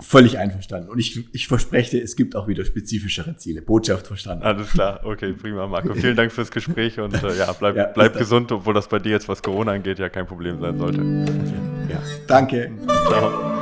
Völlig 0.00 0.38
einverstanden. 0.38 0.88
Und 0.88 0.98
ich, 0.98 1.24
ich 1.32 1.46
verspreche 1.46 1.98
dir, 1.98 2.02
es 2.02 2.16
gibt 2.16 2.34
auch 2.34 2.48
wieder 2.48 2.64
spezifischere 2.64 3.36
Ziele. 3.36 3.62
Botschaft 3.62 4.06
verstanden. 4.06 4.44
Alles 4.44 4.70
klar. 4.70 5.00
Okay, 5.04 5.32
prima, 5.32 5.66
Marco. 5.66 5.94
Vielen 5.94 6.16
Dank 6.16 6.32
fürs 6.32 6.50
Gespräch 6.50 6.98
und 6.98 7.22
äh, 7.22 7.36
ja, 7.36 7.52
bleib, 7.52 7.76
ja, 7.76 7.86
bleib 7.86 8.16
gesund, 8.16 8.50
obwohl 8.52 8.74
das 8.74 8.88
bei 8.88 8.98
dir 8.98 9.12
jetzt, 9.12 9.28
was 9.28 9.42
Corona 9.42 9.72
angeht, 9.72 9.98
ja 9.98 10.08
kein 10.08 10.26
Problem 10.26 10.60
sein 10.60 10.78
sollte. 10.78 11.02
Ja, 11.90 12.02
danke. 12.26 12.72
Ciao. 13.08 13.59